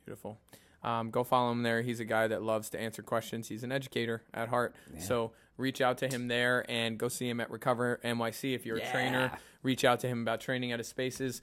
Beautiful. 0.04 0.38
Um, 0.86 1.10
go 1.10 1.24
follow 1.24 1.50
him 1.50 1.62
there. 1.64 1.82
He's 1.82 1.98
a 2.00 2.04
guy 2.04 2.28
that 2.28 2.42
loves 2.42 2.70
to 2.70 2.80
answer 2.80 3.02
questions. 3.02 3.48
He's 3.48 3.64
an 3.64 3.72
educator 3.72 4.22
at 4.32 4.48
heart. 4.48 4.74
So 5.00 5.32
reach 5.56 5.80
out 5.80 5.98
to 5.98 6.08
him 6.08 6.28
there 6.28 6.64
and 6.68 6.96
go 6.96 7.08
see 7.08 7.28
him 7.28 7.40
at 7.40 7.50
Recover 7.50 7.98
NYC. 8.04 8.54
If 8.54 8.64
you're 8.64 8.76
a 8.76 8.90
trainer, 8.90 9.32
reach 9.62 9.84
out 9.84 10.00
to 10.00 10.06
him 10.08 10.22
about 10.22 10.40
training 10.40 10.70
at 10.72 10.78
his 10.78 10.86
spaces. 10.88 11.42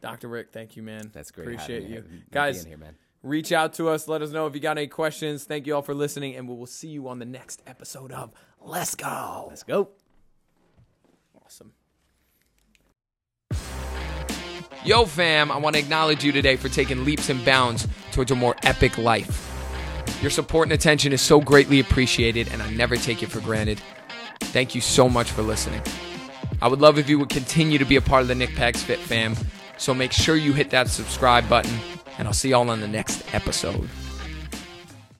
Dr. 0.00 0.28
Rick, 0.28 0.48
thank 0.52 0.74
you, 0.76 0.82
man. 0.82 1.10
That's 1.12 1.30
great. 1.30 1.48
Appreciate 1.48 1.82
you. 1.82 2.00
me- 2.08 2.22
Guys, 2.30 2.64
here, 2.64 2.78
man. 2.78 2.94
reach 3.22 3.52
out 3.52 3.74
to 3.74 3.88
us. 3.90 4.08
Let 4.08 4.22
us 4.22 4.30
know 4.30 4.46
if 4.46 4.54
you 4.54 4.60
got 4.60 4.78
any 4.78 4.86
questions. 4.86 5.44
Thank 5.44 5.66
you 5.66 5.74
all 5.74 5.82
for 5.82 5.92
listening, 5.94 6.34
and 6.36 6.48
we 6.48 6.54
will 6.54 6.66
see 6.66 6.88
you 6.88 7.08
on 7.08 7.18
the 7.18 7.24
next 7.26 7.62
episode 7.66 8.10
of 8.12 8.30
Let's 8.60 8.94
Go. 8.94 9.46
Let's 9.50 9.64
go. 9.64 9.90
Awesome. 11.44 11.72
Yo, 14.84 15.04
fam, 15.04 15.50
I 15.50 15.56
want 15.56 15.74
to 15.74 15.80
acknowledge 15.80 16.22
you 16.22 16.30
today 16.30 16.54
for 16.54 16.68
taking 16.68 17.04
leaps 17.04 17.28
and 17.30 17.44
bounds 17.44 17.88
towards 18.12 18.30
a 18.30 18.36
more 18.36 18.54
epic 18.62 18.96
life. 18.96 19.44
Your 20.22 20.30
support 20.30 20.66
and 20.66 20.72
attention 20.72 21.12
is 21.12 21.20
so 21.20 21.40
greatly 21.40 21.80
appreciated, 21.80 22.48
and 22.52 22.62
I 22.62 22.70
never 22.70 22.96
take 22.96 23.22
it 23.22 23.26
for 23.28 23.40
granted. 23.40 23.80
Thank 24.40 24.76
you 24.76 24.80
so 24.80 25.08
much 25.08 25.32
for 25.32 25.42
listening. 25.42 25.82
I 26.62 26.68
would 26.68 26.80
love 26.80 26.96
if 26.96 27.08
you 27.08 27.18
would 27.18 27.28
continue 27.28 27.78
to 27.78 27.84
be 27.84 27.96
a 27.96 28.00
part 28.00 28.22
of 28.22 28.28
the 28.28 28.36
Nick 28.36 28.50
Pags 28.50 28.78
Fit 28.78 29.00
fam, 29.00 29.36
so 29.78 29.92
make 29.92 30.12
sure 30.12 30.36
you 30.36 30.52
hit 30.52 30.70
that 30.70 30.88
subscribe 30.88 31.48
button, 31.48 31.76
and 32.16 32.28
I'll 32.28 32.34
see 32.34 32.50
y'all 32.50 32.70
on 32.70 32.80
the 32.80 32.88
next 32.88 33.34
episode. 33.34 33.88